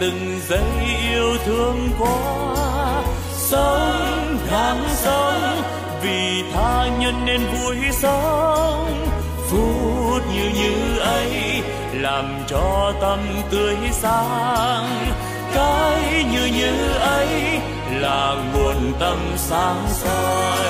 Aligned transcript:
Từng 0.00 0.40
giây 0.48 0.62
yêu 1.10 1.36
thương 1.44 1.90
quá 1.98 3.02
sống 3.32 4.38
tháng 4.50 4.84
sống, 4.88 5.62
vì 6.02 6.44
tha 6.54 6.88
nhân 6.98 7.14
nên 7.24 7.40
vui 7.46 7.76
sống. 7.92 9.06
Phút 9.50 10.22
như 10.34 10.50
như 10.54 10.98
ấy 10.98 11.62
làm 11.92 12.24
cho 12.48 12.92
tâm 13.00 13.18
tươi 13.50 13.76
sáng. 13.92 15.12
Cái 15.54 16.24
như 16.32 16.46
như 16.46 16.92
ấy 16.94 17.60
là 17.90 18.34
nguồn 18.52 18.92
tâm 19.00 19.18
sáng 19.36 19.86
soi. 19.88 20.66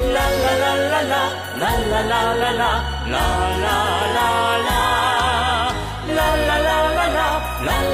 La 0.00 0.30
la 0.30 0.52
la 0.52 0.74
la 0.74 1.02
la 1.02 1.30
la 1.58 1.78
la 1.78 2.02
la 2.02 2.32
la 2.34 2.52
la 2.52 2.52
la 2.52 3.56
la 3.58 4.06
la 4.14 4.58
la. 4.58 4.71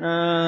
la 0.00 0.06
la 0.06 0.47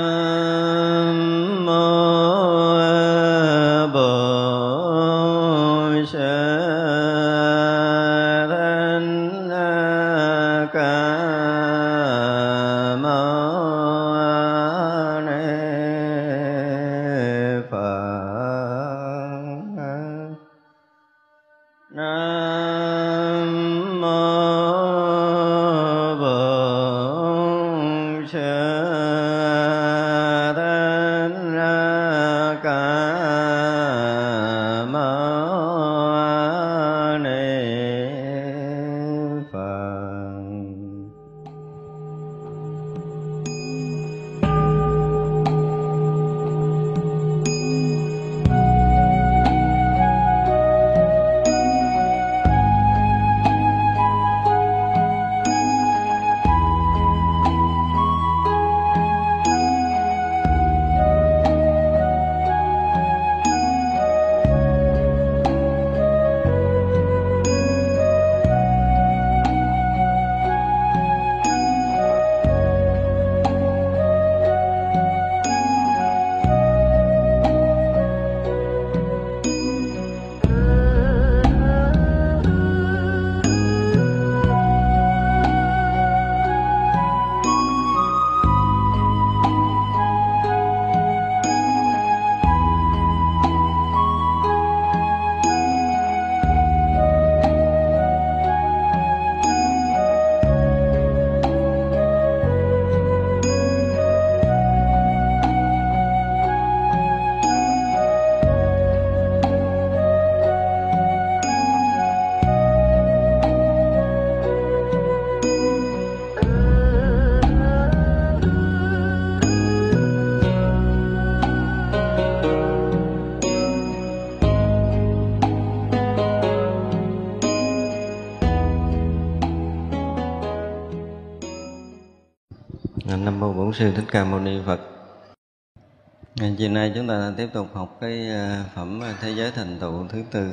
nay 136.74 136.92
chúng 136.94 137.08
ta 137.08 137.32
tiếp 137.36 137.48
tục 137.52 137.68
học 137.74 137.96
cái 138.00 138.28
ờ, 138.28 138.64
phẩm 138.74 139.00
ờ, 139.00 139.12
thế 139.20 139.30
giới 139.30 139.50
thành 139.50 139.78
tựu 139.80 140.08
thứ 140.08 140.22
tư. 140.30 140.52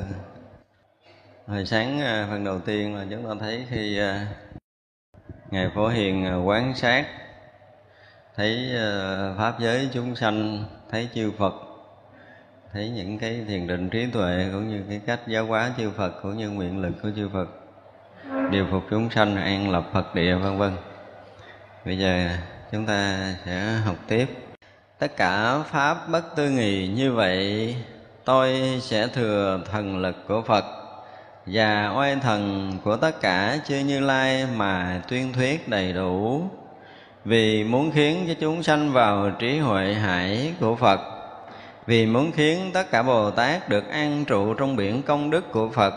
Hồi 1.46 1.66
sáng 1.66 2.00
ờ, 2.00 2.26
phần 2.30 2.44
đầu 2.44 2.60
tiên 2.60 2.96
là 2.96 3.06
chúng 3.10 3.28
ta 3.28 3.34
thấy 3.40 3.66
khi 3.70 4.00
ngài 5.50 5.70
phổ 5.74 5.88
hiền 5.88 6.42
quán 6.46 6.74
sát, 6.74 7.06
thấy 8.36 8.70
pháp 9.38 9.60
giới 9.60 9.88
chúng 9.92 10.16
sanh, 10.16 10.64
thấy 10.90 11.08
chư 11.14 11.32
phật, 11.38 11.54
thấy 12.72 12.90
những 12.90 13.18
cái 13.18 13.44
thiền 13.48 13.66
định 13.66 13.90
trí 13.90 14.06
tuệ 14.06 14.48
cũng 14.52 14.68
như 14.68 14.82
cái 14.88 15.00
cách 15.06 15.20
giáo 15.26 15.46
hóa 15.46 15.70
chư 15.76 15.90
phật 15.90 16.10
cũng 16.22 16.36
như 16.36 16.50
nguyện 16.50 16.82
lực 16.82 16.92
của 17.02 17.10
chư 17.16 17.28
phật, 17.32 17.48
điều 18.50 18.66
phục 18.70 18.82
chúng 18.90 19.10
sanh, 19.10 19.36
an 19.36 19.70
lập 19.70 19.84
phật 19.92 20.14
địa, 20.14 20.34
vân 20.34 20.58
vân. 20.58 20.76
Bây 21.84 21.98
giờ 21.98 22.28
chúng 22.72 22.86
ta 22.86 23.34
sẽ 23.44 23.72
học 23.84 23.96
tiếp 24.08 24.47
tất 24.98 25.16
cả 25.16 25.58
pháp 25.70 26.08
bất 26.08 26.36
tư 26.36 26.50
nghị 26.50 26.86
như 26.86 27.12
vậy, 27.12 27.76
tôi 28.24 28.78
sẽ 28.82 29.06
thừa 29.06 29.60
thần 29.72 29.98
lực 29.98 30.16
của 30.28 30.42
phật 30.42 30.64
và 31.46 31.92
oai 31.96 32.16
thần 32.16 32.72
của 32.84 32.96
tất 32.96 33.20
cả 33.20 33.58
chư 33.66 33.78
như 33.78 34.00
lai 34.00 34.46
mà 34.56 35.02
tuyên 35.08 35.32
thuyết 35.32 35.68
đầy 35.68 35.92
đủ. 35.92 36.42
Vì 37.24 37.64
muốn 37.64 37.90
khiến 37.90 38.24
cho 38.28 38.34
chúng 38.40 38.62
sanh 38.62 38.92
vào 38.92 39.30
trí 39.38 39.58
huệ 39.58 39.94
hải 39.94 40.54
của 40.60 40.76
phật, 40.76 41.00
vì 41.86 42.06
muốn 42.06 42.32
khiến 42.32 42.70
tất 42.74 42.90
cả 42.90 43.02
bồ 43.02 43.30
tát 43.30 43.68
được 43.68 43.88
an 43.90 44.24
trụ 44.24 44.54
trong 44.54 44.76
biển 44.76 45.02
công 45.02 45.30
đức 45.30 45.52
của 45.52 45.68
phật, 45.68 45.94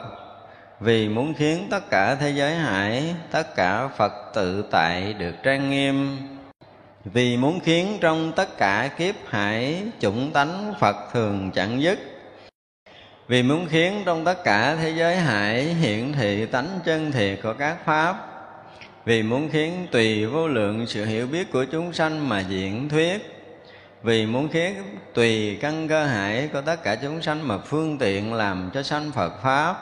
vì 0.79 1.09
muốn 1.09 1.33
khiến 1.33 1.67
tất 1.71 1.89
cả 1.89 2.15
thế 2.15 2.29
giới 2.29 2.55
hải, 2.55 3.15
tất 3.31 3.55
cả 3.55 3.87
phật 3.87 4.13
tự 4.33 4.65
tại 4.71 5.13
được 5.13 5.33
trang 5.43 5.69
nghiêm 5.69 6.17
vì 7.05 7.37
muốn 7.37 7.59
khiến 7.59 7.97
trong 8.01 8.31
tất 8.35 8.57
cả 8.57 8.89
kiếp 8.97 9.15
hải 9.27 9.83
chủng 9.99 10.31
tánh 10.31 10.73
phật 10.79 10.95
thường 11.13 11.51
chẳng 11.53 11.81
dứt. 11.81 11.99
Vì 13.27 13.43
muốn 13.43 13.67
khiến 13.69 14.03
trong 14.05 14.25
tất 14.25 14.43
cả 14.43 14.75
thế 14.75 14.89
giới 14.89 15.15
hải 15.15 15.63
hiện 15.63 16.13
thị 16.13 16.45
tánh 16.45 16.79
chân 16.85 17.11
thiệt 17.11 17.39
của 17.43 17.53
các 17.53 17.77
pháp. 17.85 18.27
Vì 19.05 19.23
muốn 19.23 19.49
khiến 19.51 19.87
tùy 19.91 20.25
vô 20.25 20.47
lượng 20.47 20.87
sự 20.87 21.05
hiểu 21.05 21.27
biết 21.27 21.51
của 21.51 21.65
chúng 21.65 21.93
sanh 21.93 22.29
mà 22.29 22.39
diễn 22.39 22.89
thuyết. 22.89 23.37
Vì 24.03 24.25
muốn 24.25 24.49
khiến 24.49 24.73
tùy 25.13 25.57
căn 25.61 25.87
cơ 25.87 26.05
hải 26.05 26.49
của 26.53 26.61
tất 26.61 26.83
cả 26.83 26.95
chúng 26.95 27.21
sanh 27.21 27.47
mà 27.47 27.57
phương 27.57 27.97
tiện 27.97 28.33
làm 28.33 28.69
cho 28.73 28.83
sanh 28.83 29.11
Phật 29.11 29.41
Pháp. 29.43 29.75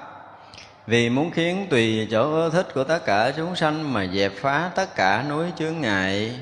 Vì 0.88 1.10
muốn 1.10 1.32
khiến 1.32 1.68
tùy 1.70 2.08
chỗ 2.12 2.32
ưa 2.32 2.50
thích 2.50 2.68
của 2.74 2.84
tất 2.84 3.06
cả 3.06 3.32
chúng 3.38 3.56
sanh 3.56 3.94
mà 3.94 4.08
dẹp 4.08 4.32
phá 4.36 4.72
tất 4.76 4.96
cả 4.96 5.26
núi 5.30 5.46
chướng 5.58 5.82
ngại 5.82 6.36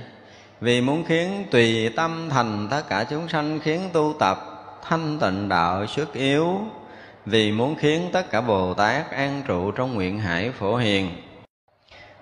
vì 0.61 0.81
muốn 0.81 1.03
khiến 1.05 1.45
tùy 1.51 1.89
tâm 1.89 2.29
thành 2.29 2.67
tất 2.71 2.81
cả 2.89 3.03
chúng 3.09 3.29
sanh, 3.29 3.59
khiến 3.59 3.89
tu 3.93 4.15
tập 4.19 4.39
thanh 4.83 5.19
tịnh 5.19 5.49
đạo 5.49 5.87
xuất 5.87 6.13
yếu. 6.13 6.61
Vì 7.25 7.51
muốn 7.51 7.75
khiến 7.75 8.09
tất 8.13 8.31
cả 8.31 8.41
bồ 8.41 8.73
tát 8.73 9.11
an 9.11 9.43
trụ 9.47 9.71
trong 9.71 9.93
nguyện 9.93 10.19
hải 10.19 10.51
phổ 10.51 10.75
hiền. 10.75 11.09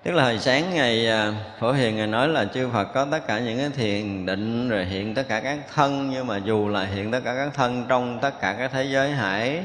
Tức 0.02 0.12
là 0.12 0.24
hồi 0.24 0.38
sáng 0.38 0.74
ngày 0.74 1.08
à, 1.08 1.32
phổ 1.60 1.72
hiền 1.72 1.96
ngài 1.96 2.06
nói 2.06 2.28
là 2.28 2.44
chư 2.44 2.68
phật 2.72 2.84
có 2.84 3.06
tất 3.10 3.26
cả 3.26 3.38
những 3.38 3.58
cái 3.58 3.70
thiền 3.70 4.26
định, 4.26 4.68
rồi 4.68 4.84
hiện 4.84 5.14
tất 5.14 5.28
cả 5.28 5.40
các 5.40 5.58
thân, 5.74 6.10
nhưng 6.10 6.26
mà 6.26 6.36
dù 6.36 6.68
là 6.68 6.84
hiện 6.84 7.10
tất 7.10 7.20
cả 7.24 7.34
các 7.34 7.54
thân 7.54 7.84
trong 7.88 8.18
tất 8.22 8.40
cả 8.40 8.54
các 8.58 8.70
thế 8.72 8.84
giới 8.84 9.10
hải, 9.10 9.64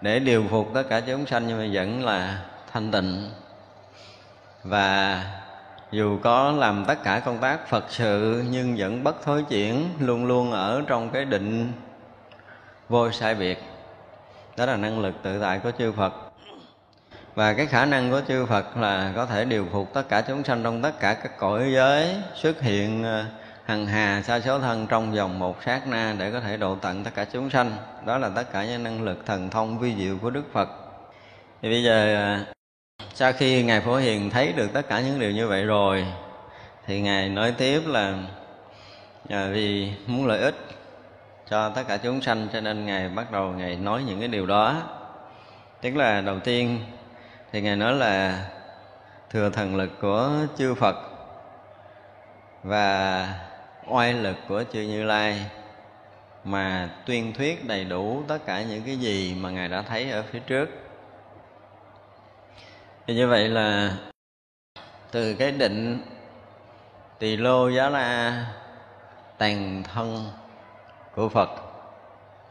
để 0.00 0.18
điều 0.18 0.44
phục 0.50 0.70
tất 0.74 0.82
cả 0.88 1.00
chúng 1.00 1.26
sanh, 1.26 1.46
nhưng 1.46 1.58
mà 1.58 1.66
vẫn 1.72 2.04
là 2.04 2.38
thanh 2.72 2.90
tịnh. 2.90 3.30
Và 4.64 5.24
dù 5.92 6.18
có 6.22 6.52
làm 6.52 6.84
tất 6.84 7.02
cả 7.02 7.20
công 7.24 7.38
tác 7.38 7.68
phật 7.68 7.84
sự, 7.88 8.44
nhưng 8.50 8.74
vẫn 8.78 9.04
bất 9.04 9.22
thối 9.24 9.44
chuyển, 9.48 9.88
luôn 10.00 10.26
luôn 10.26 10.52
ở 10.52 10.82
trong 10.86 11.10
cái 11.10 11.24
định 11.24 11.72
vô 12.88 13.10
sai 13.10 13.34
biệt. 13.34 13.62
Đó 14.56 14.66
là 14.66 14.76
năng 14.76 15.00
lực 15.00 15.14
tự 15.22 15.40
tại 15.40 15.58
của 15.58 15.70
chư 15.78 15.92
phật. 15.92 16.12
Và 17.34 17.54
cái 17.54 17.66
khả 17.66 17.84
năng 17.84 18.10
của 18.10 18.20
chư 18.28 18.46
phật 18.46 18.76
là 18.76 19.12
có 19.16 19.26
thể 19.26 19.44
điều 19.44 19.66
phục 19.72 19.94
tất 19.94 20.08
cả 20.08 20.20
chúng 20.20 20.44
sanh 20.44 20.62
trong 20.62 20.82
tất 20.82 21.00
cả 21.00 21.14
các 21.14 21.38
cõi 21.38 21.72
giới 21.72 22.16
xuất 22.34 22.60
hiện 22.60 23.04
ờ, 23.04 23.24
hằng 23.64 23.86
hà 23.86 24.22
sa 24.22 24.40
số 24.40 24.58
thân 24.58 24.86
trong 24.86 25.12
vòng 25.12 25.38
một 25.38 25.62
sát 25.64 25.86
na 25.86 26.14
để 26.18 26.30
có 26.30 26.40
thể 26.40 26.56
độ 26.56 26.74
tận 26.74 27.04
tất 27.04 27.10
cả 27.14 27.24
chúng 27.24 27.50
sanh. 27.50 27.70
Đó 28.04 28.18
là 28.18 28.28
tất 28.28 28.52
cả 28.52 28.64
những 28.64 28.82
năng 28.82 29.02
lực 29.02 29.26
thần 29.26 29.50
thông 29.50 29.78
vi 29.78 29.94
diệu 29.96 30.18
của 30.22 30.30
đức 30.30 30.44
phật. 30.52 30.68
Thì 31.62 31.70
bây 31.70 31.82
giờ 31.82 32.14
ờ, 32.14 32.52
sau 33.14 33.32
khi 33.32 33.62
ngài 33.62 33.80
phổ 33.80 33.96
hiền 33.96 34.30
thấy 34.30 34.52
được 34.52 34.72
tất 34.72 34.88
cả 34.88 35.00
những 35.00 35.20
điều 35.20 35.30
như 35.30 35.48
vậy 35.48 35.64
rồi 35.64 36.06
thì 36.86 37.00
ngài 37.00 37.28
nói 37.28 37.52
tiếp 37.58 37.82
là 37.86 38.14
à, 39.28 39.48
vì 39.52 39.92
muốn 40.06 40.26
lợi 40.26 40.40
ích 40.40 40.54
cho 41.50 41.68
tất 41.68 41.82
cả 41.88 41.96
chúng 41.96 42.22
sanh 42.22 42.48
cho 42.52 42.60
nên 42.60 42.86
ngài 42.86 43.08
bắt 43.08 43.32
đầu 43.32 43.52
ngài 43.52 43.76
nói 43.76 44.02
những 44.06 44.18
cái 44.18 44.28
điều 44.28 44.46
đó. 44.46 44.82
Tức 45.80 45.96
là 45.96 46.20
đầu 46.20 46.38
tiên 46.38 46.78
thì 47.52 47.60
ngài 47.60 47.76
nói 47.76 47.92
là 47.92 48.44
thừa 49.30 49.50
thần 49.50 49.76
lực 49.76 49.90
của 50.00 50.30
chư 50.58 50.74
phật 50.74 50.96
và 52.62 53.28
oai 53.86 54.12
lực 54.12 54.36
của 54.48 54.64
chư 54.72 54.80
như 54.80 55.04
lai 55.04 55.46
mà 56.44 56.90
tuyên 57.06 57.32
thuyết 57.32 57.66
đầy 57.66 57.84
đủ 57.84 58.22
tất 58.28 58.38
cả 58.46 58.62
những 58.62 58.82
cái 58.82 58.96
gì 58.96 59.34
mà 59.40 59.50
ngài 59.50 59.68
đã 59.68 59.82
thấy 59.82 60.10
ở 60.10 60.22
phía 60.32 60.38
trước 60.38 60.68
thì 63.10 63.16
như 63.16 63.28
vậy 63.28 63.48
là 63.48 63.96
từ 65.10 65.34
cái 65.34 65.52
định 65.52 66.02
tỳ 67.18 67.36
lô 67.36 67.68
giá 67.68 67.88
la 67.88 68.46
tàn 69.38 69.82
thân 69.94 70.24
của 71.14 71.28
phật 71.28 71.50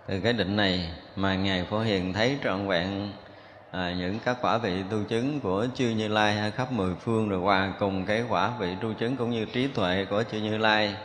từ 0.07 0.19
cái 0.19 0.33
định 0.33 0.55
này 0.55 0.89
mà 1.15 1.35
ngài 1.35 1.65
phổ 1.69 1.79
hiền 1.79 2.13
thấy 2.13 2.37
trọn 2.43 2.67
vẹn 2.67 3.11
à, 3.71 3.93
những 3.97 4.19
các 4.25 4.37
quả 4.41 4.57
vị 4.57 4.83
tu 4.89 4.97
chứng 5.09 5.39
của 5.39 5.67
chư 5.75 5.89
như 5.89 6.07
lai 6.07 6.51
khắp 6.55 6.71
mười 6.71 6.95
phương 6.95 7.29
rồi 7.29 7.39
hòa 7.39 7.73
cùng 7.79 8.05
cái 8.05 8.23
quả 8.29 8.51
vị 8.59 8.75
tu 8.81 8.93
chứng 8.93 9.17
cũng 9.17 9.31
như 9.31 9.45
trí 9.45 9.67
tuệ 9.67 10.05
của 10.09 10.23
chư 10.31 10.37
như 10.37 10.57
lai 10.57 10.95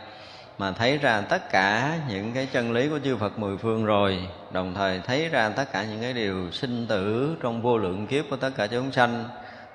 mà 0.59 0.73
thấy 0.73 0.99
ra 0.99 1.21
tất 1.21 1.51
cả 1.51 1.99
những 2.09 2.33
cái 2.33 2.49
chân 2.53 2.73
lý 2.73 2.89
của 2.89 2.99
chư 3.05 3.17
Phật 3.17 3.39
mười 3.39 3.57
phương 3.57 3.85
rồi 3.85 4.29
đồng 4.53 4.75
thời 4.75 5.01
thấy 5.07 5.29
ra 5.29 5.49
tất 5.49 5.73
cả 5.73 5.85
những 5.85 6.01
cái 6.01 6.13
điều 6.13 6.51
sinh 6.51 6.87
tử 6.87 7.37
trong 7.43 7.63
vô 7.63 7.79
lượng 7.79 8.07
kiếp 8.07 8.25
của 8.31 8.37
tất 8.37 8.51
cả 8.57 8.67
chúng 8.67 8.93
sanh 8.93 9.25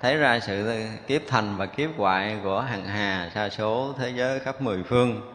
thấy 0.01 0.18
ra 0.18 0.39
sự 0.39 0.86
kiếp 1.08 1.22
thành 1.27 1.58
và 1.58 1.65
kiếp 1.65 1.89
hoại 1.98 2.38
của 2.44 2.62
hằng 2.62 2.86
hà 2.86 3.29
sa 3.36 3.50
số 3.50 3.94
thế 3.98 4.10
giới 4.15 4.39
khắp 4.39 4.62
mười 4.62 4.84
phương. 4.84 5.34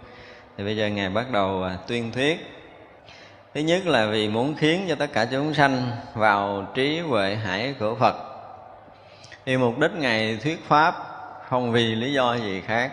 Thì 0.58 0.64
bây 0.64 0.76
giờ 0.76 0.88
ngài 0.88 1.08
bắt 1.08 1.30
đầu 1.30 1.62
à, 1.62 1.76
tuyên 1.86 2.12
thuyết. 2.12 2.50
Thứ 3.54 3.60
nhất 3.60 3.86
là 3.86 4.06
vì 4.06 4.28
muốn 4.28 4.54
khiến 4.56 4.86
cho 4.88 4.94
tất 4.94 5.12
cả 5.12 5.24
chúng 5.24 5.54
sanh 5.54 5.90
vào 6.14 6.66
trí 6.74 7.00
huệ 7.00 7.34
hải 7.34 7.74
của 7.78 7.94
phật. 7.94 8.14
Thì 9.46 9.56
mục 9.56 9.78
đích 9.78 9.92
ngài 9.92 10.38
thuyết 10.42 10.64
pháp 10.68 10.94
không 11.48 11.72
vì 11.72 11.94
lý 11.94 12.12
do 12.12 12.34
gì 12.34 12.60
khác. 12.66 12.92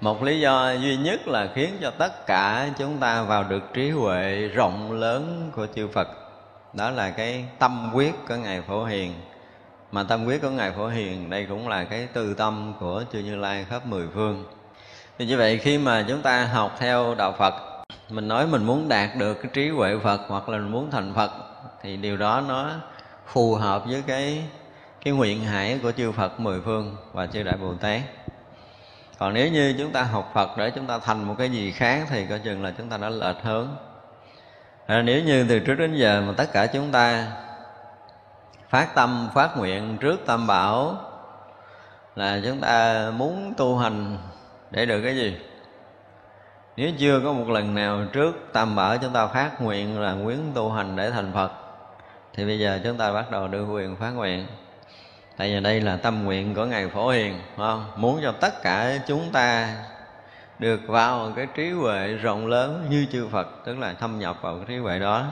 Một 0.00 0.22
lý 0.22 0.40
do 0.40 0.72
duy 0.72 0.96
nhất 0.96 1.28
là 1.28 1.48
khiến 1.54 1.78
cho 1.80 1.90
tất 1.90 2.26
cả 2.26 2.68
chúng 2.78 2.98
ta 2.98 3.22
vào 3.22 3.44
được 3.44 3.62
trí 3.74 3.90
huệ 3.90 4.48
rộng 4.54 4.92
lớn 4.92 5.50
của 5.56 5.66
chư 5.74 5.88
phật. 5.88 6.08
Đó 6.72 6.90
là 6.90 7.10
cái 7.10 7.44
tâm 7.58 7.90
quyết 7.94 8.14
của 8.28 8.34
ngài 8.34 8.62
phổ 8.62 8.84
hiền 8.84 9.14
mà 9.96 10.02
tâm 10.02 10.24
quyết 10.24 10.42
của 10.42 10.50
ngài 10.50 10.72
phổ 10.72 10.88
hiền 10.88 11.30
đây 11.30 11.46
cũng 11.48 11.68
là 11.68 11.84
cái 11.84 12.08
tư 12.12 12.34
tâm 12.34 12.74
của 12.80 13.04
chư 13.12 13.18
như 13.18 13.36
lai 13.36 13.66
khắp 13.70 13.86
mười 13.86 14.06
phương. 14.14 14.44
Thì 15.18 15.26
như 15.26 15.36
vậy 15.36 15.58
khi 15.58 15.78
mà 15.78 16.04
chúng 16.08 16.22
ta 16.22 16.44
học 16.44 16.76
theo 16.78 17.14
đạo 17.14 17.34
phật 17.38 17.54
mình 18.08 18.28
nói 18.28 18.46
mình 18.46 18.64
muốn 18.64 18.88
đạt 18.88 19.10
được 19.18 19.34
cái 19.34 19.50
trí 19.54 19.68
huệ 19.68 19.98
phật 20.02 20.20
hoặc 20.28 20.48
là 20.48 20.58
mình 20.58 20.72
muốn 20.72 20.90
thành 20.90 21.14
phật 21.14 21.30
thì 21.82 21.96
điều 21.96 22.16
đó 22.16 22.42
nó 22.48 22.70
phù 23.26 23.54
hợp 23.54 23.86
với 23.86 24.02
cái 24.06 24.44
cái 25.04 25.14
nguyện 25.14 25.44
hải 25.44 25.78
của 25.82 25.92
chư 25.92 26.12
phật 26.12 26.40
mười 26.40 26.60
phương 26.60 26.96
và 27.12 27.26
chư 27.26 27.42
đại 27.42 27.56
bồ 27.56 27.74
tát. 27.74 28.00
Còn 29.18 29.34
nếu 29.34 29.48
như 29.48 29.74
chúng 29.78 29.92
ta 29.92 30.02
học 30.02 30.30
phật 30.34 30.58
để 30.58 30.70
chúng 30.70 30.86
ta 30.86 30.98
thành 30.98 31.24
một 31.24 31.34
cái 31.38 31.50
gì 31.50 31.70
khác 31.70 32.06
thì 32.10 32.26
coi 32.26 32.38
chừng 32.38 32.62
là 32.62 32.72
chúng 32.78 32.88
ta 32.88 32.96
đã 32.96 33.08
lệch 33.08 33.42
hướng. 33.42 33.68
À, 34.86 35.02
nếu 35.02 35.22
như 35.22 35.46
từ 35.48 35.58
trước 35.58 35.74
đến 35.74 35.94
giờ 35.94 36.22
mà 36.26 36.32
tất 36.36 36.52
cả 36.52 36.66
chúng 36.66 36.92
ta 36.92 37.26
phát 38.68 38.94
tâm, 38.94 39.28
phát 39.34 39.56
nguyện 39.56 39.98
trước 40.00 40.26
tam 40.26 40.46
bảo. 40.46 40.96
Là 42.16 42.40
chúng 42.44 42.60
ta 42.60 43.06
muốn 43.16 43.54
tu 43.56 43.78
hành 43.78 44.18
để 44.70 44.86
được 44.86 45.02
cái 45.02 45.16
gì? 45.16 45.36
Nếu 46.76 46.90
chưa 46.98 47.20
có 47.24 47.32
một 47.32 47.48
lần 47.48 47.74
nào 47.74 48.04
trước 48.12 48.48
tam 48.52 48.76
bảo 48.76 48.98
chúng 48.98 49.12
ta 49.12 49.26
phát 49.26 49.62
nguyện 49.62 50.00
là 50.00 50.16
quyến 50.24 50.38
tu 50.54 50.72
hành 50.72 50.96
để 50.96 51.10
thành 51.10 51.32
phật, 51.34 51.52
thì 52.34 52.44
bây 52.44 52.58
giờ 52.58 52.80
chúng 52.84 52.96
ta 52.96 53.12
bắt 53.12 53.30
đầu 53.30 53.48
đưa 53.48 53.64
quyền 53.64 53.96
phát 53.96 54.10
nguyện. 54.10 54.46
Tại 55.36 55.54
vì 55.54 55.60
đây 55.60 55.80
là 55.80 55.96
tâm 55.96 56.24
nguyện 56.24 56.54
của 56.54 56.64
ngài 56.64 56.88
phổ 56.88 57.08
hiền 57.08 57.40
không? 57.56 57.84
muốn 57.96 58.20
cho 58.22 58.32
tất 58.32 58.62
cả 58.62 58.98
chúng 59.06 59.32
ta 59.32 59.74
được 60.58 60.80
vào 60.86 61.32
cái 61.36 61.46
trí 61.54 61.70
huệ 61.70 62.08
rộng 62.08 62.46
lớn 62.46 62.86
như 62.90 63.06
chư 63.12 63.28
phật, 63.28 63.48
tức 63.64 63.78
là 63.78 63.92
thâm 63.92 64.18
nhập 64.18 64.36
vào 64.42 64.56
cái 64.56 64.64
trí 64.68 64.76
huệ 64.76 64.98
đó 64.98 65.24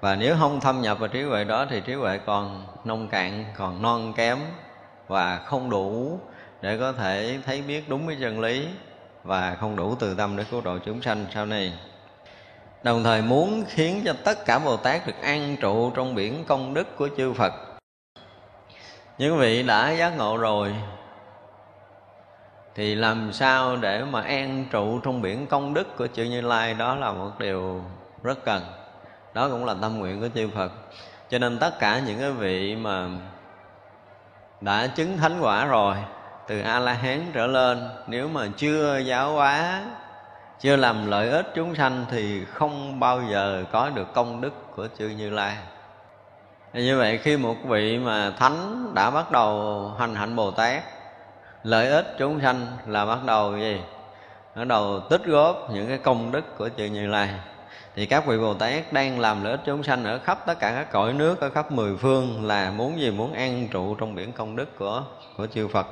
và 0.00 0.16
nếu 0.16 0.36
không 0.38 0.60
thâm 0.60 0.82
nhập 0.82 0.98
vào 0.98 1.08
trí 1.08 1.22
huệ 1.22 1.44
đó 1.44 1.66
thì 1.70 1.80
trí 1.80 1.94
huệ 1.94 2.18
còn 2.26 2.66
nông 2.84 3.08
cạn, 3.08 3.44
còn 3.56 3.82
non 3.82 4.12
kém 4.16 4.38
và 5.08 5.38
không 5.38 5.70
đủ 5.70 6.20
để 6.60 6.78
có 6.78 6.92
thể 6.92 7.38
thấy 7.46 7.62
biết 7.62 7.88
đúng 7.88 8.06
cái 8.06 8.16
chân 8.20 8.40
lý 8.40 8.68
và 9.24 9.56
không 9.60 9.76
đủ 9.76 9.94
từ 9.94 10.14
tâm 10.14 10.36
để 10.36 10.44
cứu 10.50 10.60
độ 10.60 10.78
chúng 10.78 11.02
sanh 11.02 11.26
sau 11.34 11.46
này. 11.46 11.72
Đồng 12.82 13.04
thời 13.04 13.22
muốn 13.22 13.64
khiến 13.68 14.02
cho 14.04 14.14
tất 14.24 14.44
cả 14.46 14.58
bồ 14.58 14.76
tát 14.76 15.06
được 15.06 15.22
an 15.22 15.56
trụ 15.60 15.90
trong 15.90 16.14
biển 16.14 16.44
công 16.48 16.74
đức 16.74 16.96
của 16.96 17.08
chư 17.16 17.32
phật. 17.32 17.52
Những 19.18 19.38
vị 19.38 19.62
đã 19.62 19.90
giác 19.90 20.16
ngộ 20.16 20.36
rồi, 20.36 20.74
thì 22.74 22.94
làm 22.94 23.32
sao 23.32 23.76
để 23.76 24.04
mà 24.04 24.22
an 24.22 24.64
trụ 24.70 25.00
trong 25.00 25.22
biển 25.22 25.46
công 25.46 25.74
đức 25.74 25.96
của 25.96 26.06
chư 26.06 26.24
như 26.24 26.40
lai? 26.40 26.74
Đó 26.74 26.94
là 26.94 27.12
một 27.12 27.30
điều 27.38 27.82
rất 28.22 28.44
cần 28.44 28.62
đó 29.34 29.48
cũng 29.48 29.64
là 29.64 29.74
tâm 29.82 29.98
nguyện 29.98 30.20
của 30.20 30.28
chư 30.34 30.48
phật. 30.54 30.72
Cho 31.30 31.38
nên 31.38 31.58
tất 31.58 31.78
cả 31.78 32.00
những 32.06 32.20
cái 32.20 32.30
vị 32.30 32.76
mà 32.76 33.08
đã 34.60 34.86
chứng 34.86 35.18
thánh 35.18 35.40
quả 35.40 35.64
rồi, 35.64 35.96
từ 36.46 36.60
a 36.60 36.78
la 36.78 36.92
hán 36.92 37.30
trở 37.34 37.46
lên, 37.46 37.88
nếu 38.06 38.28
mà 38.28 38.46
chưa 38.56 38.98
giáo 38.98 39.32
hóa, 39.32 39.82
chưa 40.60 40.76
làm 40.76 41.10
lợi 41.10 41.30
ích 41.30 41.46
chúng 41.54 41.74
sanh 41.74 42.04
thì 42.10 42.44
không 42.44 43.00
bao 43.00 43.22
giờ 43.30 43.64
có 43.72 43.90
được 43.90 44.14
công 44.14 44.40
đức 44.40 44.52
của 44.76 44.88
chư 44.98 45.08
như 45.08 45.30
lai. 45.30 45.56
Như 46.72 46.98
vậy 46.98 47.18
khi 47.18 47.36
một 47.36 47.56
vị 47.64 47.98
mà 47.98 48.30
thánh 48.30 48.90
đã 48.94 49.10
bắt 49.10 49.32
đầu 49.32 49.92
hành 49.98 50.14
hạnh 50.14 50.36
bồ 50.36 50.50
tát, 50.50 50.82
lợi 51.62 51.90
ích 51.90 52.14
chúng 52.18 52.40
sanh 52.40 52.66
là 52.86 53.06
bắt 53.06 53.18
đầu 53.26 53.58
gì? 53.58 53.80
Bắt 54.54 54.64
đầu 54.64 55.00
tích 55.00 55.24
góp 55.24 55.70
những 55.70 55.88
cái 55.88 55.98
công 55.98 56.32
đức 56.32 56.58
của 56.58 56.68
chư 56.76 56.84
như 56.84 57.06
lai 57.06 57.28
thì 57.98 58.06
các 58.06 58.26
vị 58.26 58.38
bồ 58.38 58.54
tát 58.54 58.92
đang 58.92 59.20
làm 59.20 59.44
lợi 59.44 59.52
ích 59.52 59.60
chúng 59.66 59.82
sanh 59.82 60.04
ở 60.04 60.18
khắp 60.18 60.46
tất 60.46 60.58
cả 60.58 60.72
các 60.72 60.92
cõi 60.92 61.12
nước, 61.12 61.40
ở 61.40 61.50
khắp 61.50 61.72
mười 61.72 61.96
phương, 61.96 62.46
là 62.46 62.70
muốn 62.70 63.00
gì 63.00 63.10
muốn 63.10 63.32
an 63.32 63.68
trụ 63.70 63.94
trong 63.94 64.14
biển 64.14 64.32
công 64.32 64.56
đức 64.56 64.78
của 64.78 65.02
của 65.36 65.46
chư 65.46 65.68
phật. 65.68 65.86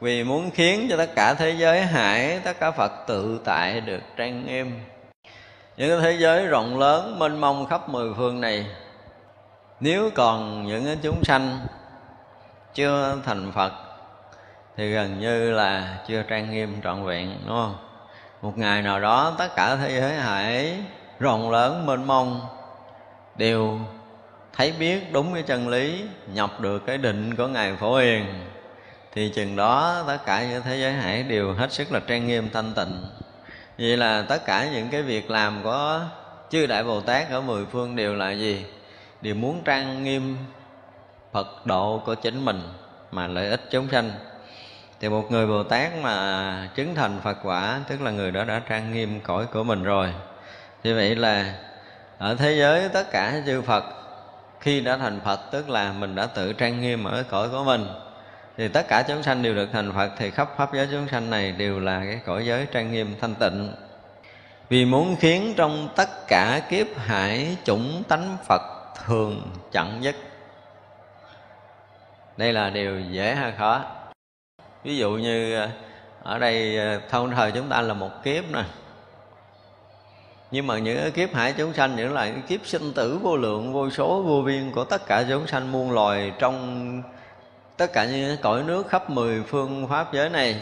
Vì 0.00 0.24
muốn 0.24 0.50
khiến 0.50 0.86
cho 0.90 0.96
tất 0.96 1.10
cả 1.16 1.34
thế 1.34 1.50
giới 1.50 1.82
hải 1.82 2.40
tất 2.44 2.60
cả 2.60 2.70
phật 2.70 2.92
tự 3.06 3.40
tại 3.44 3.80
được 3.80 4.00
trang 4.16 4.46
nghiêm. 4.46 4.80
Những 5.76 5.90
cái 5.90 5.98
thế 6.00 6.18
giới 6.20 6.46
rộng 6.46 6.78
lớn, 6.78 7.18
mênh 7.18 7.40
mông 7.40 7.66
khắp 7.66 7.88
mười 7.88 8.14
phương 8.16 8.40
này, 8.40 8.66
nếu 9.80 10.10
còn 10.14 10.66
những 10.66 10.96
chúng 11.02 11.24
sanh 11.24 11.58
chưa 12.74 13.16
thành 13.24 13.52
phật, 13.52 13.72
thì 14.76 14.90
gần 14.92 15.20
như 15.20 15.50
là 15.50 15.98
chưa 16.08 16.22
trang 16.22 16.50
nghiêm 16.50 16.80
trọn 16.84 17.04
vẹn, 17.06 17.36
đúng 17.46 17.56
không? 17.56 17.76
Một 18.42 18.58
ngày 18.58 18.82
nào 18.82 19.00
đó 19.00 19.34
tất 19.38 19.48
cả 19.56 19.76
thế 19.76 20.00
giới 20.00 20.12
hải 20.12 20.76
rộng 21.24 21.50
lớn 21.50 21.86
mênh 21.86 22.06
mông. 22.06 22.40
Đều 23.36 23.78
thấy 24.52 24.72
biết 24.78 25.12
đúng 25.12 25.34
cái 25.34 25.42
chân 25.42 25.68
lý, 25.68 26.04
nhập 26.34 26.60
được 26.60 26.86
cái 26.86 26.98
định 26.98 27.36
của 27.36 27.46
ngài 27.46 27.76
phổ 27.76 27.96
hiền, 27.96 28.24
thì 29.12 29.32
chừng 29.34 29.56
đó 29.56 30.04
tất 30.06 30.18
cả 30.26 30.44
những 30.50 30.62
thế 30.62 30.76
giới 30.76 30.92
hải 30.92 31.22
đều 31.22 31.52
hết 31.52 31.72
sức 31.72 31.92
là 31.92 32.00
trang 32.06 32.26
nghiêm 32.26 32.48
thanh 32.52 32.72
tịnh. 32.74 33.04
Vậy 33.78 33.96
là 33.96 34.24
tất 34.28 34.44
cả 34.46 34.68
những 34.72 34.88
cái 34.88 35.02
việc 35.02 35.30
làm 35.30 35.62
của 35.62 36.00
chư 36.50 36.66
đại 36.66 36.84
bồ 36.84 37.00
tát 37.00 37.30
ở 37.30 37.40
mười 37.40 37.66
phương 37.66 37.96
đều 37.96 38.14
là 38.14 38.30
gì? 38.30 38.64
Đều 39.20 39.34
muốn 39.34 39.62
trang 39.64 40.04
nghiêm 40.04 40.36
phật 41.32 41.66
độ 41.66 42.02
của 42.06 42.14
chính 42.14 42.44
mình 42.44 42.62
mà 43.12 43.26
lợi 43.26 43.48
ích 43.48 43.60
chúng 43.70 43.88
sanh. 43.88 44.10
Thì 45.00 45.08
một 45.08 45.30
người 45.30 45.46
bồ 45.46 45.62
tát 45.62 45.92
mà 46.02 46.68
chứng 46.74 46.94
thành 46.94 47.20
phật 47.24 47.36
quả, 47.42 47.80
tức 47.88 48.00
là 48.00 48.10
người 48.10 48.30
đó 48.30 48.44
đã 48.44 48.62
trang 48.68 48.92
nghiêm 48.92 49.20
cõi 49.20 49.46
của 49.52 49.64
mình 49.64 49.82
rồi 49.82 50.12
như 50.84 50.94
vậy 50.94 51.16
là 51.16 51.54
ở 52.18 52.34
thế 52.34 52.52
giới 52.52 52.88
tất 52.88 53.10
cả 53.10 53.42
chư 53.46 53.62
phật, 53.62 53.84
khi 54.60 54.80
đã 54.80 54.96
thành 54.96 55.20
phật, 55.24 55.40
tức 55.50 55.68
là 55.68 55.92
mình 55.92 56.14
đã 56.14 56.26
tự 56.26 56.52
trang 56.52 56.80
nghiêm 56.80 57.04
ở 57.04 57.24
cõi 57.30 57.48
của 57.48 57.64
mình, 57.64 57.86
thì 58.56 58.68
tất 58.68 58.88
cả 58.88 59.04
chúng 59.08 59.22
sanh 59.22 59.42
đều 59.42 59.54
được 59.54 59.68
thành 59.72 59.92
phật, 59.92 60.10
thì 60.18 60.30
khắp 60.30 60.48
pháp 60.56 60.74
giới 60.74 60.88
chúng 60.90 61.08
sanh 61.08 61.30
này 61.30 61.52
đều 61.52 61.80
là 61.80 62.02
cái 62.04 62.20
cõi 62.26 62.46
giới 62.46 62.66
trang 62.72 62.92
nghiêm, 62.92 63.14
thanh 63.20 63.34
tịnh. 63.34 63.74
Vì 64.68 64.84
muốn 64.84 65.16
khiến 65.20 65.54
trong 65.56 65.88
tất 65.96 66.08
cả 66.28 66.60
kiếp 66.68 66.86
hải 66.96 67.56
chủng 67.64 68.02
tánh 68.08 68.36
phật 68.48 68.62
thường 69.04 69.50
chẳng 69.72 69.98
dứt. 70.00 70.14
Đây 72.36 72.52
là 72.52 72.70
điều 72.70 73.00
dễ 73.00 73.34
hay 73.34 73.52
khó? 73.58 73.80
Ví 74.84 74.96
dụ 74.96 75.10
như 75.10 75.56
ờ, 75.56 75.68
ở 76.22 76.38
đây 76.38 76.76
ờ, 76.78 77.00
thông 77.10 77.30
thời 77.30 77.52
chúng 77.52 77.68
ta 77.68 77.80
là 77.80 77.94
một 77.94 78.10
kiếp 78.24 78.44
nè 78.52 78.62
nhưng 80.54 80.66
mà 80.66 80.78
những 80.78 80.98
cái 81.00 81.10
kiếp 81.10 81.34
hải 81.34 81.52
chúng 81.52 81.72
sanh 81.72 81.96
những 81.96 82.12
là 82.12 82.28
những 82.28 82.42
kiếp 82.42 82.66
sinh 82.66 82.92
tử 82.92 83.18
vô 83.22 83.36
lượng, 83.36 83.72
vô 83.72 83.90
số, 83.90 84.22
vô 84.22 84.42
biên 84.42 84.70
của 84.70 84.84
tất 84.84 85.06
cả 85.06 85.24
chúng 85.28 85.46
sanh 85.46 85.72
muôn 85.72 85.90
loài 85.90 86.32
trong 86.38 87.02
tất 87.76 87.92
cả 87.92 88.04
những 88.04 88.36
cõi 88.42 88.62
nước 88.62 88.88
khắp 88.88 89.10
mười 89.10 89.42
phương 89.42 89.88
pháp 89.88 90.12
giới 90.12 90.28
này. 90.28 90.56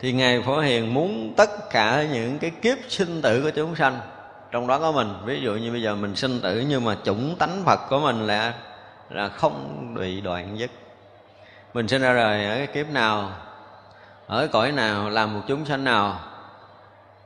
Thì 0.00 0.12
ngài 0.12 0.42
phổ 0.42 0.60
hiền 0.60 0.94
muốn 0.94 1.34
tất 1.36 1.70
cả 1.70 2.06
những 2.12 2.38
cái 2.38 2.50
kiếp 2.50 2.78
sinh 2.88 3.22
tử 3.22 3.42
của 3.42 3.50
chúng 3.50 3.76
sanh, 3.76 4.00
trong 4.50 4.66
đó 4.66 4.78
có 4.78 4.92
mình, 4.92 5.14
ví 5.24 5.40
dụ 5.40 5.54
như 5.54 5.72
bây 5.72 5.82
giờ 5.82 5.94
mình 5.94 6.16
sinh 6.16 6.40
tử 6.40 6.64
nhưng 6.68 6.84
mà 6.84 6.96
chủng 7.04 7.36
tánh 7.38 7.62
phật 7.64 7.80
của 7.88 8.00
mình 8.00 8.26
là 8.26 8.54
là 9.10 9.28
không 9.28 9.88
bị 9.94 10.20
đoạn 10.20 10.58
dứt. 10.58 10.70
Mình 11.74 11.88
sinh 11.88 12.02
ra 12.02 12.14
đời 12.14 12.46
ở 12.46 12.56
cái 12.56 12.66
kiếp 12.66 12.90
nào, 12.90 13.30
ở 14.26 14.46
cõi 14.52 14.72
nào, 14.72 15.10
làm 15.10 15.34
một 15.34 15.40
chúng 15.48 15.64
sanh 15.64 15.84
nào 15.84 16.20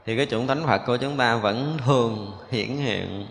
thì 0.08 0.16
cái 0.16 0.26
chủng 0.26 0.46
thánh 0.46 0.66
phật 0.66 0.78
của 0.86 0.96
chúng 0.96 1.16
ta 1.16 1.36
vẫn 1.36 1.76
thường 1.86 2.32
hiển 2.50 2.68
hiện 2.68 3.26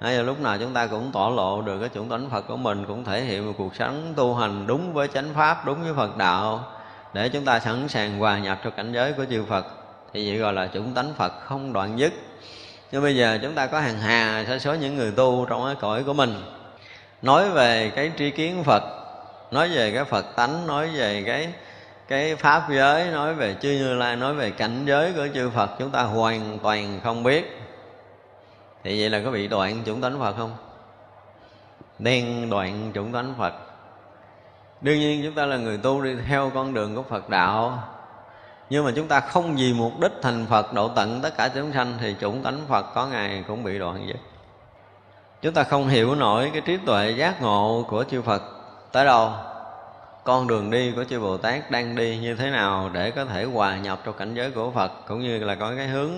Bây 0.00 0.16
giờ 0.16 0.22
lúc 0.22 0.40
nào 0.40 0.58
chúng 0.58 0.74
ta 0.74 0.86
cũng 0.86 1.10
tỏ 1.12 1.32
lộ 1.36 1.62
được 1.62 1.78
cái 1.80 1.88
chủng 1.94 2.08
tánh 2.08 2.30
Phật 2.30 2.40
của 2.40 2.56
mình 2.56 2.84
cũng 2.88 3.04
thể 3.04 3.20
hiện 3.20 3.46
một 3.46 3.52
cuộc 3.58 3.76
sống 3.76 4.12
tu 4.16 4.34
hành 4.34 4.66
đúng 4.66 4.92
với 4.92 5.08
chánh 5.08 5.34
pháp, 5.34 5.66
đúng 5.66 5.82
với 5.82 5.94
Phật 5.94 6.16
đạo 6.16 6.64
để 7.12 7.28
chúng 7.28 7.44
ta 7.44 7.60
sẵn 7.60 7.88
sàng 7.88 8.18
hòa 8.18 8.38
nhập 8.38 8.60
cho 8.64 8.70
cảnh 8.70 8.92
giới 8.92 9.12
của 9.12 9.24
chư 9.30 9.44
Phật 9.44 9.66
thì 10.12 10.30
vậy 10.30 10.38
gọi 10.38 10.52
là 10.52 10.66
chủng 10.74 10.94
tánh 10.94 11.14
Phật 11.16 11.32
không 11.44 11.72
đoạn 11.72 11.98
dứt. 11.98 12.12
Nhưng 12.92 13.02
bây 13.02 13.16
giờ 13.16 13.38
chúng 13.42 13.54
ta 13.54 13.66
có 13.66 13.80
hàng 13.80 13.98
hà 13.98 14.44
sa 14.48 14.58
số 14.58 14.74
những 14.74 14.96
người 14.96 15.12
tu 15.12 15.46
trong 15.48 15.64
cái 15.64 15.74
cõi 15.80 16.04
của 16.04 16.12
mình 16.12 16.42
nói 17.22 17.50
về 17.50 17.92
cái 17.96 18.12
tri 18.18 18.30
kiến 18.30 18.64
Phật, 18.64 18.82
nói 19.50 19.68
về 19.68 19.92
cái 19.94 20.04
Phật 20.04 20.36
tánh, 20.36 20.66
nói 20.66 20.88
về 20.88 21.22
cái 21.26 21.48
cái 22.08 22.36
pháp 22.36 22.66
giới 22.70 23.10
nói 23.10 23.34
về 23.34 23.56
chư 23.60 23.68
như 23.68 23.94
lai, 23.94 24.16
nói 24.16 24.34
về 24.34 24.50
cảnh 24.50 24.84
giới 24.86 25.12
của 25.12 25.28
chư 25.34 25.50
phật, 25.50 25.70
chúng 25.78 25.90
ta 25.90 26.02
hoàn 26.02 26.58
toàn 26.62 27.00
không 27.04 27.22
biết. 27.22 27.60
Thì 28.84 29.00
vậy 29.00 29.10
là 29.10 29.20
có 29.24 29.30
bị 29.30 29.48
đoạn 29.48 29.82
chủng 29.86 30.00
tánh 30.00 30.20
phật 30.20 30.36
không? 30.36 30.56
Đen 31.98 32.50
đoạn 32.50 32.92
chủng 32.94 33.12
tánh 33.12 33.34
phật. 33.38 33.54
Đương 34.80 34.98
nhiên 34.98 35.20
chúng 35.24 35.34
ta 35.34 35.46
là 35.46 35.56
người 35.56 35.76
tu 35.76 36.02
đi 36.02 36.16
theo 36.26 36.50
con 36.54 36.74
đường 36.74 36.96
của 36.96 37.02
phật 37.02 37.28
đạo. 37.28 37.78
Nhưng 38.70 38.84
mà 38.84 38.90
chúng 38.96 39.08
ta 39.08 39.20
không 39.20 39.56
vì 39.56 39.72
mục 39.72 40.00
đích 40.00 40.12
thành 40.22 40.46
phật, 40.46 40.72
độ 40.72 40.88
tận 40.88 41.20
tất 41.22 41.36
cả 41.36 41.48
chúng 41.54 41.72
sanh, 41.72 41.94
thì 42.00 42.14
chủng 42.20 42.42
tánh 42.42 42.60
phật 42.68 42.94
có 42.94 43.06
ngày 43.06 43.44
cũng 43.48 43.64
bị 43.64 43.78
đoạn 43.78 44.06
vậy. 44.06 44.16
Chúng 45.42 45.54
ta 45.54 45.62
không 45.62 45.88
hiểu 45.88 46.14
nổi 46.14 46.50
cái 46.52 46.60
trí 46.60 46.76
tuệ 46.76 47.10
giác 47.10 47.42
ngộ 47.42 47.84
của 47.88 48.04
chư 48.10 48.22
phật 48.22 48.42
tới 48.92 49.04
đâu 49.04 49.32
con 50.24 50.46
đường 50.46 50.70
đi 50.70 50.92
của 50.96 51.04
chư 51.04 51.20
Bồ 51.20 51.36
Tát 51.36 51.70
đang 51.70 51.94
đi 51.94 52.16
như 52.16 52.34
thế 52.34 52.50
nào 52.50 52.90
để 52.92 53.10
có 53.10 53.24
thể 53.24 53.44
hòa 53.44 53.76
nhập 53.78 54.00
trong 54.04 54.14
cảnh 54.18 54.34
giới 54.34 54.50
của 54.50 54.70
Phật 54.70 54.92
cũng 55.08 55.20
như 55.20 55.38
là 55.38 55.54
có 55.54 55.72
cái 55.76 55.86
hướng 55.86 56.10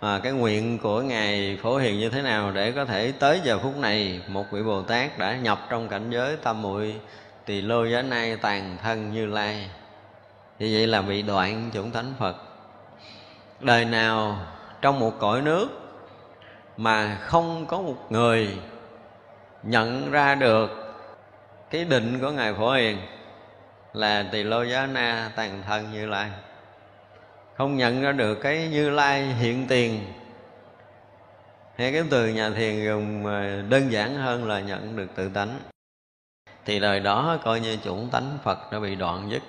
à, 0.00 0.20
cái 0.22 0.32
nguyện 0.32 0.78
của 0.78 1.00
ngài 1.00 1.58
phổ 1.62 1.76
hiền 1.76 1.98
như 1.98 2.08
thế 2.10 2.22
nào 2.22 2.50
để 2.50 2.72
có 2.72 2.84
thể 2.84 3.12
tới 3.18 3.40
giờ 3.44 3.58
phút 3.58 3.76
này 3.76 4.20
một 4.28 4.44
vị 4.50 4.62
Bồ 4.62 4.82
Tát 4.82 5.18
đã 5.18 5.36
nhập 5.36 5.66
trong 5.70 5.88
cảnh 5.88 6.10
giới 6.10 6.36
tam 6.36 6.62
muội 6.62 6.94
tỳ 7.44 7.60
lô 7.60 7.84
giá 7.84 8.02
nay 8.02 8.36
tàn 8.36 8.76
thân 8.82 9.12
như 9.12 9.26
lai. 9.26 9.70
Thì 10.58 10.74
vậy 10.74 10.86
là 10.86 11.02
bị 11.02 11.22
đoạn 11.22 11.70
chủng 11.74 11.90
thánh 11.90 12.14
Phật. 12.18 12.36
Đời 13.60 13.84
nào 13.84 14.38
trong 14.82 15.00
một 15.00 15.12
cõi 15.18 15.42
nước 15.42 15.68
mà 16.76 17.18
không 17.20 17.66
có 17.66 17.80
một 17.80 18.06
người 18.10 18.48
nhận 19.62 20.10
ra 20.10 20.34
được 20.34 20.94
cái 21.70 21.84
định 21.84 22.18
của 22.20 22.30
ngài 22.30 22.54
phổ 22.54 22.72
hiền 22.72 22.98
là 23.92 24.24
tỳ 24.32 24.42
lô 24.42 24.62
giá 24.62 24.86
na 24.86 25.30
tàn 25.36 25.62
thân 25.66 25.92
như 25.92 26.06
lai. 26.06 26.30
Không 27.56 27.76
nhận 27.76 28.02
ra 28.02 28.12
được 28.12 28.34
cái 28.34 28.68
như 28.68 28.90
lai 28.90 29.24
hiện 29.24 29.66
tiền. 29.68 30.12
Hay 31.76 31.92
cái 31.92 32.02
từ 32.10 32.28
nhà 32.28 32.50
thiền 32.50 32.84
dùng 32.84 33.26
ờ, 33.26 33.62
đơn 33.62 33.92
giản 33.92 34.14
hơn 34.16 34.48
là 34.48 34.60
nhận 34.60 34.96
được 34.96 35.08
tự 35.14 35.28
tánh. 35.28 35.60
Thì 36.64 36.80
đời 36.80 37.00
đó 37.00 37.38
coi 37.44 37.60
như 37.60 37.78
chủng 37.84 38.08
tánh 38.12 38.38
phật 38.44 38.72
đã 38.72 38.78
bị 38.78 38.94
đoạn 38.94 39.30
dứt. 39.30 39.42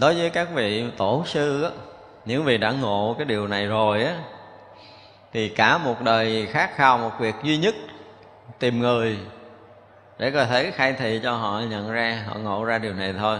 Đối 0.00 0.14
với 0.14 0.30
các 0.30 0.48
vị 0.54 0.84
tổ 0.96 1.22
sư 1.26 1.62
á 1.62 1.70
những 2.24 2.44
vị 2.44 2.58
đã 2.58 2.70
ngộ 2.70 3.14
cái 3.18 3.24
điều 3.24 3.46
này 3.46 3.66
rồi 3.66 4.04
á, 4.04 4.18
thì 5.32 5.48
cả 5.48 5.78
một 5.78 6.02
đời 6.02 6.46
khát 6.46 6.70
khao 6.74 6.98
một 6.98 7.10
việc 7.18 7.34
duy 7.42 7.58
nhất, 7.58 7.74
tìm 8.58 8.80
người 8.80 9.18
để 10.18 10.30
có 10.30 10.44
thể 10.44 10.70
khai 10.70 10.92
thị 10.92 11.20
cho 11.22 11.32
họ 11.36 11.60
nhận 11.70 11.92
ra, 11.92 12.24
họ 12.26 12.34
ngộ 12.34 12.64
ra 12.64 12.78
điều 12.78 12.94
này 12.94 13.14
thôi. 13.18 13.38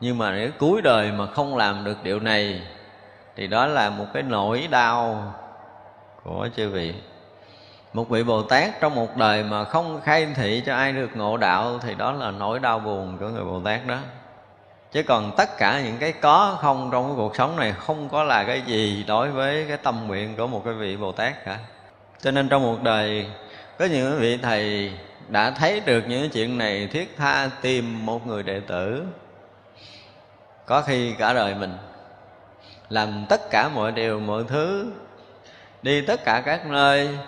Nhưng 0.00 0.18
mà 0.18 0.30
nếu 0.30 0.50
cuối 0.58 0.82
đời 0.82 1.12
mà 1.12 1.26
không 1.26 1.56
làm 1.56 1.84
được 1.84 1.96
điều 2.02 2.20
này, 2.20 2.62
thì 3.36 3.46
đó 3.46 3.66
là 3.66 3.90
một 3.90 4.06
cái 4.14 4.22
nỗi 4.22 4.68
đau 4.70 5.34
của 6.24 6.48
chư 6.56 6.68
vị. 6.68 6.94
Một 7.92 8.08
vị 8.08 8.22
bồ 8.22 8.42
tát 8.42 8.80
trong 8.80 8.94
một 8.94 9.16
đời 9.16 9.42
mà 9.42 9.64
không 9.64 10.00
khai 10.04 10.26
thị 10.34 10.62
cho 10.66 10.74
ai 10.74 10.92
được 10.92 11.16
ngộ 11.16 11.36
đạo, 11.36 11.78
thì 11.82 11.94
đó 11.94 12.12
là 12.12 12.30
nỗi 12.30 12.58
đau 12.58 12.78
buồn 12.78 13.18
của 13.18 13.28
người 13.28 13.44
bồ 13.44 13.60
tát 13.60 13.86
đó. 13.86 13.98
Chứ 14.92 15.02
còn 15.02 15.32
tất 15.36 15.58
cả 15.58 15.80
những 15.84 15.98
cái 15.98 16.12
có 16.12 16.58
không 16.60 16.88
trong 16.92 17.06
cái 17.06 17.14
cuộc 17.16 17.36
sống 17.36 17.56
này 17.56 17.72
không 17.72 18.08
có 18.08 18.22
là 18.24 18.44
cái 18.44 18.62
gì 18.66 19.04
đối 19.08 19.30
với 19.30 19.64
cái 19.68 19.76
tâm 19.76 20.06
nguyện 20.06 20.36
của 20.36 20.46
một 20.46 20.62
cái 20.64 20.74
vị 20.74 20.96
bồ 20.96 21.12
tát 21.12 21.44
cả. 21.44 21.58
Cho 22.20 22.30
nên 22.30 22.48
trong 22.48 22.62
một 22.62 22.82
đời, 22.82 23.26
có 23.78 23.84
những 23.84 24.18
vị 24.18 24.36
thầy 24.36 24.92
đã 25.28 25.50
thấy 25.50 25.80
được 25.80 26.04
những 26.08 26.30
chuyện 26.30 26.58
này, 26.58 26.86
thiết 26.86 27.16
tha 27.16 27.50
tìm 27.62 28.06
một 28.06 28.26
người 28.26 28.42
đệ 28.42 28.60
tử. 28.60 29.04
Có 30.66 30.82
khi 30.82 31.14
cả 31.18 31.32
đời 31.32 31.54
mình 31.54 31.76
làm 32.88 33.26
tất 33.28 33.40
cả 33.50 33.68
mọi 33.68 33.92
điều, 33.92 34.20
mọi 34.20 34.44
thứ, 34.48 34.92
đi 35.82 36.06
tất 36.06 36.24
cả 36.24 36.42
các 36.44 36.66
nơi, 36.66 37.18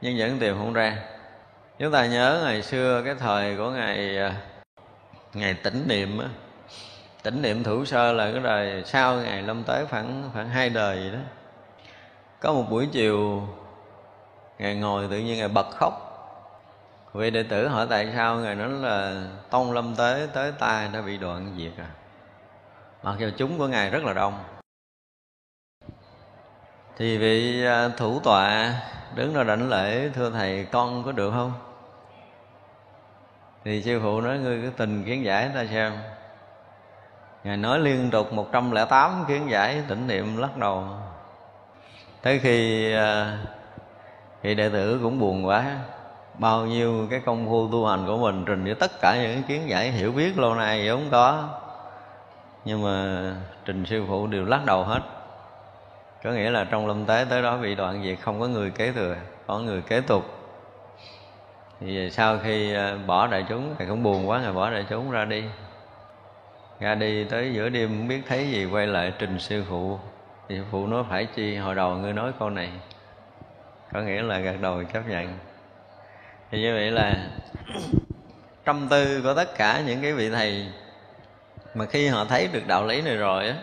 nhưng 0.00 0.18
vẫn 0.18 0.38
tìm 0.38 0.54
không 0.58 0.72
ra. 0.72 0.98
Chúng 1.78 1.92
ta 1.92 2.06
nhớ 2.06 2.42
ngày 2.44 2.62
xưa, 2.62 3.02
cái 3.04 3.14
thời 3.14 3.56
của 3.56 3.70
ngày 3.70 4.18
à, 4.18 4.34
ngày 5.34 5.54
tĩnh 5.54 5.84
niệm 5.88 6.18
á. 6.18 6.26
Tĩnh 7.22 7.42
niệm 7.42 7.62
thủ 7.62 7.84
sơ 7.84 8.12
là 8.12 8.32
cái 8.32 8.40
đời 8.40 8.82
sau 8.86 9.16
ngày 9.16 9.42
lâm 9.42 9.64
tới 9.64 9.86
khoảng 9.86 10.30
khoảng 10.32 10.48
hai 10.48 10.68
đời 10.68 10.96
vậy 10.96 11.10
đó. 11.10 11.18
Có 12.40 12.52
một 12.52 12.64
buổi 12.70 12.88
chiều 12.92 13.42
ngài 14.58 14.74
ngồi 14.74 15.06
tự 15.10 15.18
nhiên 15.18 15.38
ngài 15.38 15.48
bật 15.48 15.70
khóc 15.70 16.03
vị 17.14 17.30
đệ 17.30 17.42
tử 17.42 17.68
hỏi 17.68 17.86
tại 17.90 18.12
sao 18.14 18.36
ngài 18.36 18.54
nói 18.54 18.68
là 18.68 19.26
tông 19.50 19.72
lâm 19.72 19.96
tế 19.96 20.28
tới 20.32 20.52
tai 20.58 20.88
đã 20.92 21.02
bị 21.02 21.18
đoạn 21.18 21.54
diệt 21.58 21.72
à? 21.78 21.86
Mặc 23.02 23.14
dù 23.18 23.30
chúng 23.36 23.58
của 23.58 23.66
ngài 23.66 23.90
rất 23.90 24.04
là 24.04 24.12
đông. 24.12 24.44
Thì 26.96 27.18
vị 27.18 27.64
à, 27.64 27.88
thủ 27.88 28.20
tọa 28.20 28.74
đứng 29.14 29.34
ra 29.34 29.42
đảnh 29.42 29.68
lễ, 29.68 30.10
thưa 30.14 30.30
thầy, 30.30 30.66
con 30.72 31.04
có 31.04 31.12
được 31.12 31.30
không? 31.30 31.52
Thì 33.64 33.82
sư 33.82 34.00
phụ 34.02 34.20
nói, 34.20 34.38
ngươi 34.38 34.62
cứ 34.62 34.70
tình 34.76 35.04
kiến 35.04 35.24
giải 35.24 35.50
ta 35.54 35.64
xem. 35.66 35.92
Ngài 37.44 37.56
nói 37.56 37.78
liên 37.78 38.10
tục 38.10 38.32
108 38.32 39.24
kiến 39.28 39.50
giải, 39.50 39.82
tỉnh 39.88 40.06
niệm 40.06 40.36
lắc 40.36 40.56
đầu. 40.56 40.84
Tới 42.22 42.38
khi 42.38 42.92
à, 42.92 43.38
thì 44.42 44.54
đệ 44.54 44.68
tử 44.68 45.00
cũng 45.02 45.18
buồn 45.18 45.46
quá 45.46 45.76
bao 46.38 46.66
nhiêu 46.66 47.06
cái 47.10 47.20
công 47.20 47.46
phu 47.46 47.68
tu 47.72 47.86
hành 47.86 48.06
của 48.06 48.16
mình, 48.16 48.44
trình 48.46 48.64
với 48.64 48.74
tất 48.74 49.00
cả 49.00 49.16
những 49.22 49.42
kiến 49.42 49.68
giải 49.68 49.90
hiểu 49.90 50.12
biết 50.12 50.38
lâu 50.38 50.54
nay 50.54 50.84
giống 50.86 51.08
có. 51.10 51.48
Nhưng 52.64 52.82
mà 52.82 53.22
trình 53.64 53.86
sư 53.86 54.04
phụ 54.08 54.26
đều 54.26 54.44
lắc 54.44 54.64
đầu 54.66 54.84
hết. 54.84 55.00
Có 56.24 56.30
nghĩa 56.30 56.50
là 56.50 56.64
trong 56.64 56.86
lâm 56.86 57.04
tế 57.04 57.26
tới 57.30 57.42
đó 57.42 57.56
bị 57.56 57.74
đoạn 57.74 58.02
diệt, 58.04 58.18
không 58.20 58.40
có 58.40 58.46
người 58.46 58.70
kế 58.70 58.92
thừa, 58.92 59.16
có 59.46 59.58
người 59.58 59.82
kế 59.82 60.00
tục. 60.00 60.24
Thì 61.80 62.10
sau 62.10 62.38
khi 62.38 62.74
à, 62.74 62.96
bỏ 63.06 63.26
đại 63.26 63.44
chúng, 63.48 63.74
thầy 63.78 63.86
cũng 63.86 64.02
buồn 64.02 64.28
quá 64.28 64.40
rồi 64.44 64.52
bỏ 64.52 64.70
đại 64.70 64.84
chúng 64.90 65.10
ra 65.10 65.24
đi. 65.24 65.44
Ra 66.80 66.94
đi 66.94 67.24
tới 67.24 67.54
giữa 67.54 67.68
đêm 67.68 67.88
không 67.88 68.08
biết 68.08 68.22
thấy 68.28 68.50
gì, 68.50 68.64
quay 68.64 68.86
lại 68.86 69.12
trình 69.18 69.38
sư 69.38 69.64
phụ. 69.68 69.98
Thì 70.48 70.56
sư 70.56 70.64
phụ 70.70 70.86
nói, 70.86 71.04
phải 71.10 71.26
chi, 71.26 71.56
hồi 71.56 71.74
đầu 71.74 71.96
ngươi 71.96 72.12
nói 72.12 72.32
câu 72.38 72.50
này. 72.50 72.70
Có 73.92 74.00
nghĩa 74.00 74.22
là 74.22 74.38
gật 74.38 74.56
đầu 74.60 74.84
chấp 74.84 75.08
nhận 75.08 75.38
thì 76.54 76.60
như 76.60 76.74
vậy 76.74 76.90
là 76.90 77.16
tâm 78.64 78.86
tư 78.90 79.20
của 79.22 79.34
tất 79.34 79.56
cả 79.56 79.80
những 79.86 80.02
cái 80.02 80.12
vị 80.12 80.30
thầy 80.30 80.66
mà 81.74 81.84
khi 81.86 82.06
họ 82.06 82.24
thấy 82.24 82.48
được 82.52 82.66
đạo 82.66 82.86
lý 82.86 83.00
này 83.00 83.16
rồi 83.16 83.48
á, 83.48 83.54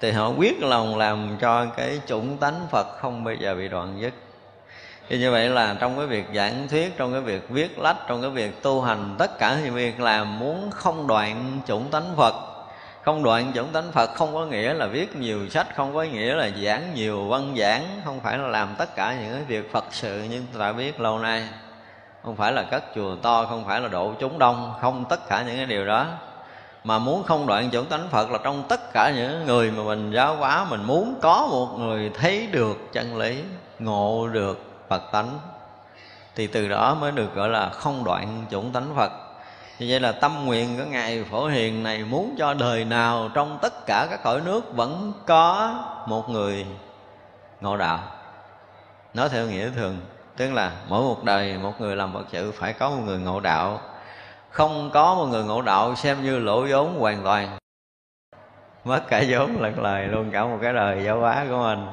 thì 0.00 0.10
họ 0.10 0.28
quyết 0.28 0.62
lòng 0.62 0.98
làm 0.98 1.36
cho 1.40 1.66
cái 1.76 2.00
chủng 2.06 2.38
tánh 2.38 2.66
Phật 2.70 2.86
không 3.00 3.24
bao 3.24 3.34
giờ 3.34 3.54
bị 3.54 3.68
đoạn 3.68 3.98
dứt. 4.00 4.14
Thì 5.08 5.18
như 5.18 5.30
vậy 5.30 5.48
là 5.48 5.76
trong 5.80 5.96
cái 5.96 6.06
việc 6.06 6.24
giảng 6.34 6.68
thuyết, 6.68 6.96
trong 6.96 7.12
cái 7.12 7.20
việc 7.20 7.48
viết 7.48 7.78
lách, 7.78 7.96
trong 8.08 8.22
cái 8.22 8.30
việc 8.30 8.62
tu 8.62 8.82
hành, 8.82 9.14
tất 9.18 9.38
cả 9.38 9.58
những 9.64 9.74
việc 9.74 10.00
làm 10.00 10.38
muốn 10.38 10.70
không 10.70 11.06
đoạn 11.06 11.60
chủng 11.66 11.90
tánh 11.90 12.16
Phật. 12.16 12.34
Không 13.04 13.22
đoạn 13.22 13.52
chủng 13.54 13.72
tánh 13.72 13.92
Phật 13.92 14.14
không 14.14 14.34
có 14.34 14.46
nghĩa 14.46 14.74
là 14.74 14.86
viết 14.86 15.16
nhiều 15.16 15.48
sách, 15.48 15.66
không 15.76 15.94
có 15.94 16.02
nghĩa 16.02 16.34
là 16.34 16.50
giảng 16.64 16.94
nhiều 16.94 17.28
văn 17.28 17.54
giảng, 17.58 18.00
không 18.04 18.20
phải 18.20 18.38
là 18.38 18.48
làm 18.48 18.74
tất 18.78 18.96
cả 18.96 19.16
những 19.22 19.32
cái 19.34 19.44
việc 19.44 19.72
Phật 19.72 19.84
sự 19.90 20.22
như 20.22 20.42
ta 20.58 20.72
biết 20.72 21.00
lâu 21.00 21.18
nay 21.18 21.48
không 22.24 22.36
phải 22.36 22.52
là 22.52 22.62
cất 22.62 22.84
chùa 22.94 23.16
to, 23.16 23.46
không 23.46 23.64
phải 23.64 23.80
là 23.80 23.88
độ 23.88 24.12
chúng 24.18 24.38
đông, 24.38 24.72
không 24.80 25.04
tất 25.08 25.28
cả 25.28 25.42
những 25.42 25.56
cái 25.56 25.66
điều 25.66 25.86
đó. 25.86 26.06
Mà 26.84 26.98
muốn 26.98 27.22
không 27.22 27.46
đoạn 27.46 27.70
chuẩn 27.70 27.86
tánh 27.86 28.08
phật 28.10 28.30
là 28.30 28.38
trong 28.44 28.62
tất 28.68 28.92
cả 28.92 29.10
những 29.10 29.46
người 29.46 29.70
mà 29.70 29.82
mình 29.82 30.12
giáo 30.12 30.36
hóa, 30.36 30.66
mình 30.70 30.84
muốn 30.84 31.14
có 31.22 31.48
một 31.50 31.78
người 31.78 32.10
thấy 32.14 32.46
được 32.46 32.92
chân 32.92 33.16
lý, 33.16 33.42
ngộ 33.78 34.28
được 34.28 34.64
phật 34.88 35.02
tánh, 35.12 35.38
thì 36.34 36.46
từ 36.46 36.68
đó 36.68 36.94
mới 36.94 37.12
được 37.12 37.34
gọi 37.34 37.48
là 37.48 37.68
không 37.68 38.04
đoạn 38.04 38.44
chuẩn 38.50 38.72
tánh 38.72 38.94
phật. 38.96 39.12
Như 39.78 39.86
vậy 39.88 40.00
là 40.00 40.12
tâm 40.12 40.44
nguyện 40.44 40.78
của 40.78 40.84
ngài 40.84 41.24
phổ 41.24 41.46
hiền 41.46 41.82
này 41.82 42.04
muốn 42.04 42.34
cho 42.38 42.54
đời 42.54 42.84
nào 42.84 43.30
trong 43.34 43.58
tất 43.62 43.86
cả 43.86 44.06
các 44.10 44.22
cõi 44.22 44.40
nước 44.44 44.76
vẫn 44.76 45.12
có 45.26 45.74
một 46.06 46.28
người 46.28 46.66
ngộ 47.60 47.76
đạo. 47.76 47.98
Nói 49.14 49.28
theo 49.28 49.46
nghĩa 49.46 49.70
thường 49.70 49.96
tức 50.38 50.52
là 50.52 50.72
mỗi 50.88 51.02
một 51.02 51.24
đời 51.24 51.58
một 51.62 51.80
người 51.80 51.96
làm 51.96 52.12
phật 52.12 52.26
sự, 52.32 52.52
phải 52.52 52.72
có 52.72 52.90
một 52.90 53.02
người 53.06 53.18
ngộ 53.18 53.40
đạo. 53.40 53.80
Không 54.50 54.90
có 54.94 55.14
một 55.14 55.26
người 55.26 55.44
ngộ 55.44 55.62
đạo 55.62 55.94
xem 55.94 56.22
như 56.22 56.38
lỗ 56.38 56.66
vốn 56.70 57.00
hoàn 57.00 57.22
toàn. 57.24 57.58
Mất 58.84 59.00
cả 59.08 59.22
vốn 59.28 59.60
lật 59.60 59.78
lời 59.78 60.06
luôn, 60.06 60.30
cả 60.30 60.44
một 60.44 60.58
cái 60.62 60.72
đời 60.72 61.04
giáo 61.04 61.20
hóa 61.20 61.46
của 61.50 61.58
mình. 61.58 61.86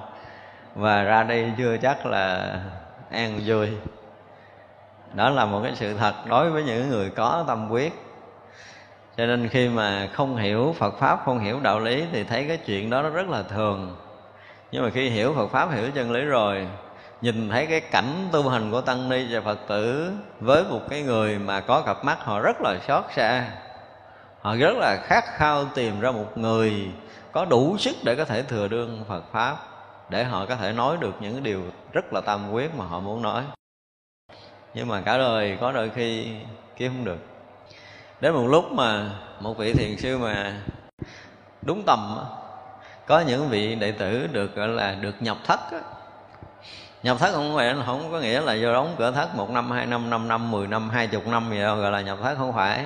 Và 0.75 1.03
ra 1.03 1.23
đi 1.23 1.45
chưa 1.57 1.77
chắc 1.77 2.05
là 2.05 2.55
an 3.11 3.39
vui. 3.45 3.69
Đó 5.13 5.29
là 5.29 5.45
một 5.45 5.59
cái 5.63 5.75
sự 5.75 5.97
thật 5.97 6.13
đối 6.29 6.51
với 6.51 6.63
những 6.63 6.89
người 6.89 7.09
có 7.09 7.43
tâm 7.47 7.71
quyết. 7.71 7.93
Cho 9.17 9.25
nên 9.25 9.47
khi 9.47 9.69
mà 9.69 10.07
không 10.13 10.37
hiểu 10.37 10.75
phật 10.77 10.97
pháp, 10.99 11.19
không 11.25 11.39
hiểu 11.39 11.59
đạo 11.59 11.79
lý 11.79 12.05
thì 12.11 12.23
thấy 12.23 12.45
cái 12.47 12.57
chuyện 12.57 12.89
đó 12.89 13.01
nó 13.01 13.09
rất 13.09 13.27
là 13.27 13.43
thường. 13.43 13.95
Nhưng 14.71 14.83
mà 14.83 14.89
khi 14.89 15.09
hiểu 15.09 15.33
phật 15.35 15.47
pháp, 15.47 15.71
hiểu 15.71 15.91
chân 15.95 16.11
lý 16.11 16.21
rồi 16.21 16.67
nhìn 17.21 17.49
thấy 17.49 17.65
cái 17.65 17.81
cảnh 17.81 18.27
tu 18.31 18.49
hành 18.49 18.71
của 18.71 18.81
tăng 18.81 19.09
ni 19.09 19.25
và 19.29 19.41
phật 19.41 19.59
tử 19.67 20.11
với 20.39 20.63
một 20.63 20.81
cái 20.89 21.01
người 21.01 21.39
mà 21.39 21.59
có 21.59 21.81
cặp 21.81 22.05
mắt, 22.05 22.17
họ 22.19 22.39
rất 22.39 22.61
là 22.61 22.79
xót 22.87 23.03
xa 23.15 23.49
họ 24.41 24.55
rất 24.55 24.77
là 24.77 24.97
khát 25.03 25.23
khao 25.25 25.65
tìm 25.65 25.99
ra 25.99 26.11
một 26.11 26.37
người 26.37 26.91
có 27.31 27.45
đủ 27.45 27.77
sức 27.77 27.95
để 28.03 28.15
có 28.15 28.25
thể 28.25 28.43
thừa 28.43 28.67
đương 28.67 29.05
phật 29.07 29.23
pháp, 29.31 29.57
để 30.09 30.23
họ 30.23 30.45
có 30.45 30.55
thể 30.55 30.71
nói 30.71 30.97
được 30.99 31.13
những 31.19 31.43
điều 31.43 31.61
rất 31.93 32.13
là 32.13 32.21
tâm 32.21 32.51
quyết 32.51 32.75
mà 32.75 32.85
họ 32.85 32.99
muốn 32.99 33.21
nói 33.21 33.43
nhưng 34.73 34.87
mà 34.87 35.01
cả 35.01 35.17
đời, 35.17 35.57
có 35.61 35.71
đôi 35.71 35.89
khi 35.89 36.27
kiếm 36.75 36.91
không 36.95 37.05
được 37.05 37.19
đến 38.21 38.33
một 38.33 38.47
lúc 38.47 38.71
mà 38.71 39.09
một 39.39 39.57
vị 39.57 39.73
thiền 39.73 39.97
sư 39.97 40.17
mà 40.17 40.61
đúng 41.61 41.83
tầm 41.85 42.17
có 43.07 43.19
những 43.19 43.49
vị 43.49 43.75
đệ 43.75 43.91
tử 43.91 44.27
được, 44.31 44.55
gọi 44.55 44.67
là, 44.67 44.95
được 44.95 45.15
nhập 45.19 45.37
thất 45.43 45.59
á 45.71 45.79
nhập 47.05 47.17
thất 47.19 47.31
không 47.33 47.55
phải 47.55 47.75
không 47.85 48.11
có 48.11 48.19
nghĩa 48.19 48.41
là 48.41 48.57
vô 48.61 48.73
đóng 48.73 48.95
cửa 48.97 49.11
thất 49.11 49.35
một 49.35 49.49
năm 49.49 49.71
hai 49.71 49.85
năm 49.85 50.09
năm 50.09 50.27
năm 50.27 50.51
mười 50.51 50.67
năm 50.67 50.89
hai 50.89 51.07
chục 51.07 51.27
năm 51.27 51.49
gì 51.51 51.59
đâu 51.59 51.75
gọi 51.75 51.91
là 51.91 52.01
nhập 52.01 52.17
thất 52.23 52.37
không 52.37 52.53
phải. 52.53 52.85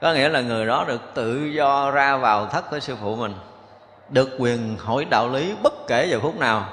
Có 0.00 0.12
nghĩa 0.12 0.28
là 0.28 0.40
người 0.40 0.66
đó 0.66 0.84
được 0.88 1.00
tự 1.14 1.44
do 1.44 1.90
ra 1.90 2.16
vào 2.16 2.46
thất 2.46 2.70
với 2.70 2.80
sư 2.80 2.96
phụ 3.02 3.16
mình 3.16 3.34
được 4.08 4.36
quyền 4.38 4.76
hỏi 4.78 5.06
đạo 5.10 5.28
lý 5.28 5.54
bất 5.62 5.72
kể 5.88 6.06
giờ 6.10 6.20
phút 6.20 6.38
nào. 6.38 6.64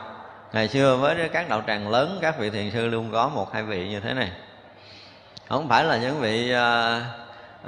Ngày 0.54 0.68
xưa 0.68 0.98
với 0.98 1.30
các 1.30 1.50
đạo 1.50 1.64
tràng 1.68 1.90
lớn 1.90 2.18
các 2.22 2.40
vị 2.40 2.50
thiền 2.50 2.72
sư 2.72 2.88
luôn 2.88 3.12
có 3.12 3.30
một 3.30 3.54
hai 3.54 3.64
vị 3.64 3.90
như 3.90 4.00
thế 4.00 4.14
này. 4.14 4.32
Không 5.50 5.70
phải 5.70 5.84
là 5.84 5.98
những 5.98 6.20
vị 6.20 6.52
à, 6.52 7.02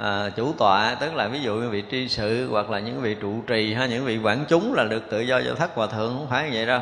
à, 0.00 0.30
chủ 0.36 0.52
tọa 0.58 0.96
tức 1.00 1.14
là 1.14 1.28
ví 1.28 1.40
dụ 1.40 1.54
như 1.54 1.68
vị 1.68 1.84
tri 1.90 2.08
sự 2.08 2.48
hoặc 2.50 2.70
là 2.70 2.78
những 2.78 3.00
vị 3.00 3.14
trụ 3.14 3.42
trì 3.46 3.74
hay 3.74 3.88
những 3.88 4.04
vị 4.04 4.18
quản 4.18 4.44
chúng 4.48 4.74
là 4.74 4.84
được 4.84 5.02
tự 5.10 5.20
do 5.20 5.40
vô 5.46 5.54
thất 5.54 5.70
hòa 5.74 5.86
thượng 5.86 6.16
không 6.18 6.26
phải 6.30 6.44
như 6.44 6.50
vậy 6.54 6.66
đâu 6.66 6.80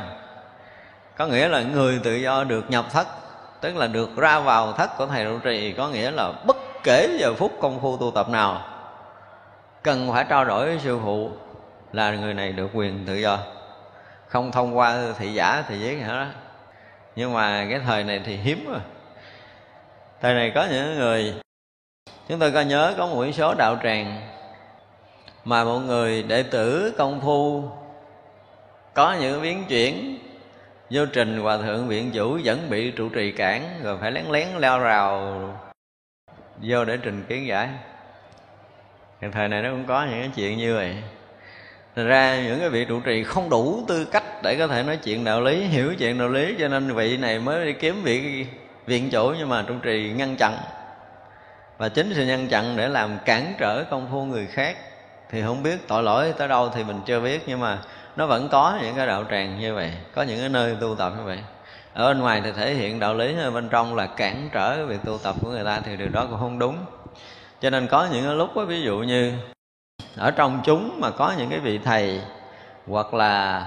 có 1.19 1.27
nghĩa 1.27 1.49
là 1.49 1.63
người 1.63 2.01
tự 2.05 2.15
do 2.15 2.45
được 2.45 2.71
nhập 2.71 2.85
thất, 2.91 3.07
tức 3.61 3.77
là 3.77 3.87
được 3.87 4.17
ra 4.17 4.41
vào 4.41 4.73
thất 4.73 4.99
của 4.99 5.07
thầy 5.07 5.25
trụ 5.25 5.39
trì, 5.39 5.73
có 5.73 5.89
nghĩa 5.89 6.11
là 6.11 6.33
bất 6.47 6.57
kể 6.83 7.17
giờ 7.21 7.35
phút 7.35 7.53
công 7.61 7.81
phu 7.81 7.97
tu 7.97 8.11
tập 8.11 8.29
nào, 8.29 8.63
cần 9.83 10.13
phải 10.13 10.25
trao 10.29 10.45
đổi 10.45 10.67
với 10.67 10.79
sư 10.79 10.99
phụ 11.05 11.31
là 11.93 12.11
người 12.11 12.35
này 12.35 12.53
được 12.53 12.71
quyền 12.73 13.07
tự 13.07 13.15
do. 13.15 13.39
Không 14.27 14.53
thông 14.53 14.77
qua 14.79 14.99
thị 15.19 15.33
giả 15.33 15.65
thì 15.69 15.81
giới 15.81 15.97
hả? 15.97 16.09
Đó 16.09 16.27
nhưng 17.17 17.35
mà 17.35 17.67
cái 17.71 17.81
thời 17.87 18.05
này 18.05 18.21
thì 18.25 18.37
hiếm 18.37 18.67
rồi. 18.69 18.81
Thời 20.21 20.35
này 20.35 20.53
có 20.55 20.67
những 20.71 20.99
người, 20.99 21.35
chúng 22.29 22.39
tôi 22.39 22.51
có 22.51 22.61
nhớ 22.61 22.95
có 22.99 23.07
một 23.07 23.27
số 23.35 23.55
đạo 23.55 23.77
tràng 23.83 24.21
mà 25.45 25.65
một 25.65 25.79
người 25.79 26.23
đệ 26.23 26.43
tử 26.43 26.95
công 26.99 27.21
phu 27.21 27.65
có 28.95 29.17
những 29.21 29.43
biến 29.43 29.65
chuyển 29.69 30.19
vô 30.91 31.07
trình 31.13 31.41
hòa 31.41 31.59
thượng 31.59 31.89
viện 31.89 32.11
chủ 32.11 32.41
vẫn 32.45 32.71
bị 32.71 32.91
trụ 32.91 33.09
trì 33.09 33.33
cản 33.33 33.81
rồi 33.83 33.99
phải 34.01 34.13
lén 34.13 34.25
lén 34.31 34.49
leo 34.59 34.79
rào 34.79 35.41
vô 36.63 36.85
để 36.85 36.99
trình 37.03 37.25
kiến 37.29 37.47
giải 37.47 37.69
thời 39.33 39.49
này 39.49 39.63
nó 39.63 39.71
cũng 39.71 39.85
có 39.85 40.05
những 40.05 40.21
cái 40.21 40.31
chuyện 40.37 40.59
như 40.59 40.75
vậy 40.75 40.97
Thật 41.99 42.05
ra 42.05 42.43
những 42.43 42.61
cái 42.61 42.69
vị 42.69 42.85
trụ 42.85 43.01
trì 43.01 43.25
không 43.25 43.51
đủ 43.51 43.85
tư 43.89 44.05
cách 44.05 44.43
để 44.43 44.57
có 44.59 44.67
thể 44.67 44.83
nói 44.83 44.97
chuyện 44.97 45.25
đạo 45.25 45.41
lý, 45.41 45.65
hiểu 45.65 45.95
chuyện 45.95 46.19
đạo 46.19 46.29
lý 46.29 46.55
cho 46.59 46.69
nên 46.69 46.95
vị 46.95 47.17
này 47.17 47.39
mới 47.39 47.67
đi 47.67 47.73
kiếm 47.73 48.03
vị 48.03 48.47
viện 48.87 49.11
chủ 49.11 49.35
nhưng 49.39 49.49
mà 49.49 49.65
trụ 49.69 49.75
trì 49.83 50.13
ngăn 50.17 50.37
chặn. 50.37 50.53
Và 51.79 51.89
chính 51.89 52.13
sự 52.15 52.27
ngăn 52.27 52.49
chặn 52.49 52.77
để 52.77 52.89
làm 52.89 53.19
cản 53.25 53.55
trở 53.59 53.85
công 53.85 54.09
phu 54.11 54.25
người 54.25 54.47
khác 54.47 54.77
thì 55.31 55.43
không 55.43 55.63
biết 55.63 55.89
tội 55.89 56.03
lỗi 56.03 56.35
tới 56.39 56.49
đâu 56.49 56.71
thì 56.75 56.85
mình 56.85 57.01
chưa 57.07 57.21
biết 57.21 57.43
nhưng 57.47 57.61
mà 57.61 57.79
nó 58.19 58.27
vẫn 58.27 58.49
có 58.49 58.79
những 58.83 58.97
cái 58.97 59.07
đạo 59.07 59.25
tràng 59.31 59.61
như 59.61 59.75
vậy, 59.75 59.93
có 60.15 60.23
những 60.23 60.41
cái 60.41 60.49
nơi 60.49 60.77
tu 60.81 60.95
tập 60.95 61.13
như 61.19 61.25
vậy. 61.25 61.39
Ở 61.95 62.09
bên 62.09 62.19
ngoài 62.19 62.41
thì 62.45 62.53
thể 62.53 62.75
hiện 62.75 63.01
đạo 63.01 63.15
lý 63.15 63.37
ở 63.39 63.51
bên 63.51 63.69
trong 63.69 63.97
là 63.97 64.07
cản 64.07 64.49
trở 64.53 64.87
việc 64.87 64.99
tu 65.05 65.19
tập 65.19 65.35
của 65.43 65.51
người 65.51 65.65
ta 65.65 65.81
thì 65.85 65.97
điều 65.97 66.09
đó 66.09 66.27
cũng 66.31 66.39
không 66.39 66.59
đúng. 66.59 66.77
Cho 67.61 67.71
nên 67.71 67.87
có 67.87 68.09
những 68.13 68.25
cái 68.25 68.35
lúc 68.35 68.57
đó, 68.57 68.65
ví 68.65 68.83
dụ 68.83 68.99
như 68.99 69.33
ở 70.17 70.31
trong 70.31 70.61
chúng 70.65 71.01
mà 71.01 71.11
có 71.11 71.35
những 71.39 71.51
cái 71.51 71.59
vị 71.59 71.79
thầy 71.79 72.21
hoặc 72.87 73.15
là 73.15 73.65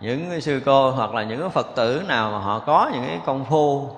những 0.00 0.30
cái 0.30 0.40
sư 0.40 0.60
cô 0.64 0.90
hoặc 0.90 1.14
là 1.14 1.22
những 1.22 1.40
cái 1.40 1.48
phật 1.48 1.66
tử 1.76 2.02
nào 2.08 2.30
mà 2.30 2.38
họ 2.38 2.58
có 2.58 2.90
những 2.92 3.04
cái 3.06 3.20
công 3.26 3.44
phu 3.44 3.88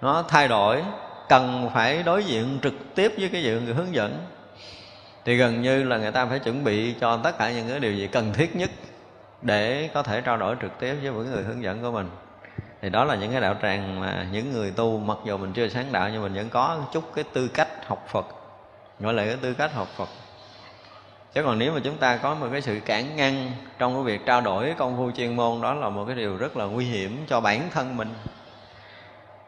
nó 0.00 0.24
thay 0.28 0.48
đổi 0.48 0.82
cần 1.28 1.70
phải 1.74 2.02
đối 2.02 2.24
diện 2.24 2.58
trực 2.62 2.74
tiếp 2.94 3.12
với 3.18 3.28
cái 3.28 3.42
vị 3.42 3.60
người 3.60 3.74
hướng 3.74 3.94
dẫn 3.94 4.18
thì 5.28 5.36
gần 5.36 5.62
như 5.62 5.84
là 5.84 5.96
người 5.96 6.12
ta 6.12 6.26
phải 6.26 6.38
chuẩn 6.38 6.64
bị 6.64 6.94
cho 7.00 7.16
tất 7.16 7.38
cả 7.38 7.50
những 7.50 7.68
cái 7.68 7.80
điều 7.80 7.92
gì 7.92 8.06
cần 8.06 8.32
thiết 8.32 8.56
nhất 8.56 8.70
để 9.42 9.90
có 9.94 10.02
thể 10.02 10.20
trao 10.20 10.36
đổi 10.36 10.56
trực 10.62 10.80
tiếp 10.80 10.94
với 10.94 11.12
những 11.12 11.30
người 11.30 11.42
hướng 11.42 11.62
dẫn 11.62 11.82
của 11.82 11.90
mình. 11.90 12.10
Thì 12.82 12.90
đó 12.90 13.04
là 13.04 13.14
những 13.14 13.32
cái 13.32 13.40
đạo 13.40 13.54
tràng 13.62 14.00
mà 14.00 14.26
những 14.32 14.52
người 14.52 14.70
tu, 14.70 14.98
mặc 14.98 15.18
dù 15.24 15.36
mình 15.36 15.52
chưa 15.52 15.68
sáng 15.68 15.92
đạo 15.92 16.08
nhưng 16.12 16.22
mình 16.22 16.34
vẫn 16.34 16.48
có 16.48 16.80
chút 16.92 17.04
cái 17.14 17.24
tư 17.32 17.48
cách 17.48 17.68
học 17.86 18.06
Phật, 18.08 18.26
gọi 19.00 19.14
là 19.14 19.26
cái 19.26 19.36
tư 19.42 19.54
cách 19.54 19.74
học 19.74 19.88
Phật. 19.96 20.08
Chứ 21.34 21.42
còn 21.42 21.58
nếu 21.58 21.72
mà 21.72 21.80
chúng 21.84 21.96
ta 21.96 22.16
có 22.16 22.34
một 22.34 22.46
cái 22.52 22.60
sự 22.60 22.80
cản 22.84 23.16
ngăn 23.16 23.50
trong 23.78 23.94
cái 23.94 24.02
việc 24.02 24.26
trao 24.26 24.40
đổi 24.40 24.74
công 24.78 24.96
phu 24.96 25.10
chuyên 25.10 25.36
môn, 25.36 25.60
đó 25.60 25.74
là 25.74 25.88
một 25.88 26.04
cái 26.04 26.16
điều 26.16 26.36
rất 26.36 26.56
là 26.56 26.64
nguy 26.64 26.84
hiểm 26.84 27.24
cho 27.28 27.40
bản 27.40 27.60
thân 27.70 27.96
mình 27.96 28.08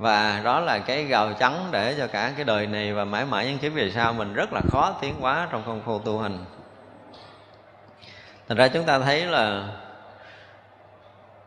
và 0.01 0.41
đó 0.45 0.61
là 0.61 0.79
cái 0.79 1.05
gào 1.05 1.33
trắng 1.33 1.69
để 1.71 1.95
cho 1.99 2.07
cả 2.07 2.33
cái 2.37 2.45
đời 2.45 2.67
này 2.67 2.93
và 2.93 3.05
mãi 3.05 3.25
mãi 3.25 3.47
những 3.47 3.59
kiếp 3.59 3.73
về 3.73 3.91
sau 3.91 4.13
mình 4.13 4.35
rất 4.35 4.53
là 4.53 4.61
khó 4.71 4.93
tiến 5.01 5.15
hóa 5.21 5.49
trong 5.51 5.63
công 5.67 5.81
phu 5.85 5.99
tu 5.99 6.19
hành. 6.19 6.45
Thành 8.49 8.59
ra 8.59 8.69
chúng 8.69 8.85
ta 8.85 8.99
thấy 8.99 9.27
là 9.27 9.69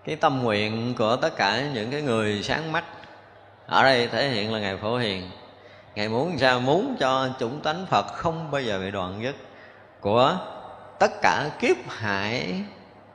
cái 0.06 0.16
tâm 0.16 0.44
nguyện 0.44 0.94
của 0.98 1.16
tất 1.16 1.36
cả 1.36 1.62
những 1.74 1.92
cái 1.92 2.02
người 2.02 2.44
sáng 2.44 2.72
mắt 2.72 2.84
ở 3.66 3.84
đây 3.84 4.08
thể 4.08 4.30
hiện 4.30 4.54
là 4.54 4.60
ngài 4.60 4.78
phổ 4.78 4.98
hiền. 4.98 5.30
Ngài 5.96 6.10
muốn 6.10 6.38
sao 6.38 6.60
muốn 6.60 6.96
cho 7.00 7.30
chúng 7.40 7.62
tánh 7.62 7.86
phật 7.86 8.06
không 8.14 8.52
bao 8.52 8.62
giờ 8.62 8.80
bị 8.80 8.92
đoạn 8.92 9.24
dứt 9.24 9.36
của 10.00 10.38
tất 11.00 11.12
cả 11.22 11.50
kiếp 11.60 11.78
hại 11.90 12.64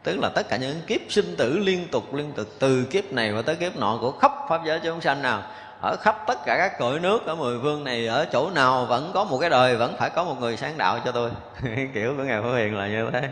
tức 0.09 0.19
là 0.21 0.29
tất 0.29 0.49
cả 0.49 0.57
những 0.57 0.81
kiếp 0.87 1.01
sinh 1.09 1.37
tử 1.37 1.59
liên 1.59 1.89
tục 1.89 2.15
liên 2.15 2.33
tục 2.33 2.47
từ 2.59 2.85
kiếp 2.85 3.13
này 3.13 3.33
và 3.33 3.43
tới 3.43 3.57
kiếp 3.57 3.77
nọ 3.77 3.99
của 4.01 4.13
khắp 4.13 4.33
pháp 4.49 4.61
giới 4.65 4.81
chúng 4.81 5.01
sanh 5.01 5.23
nào. 5.23 5.43
Ở 5.81 5.97
khắp 6.01 6.17
tất 6.27 6.39
cả 6.47 6.57
các 6.59 6.79
cõi 6.79 6.99
nước, 7.01 7.27
ở 7.27 7.35
mười 7.35 7.59
phương 7.63 7.85
này, 7.85 8.07
ở 8.07 8.27
chỗ 8.33 8.51
nào 8.51 8.85
vẫn 8.85 9.11
có 9.15 9.25
một 9.25 9.39
cái 9.39 9.51
đời, 9.51 9.77
vẫn 9.77 9.97
phải 9.99 10.11
có 10.11 10.25
một 10.25 10.35
người 10.41 10.57
sáng 10.57 10.79
đạo 10.79 10.99
cho 11.05 11.13
tôi. 11.13 11.31
Kiểu 11.95 12.15
của 12.17 12.23
ngài 12.23 12.43
phổ 12.43 12.55
hiền 12.55 12.77
là 12.77 12.87
như 12.87 13.11
thế. 13.13 13.29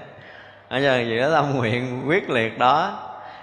Bây 0.71 0.83
giờ 0.83 1.01
gì 1.01 1.19
đó 1.19 1.31
tâm 1.33 1.57
nguyện 1.57 2.03
quyết 2.09 2.31
liệt 2.31 2.59
đó. 2.59 2.99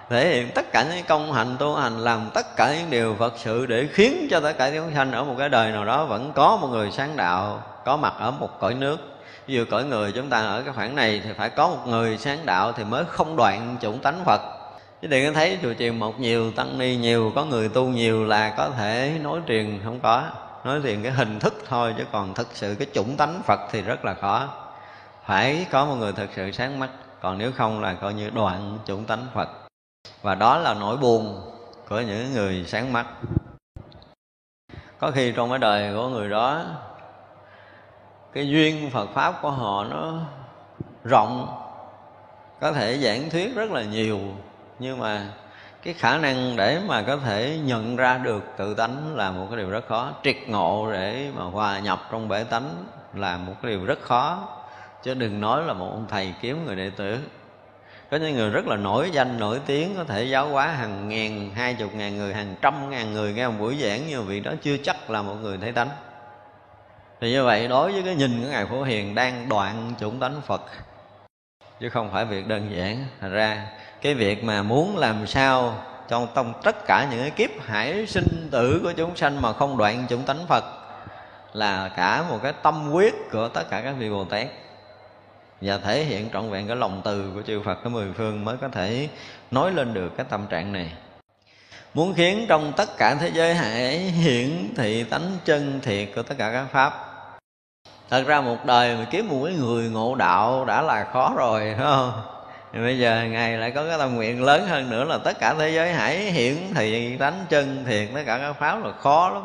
Thể 0.09 0.27
hiện 0.27 0.49
tất 0.55 0.71
cả 0.71 0.85
những 0.95 1.05
công 1.07 1.33
hạnh 1.33 1.55
tu 1.59 1.75
hành, 1.75 1.99
làm 1.99 2.29
tất 2.33 2.55
cả 2.55 2.75
những 2.77 2.89
điều 2.89 3.15
Phật 3.19 3.33
sự 3.37 3.65
để 3.65 3.87
khiến 3.93 4.27
cho 4.31 4.39
tất 4.39 4.53
cả 4.57 4.71
chúng 4.75 4.91
sanh 4.95 5.11
ở 5.11 5.23
một 5.23 5.35
cái 5.37 5.49
đời 5.49 5.71
nào 5.71 5.85
đó 5.85 6.05
vẫn 6.05 6.31
có 6.35 6.57
một 6.61 6.67
người 6.67 6.91
sáng 6.91 7.17
đạo, 7.17 7.63
có 7.85 7.97
mặt 7.97 8.13
ở 8.19 8.31
một 8.31 8.59
cõi 8.59 8.73
nước 8.73 9.12
ví 9.47 9.55
dụ 9.55 9.65
cõi 9.69 9.83
người 9.83 10.11
chúng 10.11 10.29
ta 10.29 10.41
ở 10.41 10.61
cái 10.61 10.73
khoảng 10.73 10.95
này 10.95 11.21
thì 11.23 11.33
phải 11.33 11.49
có 11.49 11.67
một 11.67 11.87
người 11.87 12.17
sáng 12.17 12.45
đạo 12.45 12.71
thì 12.71 12.83
mới 12.83 13.05
không 13.05 13.35
đoạn 13.35 13.77
chủng 13.81 13.99
tánh 13.99 14.23
phật. 14.25 14.41
Chứ 15.01 15.07
đừng 15.07 15.25
có 15.25 15.31
thấy 15.31 15.57
chùa 15.61 15.73
chiền 15.73 15.99
một 15.99 16.19
nhiều, 16.19 16.51
tăng 16.51 16.77
ni 16.77 16.95
nhiều, 16.95 17.31
có 17.35 17.45
người 17.45 17.69
tu 17.69 17.87
nhiều 17.87 18.23
là 18.25 18.53
có 18.57 18.69
thể 18.69 19.19
nói 19.21 19.39
truyền, 19.47 19.79
không 19.83 19.99
có. 19.99 20.23
Nói 20.63 20.79
truyền 20.83 21.03
cái 21.03 21.11
hình 21.11 21.39
thức 21.39 21.53
thôi, 21.69 21.93
chứ 21.97 22.03
còn 22.11 22.33
thực 22.33 22.47
sự 22.53 22.75
cái 22.79 22.87
chủng 22.93 23.17
tánh 23.17 23.41
phật 23.45 23.59
thì 23.71 23.81
rất 23.81 24.05
là 24.05 24.13
khó. 24.13 24.47
Phải 25.25 25.65
có 25.71 25.85
một 25.85 25.95
người 25.95 26.13
thực 26.13 26.29
sự 26.35 26.51
sáng 26.51 26.79
mắt, 26.79 26.89
còn 27.21 27.37
nếu 27.37 27.51
không 27.51 27.81
là 27.81 27.93
coi 27.93 28.13
như 28.13 28.29
đoạn 28.29 28.77
chủng 28.85 29.05
tánh 29.05 29.27
phật. 29.33 29.49
Và 30.21 30.35
đó 30.35 30.57
là 30.57 30.73
nỗi 30.73 30.97
buồn 30.97 31.51
của 31.89 31.99
những 31.99 32.33
người 32.33 32.65
sáng 32.67 32.93
mắt. 32.93 33.05
Có 34.99 35.11
khi 35.11 35.31
trong 35.35 35.49
cái 35.49 35.59
đời 35.59 35.93
của 35.95 36.07
người 36.07 36.29
đó 36.29 36.65
cái 38.33 38.49
duyên 38.49 38.89
phật 38.89 39.09
pháp 39.13 39.41
của 39.41 39.51
họ 39.51 39.83
nó 39.83 40.13
rộng, 41.03 41.59
có 42.61 42.71
thể 42.71 42.97
giảng 42.97 43.29
thuyết 43.29 43.55
rất 43.55 43.71
là 43.71 43.83
nhiều, 43.83 44.19
nhưng 44.79 44.99
mà 44.99 45.27
cái 45.83 45.93
khả 45.93 46.17
năng 46.17 46.55
để 46.55 46.79
mà 46.87 47.01
có 47.01 47.17
thể 47.17 47.59
nhận 47.63 47.95
ra 47.95 48.17
được 48.17 48.43
tự 48.57 48.73
tánh 48.73 49.15
là 49.15 49.31
một 49.31 49.47
cái 49.49 49.57
điều 49.57 49.69
rất 49.69 49.87
khó. 49.87 50.11
Triệt 50.23 50.35
ngộ 50.47 50.91
để 50.91 51.31
mà 51.35 51.43
hòa 51.43 51.79
nhập 51.79 52.07
trong 52.11 52.27
bể 52.27 52.43
tánh 52.43 52.85
là 53.13 53.37
một 53.37 53.53
cái 53.61 53.71
điều 53.71 53.85
rất 53.85 54.01
khó, 54.01 54.47
chứ 55.03 55.13
đừng 55.13 55.41
nói 55.41 55.63
là 55.63 55.73
một 55.73 55.89
ông 55.91 56.05
thầy 56.09 56.33
kiếm 56.41 56.65
người 56.65 56.75
đệ 56.75 56.89
tử. 56.89 57.17
Có 58.11 58.17
những 58.17 58.35
người 58.35 58.49
rất 58.49 58.67
là 58.67 58.75
nổi 58.75 59.09
danh, 59.13 59.39
nổi 59.39 59.59
tiếng, 59.65 59.95
có 59.97 60.03
thể 60.03 60.23
giáo 60.23 60.47
hóa 60.47 60.67
hàng 60.67 61.09
ngàn, 61.09 61.51
hai 61.55 61.73
chục 61.73 61.95
ngàn 61.95 62.17
người, 62.17 62.33
hàng 62.33 62.55
trăm 62.61 62.89
ngàn 62.89 63.13
người, 63.13 63.33
nghe 63.33 63.47
một 63.47 63.53
buổi 63.59 63.77
giảng 63.81 64.07
như 64.07 64.21
vị 64.21 64.39
đó 64.39 64.51
chưa 64.61 64.77
chắc 64.83 65.09
là 65.09 65.21
một 65.21 65.35
người 65.41 65.57
thấy 65.57 65.71
tánh 65.71 65.89
thì 67.23 67.31
như 67.31 67.43
vậy 67.43 67.67
đối 67.67 67.91
với 67.91 68.03
cái 68.03 68.15
nhìn 68.15 68.41
của 68.41 68.49
ngài 68.49 68.65
phổ 68.65 68.83
hiền 68.83 69.15
đang 69.15 69.49
đoạn 69.49 69.93
chủng 69.99 70.19
tánh 70.19 70.41
phật, 70.45 70.61
chứ 71.79 71.89
không 71.89 72.09
phải 72.11 72.25
việc 72.25 72.47
đơn 72.47 72.75
giản. 72.75 73.05
Thành 73.21 73.31
ra, 73.31 73.67
cái 74.01 74.13
việc 74.13 74.43
mà 74.43 74.63
muốn 74.63 74.97
làm 74.97 75.27
sao 75.27 75.83
trong 76.07 76.27
tông 76.33 76.53
tất 76.63 76.85
cả 76.85 77.07
những 77.11 77.19
cái 77.19 77.29
kiếp 77.29 77.49
hải 77.65 78.07
sinh 78.07 78.49
tử 78.51 78.79
của 78.83 78.91
chúng 78.91 79.15
sanh 79.15 79.41
mà 79.41 79.53
không 79.53 79.77
đoạn 79.77 80.05
chủng 80.09 80.23
tánh 80.23 80.47
phật 80.47 80.63
là 81.53 81.89
cả 81.95 82.23
một 82.29 82.39
cái 82.43 82.53
tâm 82.63 82.91
quyết 82.91 83.13
của 83.31 83.47
tất 83.47 83.63
cả 83.69 83.81
các 83.81 83.95
vị 83.99 84.09
bồ 84.09 84.25
tát. 84.25 84.47
Và 85.61 85.77
thể 85.77 86.03
hiện 86.03 86.29
trọn 86.33 86.49
vẹn 86.49 86.67
cái 86.67 86.75
lòng 86.75 87.01
từ 87.05 87.31
của 87.35 87.41
chư 87.41 87.61
Phật, 87.65 87.75
cái 87.75 87.89
mười 87.89 88.13
phương 88.13 88.45
mới 88.45 88.57
có 88.57 88.67
thể 88.67 89.09
nói 89.51 89.71
lên 89.71 89.93
được 89.93 90.17
cái 90.17 90.25
tâm 90.29 90.47
trạng 90.49 90.73
này. 90.73 90.93
Muốn 91.93 92.13
khiến 92.13 92.45
trong 92.49 92.73
tất 92.77 92.97
cả 92.97 93.15
thế 93.15 93.31
giới 93.33 93.55
hãy 93.55 93.97
hiển 93.97 94.73
thị 94.77 95.03
tánh 95.03 95.37
chân 95.45 95.79
thiệt 95.83 96.09
của 96.15 96.23
tất 96.23 96.35
cả 96.37 96.51
các 96.51 96.65
pháp 96.71 97.12
thật 98.13 98.27
ra 98.27 98.41
một 98.41 98.65
đời 98.65 98.95
mà 98.95 99.05
kiếm 99.11 99.29
một 99.29 99.41
cái 99.45 99.53
người 99.53 99.89
ngộ 99.89 100.15
đạo 100.15 100.65
đã 100.65 100.81
là 100.81 101.05
khó 101.13 101.33
rồi, 101.35 101.73
phải 101.77 101.85
không? 101.85 102.11
Thì 102.73 102.79
bây 102.79 102.99
giờ 102.99 103.23
ngài 103.23 103.57
lại 103.57 103.71
có 103.71 103.83
cái 103.89 103.97
tâm 103.97 104.15
nguyện 104.15 104.43
lớn 104.43 104.67
hơn 104.67 104.89
nữa 104.89 105.03
là 105.03 105.17
tất 105.17 105.39
cả 105.39 105.55
thế 105.59 105.69
giới 105.69 105.93
hãy 105.93 106.17
hiển 106.17 106.55
thị 106.75 107.17
tánh 107.17 107.45
chân 107.49 107.85
thiệt 107.87 108.09
tất 108.15 108.21
cả 108.25 108.37
các 108.37 108.53
pháp 108.53 108.83
là 108.83 108.91
khó 108.99 109.29
lắm. 109.29 109.43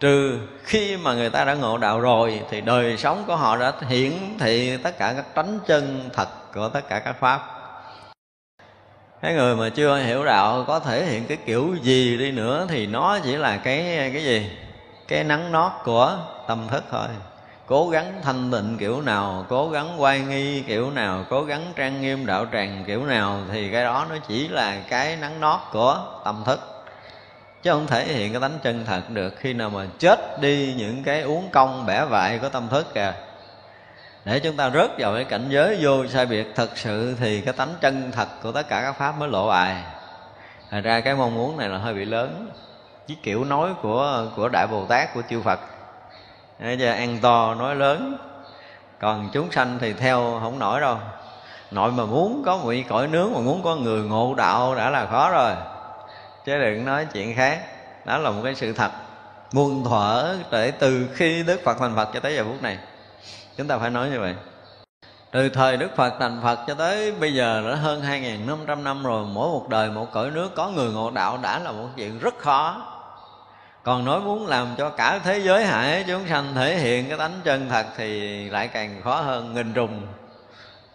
Trừ 0.00 0.38
khi 0.64 0.96
mà 0.96 1.14
người 1.14 1.30
ta 1.30 1.44
đã 1.44 1.54
ngộ 1.54 1.78
đạo 1.78 2.00
rồi, 2.00 2.40
thì 2.50 2.60
đời 2.60 2.96
sống 2.96 3.24
của 3.26 3.36
họ 3.36 3.56
đã 3.56 3.72
hiển 3.88 4.12
thị 4.38 4.76
tất 4.76 4.98
cả 4.98 5.12
các 5.16 5.34
tánh 5.34 5.58
chân 5.66 6.10
thật 6.12 6.28
của 6.54 6.68
tất 6.68 6.88
cả 6.88 6.98
các 6.98 7.16
pháp. 7.20 7.40
Cái 9.22 9.34
người 9.34 9.56
mà 9.56 9.68
chưa 9.68 9.96
hiểu 9.96 10.24
đạo 10.24 10.64
có 10.66 10.80
thể 10.80 11.04
hiện 11.04 11.24
cái 11.24 11.36
kiểu 11.46 11.76
gì 11.82 12.16
đi 12.16 12.30
nữa 12.30 12.66
thì 12.68 12.86
nó 12.86 13.18
chỉ 13.24 13.36
là 13.36 13.56
cái 13.56 14.10
cái 14.12 14.24
gì? 14.24 14.50
Cái 15.08 15.24
nắng 15.24 15.52
nót 15.52 15.72
của 15.84 16.18
tâm 16.48 16.68
thức 16.70 16.84
thôi 16.90 17.06
cố 17.70 17.88
gắng 17.88 18.12
thanh 18.22 18.50
tịnh 18.50 18.76
kiểu 18.78 19.00
nào, 19.00 19.46
cố 19.48 19.70
gắng 19.70 20.02
quay 20.02 20.20
nghi 20.20 20.62
kiểu 20.62 20.90
nào, 20.90 21.24
cố 21.30 21.44
gắng 21.44 21.72
trang 21.76 22.00
nghiêm 22.00 22.26
đạo 22.26 22.46
tràng 22.52 22.84
kiểu 22.86 23.04
nào, 23.04 23.38
thì 23.52 23.70
cái 23.72 23.84
đó 23.84 24.06
nó 24.10 24.16
chỉ 24.28 24.48
là 24.48 24.76
cái 24.88 25.16
nắng 25.16 25.40
nót 25.40 25.60
của 25.72 25.98
tâm 26.24 26.42
thức. 26.46 26.60
Chứ 27.62 27.72
không 27.72 27.86
thể 27.86 28.04
hiện 28.04 28.32
cái 28.32 28.40
tánh 28.40 28.58
chân 28.62 28.84
thật 28.86 29.10
được 29.10 29.34
khi 29.36 29.52
nào 29.52 29.70
mà 29.70 29.86
chết 29.98 30.40
đi 30.40 30.74
những 30.76 31.02
cái 31.02 31.22
uống 31.22 31.48
công 31.52 31.86
bẻ 31.86 32.04
vại 32.04 32.38
của 32.38 32.48
tâm 32.48 32.68
thức 32.68 32.94
kìa. 32.94 33.12
Để 34.24 34.40
chúng 34.40 34.56
ta 34.56 34.70
rớt 34.70 34.90
vào 34.98 35.14
cái 35.14 35.24
cảnh 35.24 35.46
giới 35.48 35.78
vô 35.80 36.06
sai 36.06 36.26
biệt 36.26 36.52
thật 36.54 36.70
sự 36.78 37.16
thì 37.20 37.40
cái 37.40 37.54
tánh 37.54 37.74
chân 37.80 38.10
thật 38.12 38.28
của 38.42 38.52
tất 38.52 38.68
cả 38.68 38.80
các 38.82 38.92
pháp 38.92 39.18
mới 39.18 39.28
lộ 39.28 39.48
bài 39.48 39.76
thành 40.70 40.82
ra 40.82 41.00
cái 41.00 41.14
mong 41.14 41.34
muốn 41.34 41.56
này 41.56 41.68
là 41.68 41.78
hơi 41.78 41.94
bị 41.94 42.04
lớn. 42.04 42.50
Với 43.08 43.16
kiểu 43.22 43.44
nói 43.44 43.70
của 43.82 44.26
của 44.36 44.48
đại 44.48 44.66
bồ 44.66 44.84
tát, 44.84 45.14
của 45.14 45.22
chư 45.30 45.40
phật 45.40 45.60
để 46.60 46.74
giờ 46.74 46.92
ăn 46.92 47.18
to 47.22 47.54
nói 47.54 47.76
lớn. 47.76 48.16
Còn 48.98 49.28
chúng 49.32 49.52
sanh 49.52 49.78
thì 49.80 49.92
theo 49.92 50.38
không 50.42 50.58
nổi 50.58 50.80
đâu. 50.80 50.96
Nội 51.70 51.92
mà 51.92 52.04
muốn 52.04 52.42
có 52.46 52.56
một 52.56 52.64
vị 52.66 52.84
cõi 52.88 53.08
nướng, 53.08 53.32
mà 53.34 53.40
muốn 53.40 53.62
có 53.62 53.76
người 53.76 54.02
ngộ 54.02 54.34
đạo 54.34 54.74
đã 54.74 54.90
là 54.90 55.06
khó 55.06 55.30
rồi. 55.30 55.52
Chứ 56.44 56.58
đừng 56.58 56.84
nói 56.84 57.06
chuyện 57.12 57.36
khác. 57.36 57.60
Đó 58.04 58.18
là 58.18 58.30
một 58.30 58.40
cái 58.44 58.54
sự 58.54 58.72
thật. 58.72 58.90
Muôn 59.52 59.84
thuở 59.84 60.36
để 60.50 60.70
từ 60.70 61.08
khi 61.14 61.42
đức 61.42 61.60
phật 61.64 61.78
thành 61.78 61.96
phật 61.96 62.08
cho 62.14 62.20
tới 62.20 62.36
giờ 62.36 62.44
phút 62.44 62.62
này, 62.62 62.78
chúng 63.56 63.66
ta 63.66 63.78
phải 63.78 63.90
nói 63.90 64.08
như 64.08 64.20
vậy. 64.20 64.34
Từ 65.30 65.48
thời 65.48 65.76
Đức 65.76 65.96
Phật 65.96 66.12
thành 66.20 66.40
Phật 66.42 66.58
cho 66.66 66.74
tới 66.74 67.12
bây 67.12 67.34
giờ 67.34 67.62
đã 67.68 67.74
hơn 67.74 68.02
2.500 68.02 68.82
năm 68.82 69.02
rồi, 69.02 69.26
Mỗi 69.26 69.48
một 69.48 69.68
đời 69.68 69.90
một 69.90 70.06
cõi 70.12 70.30
nước 70.30 70.54
có 70.54 70.68
người 70.68 70.90
ngộ 70.90 71.10
đạo 71.10 71.38
đã 71.42 71.58
là 71.58 71.72
một 71.72 71.88
chuyện 71.96 72.18
rất 72.18 72.38
khó. 72.38 72.82
Còn 73.82 74.04
nói 74.04 74.20
muốn 74.20 74.46
làm 74.46 74.74
cho 74.78 74.90
cả 74.90 75.18
thế 75.24 75.38
giới 75.38 75.64
hải 75.64 76.04
chúng 76.06 76.28
sanh 76.28 76.54
thể 76.54 76.76
hiện 76.76 77.08
cái 77.08 77.18
tánh 77.18 77.40
chân 77.44 77.68
thật 77.68 77.86
Thì 77.96 78.48
lại 78.50 78.68
càng 78.68 79.00
khó 79.04 79.20
hơn 79.20 79.54
nghìn 79.54 79.72
trùng. 79.72 80.06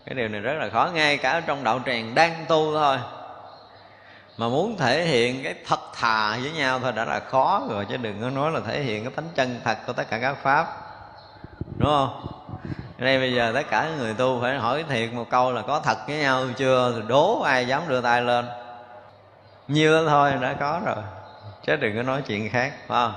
Cái 0.05 0.15
điều 0.15 0.27
này 0.27 0.41
rất 0.41 0.53
là 0.53 0.69
khó, 0.69 0.89
Ngay 0.93 1.17
cả 1.17 1.41
trong 1.45 1.63
đạo 1.63 1.79
tràng 1.85 2.15
đang 2.15 2.45
tu 2.47 2.73
thôi. 2.73 2.97
Mà 4.37 4.47
muốn 4.47 4.77
thể 4.77 5.03
hiện 5.03 5.43
cái 5.43 5.55
thật 5.67 5.79
thà 5.93 6.37
với 6.41 6.51
nhau 6.51 6.79
thôi 6.79 6.91
đã 6.91 7.05
là 7.05 7.19
khó 7.19 7.61
rồi, 7.69 7.85
chứ 7.89 7.97
đừng 7.97 8.21
có 8.21 8.29
nói 8.29 8.51
là 8.51 8.59
thể 8.67 8.81
hiện 8.81 9.03
cái 9.03 9.13
tánh 9.15 9.29
chân 9.35 9.59
thật 9.63 9.77
của 9.87 9.93
tất 9.93 10.09
cả 10.09 10.19
các 10.19 10.37
pháp. 10.43 10.67
Đúng 11.77 11.89
không? 11.89 12.27
Đây 12.97 13.17
bây 13.17 13.33
giờ 13.33 13.51
tất 13.55 13.63
cả 13.69 13.89
người 13.99 14.13
tu 14.13 14.41
phải 14.41 14.57
hỏi 14.57 14.85
thiệt 14.89 15.13
một 15.13 15.25
câu 15.29 15.51
là 15.51 15.61
có 15.61 15.79
thật 15.79 15.97
với 16.07 16.17
nhau 16.17 16.45
chưa? 16.57 16.93
Thì 16.95 17.01
đố 17.07 17.41
ai 17.41 17.67
dám 17.67 17.81
đưa 17.87 18.01
tay 18.01 18.21
lên? 18.21 18.45
Như 19.67 20.07
thôi, 20.07 20.33
đã 20.41 20.53
có 20.59 20.81
rồi 20.85 21.03
chứ 21.65 21.75
đừng 21.75 21.95
có 21.95 22.03
nói 22.03 22.21
chuyện 22.27 22.49
khác 22.49 22.73
phải 22.87 22.87
không? 22.87 23.13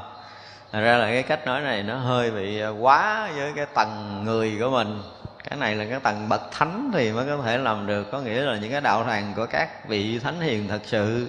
Thật 0.72 0.80
ra 0.80 0.96
là 0.96 1.06
cái 1.06 1.22
cách 1.22 1.46
nói 1.46 1.60
này 1.60 1.82
nó 1.82 1.96
hơi 1.98 2.30
bị 2.30 2.60
à, 2.60 2.68
quá 2.68 3.30
với 3.36 3.52
cái 3.56 3.66
tầng 3.74 4.24
người 4.24 4.56
của 4.60 4.70
mình. 4.70 5.02
Cái 5.48 5.58
này 5.58 5.74
là 5.74 5.84
cái 5.90 6.00
tầng 6.00 6.28
bậc 6.28 6.52
thánh 6.52 6.90
thì 6.94 7.12
mới 7.12 7.26
có 7.26 7.42
thể 7.44 7.58
làm 7.58 7.86
được 7.86 8.10
có 8.12 8.20
nghĩa 8.20 8.40
là 8.40 8.56
những 8.56 8.70
cái 8.70 8.80
đạo 8.80 9.04
tràng 9.08 9.32
của 9.36 9.46
các 9.46 9.88
vị 9.88 10.18
thánh 10.18 10.40
hiền 10.40 10.68
thật 10.68 10.80
sự. 10.84 11.28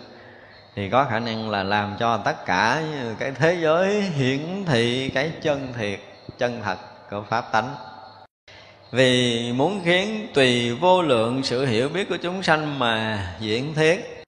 Thì 0.76 0.90
có 0.90 1.04
khả 1.04 1.20
năng 1.20 1.50
là 1.50 1.64
làm 1.64 1.96
cho 2.00 2.18
tất 2.18 2.46
cả 2.46 2.84
cái 3.20 3.32
thế 3.32 3.58
giới 3.62 4.02
hiển 4.02 4.66
thị 4.66 5.10
cái 5.10 5.32
chân 5.42 5.74
thiệt 5.78 6.00
chân 6.38 6.62
thật 6.64 6.78
của 7.10 7.24
pháp 7.30 7.52
tánh. 7.52 7.76
Vì 8.92 9.52
muốn 9.56 9.82
khiến 9.86 10.28
tùy 10.34 10.76
vô 10.76 11.02
lượng 11.02 11.44
sự 11.44 11.66
hiểu 11.66 11.90
biết 11.90 12.10
của 12.10 12.18
chúng 12.18 12.44
sanh 12.44 12.80
mà 12.80 13.28
diễn 13.40 13.74
thiết 13.74 14.20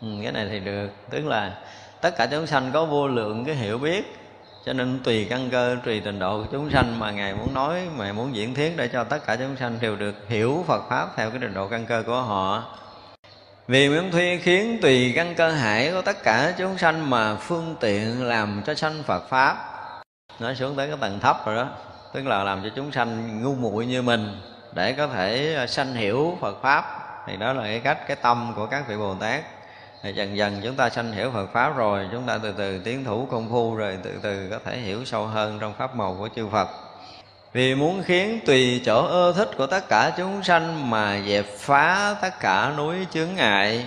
ừ, 0.00 0.08
cái 0.22 0.32
này 0.32 0.48
thì 0.50 0.60
được 0.60 0.88
tức 1.10 1.26
là 1.26 1.56
tất 2.00 2.16
cả 2.16 2.26
chúng 2.26 2.46
sanh 2.46 2.70
có 2.72 2.84
vô 2.84 3.08
lượng 3.08 3.44
cái 3.44 3.54
hiểu 3.54 3.78
biết. 3.78 4.16
Cho 4.66 4.72
nên 4.72 5.00
tùy 5.04 5.26
căn 5.30 5.50
cơ, 5.50 5.76
tùy 5.84 6.02
trình 6.04 6.18
độ 6.18 6.42
của 6.42 6.48
chúng 6.52 6.70
sanh 6.70 6.98
mà 6.98 7.10
ngài 7.10 7.34
muốn 7.34 7.54
nói, 7.54 7.88
mà 7.96 8.12
muốn 8.12 8.34
diễn 8.34 8.54
thuyết 8.54 8.76
để 8.76 8.88
cho 8.88 9.04
tất 9.04 9.26
cả 9.26 9.36
chúng 9.36 9.56
sanh 9.56 9.78
đều 9.80 9.96
được 9.96 10.14
hiểu 10.28 10.64
Phật 10.66 10.88
pháp 10.88 11.08
theo 11.16 11.30
cái 11.30 11.38
trình 11.42 11.54
độ 11.54 11.68
căn 11.68 11.86
cơ 11.86 12.02
của 12.06 12.22
họ. 12.22 12.64
Vì 13.68 13.88
muốn 13.88 14.10
thuy 14.10 14.38
khiến 14.38 14.78
tùy 14.82 15.12
căn 15.16 15.34
cơ 15.34 15.50
hải 15.50 15.92
của 15.92 16.02
tất 16.02 16.22
cả 16.22 16.54
chúng 16.58 16.78
sanh 16.78 17.10
mà 17.10 17.36
phương 17.36 17.76
tiện 17.80 18.24
làm 18.24 18.62
cho 18.66 18.74
sanh 18.74 19.02
Phật 19.02 19.28
pháp. 19.28 19.56
Nói 20.38 20.54
xuống 20.54 20.76
tới 20.76 20.88
cái 20.88 20.96
tầng 21.00 21.20
thấp 21.20 21.46
rồi 21.46 21.56
đó. 21.56 21.68
Tức 22.14 22.26
là 22.26 22.44
làm 22.44 22.62
cho 22.62 22.68
chúng 22.76 22.92
sanh 22.92 23.42
ngu 23.42 23.54
muội 23.54 23.86
như 23.86 24.02
mình 24.02 24.40
để 24.74 24.92
có 24.92 25.06
thể 25.06 25.58
sanh 25.68 25.94
hiểu 25.94 26.38
Phật 26.40 26.62
pháp. 26.62 26.84
Thì 27.26 27.36
đó 27.36 27.52
là 27.52 27.62
cái 27.62 27.80
cách, 27.80 27.98
cái 28.06 28.16
tâm 28.16 28.52
của 28.56 28.66
các 28.66 28.88
vị 28.88 28.96
Bồ 28.96 29.14
Tát 29.14 29.44
thì 30.02 30.12
dần 30.12 30.36
dần 30.36 30.60
chúng 30.64 30.74
ta 30.74 30.90
sanh 30.90 31.12
hiểu 31.12 31.30
Phật 31.30 31.46
pháp 31.52 31.76
rồi, 31.76 32.08
chúng 32.12 32.22
ta 32.26 32.38
từ 32.42 32.52
từ 32.52 32.78
tiến 32.78 33.04
thủ 33.04 33.28
công 33.30 33.50
phu 33.50 33.74
rồi, 33.74 33.98
từ 34.02 34.10
từ 34.22 34.48
có 34.50 34.58
thể 34.64 34.78
hiểu 34.78 35.04
sâu 35.04 35.26
hơn 35.26 35.58
trong 35.60 35.74
pháp 35.78 35.96
màu 35.96 36.16
của 36.18 36.28
chư 36.36 36.48
Phật. 36.48 36.68
Vì 37.52 37.74
muốn 37.74 38.02
khiến 38.02 38.40
tùy 38.46 38.82
chỗ 38.84 39.06
ưa 39.06 39.32
thích 39.32 39.48
của 39.56 39.66
tất 39.66 39.88
cả 39.88 40.12
chúng 40.16 40.42
sanh 40.42 40.90
mà 40.90 41.20
dẹp 41.26 41.44
phá 41.58 42.16
tất 42.22 42.40
cả 42.40 42.72
núi 42.76 42.96
chướng 43.10 43.34
ngại. 43.34 43.86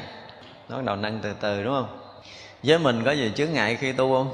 Nó 0.70 0.82
đầu 0.82 0.96
năng 0.96 1.20
từ 1.24 1.34
từ, 1.40 1.64
đúng 1.64 1.74
không? 1.74 2.00
Với 2.64 2.80
mình 2.80 3.04
có 3.04 3.12
gì 3.12 3.32
chướng 3.36 3.54
ngại 3.54 3.76
khi 3.76 3.92
tu 3.92 4.14
không? 4.14 4.32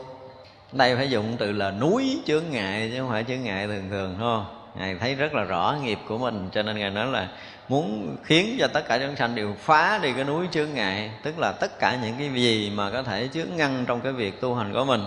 Đây 0.71 0.95
phải 0.95 1.09
dùng 1.09 1.35
từ 1.39 1.51
là 1.51 1.71
núi 1.71 2.19
chướng 2.25 2.43
ngại 2.51 2.91
chứ 2.93 2.99
không 2.99 3.09
phải 3.09 3.23
chướng 3.27 3.43
ngại 3.43 3.67
thường 3.67 3.89
thường 3.89 4.15
thôi 4.19 4.43
ngài 4.75 4.95
thấy 4.95 5.15
rất 5.15 5.33
là 5.33 5.43
rõ 5.43 5.75
nghiệp 5.83 5.99
của 6.07 6.17
mình, 6.17 6.49
cho 6.53 6.63
nên 6.63 6.79
ngài 6.79 6.89
nói 6.89 7.07
là 7.07 7.27
muốn 7.69 8.17
khiến 8.23 8.57
cho 8.59 8.67
tất 8.67 8.87
cả 8.87 8.97
chúng 8.97 9.15
sanh 9.15 9.35
đều 9.35 9.55
phá 9.59 9.99
đi 10.03 10.13
cái 10.13 10.23
núi 10.23 10.47
chướng 10.51 10.73
ngại, 10.73 11.11
tức 11.23 11.39
là 11.39 11.51
tất 11.51 11.79
cả 11.79 11.97
những 12.03 12.15
cái 12.17 12.29
gì 12.33 12.71
mà 12.75 12.89
có 12.91 13.03
thể 13.03 13.29
chướng 13.33 13.55
ngăn 13.55 13.85
trong 13.87 14.01
cái 14.01 14.11
việc 14.11 14.41
tu 14.41 14.55
hành 14.55 14.73
của 14.73 14.85
mình, 14.85 15.01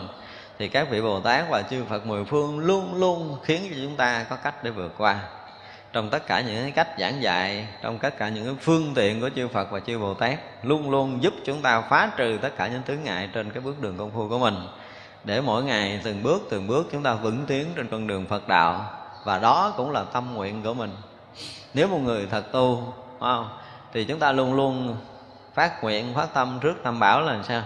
thì 0.59 0.69
các 0.69 0.91
vị 0.91 1.01
bồ 1.01 1.21
tát 1.21 1.45
và 1.51 1.63
chư 1.63 1.85
phật 1.85 2.07
mười 2.07 2.25
phương 2.25 2.59
luôn 2.59 2.95
luôn 2.95 3.37
khiến 3.43 3.63
cho 3.71 3.77
chúng 3.83 3.97
ta 3.97 4.25
có 4.31 4.37
cách 4.37 4.65
để 4.65 4.71
vượt 4.71 4.95
qua. 4.99 5.19
Trong 5.93 6.11
tất 6.11 6.27
cả 6.27 6.41
những 6.41 6.63
cái 6.63 6.71
cách 6.71 6.89
giảng 6.99 7.23
dạy, 7.23 7.67
trong 7.83 7.99
tất 7.99 8.19
cả 8.19 8.29
những 8.29 8.45
cái 8.45 8.55
phương 8.61 8.93
tiện 8.95 9.21
của 9.21 9.31
chư 9.37 9.49
phật 9.49 9.71
và 9.71 9.81
chư 9.81 9.99
bồ 9.99 10.15
tát, 10.15 10.39
luôn 10.63 10.91
luôn 10.91 11.23
giúp 11.23 11.35
chúng 11.45 11.63
ta 11.63 11.81
phá 11.81 12.11
trừ 12.17 12.39
tất 12.43 12.51
cả 12.57 12.67
những 12.67 12.83
tướng 12.83 13.05
ngại 13.05 13.29
trên 13.33 13.51
cái 13.51 13.61
bước 13.61 13.81
đường 13.81 13.99
công 13.99 14.11
phu 14.11 14.29
của 14.29 14.39
mình. 14.39 14.57
Để 15.25 15.41
mỗi 15.41 15.65
ngày 15.65 16.01
từng 16.05 16.23
bước 16.23 16.43
từng 16.51 16.67
bước 16.67 16.89
chúng 16.93 17.03
ta 17.03 17.15
vững 17.15 17.45
tiến 17.47 17.67
trên 17.77 17.89
con 17.89 18.07
đường 18.07 18.27
phật 18.27 18.49
đạo, 18.49 18.91
và 19.25 19.39
đó 19.39 19.75
cũng 19.77 19.91
là 19.91 20.05
tâm 20.13 20.35
nguyện 20.35 20.63
của 20.63 20.75
mình 20.75 20.91
nếu 21.75 21.89
một 21.89 21.99
người 21.99 22.27
thật 22.31 22.53
tu 22.53 22.93
không? 23.21 23.49
thì 23.93 24.05
chúng 24.05 24.19
ta 24.19 24.33
luôn 24.33 24.55
luôn 24.55 24.97
phát 25.55 25.83
nguyện 25.85 26.15
phát 26.15 26.35
tâm 26.35 26.59
trước 26.63 26.75
tam 26.83 27.01
bảo 27.01 27.23
là 27.23 27.43
sao? 27.43 27.63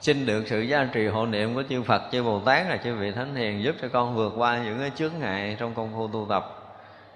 Xin 0.00 0.26
được 0.26 0.44
sự 0.46 0.60
gia 0.60 0.84
trì 0.84 1.06
hộ 1.06 1.26
niệm 1.26 1.54
của 1.54 1.62
chư 1.68 1.82
Phật, 1.82 2.02
chư 2.12 2.22
Bồ 2.22 2.40
Tát 2.40 2.66
là 2.68 2.76
chư 2.76 2.94
vị 2.94 3.10
Thánh 3.12 3.34
Hiền 3.34 3.62
giúp 3.62 3.76
cho 3.82 3.88
con 3.92 4.16
vượt 4.16 4.32
qua 4.36 4.58
những 4.64 4.78
cái 4.78 4.90
chướng 4.96 5.12
ngại 5.20 5.56
trong 5.60 5.74
công 5.74 5.92
phu 5.94 6.08
tu 6.08 6.26
tập. 6.28 6.60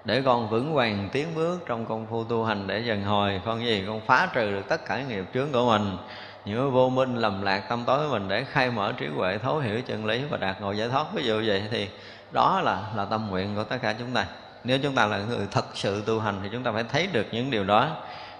Để 0.05 0.21
con 0.21 0.49
vững 0.49 0.73
vàng 0.73 1.09
tiến 1.11 1.27
bước 1.35 1.59
trong 1.65 1.85
công 1.85 2.07
phu 2.09 2.23
tu 2.23 2.43
hành 2.43 2.67
để 2.67 2.79
dần 2.79 3.03
hồi 3.03 3.41
con 3.45 3.65
gì? 3.65 3.83
Con 3.87 4.01
phá 4.01 4.29
trừ 4.33 4.51
được 4.51 4.61
tất 4.69 4.85
cả 4.85 5.03
nghiệp 5.03 5.25
chướng 5.33 5.51
của 5.51 5.65
mình. 5.65 5.97
Những 6.45 6.71
vô 6.71 6.89
minh 6.89 7.15
lầm 7.15 7.41
lạc 7.41 7.59
tâm 7.59 7.83
tối 7.85 8.07
của 8.07 8.13
mình 8.13 8.27
để 8.27 8.43
khai 8.43 8.71
mở 8.71 8.93
trí 8.97 9.07
huệ 9.07 9.37
thấu 9.37 9.59
hiểu 9.59 9.81
chân 9.81 10.05
lý 10.05 10.23
và 10.29 10.37
đạt 10.37 10.61
ngộ 10.61 10.71
giải 10.71 10.89
thoát. 10.89 11.05
Ví 11.13 11.23
dụ 11.23 11.43
vậy 11.45 11.63
thì 11.71 11.87
đó 12.31 12.61
là 12.63 12.83
là 12.95 13.05
tâm 13.05 13.27
nguyện 13.29 13.55
của 13.55 13.63
tất 13.63 13.77
cả 13.81 13.95
chúng 13.99 14.13
ta 14.13 14.25
nếu 14.63 14.79
chúng 14.83 14.95
ta 14.95 15.05
là 15.05 15.17
người 15.17 15.47
thật 15.51 15.65
sự 15.73 16.03
tu 16.05 16.19
hành 16.19 16.39
thì 16.43 16.49
chúng 16.51 16.63
ta 16.63 16.71
phải 16.71 16.83
thấy 16.83 17.07
được 17.07 17.27
những 17.31 17.51
điều 17.51 17.63
đó 17.63 17.89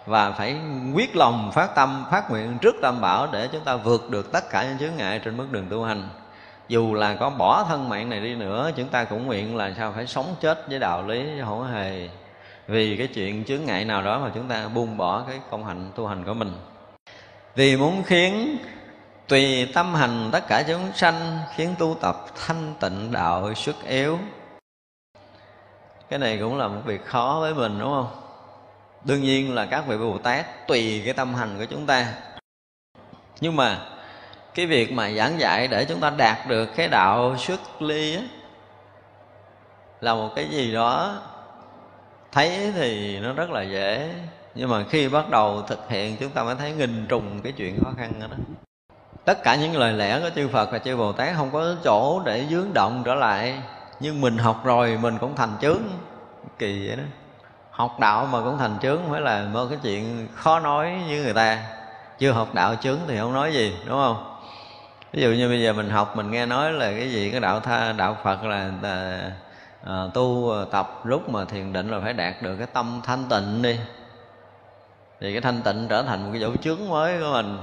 và 0.05 0.31
phải 0.31 0.57
quyết 0.93 1.15
lòng 1.15 1.51
phát 1.53 1.75
tâm, 1.75 2.05
phát 2.11 2.31
nguyện 2.31 2.57
trước 2.61 2.75
tam 2.81 3.01
bảo 3.01 3.27
để 3.31 3.47
chúng 3.51 3.63
ta 3.63 3.75
vượt 3.75 4.09
được 4.09 4.31
tất 4.31 4.49
cả 4.49 4.63
những 4.63 4.77
chướng 4.79 4.97
ngại 4.97 5.21
trên 5.25 5.37
bước 5.37 5.51
đường 5.51 5.67
tu 5.69 5.83
hành. 5.83 6.09
Dù 6.67 6.93
là 6.93 7.15
có 7.15 7.29
bỏ 7.29 7.65
thân 7.69 7.89
mạng 7.89 8.09
này 8.09 8.21
đi 8.21 8.35
nữa, 8.35 8.71
chúng 8.75 8.87
ta 8.87 9.03
cũng 9.03 9.25
nguyện 9.25 9.55
là 9.55 9.73
sao 9.77 9.93
phải 9.95 10.07
sống 10.07 10.35
chết 10.41 10.69
với 10.69 10.79
đạo 10.79 11.07
lý 11.07 11.25
không 11.45 11.73
hề. 11.73 12.09
Vì 12.67 12.97
cái 12.97 13.07
chuyện 13.07 13.43
chướng 13.45 13.65
ngại 13.65 13.85
nào 13.85 14.01
đó 14.01 14.19
mà 14.19 14.31
chúng 14.35 14.47
ta 14.47 14.67
buông 14.67 14.97
bỏ 14.97 15.23
cái 15.27 15.39
công 15.51 15.65
hạnh 15.65 15.91
tu 15.95 16.07
hành 16.07 16.23
của 16.23 16.33
mình. 16.33 16.51
Vì 17.55 17.77
muốn 17.77 18.03
khiến 18.03 18.57
tùy 19.27 19.71
tâm 19.73 19.95
hành 19.95 20.29
tất 20.31 20.47
cả 20.47 20.63
chúng 20.67 20.91
sanh, 20.95 21.39
khiến 21.55 21.75
tu 21.79 21.97
tập 22.01 22.25
thanh 22.45 22.73
tịnh 22.79 23.11
đạo 23.11 23.53
xuất 23.53 23.75
yếu 23.87 24.19
cái 26.09 26.19
này 26.19 26.37
cũng 26.37 26.57
là 26.57 26.67
một 26.67 26.81
việc 26.85 27.05
khó 27.05 27.37
với 27.41 27.53
mình 27.53 27.79
đúng 27.79 27.89
không? 27.89 28.07
Đương 29.03 29.21
nhiên 29.21 29.55
là 29.55 29.65
các 29.65 29.87
vị 29.87 29.97
bồ 29.97 30.17
tát 30.17 30.67
tùy 30.67 31.01
cái 31.05 31.13
tâm 31.13 31.33
hành 31.33 31.57
của 31.57 31.65
chúng 31.65 31.85
ta. 31.85 32.13
Nhưng 33.41 33.55
mà 33.55 33.79
cái 34.53 34.65
việc 34.65 34.91
mà 34.91 35.11
giảng 35.11 35.39
dạy 35.39 35.67
để 35.67 35.85
chúng 35.85 35.99
ta 35.99 36.09
đạt 36.09 36.47
được 36.47 36.65
cái 36.75 36.87
đạo 36.87 37.37
xuất 37.37 37.81
ly 37.81 38.15
á, 38.15 38.21
là 40.01 40.13
một 40.13 40.29
cái 40.35 40.47
gì 40.49 40.73
đó 40.73 41.21
thấy 42.31 42.71
thì 42.75 43.19
nó 43.19 43.33
rất 43.33 43.49
là 43.49 43.61
dễ. 43.61 44.13
Nhưng 44.55 44.69
mà 44.69 44.83
khi 44.89 45.09
bắt 45.09 45.29
đầu 45.29 45.61
thực 45.61 45.89
hiện 45.89 46.17
chúng 46.19 46.29
ta 46.29 46.43
mới 46.43 46.55
thấy 46.55 46.71
nghìn 46.71 47.05
trùng 47.07 47.41
cái 47.43 47.51
chuyện 47.51 47.79
khó 47.83 47.91
khăn 47.97 48.11
đó, 48.19 48.27
đó 48.27 48.37
tất 49.25 49.43
cả 49.43 49.55
những 49.55 49.77
lời 49.77 49.93
lẽ 49.93 50.19
của 50.19 50.29
chư 50.35 50.47
Phật 50.47 50.71
và 50.71 50.79
chư 50.79 50.97
Bồ 50.97 51.11
Tát 51.11 51.35
không 51.35 51.51
có 51.51 51.75
chỗ 51.83 52.21
để 52.25 52.45
dướng 52.49 52.73
động 52.73 53.01
trở 53.05 53.15
lại 53.15 53.61
nhưng 53.99 54.21
mình 54.21 54.37
học 54.37 54.61
rồi 54.63 54.97
mình 55.01 55.17
cũng 55.17 55.35
thành 55.35 55.57
chướng. 55.61 55.81
Kỳ 56.59 56.87
vậy 56.87 56.95
đó. 56.95 57.03
Học 57.71 57.99
đạo 57.99 58.27
mà 58.31 58.39
cũng 58.43 58.57
thành 58.57 58.79
chướng 58.81 58.99
phải 59.09 59.21
là 59.21 59.45
một 59.53 59.65
cái 59.69 59.79
chuyện 59.83 60.27
khó 60.35 60.59
nói 60.59 61.01
với 61.07 61.21
người 61.23 61.33
ta. 61.33 61.63
Chưa 62.19 62.31
học 62.31 62.53
đạo 62.53 62.75
chướng 62.75 62.99
thì 63.07 63.17
không 63.17 63.33
nói 63.33 63.53
gì 63.53 63.77
đúng 63.85 63.97
không? 63.97 64.35
Ví 65.13 65.21
dụ 65.21 65.29
như 65.29 65.49
bây 65.49 65.61
giờ 65.61 65.73
mình 65.73 65.89
học 65.89 66.17
mình 66.17 66.31
nghe 66.31 66.45
nói 66.45 66.71
là 66.71 66.91
cái 66.91 67.11
gì 67.11 67.31
cái 67.31 67.39
đạo 67.39 67.59
tha 67.59 67.91
đạo 67.91 68.17
phật 68.23 68.43
là, 68.43 68.71
là 68.81 69.31
à, 69.85 70.03
tu 70.13 70.51
à, 70.51 70.65
tập 70.71 71.01
lúc 71.03 71.29
mà 71.29 71.45
thiền 71.45 71.73
định 71.73 71.91
là 71.91 71.99
phải 71.99 72.13
đạt 72.13 72.41
được 72.41 72.55
cái 72.55 72.67
tâm 72.67 73.01
thanh 73.03 73.23
tịnh 73.29 73.61
đi. 73.61 73.79
Thì 75.21 75.31
cái 75.31 75.41
thanh 75.41 75.61
tịnh 75.61 75.87
trở 75.89 76.03
thành 76.03 76.23
một 76.23 76.29
cái 76.31 76.41
dấu 76.41 76.55
chướng 76.55 76.89
mới 76.89 77.19
của 77.19 77.31
mình 77.33 77.57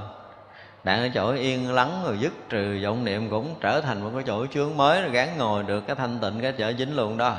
đang 0.87 1.01
ở 1.01 1.09
chỗ 1.13 1.31
yên 1.31 1.71
lắng 1.71 2.01
rồi 2.05 2.17
dứt 2.19 2.33
trừ 2.49 2.79
vọng 2.83 3.05
niệm 3.05 3.29
cũng 3.29 3.55
trở 3.61 3.81
thành 3.81 4.01
một 4.03 4.09
cái 4.13 4.23
chỗ 4.27 4.45
chướng 4.45 4.77
mới, 4.77 5.01
rồi 5.01 5.11
gắn 5.11 5.37
ngồi 5.37 5.63
được 5.63 5.87
cái 5.87 5.95
thanh 5.95 6.19
tịnh 6.19 6.41
cái 6.41 6.53
chỗ 6.57 6.71
dính 6.77 6.95
luôn 6.95 7.17
đó. 7.17 7.35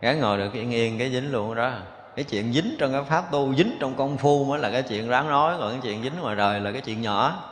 Gắn 0.00 0.20
ngồi 0.20 0.38
được 0.38 0.52
yên 0.52 0.70
yên 0.70 0.98
cái 0.98 1.10
dính 1.10 1.32
luôn 1.32 1.54
đó. 1.54 1.70
Cái 2.16 2.24
chuyện 2.24 2.52
dính 2.52 2.76
trong 2.78 2.92
cái 2.92 3.02
pháp 3.02 3.30
tu, 3.30 3.54
dính 3.54 3.76
trong 3.80 3.94
công 3.94 4.16
phu 4.16 4.44
mới 4.44 4.58
là 4.58 4.70
cái 4.70 4.82
chuyện 4.82 5.08
ráng 5.08 5.28
nói, 5.28 5.54
còn 5.58 5.70
cái 5.70 5.78
chuyện 5.82 6.02
dính 6.02 6.20
ngoài 6.20 6.36
đời 6.36 6.60
là 6.60 6.72
cái 6.72 6.80
chuyện 6.80 7.02
nhỏ. 7.02 7.44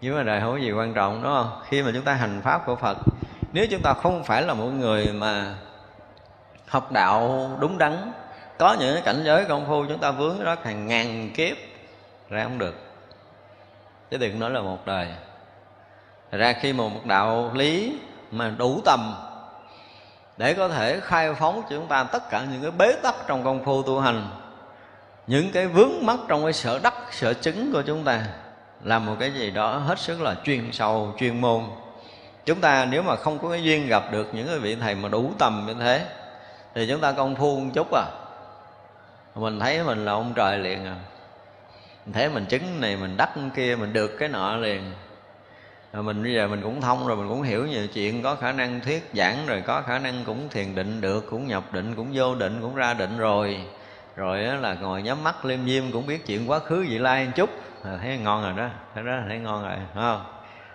Nhưng 0.00 0.16
mà 0.16 0.22
đời 0.22 0.40
không 0.40 0.52
có 0.52 0.58
gì 0.58 0.72
quan 0.72 0.94
trọng, 0.94 1.22
đúng 1.22 1.32
không? 1.32 1.50
Khi 1.68 1.82
mà 1.82 1.90
chúng 1.94 2.04
ta 2.04 2.14
hành 2.14 2.40
pháp 2.44 2.66
của 2.66 2.76
phật, 2.76 2.98
nếu 3.52 3.66
chúng 3.70 3.80
ta 3.82 3.94
không 4.02 4.24
phải 4.24 4.42
là 4.42 4.54
một 4.54 4.68
người 4.68 5.06
mà 5.06 5.54
học 6.66 6.92
đạo 6.92 7.50
đúng 7.60 7.78
đắn, 7.78 8.12
có 8.58 8.76
những 8.80 9.02
cảnh 9.04 9.22
giới 9.24 9.44
công 9.44 9.66
phu 9.68 9.86
chúng 9.88 9.98
ta 9.98 10.10
vướng 10.10 10.44
đó 10.44 10.56
hàng 10.62 10.86
ngàn 10.86 11.30
kiếp, 11.34 11.56
ra 12.30 12.44
không 12.44 12.58
được 12.58 12.93
chứ 14.10 14.16
đừng 14.16 14.38
nói 14.38 14.50
là 14.50 14.60
một 14.60 14.86
đời. 14.86 15.08
Thật 16.30 16.38
ra 16.38 16.52
khi 16.52 16.72
mà 16.72 16.84
một 16.84 17.06
đạo 17.06 17.50
lý 17.54 17.98
mà 18.30 18.48
đủ 18.58 18.80
tầm 18.84 19.14
để 20.36 20.54
có 20.54 20.68
thể 20.68 21.00
khai 21.00 21.34
phóng 21.34 21.62
cho 21.62 21.68
chúng 21.76 21.86
ta 21.86 22.04
tất 22.04 22.30
cả 22.30 22.44
những 22.52 22.62
cái 22.62 22.70
bế 22.70 22.92
tắc 23.02 23.14
trong 23.26 23.44
công 23.44 23.64
phu 23.64 23.82
tu 23.82 24.00
hành, 24.00 24.30
những 25.26 25.52
cái 25.52 25.66
vướng 25.66 25.92
mắc 26.02 26.18
trong 26.28 26.42
cái 26.44 26.52
sở 26.52 26.80
đắc, 26.82 26.94
sở 27.10 27.34
chứng 27.34 27.72
của 27.72 27.82
chúng 27.82 28.04
ta 28.04 28.24
là 28.82 28.98
một 28.98 29.16
cái 29.20 29.32
gì 29.32 29.50
đó 29.50 29.76
hết 29.76 29.98
sức 29.98 30.20
là 30.20 30.34
chuyên 30.44 30.72
sâu, 30.72 31.14
chuyên 31.18 31.40
môn. 31.40 31.62
Chúng 32.44 32.60
ta 32.60 32.84
nếu 32.84 33.02
mà 33.02 33.16
không 33.16 33.38
có 33.38 33.50
cái 33.50 33.64
duyên 33.64 33.88
gặp 33.88 34.02
được 34.12 34.28
những 34.32 34.46
cái 34.46 34.58
vị 34.58 34.76
thầy 34.76 34.94
mà 34.94 35.08
đủ 35.08 35.32
tầm 35.38 35.64
như 35.66 35.74
thế, 35.74 36.06
thì 36.74 36.86
chúng 36.88 37.00
ta 37.00 37.12
công 37.12 37.36
phu 37.36 37.60
một 37.60 37.70
chút 37.74 37.94
à. 37.94 38.04
Mình 39.34 39.60
thấy 39.60 39.82
mình 39.82 40.04
là 40.04 40.12
ông 40.12 40.32
trời 40.36 40.58
liền 40.58 40.86
à 40.86 40.96
mình 42.06 42.12
thấy 42.12 42.28
mình 42.28 42.44
chứng 42.44 42.80
này, 42.80 42.96
mình 42.96 43.16
đắc 43.16 43.30
kia, 43.54 43.76
mình 43.76 43.92
được 43.92 44.16
cái 44.18 44.28
nọ 44.28 44.56
liền. 44.56 44.92
Rồi 45.92 46.02
mình 46.02 46.22
bây 46.22 46.34
giờ 46.34 46.48
mình 46.48 46.62
cũng 46.62 46.80
thông 46.80 47.06
rồi, 47.06 47.16
mình 47.16 47.28
cũng 47.28 47.42
hiểu 47.42 47.66
nhiều 47.66 47.86
chuyện, 47.86 48.22
có 48.22 48.34
khả 48.34 48.52
năng 48.52 48.80
thuyết 48.80 49.10
giảng 49.12 49.46
rồi, 49.46 49.62
có 49.66 49.82
khả 49.86 49.98
năng 49.98 50.24
cũng 50.24 50.48
thiền 50.48 50.74
định 50.74 51.00
được, 51.00 51.26
cũng 51.30 51.46
nhập 51.48 51.64
định, 51.72 51.94
cũng 51.94 52.10
vô 52.14 52.34
định, 52.34 52.60
cũng 52.60 52.74
ra 52.74 52.94
định 52.94 53.18
rồi. 53.18 53.60
Rồi 54.16 54.38
là 54.38 54.74
ngồi 54.74 55.02
nhắm 55.02 55.24
mắt 55.24 55.44
liêm 55.44 55.66
diêm, 55.66 55.84
cũng 55.92 56.06
biết 56.06 56.26
chuyện 56.26 56.50
quá 56.50 56.58
khứ 56.58 56.86
vị 56.88 56.98
lai 56.98 57.26
một 57.26 57.32
chút. 57.34 57.50
Ờ, 57.82 57.98
thấy 58.02 58.18
ngon 58.18 58.42
rồi 58.42 58.52
đó, 58.56 58.68
thấy 58.94 59.04
đó, 59.04 59.18
thấy 59.28 59.38
ngon 59.38 59.62
rồi, 59.62 59.76
phải 59.94 60.02
không? 60.02 60.24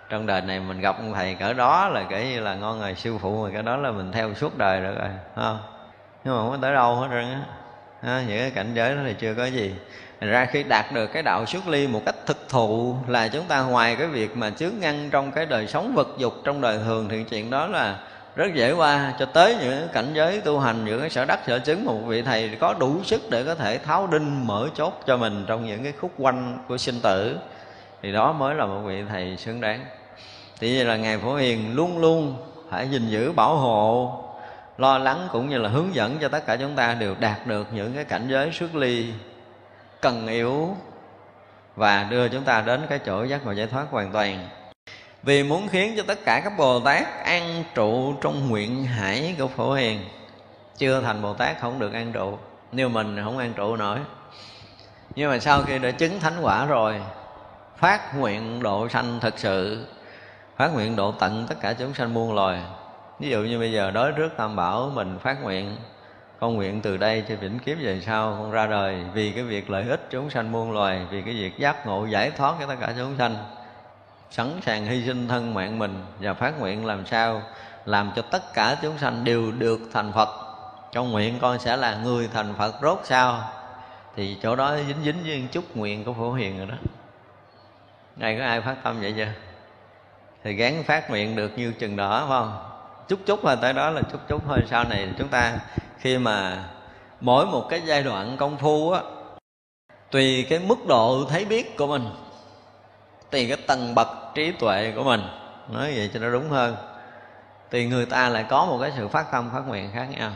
Trong 0.08 0.26
đời 0.26 0.40
này 0.40 0.60
mình 0.60 0.80
gặp 0.80 0.96
ông 0.96 1.12
thầy 1.14 1.34
cỡ 1.34 1.52
đó 1.52 1.88
là 1.88 2.04
kể 2.10 2.30
như 2.30 2.40
là 2.40 2.54
ngon 2.54 2.80
rồi, 2.80 2.94
sư 2.94 3.18
phụ 3.18 3.42
rồi 3.42 3.50
cái 3.52 3.62
đó 3.62 3.76
là 3.76 3.90
mình 3.90 4.12
theo 4.12 4.34
suốt 4.34 4.58
đời 4.58 4.80
rồi, 4.80 4.94
phải 4.98 5.10
không? 5.34 5.58
Nhưng 6.24 6.34
mà 6.34 6.40
không 6.40 6.50
có 6.50 6.58
tới 6.62 6.74
đâu 6.74 6.96
hết 6.96 7.08
trơn 7.10 7.32
á 7.32 7.44
những 8.02 8.38
cái 8.38 8.50
cảnh 8.50 8.70
giới 8.74 8.94
đó 8.94 9.00
thì 9.06 9.14
chưa 9.18 9.34
có 9.34 9.44
gì. 9.44 9.74
Thành 10.20 10.30
ra 10.30 10.44
khi 10.44 10.62
đạt 10.62 10.92
được 10.92 11.06
cái 11.06 11.22
đạo 11.22 11.46
xuất 11.46 11.68
ly 11.68 11.86
một 11.86 12.02
cách 12.06 12.14
thực 12.26 12.48
thụ 12.48 12.96
là 13.08 13.28
chúng 13.28 13.44
ta 13.44 13.62
ngoài 13.62 13.96
cái 13.96 14.06
việc 14.06 14.36
mà 14.36 14.50
chướng 14.50 14.72
ngăn 14.80 15.08
trong 15.10 15.32
cái 15.32 15.46
đời 15.46 15.66
sống 15.66 15.94
vật 15.94 16.08
dục, 16.18 16.34
trong 16.44 16.60
đời 16.60 16.78
thường, 16.84 17.08
thì 17.10 17.24
chuyện 17.30 17.50
đó 17.50 17.66
là 17.66 17.98
rất 18.36 18.54
dễ 18.54 18.72
qua. 18.72 19.14
Cho 19.18 19.26
tới 19.26 19.56
những 19.60 19.88
cảnh 19.92 20.10
giới 20.14 20.40
tu 20.40 20.58
hành, 20.58 20.84
những 20.84 21.00
cái 21.00 21.10
sở 21.10 21.24
đắc, 21.24 21.40
sở 21.46 21.58
chứng 21.58 21.84
một 21.84 21.98
vị 22.06 22.22
thầy 22.22 22.50
có 22.60 22.74
đủ 22.74 23.04
sức 23.04 23.22
để 23.30 23.44
có 23.44 23.54
thể 23.54 23.78
tháo 23.78 24.06
đinh, 24.06 24.46
mở 24.46 24.68
chốt 24.74 25.02
cho 25.06 25.16
mình 25.16 25.44
trong 25.46 25.66
những 25.66 25.82
cái 25.82 25.92
khúc 26.00 26.10
quanh 26.18 26.58
của 26.68 26.76
sinh 26.76 27.00
tử, 27.02 27.36
thì 28.02 28.12
đó 28.12 28.32
mới 28.32 28.54
là 28.54 28.66
một 28.66 28.80
vị 28.86 29.02
thầy 29.08 29.36
xứng 29.36 29.60
đáng. 29.60 29.84
Thì 30.60 30.76
vậy 30.76 30.84
là 30.84 30.96
ngài 30.96 31.18
phổ 31.18 31.34
hiền 31.34 31.74
luôn 31.74 31.98
luôn 31.98 32.36
phải 32.70 32.88
gìn 32.88 33.08
giữ 33.08 33.32
bảo 33.32 33.56
hộ 33.56 34.24
lo 34.78 34.98
lắng 34.98 35.28
cũng 35.32 35.48
như 35.48 35.58
là 35.58 35.68
hướng 35.68 35.94
dẫn 35.94 36.18
cho 36.20 36.28
tất 36.28 36.46
cả 36.46 36.56
chúng 36.56 36.76
ta 36.76 36.94
đều 36.94 37.14
đạt 37.20 37.46
được 37.46 37.68
những 37.72 37.94
cái 37.94 38.04
cảnh 38.04 38.28
giới 38.28 38.52
xuất 38.52 38.74
ly 38.74 39.12
cần 40.00 40.26
yếu 40.26 40.76
và 41.76 42.06
đưa 42.10 42.28
chúng 42.28 42.44
ta 42.44 42.60
đến 42.60 42.86
cái 42.88 42.98
chỗ 42.98 43.24
giác 43.24 43.46
ngộ 43.46 43.52
giải 43.52 43.66
thoát 43.66 43.86
hoàn 43.90 44.12
toàn. 44.12 44.48
Vì 45.22 45.42
muốn 45.42 45.68
khiến 45.68 45.94
cho 45.96 46.02
tất 46.06 46.18
cả 46.24 46.40
các 46.44 46.52
bồ 46.58 46.80
tát 46.80 47.24
an 47.24 47.64
trụ 47.74 48.14
trong 48.20 48.48
nguyện 48.48 48.84
hải 48.84 49.34
của 49.38 49.48
phổ 49.48 49.72
hiền, 49.72 50.00
chưa 50.78 51.00
thành 51.00 51.22
bồ 51.22 51.34
tát 51.34 51.60
không 51.60 51.78
được 51.78 51.92
an 51.92 52.12
trụ. 52.12 52.38
Nếu 52.72 52.88
mình 52.88 53.20
không 53.24 53.38
an 53.38 53.52
trụ 53.52 53.76
nổi. 53.76 53.98
Nhưng 55.14 55.30
mà 55.30 55.38
sau 55.38 55.62
khi 55.62 55.78
đã 55.78 55.90
chứng 55.90 56.20
thánh 56.20 56.40
quả 56.42 56.66
rồi, 56.66 57.00
phát 57.76 58.18
nguyện 58.18 58.62
độ 58.62 58.88
sanh 58.88 59.20
thật 59.20 59.34
sự, 59.36 59.86
phát 60.56 60.74
nguyện 60.74 60.96
độ 60.96 61.12
tận 61.12 61.46
tất 61.48 61.54
cả 61.60 61.72
chúng 61.72 61.94
sanh 61.94 62.14
muôn 62.14 62.34
loài 62.34 62.62
ví 63.20 63.30
dụ 63.30 63.40
như 63.40 63.58
bây 63.58 63.72
giờ 63.72 63.90
đối 63.90 64.12
trước 64.12 64.36
tam 64.36 64.56
bảo, 64.56 64.90
mình 64.94 65.18
phát 65.18 65.42
nguyện, 65.42 65.76
con 66.40 66.54
nguyện 66.54 66.80
từ 66.80 66.96
đây 66.96 67.24
cho 67.28 67.36
vĩnh 67.36 67.58
kiếp 67.58 67.76
về 67.80 68.00
sau, 68.00 68.36
con 68.40 68.50
ra 68.50 68.66
đời. 68.66 69.04
Vì 69.14 69.32
cái 69.32 69.44
việc 69.44 69.70
lợi 69.70 69.88
ích 69.88 70.06
chúng 70.10 70.30
sanh 70.30 70.52
muôn 70.52 70.72
loài, 70.72 71.06
vì 71.10 71.22
cái 71.22 71.34
việc 71.34 71.58
giác 71.58 71.86
ngộ, 71.86 72.06
giải 72.06 72.30
thoát 72.30 72.54
cho 72.60 72.66
tất 72.66 72.76
cả 72.80 72.94
chúng 72.98 73.16
sanh, 73.18 73.36
sẵn 74.30 74.60
sàng 74.62 74.86
hy 74.86 75.06
sinh 75.06 75.28
thân 75.28 75.54
mạng 75.54 75.78
mình 75.78 76.04
và 76.20 76.34
phát 76.34 76.60
nguyện 76.60 76.86
làm 76.86 77.06
sao 77.06 77.42
làm 77.84 78.12
cho 78.16 78.22
tất 78.22 78.54
cả 78.54 78.76
chúng 78.82 78.98
sanh 78.98 79.24
đều 79.24 79.52
được 79.52 79.80
thành 79.92 80.12
Phật. 80.12 80.28
Trong 80.92 81.10
nguyện 81.10 81.38
con 81.40 81.58
sẽ 81.58 81.76
là 81.76 81.96
người 81.96 82.28
thành 82.32 82.54
Phật 82.58 82.74
rốt 82.82 83.00
sao 83.04 83.52
thì 84.16 84.36
chỗ 84.42 84.56
đó 84.56 84.76
dính 84.76 85.02
dính 85.04 85.22
với 85.26 85.48
chút 85.52 85.76
nguyện 85.76 86.04
của 86.04 86.12
phổ 86.12 86.32
hiền 86.32 86.58
rồi 86.58 86.66
đó. 86.66 86.74
Này 88.16 88.36
có 88.38 88.44
ai 88.44 88.60
phát 88.60 88.76
tâm 88.82 89.00
vậy 89.00 89.14
chưa? 89.16 89.28
Thì 90.44 90.52
gán 90.52 90.82
phát 90.82 91.10
nguyện 91.10 91.36
được 91.36 91.58
như 91.58 91.72
chừng 91.72 91.96
đó, 91.96 92.26
phải 92.28 92.28
không? 92.28 92.69
Chút 93.10 93.20
chút 93.26 93.40
thôi 93.42 93.56
tới 93.60 93.72
đó 93.72 93.90
là 93.90 94.02
chút 94.12 94.18
chút 94.28 94.42
thôi, 94.46 94.58
sau 94.70 94.84
này 94.84 95.08
chúng 95.18 95.28
ta 95.28 95.58
khi 95.98 96.18
mà 96.18 96.64
mỗi 97.20 97.46
một 97.46 97.66
cái 97.68 97.82
giai 97.84 98.02
đoạn 98.02 98.36
công 98.36 98.58
phu 98.58 98.90
á, 98.90 99.00
tùy 100.10 100.46
cái 100.50 100.58
mức 100.58 100.86
độ 100.86 101.24
thấy 101.30 101.44
biết 101.44 101.76
của 101.76 101.86
mình, 101.86 102.10
tùy 103.30 103.48
cái 103.48 103.56
tầng 103.66 103.94
bậc 103.94 104.08
trí 104.34 104.52
tuệ 104.52 104.92
của 104.96 105.04
mình. 105.04 105.22
Nói 105.68 105.92
vậy 105.96 106.10
cho 106.14 106.20
nó 106.20 106.30
đúng 106.30 106.50
hơn. 106.50 106.76
Thì 107.70 107.86
người 107.86 108.06
ta 108.06 108.28
lại 108.28 108.44
có 108.48 108.66
một 108.66 108.78
cái 108.80 108.92
sự 108.96 109.08
phát 109.08 109.32
tâm 109.32 109.50
phát 109.52 109.62
nguyện 109.66 109.90
khác 109.94 110.06
nhau. 110.18 110.30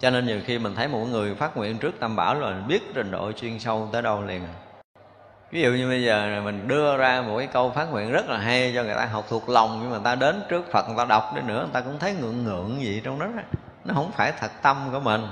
Cho 0.00 0.10
nên 0.10 0.26
nhiều 0.26 0.40
khi 0.44 0.58
mình 0.58 0.74
thấy 0.74 0.88
một 0.88 1.04
người 1.10 1.34
phát 1.34 1.56
nguyện 1.56 1.78
trước 1.78 2.00
tam 2.00 2.16
bảo 2.16 2.34
là 2.34 2.60
biết 2.68 2.82
trình 2.94 3.10
độ 3.10 3.32
chuyên 3.32 3.58
sâu 3.58 3.88
tới 3.92 4.02
đâu 4.02 4.22
liền 4.22 4.42
ví 5.50 5.62
dụ 5.62 5.70
như 5.70 5.88
bây 5.88 6.04
giờ 6.04 6.40
mình 6.44 6.68
đưa 6.68 6.96
ra 6.96 7.22
một 7.22 7.38
cái 7.38 7.46
câu 7.46 7.70
phát 7.70 7.84
nguyện 7.84 8.12
rất 8.12 8.28
là 8.28 8.38
hay 8.38 8.72
cho 8.74 8.82
người 8.82 8.94
ta 8.94 9.04
học 9.04 9.26
thuộc 9.28 9.48
lòng, 9.48 9.78
nhưng 9.82 9.90
mà 9.90 9.98
ta 10.04 10.14
đến 10.14 10.42
trước 10.48 10.72
phật, 10.72 10.88
người 10.88 10.98
ta 10.98 11.04
đọc 11.04 11.32
đi 11.34 11.42
nữa, 11.42 11.58
người 11.58 11.72
ta 11.72 11.80
cũng 11.80 11.98
thấy 11.98 12.14
ngượng 12.14 12.44
ngượng 12.44 12.82
gì 12.82 13.00
trong 13.04 13.18
đó 13.18 13.26
nó 13.84 13.94
không 13.94 14.12
phải 14.12 14.32
thật 14.40 14.50
tâm 14.62 14.88
của 14.92 15.00
mình. 15.00 15.26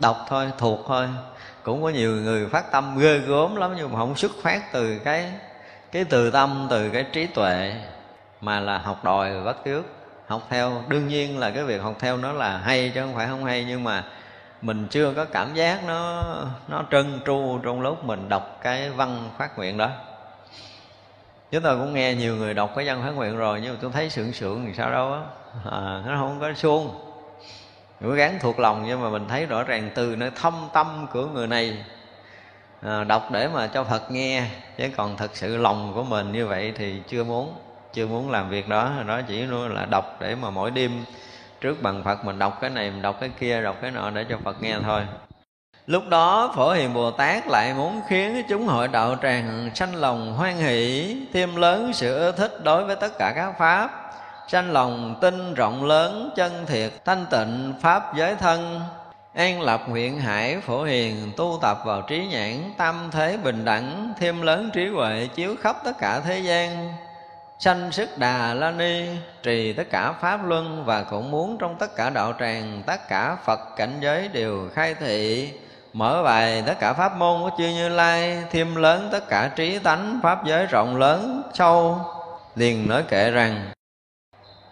Đọc 0.00 0.16
thôi, 0.28 0.50
thuộc 0.58 0.80
thôi. 0.86 1.08
Cũng 1.62 1.82
có 1.82 1.88
nhiều 1.88 2.16
người 2.16 2.48
phát 2.48 2.72
tâm 2.72 2.98
ghê 2.98 3.18
gớm 3.18 3.56
lắm, 3.56 3.74
nhưng 3.76 3.92
mà 3.92 3.98
không 3.98 4.16
xuất 4.16 4.32
phát 4.42 4.72
từ 4.72 4.98
cái 4.98 5.32
cái 5.92 6.04
từ 6.04 6.30
tâm, 6.30 6.66
từ 6.70 6.88
cái 6.88 7.04
trí 7.12 7.26
tuệ 7.26 7.74
mà 8.40 8.60
là 8.60 8.78
học 8.78 9.04
đòi 9.04 9.34
và 9.34 9.44
bắt 9.44 9.56
trước 9.64 9.82
học 10.26 10.42
theo, 10.50 10.82
đương 10.88 11.08
nhiên 11.08 11.38
là 11.38 11.50
cái 11.50 11.64
việc 11.64 11.82
học 11.82 11.94
theo 11.98 12.16
nó 12.16 12.32
là 12.32 12.58
hay 12.58 12.92
chứ 12.94 13.00
không 13.00 13.14
phải 13.14 13.26
không 13.26 13.44
hay, 13.44 13.64
nhưng 13.68 13.84
mà 13.84 14.04
mình 14.62 14.86
chưa 14.90 15.12
có 15.16 15.24
cảm 15.24 15.54
giác 15.54 15.84
nó 15.86 16.22
nó 16.68 16.84
trân 16.90 17.20
tru 17.26 17.58
trong 17.62 17.80
lúc 17.80 18.04
mình 18.04 18.28
đọc 18.28 18.58
cái 18.62 18.90
văn 18.90 19.30
phát 19.38 19.58
nguyện 19.58 19.76
đó. 19.76 19.90
Chúng 21.50 21.62
tôi 21.62 21.78
cũng 21.78 21.94
nghe 21.94 22.14
nhiều 22.14 22.36
người 22.36 22.54
đọc 22.54 22.72
cái 22.76 22.86
văn 22.86 23.02
phát 23.02 23.10
nguyện 23.10 23.36
rồi 23.36 23.60
nhưng 23.62 23.74
mà 23.74 23.78
tôi 23.82 23.90
thấy 23.92 24.10
sượng 24.10 24.32
sượng 24.32 24.64
thì 24.66 24.74
sao 24.74 24.90
đâu 24.90 25.12
á. 25.12 25.20
À, 25.70 26.02
nó 26.06 26.16
không 26.16 26.40
có 26.40 26.52
suông. 26.54 27.00
Cố 28.04 28.10
gắng 28.10 28.38
thuộc 28.40 28.58
lòng 28.58 28.84
nhưng 28.86 29.02
mà 29.02 29.10
mình 29.10 29.28
thấy 29.28 29.46
rõ 29.46 29.62
ràng 29.62 29.90
từ 29.94 30.16
nơi 30.16 30.30
thâm 30.30 30.54
tâm 30.72 31.06
của 31.12 31.26
người 31.26 31.46
này. 31.46 31.84
À, 32.82 33.04
đọc 33.04 33.28
để 33.32 33.48
mà 33.48 33.66
cho 33.66 33.84
Phật 33.84 34.10
nghe 34.10 34.46
chứ 34.78 34.88
còn 34.96 35.16
thật 35.16 35.30
sự 35.34 35.56
lòng 35.56 35.92
của 35.94 36.04
mình 36.04 36.32
như 36.32 36.46
vậy 36.46 36.72
thì 36.76 37.02
chưa 37.08 37.24
muốn 37.24 37.54
chưa 37.92 38.06
muốn 38.06 38.30
làm 38.30 38.48
việc 38.48 38.68
đó. 38.68 38.90
Đó 39.06 39.20
chỉ 39.28 39.46
là 39.48 39.86
đọc 39.86 40.16
để 40.20 40.34
mà 40.34 40.50
mỗi 40.50 40.70
đêm 40.70 41.04
trước 41.62 41.82
bằng 41.82 42.04
Phật 42.04 42.24
mình 42.24 42.38
đọc 42.38 42.58
cái 42.60 42.70
này 42.70 42.90
mình 42.90 43.02
đọc 43.02 43.16
cái 43.20 43.30
kia 43.40 43.62
đọc 43.62 43.76
cái 43.82 43.90
nọ 43.90 44.10
để 44.10 44.24
cho 44.28 44.38
Phật 44.44 44.62
nghe 44.62 44.76
thôi. 44.82 45.02
Lúc 45.86 46.08
đó 46.08 46.52
Phổ 46.56 46.72
Hiền 46.72 46.94
Bồ 46.94 47.10
Tát 47.10 47.46
lại 47.46 47.74
muốn 47.74 48.00
khiến 48.08 48.42
chúng 48.48 48.66
hội 48.66 48.88
đạo 48.88 49.16
tràng 49.22 49.70
sanh 49.74 49.94
lòng 49.94 50.34
hoan 50.34 50.56
hỷ, 50.56 51.16
thêm 51.32 51.56
lớn 51.56 51.92
sự 51.92 52.18
ưa 52.18 52.32
thích 52.32 52.64
đối 52.64 52.84
với 52.84 52.96
tất 52.96 53.18
cả 53.18 53.32
các 53.36 53.52
pháp, 53.58 54.12
sanh 54.48 54.72
lòng 54.72 55.18
tin 55.20 55.54
rộng 55.54 55.84
lớn, 55.84 56.30
chân 56.36 56.66
thiệt, 56.66 56.92
thanh 57.04 57.26
tịnh, 57.30 57.74
pháp 57.80 58.14
giới 58.16 58.34
thân, 58.34 58.80
an 59.34 59.60
lập 59.60 59.82
nguyện 59.88 60.18
hải 60.18 60.60
phổ 60.60 60.82
hiền 60.82 61.32
tu 61.36 61.58
tập 61.62 61.78
vào 61.84 62.02
trí 62.02 62.26
nhãn 62.26 62.72
tâm 62.76 63.08
thế 63.12 63.38
bình 63.44 63.64
đẳng 63.64 64.12
thêm 64.18 64.42
lớn 64.42 64.70
trí 64.72 64.86
huệ 64.88 65.28
chiếu 65.34 65.54
khắp 65.60 65.76
tất 65.84 65.98
cả 65.98 66.20
thế 66.20 66.38
gian 66.38 66.92
sanh 67.62 67.92
sức 67.92 68.18
đà 68.18 68.54
la 68.54 68.70
ni, 68.70 69.06
trì 69.42 69.72
tất 69.72 69.90
cả 69.90 70.12
pháp 70.12 70.46
luân 70.46 70.84
và 70.84 71.02
cũng 71.02 71.30
muốn 71.30 71.58
trong 71.58 71.76
tất 71.78 71.96
cả 71.96 72.10
đạo 72.10 72.34
tràng, 72.40 72.82
tất 72.86 73.08
cả 73.08 73.36
phật 73.44 73.60
cảnh 73.76 73.98
giới 74.00 74.28
đều 74.28 74.68
khai 74.74 74.94
thị, 74.94 75.50
mở 75.92 76.22
bài 76.22 76.62
tất 76.66 76.74
cả 76.80 76.92
pháp 76.92 77.16
môn 77.16 77.40
của 77.40 77.50
chư 77.58 77.64
như 77.64 77.88
lai, 77.88 78.44
thêm 78.50 78.76
lớn 78.76 79.08
tất 79.12 79.28
cả 79.28 79.50
trí 79.56 79.78
tánh, 79.78 80.20
pháp 80.22 80.46
giới 80.46 80.66
rộng 80.66 80.96
lớn, 80.96 81.42
sâu. 81.54 81.98
Liền 82.56 82.88
nói 82.88 83.02
kệ 83.08 83.30
rằng, 83.30 83.70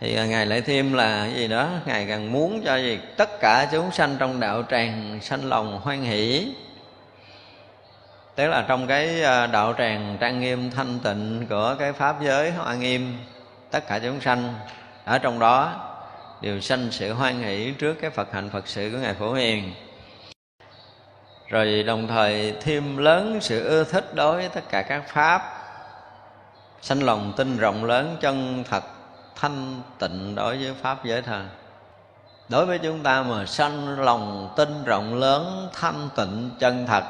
thì 0.00 0.14
ngài 0.28 0.46
lại 0.46 0.60
thêm 0.60 0.92
là 0.92 1.26
gì 1.26 1.48
đó, 1.48 1.68
ngài 1.86 2.06
càng 2.06 2.32
muốn 2.32 2.62
cho 2.64 2.76
gì? 2.76 2.98
Tất 3.16 3.40
cả 3.40 3.68
chúng 3.72 3.92
sanh 3.92 4.16
trong 4.18 4.40
đạo 4.40 4.62
tràng 4.70 5.18
sanh 5.22 5.48
lòng 5.48 5.80
hoan 5.82 6.02
hỷ 6.02 6.52
tức 8.34 8.48
là 8.48 8.64
trong 8.68 8.86
cái 8.86 9.22
ờ, 9.22 9.46
đạo 9.46 9.74
tràng 9.78 10.16
trang 10.20 10.40
nghiêm 10.40 10.70
thanh 10.70 10.98
tịnh 10.98 11.46
của 11.50 11.76
cái 11.78 11.92
pháp 11.92 12.16
giới 12.22 12.50
hoa 12.50 12.74
nghiêm, 12.74 13.18
tất 13.70 13.86
cả 13.86 13.98
chúng 13.98 14.20
sanh, 14.20 14.54
ở 15.04 15.18
trong 15.18 15.38
đó 15.38 15.86
đều 16.40 16.60
sanh 16.60 16.88
sự 16.90 17.12
hoan 17.12 17.42
hỷ 17.42 17.74
trước 17.78 17.94
cái 17.94 18.10
phật 18.10 18.32
hạnh 18.32 18.50
phật 18.50 18.68
sự 18.68 18.90
của 18.92 18.98
ngài 18.98 19.14
phổ 19.14 19.32
hiền. 19.32 19.72
Rồi 21.48 21.82
đồng 21.82 22.08
thời 22.08 22.54
thêm 22.60 22.96
lớn 22.96 23.38
sự 23.40 23.68
ưa 23.68 23.84
thích 23.84 24.14
đối 24.14 24.36
với 24.36 24.48
tất 24.48 24.64
cả 24.68 24.82
các 24.82 25.02
pháp, 25.08 25.42
sanh 26.80 27.02
lòng 27.02 27.32
tin 27.36 27.56
rộng 27.56 27.84
lớn 27.84 28.16
chân 28.20 28.64
thật 28.70 28.84
thanh 29.36 29.82
tịnh 29.98 30.34
đối 30.34 30.56
với 30.56 30.74
pháp 30.82 31.04
giới 31.04 31.22
thần 31.22 31.48
đối 32.48 32.66
với 32.66 32.78
chúng 32.78 33.02
ta 33.02 33.22
mà 33.22 33.46
sanh 33.46 34.00
lòng 34.00 34.52
tin 34.56 34.84
rộng 34.84 35.14
lớn, 35.14 35.68
thanh 35.72 36.08
tịnh, 36.16 36.50
chân 36.58 36.86
thật 36.86 37.04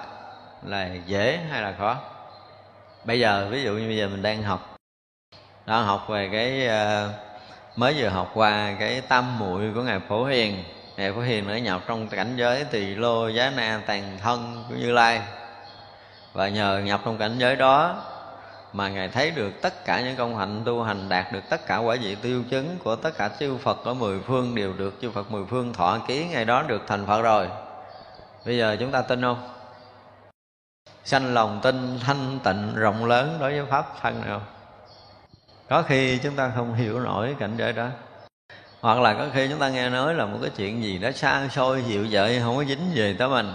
là 0.62 0.88
dễ 1.06 1.40
hay 1.50 1.62
là 1.62 1.74
khó? 1.78 1.96
Bây 3.04 3.20
giờ, 3.20 3.48
ví 3.50 3.62
dụ 3.62 3.72
như 3.72 3.86
bây 3.86 3.96
giờ 3.96 4.08
mình 4.08 4.22
đang 4.22 4.42
học 4.42 4.76
đang 5.66 5.84
học 5.84 6.08
về 6.08 6.28
cái 6.32 6.66
ờ, 6.66 7.08
mới 7.76 7.94
vừa 7.98 8.08
học 8.08 8.30
qua 8.34 8.74
cái 8.78 9.00
tam 9.00 9.38
muội 9.38 9.70
của 9.74 9.82
ngài 9.82 10.00
phổ 10.08 10.24
hiền. 10.24 10.64
Ngài 10.96 11.12
phổ 11.12 11.20
hiền 11.20 11.48
đã 11.48 11.58
nhập 11.58 11.82
trong 11.86 12.08
cảnh 12.08 12.36
giới 12.36 12.64
tỳ 12.64 12.94
lô 12.94 13.28
giá 13.28 13.52
na 13.56 13.80
tàn 13.86 14.18
thân 14.22 14.64
của 14.68 14.74
như 14.74 14.92
lai. 14.92 15.20
Và 16.32 16.48
nhờ 16.48 16.78
nhập 16.84 17.00
trong 17.04 17.18
cảnh 17.18 17.38
giới 17.38 17.56
đó 17.56 18.02
mà 18.72 18.88
ngài 18.88 19.08
thấy 19.08 19.30
được 19.30 19.50
tất 19.62 19.84
cả 19.84 20.00
những 20.00 20.16
công 20.16 20.36
hạnh 20.36 20.62
tu 20.64 20.82
hành, 20.82 21.08
đạt 21.08 21.32
được 21.32 21.42
tất 21.50 21.66
cả 21.66 21.76
quả 21.76 21.96
vị 22.02 22.16
tiêu 22.22 22.42
chứng 22.50 22.76
của 22.84 22.96
tất 22.96 23.10
cả 23.18 23.28
chư 23.38 23.56
Phật 23.56 23.84
ở 23.84 23.94
mười 23.94 24.20
phương 24.20 24.54
đều 24.54 24.72
được 24.72 24.94
chư 25.02 25.10
Phật 25.10 25.30
mười 25.30 25.44
phương 25.50 25.72
thọ 25.72 25.98
ký. 26.06 26.24
Ngày 26.24 26.44
đó 26.44 26.62
được 26.62 26.82
thành 26.86 27.06
Phật 27.06 27.22
rồi. 27.22 27.48
Bây 28.44 28.58
giờ 28.58 28.76
chúng 28.80 28.90
ta 28.90 29.02
tin 29.02 29.22
không? 29.22 29.59
Sanh 31.10 31.34
lòng 31.34 31.60
tin 31.62 31.98
thanh 32.00 32.38
tịnh 32.44 32.74
rộng 32.74 33.04
lớn 33.04 33.36
đối 33.40 33.58
với 33.58 33.70
pháp 33.70 33.86
thân 34.02 34.20
nào 34.26 34.40
có 35.68 35.82
khi 35.82 36.18
chúng 36.18 36.36
ta 36.36 36.52
không 36.56 36.74
hiểu 36.74 37.00
nổi 37.00 37.36
cảnh 37.38 37.54
giới 37.56 37.72
đó. 37.72 37.88
Hoặc 38.80 38.98
là 39.00 39.14
có 39.14 39.26
khi 39.32 39.48
chúng 39.48 39.58
ta 39.58 39.68
nghe 39.68 39.90
nói 39.90 40.14
là 40.14 40.26
một 40.26 40.38
cái 40.42 40.50
chuyện 40.56 40.82
gì 40.82 40.98
đó 40.98 41.10
xa 41.10 41.48
xôi 41.48 41.84
dịu 41.86 42.06
dợi, 42.06 42.40
không 42.40 42.56
có 42.56 42.64
dính 42.64 42.90
về 42.94 43.16
tới 43.18 43.28
mình. 43.28 43.52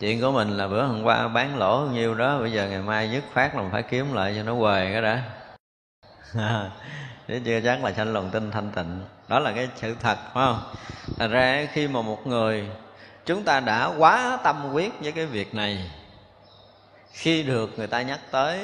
Chuyện 0.00 0.20
của 0.20 0.32
mình 0.32 0.56
là 0.56 0.68
bữa 0.68 0.84
hôm 0.84 1.02
qua 1.02 1.28
bán 1.28 1.58
lỗ 1.58 1.84
bao 1.84 1.94
nhiêu 1.94 2.14
đó, 2.14 2.38
bây 2.38 2.52
giờ 2.52 2.68
ngày 2.68 2.82
mai 2.82 3.10
dứt 3.10 3.24
phát 3.32 3.56
là 3.56 3.64
phải 3.72 3.82
kiếm 3.82 4.12
lại 4.12 4.34
cho 4.36 4.42
nó 4.42 4.54
quề 4.54 4.92
cái 4.92 5.02
đã. 5.02 5.22
Để 7.28 7.40
chưa 7.44 7.60
chắc 7.60 7.84
là 7.84 7.92
sanh 7.92 8.12
lòng 8.12 8.30
tin 8.30 8.50
thanh 8.50 8.70
tịnh. 8.70 9.00
Đó 9.28 9.38
là 9.38 9.52
cái 9.52 9.68
sự 9.76 9.96
thật, 10.00 10.18
phải 10.34 10.46
không? 10.46 10.60
Thành 11.18 11.30
ra 11.30 11.66
khi 11.72 11.88
mà 11.88 12.02
một 12.02 12.26
người 12.26 12.68
chúng 13.30 13.44
ta 13.44 13.60
đã 13.60 13.92
quá 13.98 14.38
tâm 14.42 14.72
quyết 14.72 14.92
với 15.00 15.12
cái 15.12 15.26
việc 15.26 15.54
này. 15.54 15.90
Khi 17.12 17.42
được 17.42 17.70
người 17.76 17.86
ta 17.86 18.02
nhắc 18.02 18.20
tới, 18.30 18.58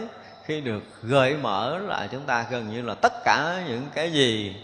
khi 0.45 0.61
được 0.61 0.83
gợi 1.03 1.37
mở 1.37 1.79
là 1.79 2.09
chúng 2.13 2.23
ta 2.23 2.45
gần 2.51 2.71
như 2.71 2.83
là 2.83 2.95
tất 2.95 3.13
cả 3.25 3.63
những 3.69 3.87
cái 3.95 4.13
gì, 4.13 4.57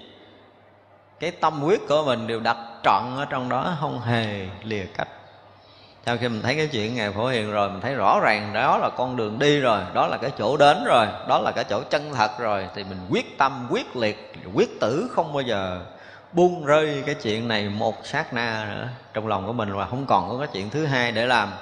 cái 1.20 1.30
tâm 1.30 1.64
quyết 1.64 1.80
của 1.88 2.04
mình 2.06 2.26
đều 2.26 2.40
đặt 2.40 2.56
trọn 2.82 3.16
ở 3.16 3.24
trong 3.30 3.48
đó, 3.48 3.76
không 3.80 4.00
hề 4.00 4.46
lìa 4.62 4.84
cách. 4.96 5.08
Sau 6.06 6.16
khi 6.16 6.28
mình 6.28 6.42
thấy 6.42 6.56
cái 6.56 6.68
chuyện 6.72 6.94
ngài 6.94 7.12
phổ 7.12 7.26
hiền 7.26 7.52
rồi, 7.52 7.70
mình 7.70 7.80
thấy 7.80 7.94
rõ 7.94 8.20
ràng 8.22 8.52
đó 8.52 8.78
là 8.78 8.90
con 8.96 9.16
đường 9.16 9.38
đi 9.38 9.60
rồi, 9.60 9.80
đó 9.94 10.06
là 10.06 10.16
cái 10.16 10.30
chỗ 10.38 10.56
đến 10.56 10.84
rồi, 10.84 11.06
đó 11.28 11.38
là 11.38 11.52
cái 11.54 11.64
chỗ 11.64 11.82
chân 11.90 12.12
thật 12.14 12.38
rồi, 12.38 12.66
thì 12.74 12.84
mình 12.84 12.98
quyết 13.10 13.38
tâm, 13.38 13.66
quyết 13.70 13.96
liệt, 13.96 14.32
quyết 14.54 14.80
tử 14.80 15.10
không 15.14 15.32
bao 15.32 15.42
giờ 15.42 15.80
buông 16.32 16.66
rơi 16.66 17.02
cái 17.06 17.14
chuyện 17.14 17.48
này 17.48 17.68
một 17.68 18.06
sát 18.06 18.34
na 18.34 18.66
nữa. 18.74 18.88
Trong 19.14 19.26
lòng 19.26 19.46
của 19.46 19.52
mình 19.52 19.72
và 19.72 19.86
không 19.86 20.06
còn 20.06 20.28
có 20.28 20.38
cái 20.38 20.48
chuyện 20.52 20.70
thứ 20.70 20.86
hai 20.86 21.12
để 21.12 21.26
làm. 21.26 21.52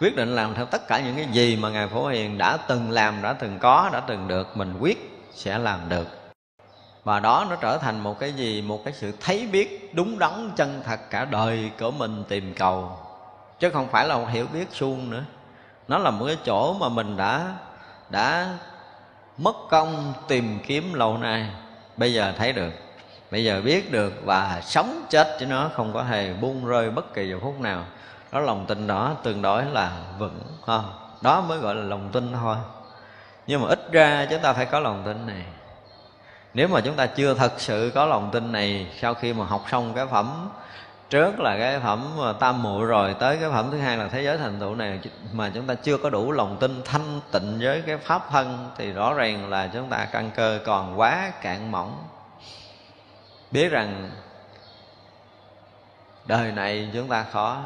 Quyết 0.00 0.16
định 0.16 0.36
làm 0.36 0.54
theo 0.54 0.66
tất 0.66 0.88
cả 0.88 1.00
những 1.00 1.16
cái 1.16 1.26
gì 1.32 1.56
mà 1.56 1.68
ngài 1.70 1.88
phổ 1.88 2.06
hiền 2.06 2.38
đã 2.38 2.56
từng 2.56 2.90
làm, 2.90 3.22
đã 3.22 3.32
từng 3.32 3.58
có, 3.58 3.90
đã 3.92 4.00
từng 4.00 4.28
được, 4.28 4.56
mình 4.56 4.76
quyết 4.80 5.26
sẽ 5.34 5.58
làm 5.58 5.88
được. 5.88 6.08
Và 7.04 7.20
đó 7.20 7.46
nó 7.50 7.56
trở 7.56 7.78
thành 7.78 8.00
một 8.00 8.18
cái 8.18 8.32
gì? 8.32 8.62
Một 8.62 8.84
cái 8.84 8.94
sự 8.94 9.12
thấy 9.20 9.48
biết 9.52 9.94
đúng 9.94 10.18
đắn 10.18 10.50
chân 10.56 10.82
thật 10.86 11.00
cả 11.10 11.24
đời 11.24 11.70
của 11.80 11.90
mình 11.90 12.24
tìm 12.28 12.54
cầu. 12.54 12.98
Chứ 13.58 13.70
không 13.70 13.88
phải 13.88 14.06
là 14.06 14.16
một 14.16 14.26
hiểu 14.30 14.46
biết 14.52 14.66
suông 14.72 15.10
nữa. 15.10 15.22
Nó 15.88 15.98
là 15.98 16.10
một 16.10 16.26
cái 16.26 16.36
chỗ 16.44 16.74
mà 16.80 16.88
mình 16.88 17.16
đã 17.16 17.54
đã 18.10 18.54
mất 19.38 19.56
công 19.70 20.12
tìm 20.28 20.58
kiếm 20.66 20.94
lâu 20.94 21.18
nay. 21.18 21.46
Bây 21.96 22.12
giờ 22.12 22.32
thấy 22.38 22.52
được 22.52 22.72
bây 23.30 23.44
giờ 23.44 23.60
biết 23.64 23.92
được 23.92 24.12
và 24.24 24.60
sống 24.64 25.02
chết 25.10 25.36
chứ 25.40 25.46
nó 25.46 25.70
không 25.74 25.92
có 25.92 26.02
hề 26.02 26.32
buông 26.32 26.66
rơi 26.66 26.90
bất 26.90 27.14
kỳ 27.14 27.28
giờ 27.30 27.38
phút 27.42 27.60
nào. 27.60 27.84
Đó 28.32 28.40
lòng 28.40 28.66
tin 28.66 28.86
đó 28.86 29.16
tương 29.22 29.42
đối 29.42 29.64
là 29.64 29.92
vững 30.18 30.40
không? 30.66 30.92
Đó 31.22 31.40
mới 31.40 31.58
gọi 31.58 31.74
là 31.74 31.82
lòng 31.82 32.08
tin 32.12 32.32
thôi. 32.32 32.56
Nhưng 33.46 33.60
mà 33.60 33.68
ít 33.68 33.92
ra 33.92 34.26
chúng 34.30 34.40
ta 34.42 34.52
phải 34.52 34.66
có 34.66 34.80
lòng 34.80 35.02
tin 35.04 35.26
này. 35.26 35.44
Nếu 36.54 36.68
mà 36.68 36.80
chúng 36.80 36.94
ta 36.94 37.06
chưa 37.06 37.34
thật 37.34 37.52
sự 37.56 37.92
có 37.94 38.06
lòng 38.06 38.30
tin 38.32 38.52
này, 38.52 38.86
sau 39.00 39.14
khi 39.14 39.32
mà 39.32 39.44
học 39.44 39.64
xong 39.70 39.92
cái 39.94 40.06
phẩm, 40.06 40.48
trước 41.10 41.40
là 41.40 41.56
cái 41.58 41.80
phẩm 41.80 42.08
tam 42.40 42.62
muội 42.62 42.86
rồi, 42.86 43.14
tới 43.14 43.36
cái 43.36 43.50
phẩm 43.50 43.68
thứ 43.70 43.78
hai 43.78 43.96
là 43.96 44.08
thế 44.08 44.22
giới 44.22 44.38
thành 44.38 44.60
tựu 44.60 44.74
này 44.74 45.00
mà 45.32 45.50
chúng 45.54 45.66
ta 45.66 45.74
chưa 45.74 45.96
có 45.96 46.10
đủ 46.10 46.32
lòng 46.32 46.56
tin 46.60 46.82
thanh 46.84 47.20
tịnh 47.32 47.58
với 47.62 47.82
cái 47.86 47.96
pháp 47.96 48.30
thân 48.30 48.70
thì 48.78 48.92
rõ 48.92 49.14
ràng 49.14 49.50
là 49.50 49.70
chúng 49.72 49.88
ta 49.88 50.06
căn 50.12 50.30
cơ 50.36 50.58
còn 50.64 51.00
quá 51.00 51.32
cạn 51.42 51.70
mỏng 51.70 51.96
biết 53.50 53.68
rằng 53.68 54.10
đời 56.26 56.52
này 56.52 56.90
chúng 56.94 57.08
ta 57.08 57.24
khó. 57.32 57.62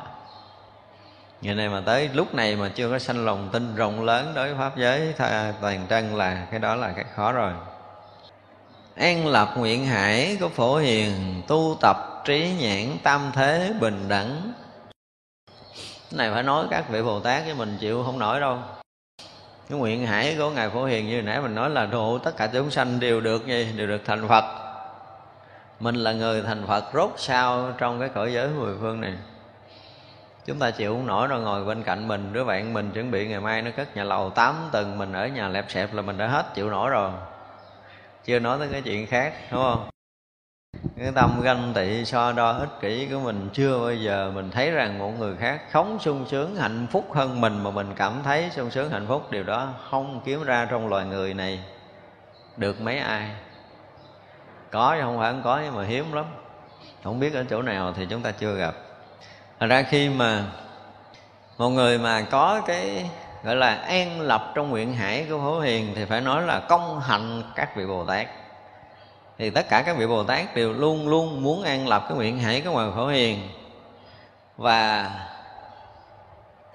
Ngày 1.41 1.55
này 1.55 1.69
mà 1.69 1.83
tới 1.87 2.11
lúc 2.15 2.35
này 2.35 2.57
mà 2.57 2.71
chưa 2.75 2.91
có 2.91 2.99
sanh 2.99 3.25
lòng 3.25 3.49
tin 3.53 3.75
rộng 3.75 4.05
lớn 4.05 4.33
đối 4.35 4.55
với 4.55 4.59
pháp 4.59 4.77
giới 4.77 5.15
toàn 5.61 5.87
trân 5.91 6.15
là 6.17 6.47
cái 6.51 6.61
đó 6.61 6.75
là 6.75 6.93
cái 6.93 7.05
khó 7.15 7.33
rồi. 7.33 7.53
An 8.97 9.27
lập 9.27 9.55
nguyện 9.57 9.87
hải 9.87 10.37
của 10.41 10.49
phổ 10.49 10.77
hiền, 10.77 11.43
tu 11.47 11.77
tập 11.81 11.97
trí 12.25 12.53
nhãn 12.59 12.99
tam 13.03 13.31
thế 13.35 13.73
bình 13.81 14.09
đẳng. 14.09 14.53
Cái 16.11 16.19
này 16.19 16.31
phải 16.35 16.43
nói 16.43 16.67
các 16.71 16.89
vị 16.89 17.03
bồ 17.03 17.21
tát 17.21 17.45
với 17.45 17.55
mình 17.55 17.77
chịu 17.81 18.05
không 18.05 18.19
nổi 18.19 18.41
đâu. 18.41 18.59
Cái 19.69 19.79
nguyện 19.79 20.07
hải 20.07 20.35
của 20.39 20.51
ngài 20.51 20.71
phổ 20.71 20.85
hiền 20.85 21.09
như 21.09 21.23
nãy 21.23 21.41
mình 21.41 21.55
nói 21.55 21.71
là 21.71 21.87
độ 21.87 22.19
tất 22.19 22.37
cả 22.37 22.47
chúng 22.47 22.71
sanh 22.71 23.01
đều 23.01 23.21
được 23.21 23.47
gì? 23.47 23.73
Đều 23.77 23.87
được 23.87 24.03
thành 24.05 24.29
phật 24.29 24.64
mình 25.81 25.95
là 25.95 26.13
người 26.13 26.43
thành 26.43 26.67
phật 26.67 26.85
rốt 26.95 27.11
sao 27.17 27.73
trong 27.79 28.01
cái 28.01 28.09
cõi 28.09 28.33
giới 28.33 28.49
mười 28.49 28.75
phương 28.81 29.01
này. 29.01 29.15
Chúng 30.47 30.59
ta 30.59 30.71
chịu 30.71 30.95
không 30.95 31.07
nổi 31.07 31.29
rồi 31.29 31.41
ngồi 31.41 31.65
bên 31.65 31.83
cạnh 31.83 32.09
mình, 32.09 32.33
đứa 32.33 32.45
bạn 32.45 32.73
mình 32.73 32.91
chuẩn 32.91 33.11
bị 33.11 33.29
ngày 33.29 33.41
mai 33.41 33.63
nó 33.63 33.71
cất 33.77 33.97
nhà 33.97 34.05
lầu 34.05 34.31
8 34.31 34.55
tầng, 34.73 34.99
mình 34.99 35.13
ở 35.13 35.27
nhà 35.27 35.49
lẹp 35.49 35.71
xẹp 35.71 35.95
là 35.95 36.03
mình 36.03 36.19
đã 36.19 36.27
hết, 36.27 36.55
chịu 36.55 36.71
nổi 36.71 36.91
rồi. 36.91 37.11
Chưa 38.25 38.39
nói 38.39 38.59
tới 38.59 38.69
cái 38.73 38.83
chuyện 38.83 39.07
khác, 39.07 39.35
đúng 39.53 39.63
không? 39.63 39.89
Cái 40.99 41.13
tâm 41.15 41.41
ganh 41.43 41.73
tị 41.75 42.05
so 42.05 42.33
đo 42.33 42.53
ích 42.53 42.69
kỷ 42.81 43.09
của 43.11 43.19
mình, 43.19 43.49
chưa 43.53 43.79
bao 43.79 43.95
giờ 43.95 44.33
mình 44.35 44.51
thấy 44.51 44.71
rằng 44.71 44.99
một 44.99 45.11
người 45.19 45.37
khác 45.37 45.61
không 45.71 45.99
sung 45.99 46.27
sướng, 46.29 46.57
hạnh 46.57 46.87
phúc 46.91 47.15
hơn 47.15 47.41
mình 47.41 47.63
mà 47.63 47.71
mình 47.71 47.93
cảm 47.97 48.13
thấy 48.25 48.51
sung 48.51 48.71
sướng, 48.71 48.91
hạnh 48.91 49.07
phúc. 49.09 49.31
Điều 49.31 49.43
đó 49.43 49.69
không 49.91 50.21
kiếm 50.25 50.45
ra 50.45 50.67
trong 50.71 50.89
loài 50.89 51.05
người 51.05 51.35
này 51.35 51.61
được 52.57 52.81
mấy 52.81 52.99
ai 52.99 53.31
có 54.75 54.97
chứ, 54.97 55.03
không 55.03 55.19
phải 55.19 55.33
không 55.33 55.43
có 55.45 55.61
nhưng 55.65 55.77
mà 55.77 55.85
hiếm 55.85 56.13
lắm. 56.13 56.25
Không 57.05 57.21
biết 57.21 57.35
ở 57.35 57.45
chỗ 57.51 57.63
nào 57.63 57.93
thì 57.97 58.07
chúng 58.11 58.23
ta 58.23 58.31
chưa 58.31 58.55
gặp. 58.55 58.75
Thật 59.61 59.67
ra 59.67 59.83
khi 59.83 60.09
mà 60.09 60.45
một 61.59 61.69
người 61.69 61.99
mà 61.99 62.23
có 62.31 62.61
cái, 62.67 63.11
gọi 63.43 63.57
là, 63.57 63.75
an 63.75 64.21
lập 64.21 64.53
trong 64.55 64.71
nguyện 64.71 64.95
hải 64.95 65.27
của 65.31 65.39
Phổ 65.39 65.61
Hiền 65.61 65.93
thì 65.95 66.05
phải 66.05 66.21
nói 66.21 66.43
là 66.43 66.61
công 66.61 67.01
hạnh 67.01 67.43
các 67.55 67.77
vị 67.77 67.87
Bồ 67.87 68.05
Tát. 68.05 68.27
Thì 69.39 69.51
tất 69.51 69.69
cả 69.69 69.83
các 69.83 69.97
vị 69.97 70.07
Bồ 70.07 70.25
Tát 70.25 70.55
đều 70.55 70.73
luôn 70.73 71.09
luôn 71.09 71.43
muốn 71.43 71.63
an 71.63 71.89
lập 71.89 72.05
cái 72.09 72.17
nguyện 72.17 72.39
hải 72.39 72.61
của 72.61 72.71
ngoài 72.71 72.89
Phổ 72.97 73.07
Hiền. 73.07 73.49
Và 74.57 75.11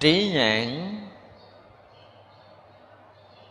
trí 0.00 0.32
nhãn 0.34 0.96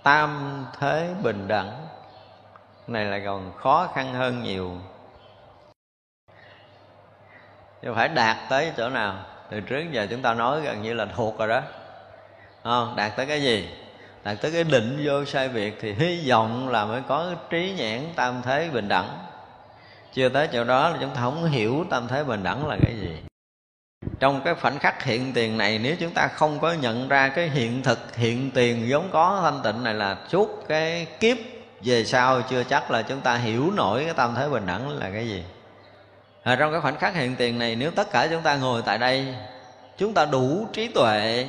tam 0.03 0.65
thế 0.79 1.09
bình 1.23 1.47
đẳng 1.47 1.88
này 2.89 3.05
là 3.05 3.19
còn 3.25 3.51
khó 3.57 3.89
khăn 3.95 4.13
hơn 4.13 4.43
nhiều. 4.43 4.71
Chứ 7.81 7.93
phải 7.95 8.09
đạt 8.09 8.37
tới 8.49 8.71
chỗ 8.77 8.89
nào? 8.89 9.15
Từ 9.49 9.59
trước 9.59 9.83
giờ 9.91 10.07
chúng 10.09 10.21
ta 10.21 10.33
nói 10.33 10.61
gần 10.61 10.81
như 10.81 10.93
là 10.93 11.05
thuộc 11.05 11.39
rồi 11.39 11.47
đó. 11.47 11.61
Không? 12.63 12.95
đạt 12.95 13.15
tới 13.15 13.25
cái 13.25 13.41
gì? 13.41 13.69
Đạt 14.23 14.37
tới 14.41 14.51
cái 14.51 14.63
định 14.63 15.01
vô 15.05 15.25
sai 15.25 15.49
việc 15.49 15.77
thì 15.81 15.93
hy 15.93 16.29
vọng 16.29 16.69
là 16.69 16.85
mới 16.85 17.01
có 17.07 17.33
trí 17.49 17.73
nhãn 17.77 18.03
tam 18.15 18.41
thế 18.45 18.69
bình 18.73 18.87
đẳng. 18.87 19.25
Chưa 20.13 20.29
tới 20.29 20.47
chỗ 20.47 20.63
đó 20.63 20.89
là 20.89 20.97
chúng 21.01 21.09
ta 21.09 21.21
không 21.21 21.45
hiểu 21.45 21.85
tam 21.89 22.07
thế 22.07 22.23
bình 22.23 22.43
đẳng 22.43 22.67
là 22.67 22.77
cái 22.81 22.95
gì. 23.01 23.17
Trong 24.19 24.41
cái 24.45 24.55
khoảnh 24.55 24.79
khắc 24.79 25.03
hiện 25.03 25.33
tiền 25.33 25.57
này, 25.57 25.79
nếu 25.83 25.95
chúng 25.99 26.13
ta 26.13 26.27
không 26.27 26.59
có 26.59 26.73
nhận 26.73 27.07
ra 27.07 27.29
cái 27.29 27.49
hiện 27.49 27.83
thực, 27.83 28.15
hiện 28.15 28.51
tiền 28.51 28.85
vốn 28.89 29.09
có 29.11 29.39
thanh 29.41 29.59
tịnh 29.63 29.83
này 29.83 29.93
là 29.93 30.17
suốt 30.29 30.65
cái 30.67 31.07
kiếp 31.19 31.37
về 31.83 32.05
sau 32.05 32.41
chưa 32.41 32.63
chắc 32.63 32.91
là 32.91 33.01
chúng 33.01 33.21
ta 33.21 33.35
hiểu 33.35 33.71
nổi 33.71 34.03
cái 34.05 34.13
tâm 34.13 34.35
thế 34.35 34.49
bình 34.49 34.65
đẳng 34.67 34.89
là 34.89 35.09
cái 35.13 35.27
gì. 35.27 35.43
À, 36.43 36.55
trong 36.55 36.71
cái 36.71 36.81
khoảnh 36.81 36.97
khắc 36.97 37.15
hiện 37.15 37.35
tiền 37.35 37.59
này 37.59 37.75
nếu 37.75 37.91
tất 37.91 38.11
cả 38.11 38.27
chúng 38.31 38.41
ta 38.41 38.55
ngồi 38.55 38.81
tại 38.85 38.97
đây 38.97 39.35
chúng 39.97 40.13
ta 40.13 40.25
đủ 40.25 40.67
trí 40.73 40.87
tuệ 40.87 41.47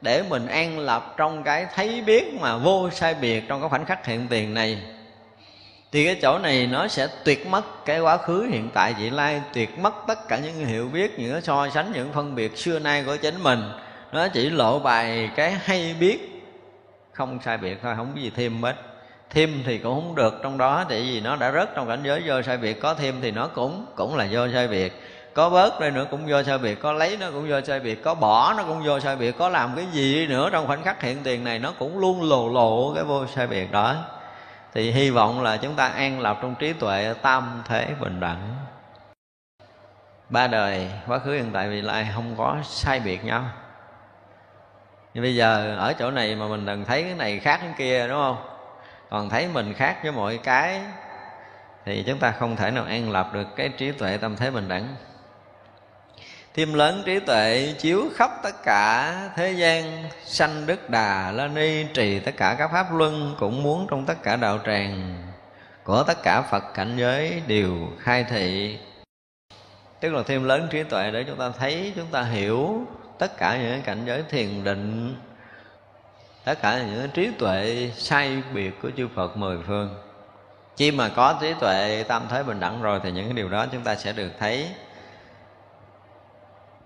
để 0.00 0.22
mình 0.28 0.46
an 0.46 0.78
lập 0.78 1.14
trong 1.16 1.42
cái 1.42 1.66
thấy 1.74 2.02
biết 2.06 2.34
mà 2.40 2.56
vô 2.56 2.90
sai 2.90 3.14
biệt 3.14 3.44
trong 3.48 3.60
cái 3.60 3.68
khoảnh 3.68 3.84
khắc 3.84 4.06
hiện 4.06 4.26
tiền 4.28 4.54
này 4.54 4.78
thì 5.92 6.04
cái 6.04 6.18
chỗ 6.22 6.38
này 6.38 6.66
nó 6.66 6.88
sẽ 6.88 7.08
tuyệt 7.24 7.46
mất 7.46 7.84
cái 7.84 8.00
quá 8.00 8.16
khứ 8.16 8.46
hiện 8.50 8.70
tại 8.74 8.94
vị 8.98 9.10
lai 9.10 9.40
tuyệt 9.52 9.78
mất 9.78 9.94
tất 10.06 10.28
cả 10.28 10.38
những 10.38 10.66
hiểu 10.66 10.88
biết 10.88 11.18
những 11.18 11.32
cái 11.32 11.42
so 11.42 11.68
sánh 11.68 11.92
những 11.92 12.12
phân 12.12 12.34
biệt 12.34 12.58
xưa 12.58 12.78
nay 12.78 13.02
của 13.06 13.16
chính 13.16 13.42
mình. 13.42 13.62
Nó 14.12 14.28
chỉ 14.28 14.50
lộ 14.50 14.78
bài 14.78 15.30
cái 15.36 15.50
hay 15.64 15.94
biết 16.00 16.42
không 17.12 17.38
sai 17.44 17.58
biệt 17.58 17.78
thôi 17.82 17.94
không 17.96 18.12
có 18.14 18.20
gì 18.20 18.32
thêm 18.36 18.62
hết 18.62 18.76
thêm 19.30 19.62
thì 19.66 19.78
cũng 19.78 19.94
không 19.94 20.14
được 20.14 20.40
trong 20.42 20.58
đó, 20.58 20.84
tại 20.88 21.00
vì 21.00 21.20
nó 21.20 21.36
đã 21.36 21.52
rớt 21.52 21.74
trong 21.74 21.88
cảnh 21.88 22.00
giới 22.02 22.22
do 22.22 22.42
sai 22.42 22.56
biệt. 22.56 22.80
Có 22.80 22.94
thêm 22.94 23.20
thì 23.20 23.30
nó 23.30 23.48
cũng 23.48 23.86
cũng 23.96 24.16
là 24.16 24.24
do 24.24 24.48
sai 24.52 24.68
biệt. 24.68 25.02
Có 25.34 25.50
bớt 25.50 25.80
đây 25.80 25.90
nữa 25.90 26.06
cũng 26.10 26.28
do 26.28 26.42
sai 26.42 26.58
biệt, 26.58 26.82
có 26.82 26.92
lấy 26.92 27.16
nó 27.20 27.30
cũng 27.30 27.48
do 27.48 27.60
sai 27.60 27.80
biệt, 27.80 28.02
có 28.04 28.14
bỏ 28.14 28.54
nó 28.56 28.62
cũng 28.62 28.84
do 28.84 29.00
sai 29.00 29.16
biệt, 29.16 29.38
có 29.38 29.48
làm 29.48 29.76
cái 29.76 29.86
gì 29.92 30.26
nữa 30.26 30.48
trong 30.52 30.66
khoảnh 30.66 30.82
khắc 30.82 31.02
hiện 31.02 31.18
tiền 31.22 31.44
này 31.44 31.58
nó 31.58 31.72
cũng 31.78 31.98
luôn 31.98 32.28
lộ 32.28 32.48
lộ 32.48 32.94
cái 32.94 33.04
vô 33.04 33.26
sai 33.26 33.46
biệt 33.46 33.72
đó. 33.72 33.94
Thì 34.74 34.90
hy 34.90 35.10
vọng 35.10 35.42
là 35.42 35.56
chúng 35.56 35.74
ta 35.74 35.88
an 35.88 36.20
lập 36.20 36.38
trong 36.42 36.54
trí 36.54 36.72
tuệ 36.72 37.14
tam 37.22 37.62
thế 37.68 37.88
bình 38.00 38.20
đẳng. 38.20 38.56
Ba 40.28 40.46
đời, 40.46 40.90
quá 41.06 41.18
khứ, 41.18 41.32
hiện 41.32 41.50
tại, 41.52 41.68
vị 41.68 41.82
lai 41.82 42.08
không 42.14 42.34
có 42.38 42.56
sai 42.64 43.00
biệt 43.00 43.24
nhau. 43.24 43.44
Nhưng 45.14 45.22
bây 45.22 45.34
giờ 45.34 45.76
ở 45.78 45.92
chỗ 45.92 46.10
này 46.10 46.34
mà 46.34 46.48
mình 46.48 46.66
đừng 46.66 46.84
thấy 46.84 47.02
cái 47.02 47.14
này 47.14 47.38
khác 47.38 47.60
cái 47.62 47.74
kia, 47.78 48.08
đúng 48.08 48.18
không? 48.18 48.55
Còn 49.10 49.28
thấy 49.28 49.48
mình 49.48 49.74
khác 49.74 49.98
với 50.02 50.12
mọi 50.12 50.38
cái 50.38 50.80
thì 51.84 52.04
chúng 52.06 52.18
ta 52.18 52.30
không 52.30 52.56
thể 52.56 52.70
nào 52.70 52.84
an 52.84 53.10
lập 53.10 53.30
được 53.32 53.46
cái 53.56 53.68
trí 53.68 53.92
tuệ 53.92 54.16
tâm 54.16 54.36
thế 54.36 54.50
bình 54.50 54.68
đẳng. 54.68 54.96
Thêm 56.54 56.74
lớn 56.74 57.02
trí 57.06 57.20
tuệ 57.20 57.74
chiếu 57.78 58.04
khắp 58.14 58.30
tất 58.42 58.62
cả 58.64 59.14
thế 59.36 59.52
gian, 59.52 60.08
sanh 60.24 60.66
đức 60.66 60.90
đà 60.90 61.32
la 61.32 61.46
ni, 61.46 61.84
trì 61.94 62.18
tất 62.18 62.36
cả 62.36 62.54
các 62.58 62.70
pháp 62.72 62.86
luân 62.92 63.36
cũng 63.38 63.62
muốn 63.62 63.86
trong 63.90 64.06
tất 64.06 64.22
cả 64.22 64.36
đạo 64.36 64.58
tràng 64.66 65.16
của 65.84 66.02
tất 66.02 66.22
cả 66.22 66.42
phật 66.42 66.64
cảnh 66.74 66.96
giới 66.96 67.42
đều 67.46 67.72
khai 67.98 68.24
thị. 68.24 68.78
Tức 70.00 70.12
là 70.12 70.22
thêm 70.26 70.44
lớn 70.44 70.68
trí 70.70 70.82
tuệ 70.82 71.10
để 71.10 71.24
chúng 71.26 71.38
ta 71.38 71.50
thấy, 71.58 71.92
chúng 71.96 72.06
ta 72.06 72.22
hiểu 72.22 72.86
tất 73.18 73.36
cả 73.38 73.56
những 73.56 73.82
cảnh 73.82 74.04
giới 74.06 74.22
thiền 74.28 74.64
định 74.64 75.16
tất 76.46 76.62
cả 76.62 76.82
những 76.82 77.10
trí 77.10 77.30
tuệ 77.38 77.90
sai 77.96 78.42
biệt 78.52 78.82
của 78.82 78.90
chư 78.96 79.08
Phật 79.14 79.36
mười 79.36 79.58
phương. 79.66 79.94
Khi 80.76 80.90
mà 80.90 81.10
có 81.16 81.38
trí 81.40 81.54
tuệ 81.60 82.04
tam 82.08 82.22
thế 82.30 82.42
bình 82.42 82.60
đẳng 82.60 82.82
rồi 82.82 83.00
thì 83.02 83.10
những 83.10 83.24
cái 83.24 83.34
điều 83.34 83.48
đó 83.48 83.66
chúng 83.72 83.82
ta 83.82 83.94
sẽ 83.94 84.12
được 84.12 84.30
thấy. 84.38 84.68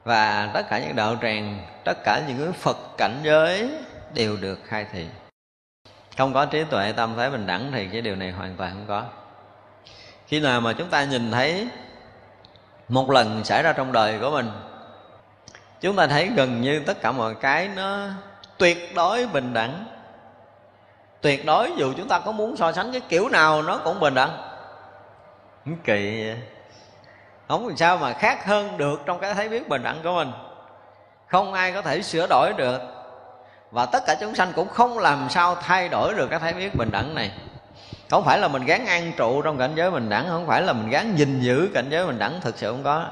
Và 0.04 0.50
tất 0.54 0.66
cả 0.70 0.78
những 0.78 0.96
đạo 0.96 1.16
tràng, 1.22 1.66
tất 1.84 1.98
cả 2.04 2.22
những 2.28 2.38
cái 2.38 2.52
phật 2.52 2.76
cảnh 2.98 3.20
giới 3.22 3.70
đều 4.14 4.36
được 4.36 4.58
khai 4.64 4.86
thị. 4.92 5.06
Không 6.16 6.32
có 6.32 6.46
trí 6.46 6.64
tuệ 6.64 6.92
tâm 6.92 7.14
thế 7.16 7.30
bình 7.30 7.46
đẳng 7.46 7.72
thì 7.72 7.88
cái 7.92 8.00
điều 8.00 8.16
này 8.16 8.30
hoàn 8.30 8.56
toàn 8.56 8.70
không 8.70 8.86
có. 8.88 9.04
Khi 10.26 10.40
nào 10.40 10.60
mà 10.60 10.72
chúng 10.72 10.88
ta 10.88 11.04
nhìn 11.04 11.30
thấy 11.30 11.68
một 12.88 13.10
lần 13.10 13.44
xảy 13.44 13.62
ra 13.62 13.72
trong 13.72 13.92
đời 13.92 14.18
của 14.20 14.30
mình, 14.30 14.50
chúng 15.80 15.96
ta 15.96 16.06
thấy 16.06 16.30
gần 16.36 16.60
như 16.60 16.82
tất 16.86 17.00
cả 17.02 17.12
mọi 17.12 17.34
cái 17.34 17.68
nó 17.76 18.08
tuyệt 18.60 18.94
đối 18.94 19.26
bình 19.26 19.52
đẳng. 19.54 19.84
Tuyệt 21.20 21.46
đối, 21.46 21.72
dù 21.76 21.92
chúng 21.96 22.08
ta 22.08 22.18
có 22.18 22.32
muốn 22.32 22.56
so 22.56 22.72
sánh 22.72 22.92
cái 22.92 23.00
kiểu 23.08 23.28
nào, 23.28 23.62
nó 23.62 23.76
cũng 23.76 24.00
bình 24.00 24.14
đẳng. 24.14 24.30
Kỳ 25.84 26.30
không 27.48 27.66
làm 27.68 27.76
sao 27.76 27.96
mà 27.96 28.12
khác 28.12 28.46
hơn 28.46 28.76
được 28.76 29.00
trong 29.06 29.20
cái 29.20 29.34
thấy 29.34 29.48
biết 29.48 29.68
bình 29.68 29.82
đẳng 29.82 30.00
của 30.04 30.12
mình. 30.12 30.32
Không 31.26 31.52
ai 31.52 31.72
có 31.72 31.82
thể 31.82 32.02
sửa 32.02 32.26
đổi 32.30 32.52
được. 32.56 32.80
Và 33.70 33.86
tất 33.86 34.02
cả 34.06 34.16
chúng 34.20 34.34
sanh 34.34 34.52
cũng 34.56 34.68
không 34.68 34.98
làm 34.98 35.26
sao 35.30 35.54
thay 35.54 35.88
đổi 35.88 36.14
được 36.14 36.26
cái 36.30 36.38
thấy 36.38 36.52
biết 36.52 36.74
bình 36.74 36.90
đẳng 36.92 37.14
này. 37.14 37.32
Không 38.10 38.24
phải 38.24 38.38
là 38.38 38.48
mình 38.48 38.64
gán 38.64 38.86
an 38.86 39.12
trụ 39.16 39.42
trong 39.42 39.58
cảnh 39.58 39.72
giới 39.74 39.90
bình 39.90 40.08
đẳng, 40.08 40.28
không 40.28 40.46
phải 40.46 40.62
là 40.62 40.72
mình 40.72 40.90
gán 40.90 41.16
gìn 41.16 41.40
giữ 41.40 41.68
cảnh 41.74 41.86
giới 41.90 42.06
bình 42.06 42.18
đẳng, 42.18 42.40
thực 42.40 42.58
sự 42.58 42.72
không 42.72 42.84
có 42.84 43.06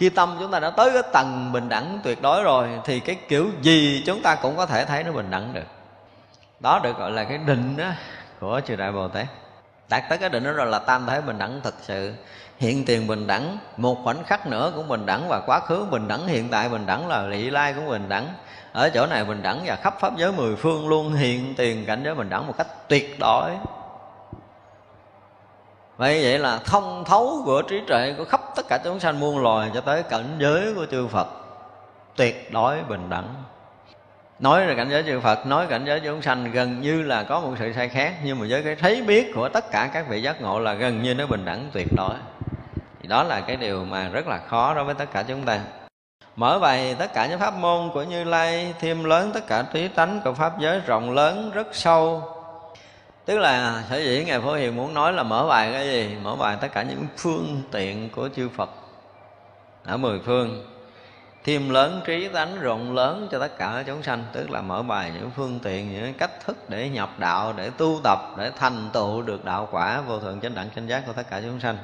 khi 0.00 0.08
tâm 0.08 0.36
chúng 0.40 0.50
ta 0.50 0.60
đã 0.60 0.70
tới 0.70 0.90
cái 0.92 1.02
tầng 1.12 1.52
bình 1.52 1.68
đẳng 1.68 2.00
tuyệt 2.04 2.22
đối 2.22 2.42
rồi, 2.42 2.68
thì 2.84 3.00
cái 3.00 3.16
kiểu 3.28 3.48
gì 3.62 4.02
chúng 4.06 4.22
ta 4.22 4.34
cũng 4.34 4.56
có 4.56 4.66
thể 4.66 4.84
thấy 4.84 5.04
nó 5.04 5.12
bình 5.12 5.30
đẳng 5.30 5.54
được. 5.54 5.66
Đó 6.60 6.80
được 6.82 6.98
gọi 6.98 7.10
là 7.10 7.24
cái 7.24 7.38
định 7.38 7.76
đó 7.76 7.84
của 8.40 8.60
chư 8.66 8.76
đại 8.76 8.92
bồ 8.92 9.08
tát. 9.08 9.26
Đạt 9.88 10.02
tới 10.08 10.18
cái 10.18 10.28
định 10.28 10.44
đó 10.44 10.52
rồi 10.52 10.66
là 10.66 10.78
tam 10.78 11.06
thế 11.06 11.20
bình 11.20 11.38
đẳng 11.38 11.60
thật 11.64 11.74
sự. 11.82 12.14
Hiện 12.58 12.84
tiền 12.84 13.06
bình 13.06 13.26
đẳng, 13.26 13.58
một 13.76 13.98
khoảnh 14.04 14.24
khắc 14.24 14.46
nữa 14.46 14.72
cũng 14.76 14.88
bình 14.88 15.06
đẳng 15.06 15.28
và 15.28 15.40
quá 15.40 15.60
khứ 15.60 15.86
bình 15.90 16.08
đẳng, 16.08 16.26
hiện 16.26 16.48
tại 16.50 16.68
bình 16.68 16.86
đẳng 16.86 17.08
là 17.08 17.22
lị 17.22 17.50
lai 17.50 17.72
cũng 17.72 17.88
bình 17.88 18.08
đẳng. 18.08 18.28
Ở 18.72 18.90
chỗ 18.90 19.06
này 19.06 19.24
bình 19.24 19.42
đẳng 19.42 19.60
và 19.64 19.76
khắp 19.76 19.94
pháp 20.00 20.16
giới 20.16 20.32
mười 20.32 20.56
phương 20.56 20.88
luôn 20.88 21.14
hiện 21.14 21.54
tiền 21.54 21.86
cảnh 21.86 22.02
giới 22.04 22.14
bình 22.14 22.28
đẳng 22.30 22.46
một 22.46 22.54
cách 22.58 22.88
tuyệt 22.88 23.18
đối 23.18 23.50
vậy 26.00 26.22
vậy 26.22 26.38
là 26.38 26.58
thông 26.64 27.04
thấu 27.04 27.42
của 27.44 27.62
trí 27.62 27.80
tuệ 27.88 28.14
của 28.18 28.24
khắp 28.24 28.40
tất 28.56 28.68
cả 28.68 28.78
chúng 28.84 29.00
sanh 29.00 29.20
muôn 29.20 29.42
loài 29.42 29.70
cho 29.74 29.80
tới 29.80 30.02
cảnh 30.02 30.36
giới 30.38 30.74
của 30.74 30.86
chư 30.90 31.06
phật, 31.06 31.28
tuyệt 32.16 32.52
đối 32.52 32.82
bình 32.88 33.10
đẳng. 33.10 33.34
Nói 34.38 34.66
về 34.66 34.74
cảnh 34.74 34.90
giới 34.90 35.02
chư 35.02 35.20
Phật, 35.20 35.46
nói 35.46 35.66
cảnh 35.66 35.84
giới 35.86 36.00
chúng 36.00 36.22
sanh 36.22 36.52
gần 36.52 36.80
như 36.80 37.02
là 37.02 37.22
có 37.22 37.40
một 37.40 37.52
sự 37.58 37.72
sai 37.72 37.88
khác, 37.88 38.14
nhưng 38.24 38.38
mà 38.38 38.46
với 38.48 38.62
cái 38.62 38.76
thấy 38.76 39.02
biết 39.02 39.32
của 39.34 39.48
tất 39.48 39.70
cả 39.70 39.90
các 39.92 40.08
vị 40.08 40.22
giác 40.22 40.42
ngộ 40.42 40.58
là 40.58 40.74
gần 40.74 41.02
như 41.02 41.14
nó 41.14 41.26
bình 41.26 41.44
đẳng 41.44 41.70
tuyệt 41.72 41.88
đối. 41.96 42.14
Thì 43.02 43.08
đó 43.08 43.22
là 43.22 43.40
cái 43.40 43.56
điều 43.56 43.84
mà 43.84 44.08
rất 44.08 44.26
là 44.26 44.38
khó 44.48 44.74
đối 44.74 44.84
với 44.84 44.94
tất 44.94 45.12
cả 45.12 45.22
chúng 45.22 45.44
ta. 45.44 45.60
Mở 46.36 46.58
bày 46.58 46.94
tất 46.98 47.12
cả 47.14 47.26
những 47.26 47.38
pháp 47.38 47.54
môn 47.54 47.90
của 47.94 48.02
như 48.02 48.24
lai, 48.24 48.74
thêm 48.80 49.04
lớn 49.04 49.30
tất 49.34 49.46
cả 49.46 49.64
trí 49.72 49.88
tánh 49.88 50.20
của 50.24 50.32
pháp 50.32 50.60
giới 50.60 50.80
rộng 50.86 51.10
lớn 51.10 51.50
rất 51.54 51.66
sâu 51.72 52.22
tức 53.24 53.38
là 53.38 53.84
sở 53.90 53.98
dĩ 53.98 54.24
ngài 54.26 54.40
phổ 54.40 54.54
hiền 54.54 54.76
muốn 54.76 54.94
nói 54.94 55.12
là 55.12 55.22
mở 55.22 55.46
bài 55.46 55.72
cái 55.72 55.86
gì? 55.86 56.16
Mở 56.22 56.36
bài 56.36 56.56
tất 56.60 56.68
cả 56.72 56.82
những 56.82 57.06
phương 57.16 57.62
tiện 57.70 58.10
của 58.10 58.28
chư 58.36 58.48
phật. 58.48 58.70
Ở 59.84 59.96
mười 59.96 60.20
phương. 60.24 60.66
Thêm 61.44 61.70
lớn, 61.70 62.00
trí 62.06 62.28
tánh 62.28 62.60
rộng 62.60 62.94
lớn 62.94 63.28
cho 63.30 63.38
tất 63.38 63.58
cả 63.58 63.84
chúng 63.86 64.02
sanh. 64.02 64.24
Tức 64.32 64.50
là 64.50 64.62
mở 64.62 64.82
bài 64.82 65.12
những 65.14 65.30
phương 65.36 65.58
tiện, 65.62 65.92
những 65.92 66.14
cách 66.14 66.30
thức 66.46 66.56
để 66.68 66.88
nhập 66.88 67.10
đạo, 67.18 67.54
để 67.56 67.70
tu 67.70 68.00
tập, 68.04 68.18
để 68.38 68.50
thành 68.58 68.90
tựu 68.92 69.22
được 69.22 69.44
đạo 69.44 69.68
quả 69.70 70.00
vô 70.00 70.18
thượng 70.18 70.40
chánh 70.40 70.54
đẳng 70.54 70.68
chánh 70.74 70.88
giác 70.88 71.02
của 71.06 71.12
tất 71.12 71.30
cả 71.30 71.40
chúng 71.44 71.60
sanh. 71.60 71.76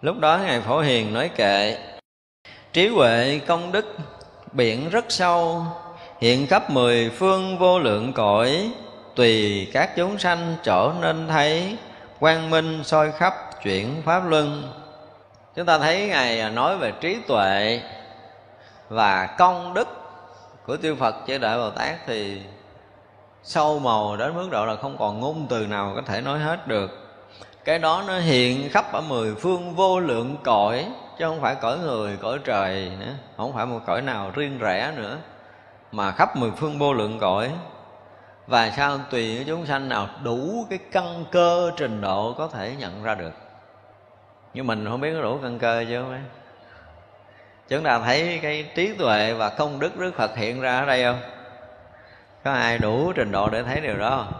Lúc 0.00 0.18
đó 0.18 0.38
ngài 0.38 0.60
phổ 0.60 0.80
hiền 0.80 1.12
nói 1.12 1.28
kệ, 1.28 1.78
trí 2.72 2.88
huệ 2.88 3.40
công 3.46 3.72
đức 3.72 3.96
biển 4.52 4.90
rất 4.90 5.04
sâu, 5.08 5.64
hiện 6.20 6.46
khắp 6.46 6.70
mười 6.70 7.10
phương 7.10 7.58
vô 7.58 7.78
lượng 7.78 8.12
cõi 8.12 8.70
tùy 9.18 9.68
các 9.72 9.96
chúng 9.96 10.18
sanh 10.18 10.56
trở 10.62 10.92
nên 11.00 11.28
thấy 11.28 11.76
quang 12.20 12.50
minh 12.50 12.84
soi 12.84 13.12
khắp 13.12 13.34
chuyển 13.62 14.02
pháp 14.04 14.22
luân. 14.28 14.72
Chúng 15.54 15.66
ta 15.66 15.78
thấy 15.78 16.06
ngài 16.08 16.50
nói 16.50 16.76
về 16.76 16.92
trí 17.00 17.16
tuệ 17.28 17.80
và 18.88 19.26
công 19.26 19.74
đức 19.74 19.88
của 20.66 20.76
tiêu 20.76 20.96
phật 20.96 21.14
chư 21.26 21.38
đại 21.38 21.58
bồ 21.58 21.70
tát 21.70 21.96
thì 22.06 22.42
sâu 23.42 23.78
màu 23.78 24.16
đến 24.16 24.34
mức 24.34 24.48
độ 24.50 24.66
là 24.66 24.76
không 24.76 24.96
còn 24.98 25.20
ngôn 25.20 25.46
từ 25.50 25.66
nào 25.66 25.92
có 25.96 26.02
thể 26.06 26.20
nói 26.20 26.38
hết 26.38 26.66
được. 26.66 26.90
Cái 27.64 27.78
đó 27.78 28.04
nó 28.06 28.18
hiện 28.18 28.68
khắp 28.70 28.92
ở 28.92 29.00
mười 29.00 29.34
phương 29.34 29.74
vô 29.74 30.00
lượng 30.00 30.36
cõi, 30.44 30.86
chứ 31.18 31.24
không 31.24 31.40
phải 31.40 31.54
cõi 31.54 31.78
người, 31.78 32.16
cõi 32.16 32.38
trời 32.44 32.92
nữa, 33.00 33.12
không 33.36 33.52
phải 33.54 33.66
một 33.66 33.80
cõi 33.86 34.02
nào 34.02 34.30
riêng 34.34 34.58
rẽ 34.58 34.92
nữa, 34.96 35.16
mà 35.92 36.12
khắp 36.12 36.36
mười 36.36 36.50
phương 36.50 36.78
vô 36.78 36.92
lượng 36.92 37.18
cõi 37.18 37.50
và 38.48 38.70
sao 38.70 38.98
tùy 39.10 39.44
chúng 39.46 39.66
sanh 39.66 39.88
nào 39.88 40.08
đủ 40.22 40.66
cái 40.70 40.78
căn 40.92 41.24
cơ 41.32 41.72
trình 41.76 42.00
độ 42.00 42.34
có 42.38 42.48
thể 42.48 42.74
nhận 42.78 43.02
ra 43.02 43.14
được? 43.14 43.32
Nhưng 44.54 44.66
mình 44.66 44.86
không 44.88 45.00
biết 45.00 45.12
có 45.14 45.22
đủ 45.22 45.38
căn 45.42 45.58
cơ 45.58 45.84
chưa 45.88 46.02
mấy? 46.02 46.20
Chúng 47.68 47.84
ta 47.84 47.98
thấy 47.98 48.38
cái 48.42 48.70
trí 48.74 48.94
tuệ 48.94 49.34
và 49.34 49.48
công 49.48 49.78
đức 49.78 49.96
đức 49.96 50.14
phật 50.14 50.36
hiện 50.36 50.60
ra 50.60 50.78
ở 50.78 50.86
đây 50.86 51.04
không? 51.04 51.20
Có 52.44 52.52
ai 52.52 52.78
đủ 52.78 53.12
trình 53.12 53.32
độ 53.32 53.48
để 53.48 53.62
thấy 53.62 53.80
điều 53.80 53.96
đó 53.98 54.10
không? 54.10 54.32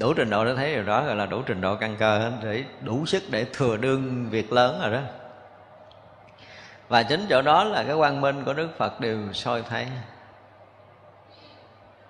Đủ 0.00 0.14
trình 0.14 0.30
độ 0.30 0.44
để 0.44 0.54
thấy 0.54 0.74
điều 0.74 0.84
đó 0.84 1.02
gọi 1.02 1.16
là 1.16 1.26
đủ 1.26 1.42
trình 1.46 1.60
độ 1.60 1.76
căn 1.76 1.96
cơ, 1.96 2.32
để 2.42 2.64
đủ 2.80 3.06
sức 3.06 3.22
để 3.30 3.46
thừa 3.52 3.76
đương 3.76 4.30
việc 4.30 4.52
lớn 4.52 4.78
rồi 4.82 4.90
đó. 4.92 5.00
Và 6.88 7.02
chính 7.02 7.26
chỗ 7.28 7.42
đó 7.42 7.64
là 7.64 7.82
cái 7.82 7.96
quang 7.96 8.20
minh 8.20 8.44
của 8.44 8.52
đức 8.52 8.68
phật 8.78 9.00
đều 9.00 9.18
soi 9.32 9.62
thấy 9.68 9.86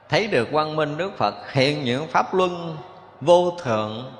thấy 0.08 0.26
được 0.26 0.48
quang 0.52 0.76
minh 0.76 0.96
đức 0.96 1.16
phật 1.16 1.52
hiện 1.52 1.84
những 1.84 2.06
pháp 2.06 2.34
luân 2.34 2.76
vô 3.20 3.50
thượng, 3.62 4.12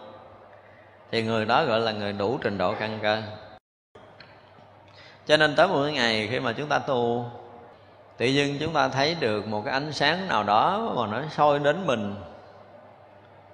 thì 1.10 1.22
người 1.22 1.44
đó 1.44 1.64
gọi 1.64 1.80
là 1.80 1.92
người 1.92 2.12
đủ 2.12 2.38
trình 2.42 2.58
độ 2.58 2.74
căn 2.80 2.98
cơ. 3.02 3.22
Cho 5.26 5.36
nên 5.36 5.56
tới 5.56 5.68
một 5.68 5.86
ngày 5.92 6.28
khi 6.30 6.40
mà 6.40 6.52
chúng 6.52 6.68
ta 6.68 6.78
tu, 6.78 7.30
tự 8.16 8.26
dưng 8.26 8.56
chúng 8.60 8.72
ta 8.72 8.88
thấy 8.88 9.16
được 9.20 9.46
một 9.46 9.62
cái 9.64 9.72
ánh 9.72 9.92
sáng 9.92 10.28
nào 10.28 10.42
đó 10.42 10.92
mà 10.96 11.06
nó 11.06 11.22
soi 11.30 11.58
đến 11.58 11.86
mình. 11.86 12.14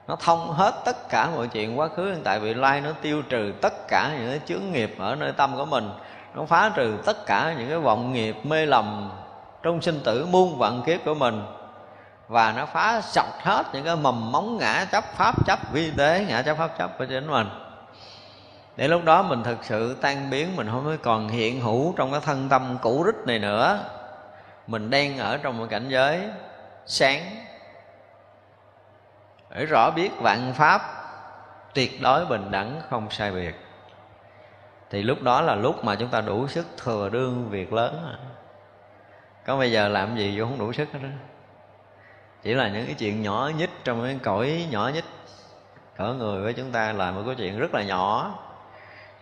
Nó 0.09 0.17
thông 0.17 0.51
hết 0.51 0.75
tất 0.85 1.09
cả 1.09 1.31
mọi 1.37 1.49
chuyện 1.49 1.79
quá 1.79 1.89
khứ 1.89 2.05
hiện 2.05 2.21
tại 2.25 2.41
vị 2.41 2.55
lai 2.55 2.81
nó 2.81 2.91
tiêu 3.03 3.23
trừ 3.23 3.53
tất 3.61 3.89
cả 3.89 4.11
những 4.19 4.31
cái 4.31 4.41
chướng 4.47 4.73
nghiệp 4.73 4.95
ở 4.99 5.15
nơi 5.15 5.33
tâm 5.33 5.57
của 5.57 5.65
mình. 5.65 5.91
Nó 6.35 6.45
phá 6.45 6.73
trừ 6.75 6.97
tất 7.05 7.27
cả 7.27 7.55
những 7.59 7.69
cái 7.69 7.79
vọng 7.79 8.13
nghiệp 8.13 8.37
mê 8.43 8.67
lầm 8.67 9.11
trong 9.63 9.83
sinh 9.83 10.01
tử 10.05 10.27
muôn 10.31 10.59
vạn 10.59 10.83
kiếp 10.87 11.05
của 11.05 11.15
mình 11.15 11.43
và 12.35 12.53
nó 12.57 12.67
phá 12.67 13.01
sạch 13.01 13.43
hết 13.43 13.67
những 13.73 13.85
cái 13.85 13.97
mầm 13.97 14.33
móng 14.33 14.57
ngã 14.57 14.87
chấp 14.93 15.05
pháp, 15.05 15.47
chấp 15.47 15.59
vi 15.73 15.91
tế, 15.91 16.25
ngã 16.29 16.43
chấp 16.43 16.57
pháp, 16.57 16.79
chấp 16.79 16.99
của 16.99 17.05
chính 17.05 17.27
mình. 17.27 17.47
Để 18.77 18.89
lúc 18.89 19.05
đó 19.05 19.23
mình 19.23 19.43
thực 19.43 19.65
sự 19.65 19.97
tan 20.01 20.31
biến, 20.31 20.57
mình 20.57 20.69
không 20.71 20.99
còn 21.03 21.29
hiện 21.29 21.61
hữu 21.61 21.95
trong 21.97 22.13
cái 22.13 22.21
thân 22.21 22.49
tâm 22.49 22.79
cũ 22.83 23.03
rích 23.07 23.27
này 23.27 23.39
nữa. 23.39 23.79
Mình 24.67 24.91
đang 24.91 25.19
ở 25.19 25.37
trong 25.37 25.59
một 25.59 25.67
cảnh 25.71 25.89
giới 25.89 26.29
sáng. 26.87 27.21
Để 29.51 29.67
rõ 29.67 29.91
biết 29.91 30.11
vạn 30.21 30.53
pháp 30.53 30.83
tuyệt 31.75 32.03
đối 32.03 32.27
bình 32.27 32.51
đẳng, 32.51 32.81
không 32.91 33.11
sai 33.11 33.31
biệt. 33.31 33.55
Thì 34.91 35.03
lúc 35.03 35.23
đó 35.23 35.41
là 35.41 35.55
lúc 35.55 35.85
mà 35.85 35.95
chúng 35.95 36.09
ta 36.09 36.21
đủ 36.21 36.49
sức 36.49 36.67
thừa 36.77 37.09
đương 37.09 37.49
việc 37.51 37.73
lớn. 37.73 38.17
Có 39.47 39.57
bây 39.57 39.73
giờ 39.73 39.89
làm 39.89 40.17
gì 40.17 40.41
vô 40.41 40.45
không 40.45 40.59
đủ 40.59 40.73
sức 40.73 40.89
hết 40.93 40.99
đó 41.03 41.09
chỉ 42.45 42.55
là 42.55 42.69
những 42.69 42.87
cái 42.87 42.95
chuyện 42.95 43.23
nhỏ 43.23 43.51
nhất 43.57 43.71
trong 43.85 44.03
cái 44.03 44.19
cõi 44.23 44.67
nhỏ 44.71 44.91
nhất 44.95 45.05
cỡ 45.97 46.13
người 46.13 46.43
với 46.43 46.53
chúng 46.53 46.73
ta 46.73 46.93
là 46.93 47.11
một 47.11 47.23
cái 47.27 47.35
chuyện 47.35 47.59
rất 47.59 47.75
là 47.75 47.83
nhỏ. 47.83 48.39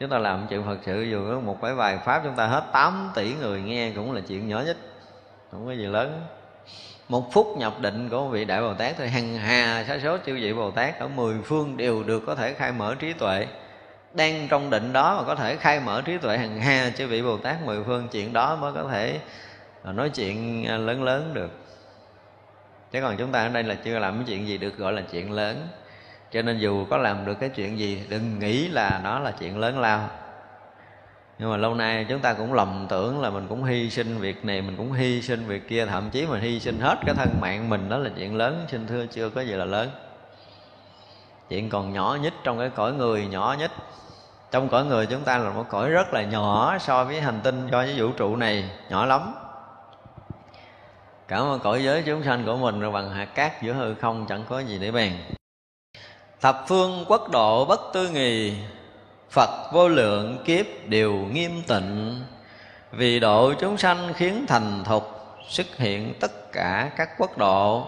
Chúng 0.00 0.10
ta 0.10 0.18
làm 0.18 0.46
chuyện 0.50 0.64
phật 0.64 0.78
sự 0.86 1.02
dù 1.02 1.30
có 1.30 1.40
một 1.40 1.58
cái 1.62 1.74
bài 1.74 1.98
pháp 2.04 2.20
chúng 2.24 2.34
ta 2.36 2.46
hết 2.46 2.64
8 2.72 3.10
tỷ 3.14 3.34
người 3.34 3.60
nghe 3.60 3.92
cũng 3.94 4.12
là 4.12 4.20
chuyện 4.28 4.48
nhỏ 4.48 4.60
nhất 4.66 4.76
không 5.50 5.66
có 5.66 5.72
gì 5.72 5.84
lớn. 5.84 6.26
Một 7.08 7.32
phút 7.32 7.54
nhập 7.58 7.80
định 7.80 8.08
của 8.08 8.20
một 8.20 8.28
vị 8.28 8.44
đại 8.44 8.60
bồ 8.60 8.74
tát 8.74 8.96
thì 8.98 9.06
hằng 9.06 9.34
hà 9.36 9.84
sa 9.88 9.98
số 10.02 10.18
chư 10.26 10.34
vị 10.34 10.52
bồ 10.52 10.70
tát 10.70 10.98
ở 10.98 11.08
mười 11.08 11.34
phương 11.44 11.76
đều 11.76 12.02
được 12.02 12.22
có 12.26 12.34
thể 12.34 12.54
khai 12.54 12.72
mở 12.72 12.94
trí 12.98 13.12
tuệ. 13.12 13.46
Đang 14.14 14.48
trong 14.48 14.70
định 14.70 14.92
đó 14.92 15.16
mà 15.16 15.26
có 15.26 15.34
thể 15.34 15.56
khai 15.56 15.80
mở 15.80 16.02
trí 16.02 16.18
tuệ 16.18 16.38
hằng 16.38 16.60
hà 16.60 16.90
chư 16.96 17.06
vị 17.06 17.22
bồ 17.22 17.36
tát 17.36 17.62
mười 17.64 17.84
phương, 17.84 18.08
chuyện 18.08 18.32
đó 18.32 18.56
mới 18.56 18.72
có 18.72 18.88
thể 18.92 19.20
à, 19.82 19.92
nói 19.92 20.10
chuyện 20.10 20.66
à, 20.66 20.76
lớn 20.76 21.02
lớn 21.02 21.30
được 21.34 21.50
chứ 22.92 23.00
còn 23.00 23.16
chúng 23.16 23.32
ta 23.32 23.42
ở 23.42 23.48
đây 23.48 23.62
là 23.62 23.74
chưa 23.74 23.98
làm 23.98 24.14
cái 24.14 24.24
chuyện 24.26 24.48
gì 24.48 24.58
được 24.58 24.76
gọi 24.76 24.92
là 24.92 25.02
chuyện 25.10 25.32
lớn. 25.32 25.68
Cho 26.32 26.42
nên 26.42 26.58
dù 26.58 26.86
có 26.90 26.96
làm 26.96 27.24
được 27.26 27.34
cái 27.40 27.48
chuyện 27.48 27.78
gì, 27.78 28.02
đừng 28.08 28.38
nghĩ 28.38 28.68
là 28.68 29.00
nó 29.04 29.18
là 29.18 29.30
chuyện 29.30 29.58
lớn 29.58 29.78
lao. 29.78 30.08
Nhưng 31.38 31.50
mà 31.50 31.56
lâu 31.56 31.74
nay 31.74 32.06
chúng 32.08 32.20
ta 32.20 32.32
cũng 32.32 32.52
lầm 32.52 32.86
tưởng 32.88 33.20
là 33.20 33.30
mình 33.30 33.46
cũng 33.48 33.64
hy 33.64 33.90
sinh 33.90 34.18
việc 34.18 34.44
này, 34.44 34.62
mình 34.62 34.76
cũng 34.76 34.92
hy 34.92 35.22
sinh 35.22 35.46
việc 35.46 35.68
kia. 35.68 35.86
Thậm 35.86 36.10
chí 36.10 36.26
mình 36.26 36.40
hy 36.40 36.60
sinh 36.60 36.80
hết 36.80 36.98
cái 37.06 37.14
thân 37.14 37.28
mạng 37.40 37.68
mình, 37.70 37.88
đó 37.88 37.98
là 37.98 38.10
chuyện 38.16 38.36
lớn. 38.36 38.64
Xin 38.68 38.86
thưa 38.86 39.06
chưa 39.06 39.30
có 39.30 39.40
gì 39.40 39.52
là 39.52 39.64
lớn. 39.64 39.90
Chuyện 41.48 41.68
còn 41.68 41.92
nhỏ 41.92 42.18
nhất 42.22 42.34
trong 42.44 42.58
cái 42.58 42.70
cõi 42.70 42.92
người, 42.92 43.26
nhỏ 43.26 43.56
nhất. 43.58 43.70
Trong 44.50 44.68
cõi 44.68 44.84
người 44.84 45.06
chúng 45.06 45.22
ta 45.22 45.38
là 45.38 45.50
một 45.50 45.64
cõi 45.68 45.90
rất 45.90 46.14
là 46.14 46.22
nhỏ 46.22 46.78
so 46.78 47.04
với 47.04 47.20
hành 47.20 47.40
tinh 47.42 47.68
so 47.70 47.78
với 47.78 47.94
vũ 48.00 48.10
trụ 48.16 48.36
này 48.36 48.64
nhỏ 48.90 49.06
lắm 49.06 49.34
cảm 51.32 51.42
ơn 51.42 51.60
cõi 51.60 51.84
giới 51.84 52.02
chúng 52.06 52.24
sanh 52.24 52.44
của 52.44 52.56
mình, 52.56 52.80
rồi 52.80 52.92
bằng 52.92 53.10
hạt 53.10 53.24
cát 53.24 53.62
giữa 53.62 53.72
hư 53.72 53.94
không 53.94 54.26
chẳng 54.28 54.44
có 54.48 54.58
gì 54.58 54.78
để 54.78 54.90
bàn 54.90 55.18
thập 56.40 56.64
phương 56.68 57.04
quốc 57.08 57.30
độ 57.30 57.64
bất 57.64 57.80
tư 57.92 58.08
nghì, 58.08 58.54
phật 59.30 59.72
vô 59.72 59.88
lượng 59.88 60.42
kiếp 60.44 60.66
đều 60.86 61.12
nghiêm 61.12 61.62
tịnh. 61.66 62.20
Vì 62.92 63.20
độ 63.20 63.52
chúng 63.60 63.78
sanh 63.78 64.12
khiến 64.14 64.44
thành 64.48 64.84
thục, 64.84 65.02
xuất 65.48 65.76
hiện 65.76 66.14
tất 66.20 66.52
cả 66.52 66.90
các 66.96 67.10
quốc 67.18 67.38
độ. 67.38 67.86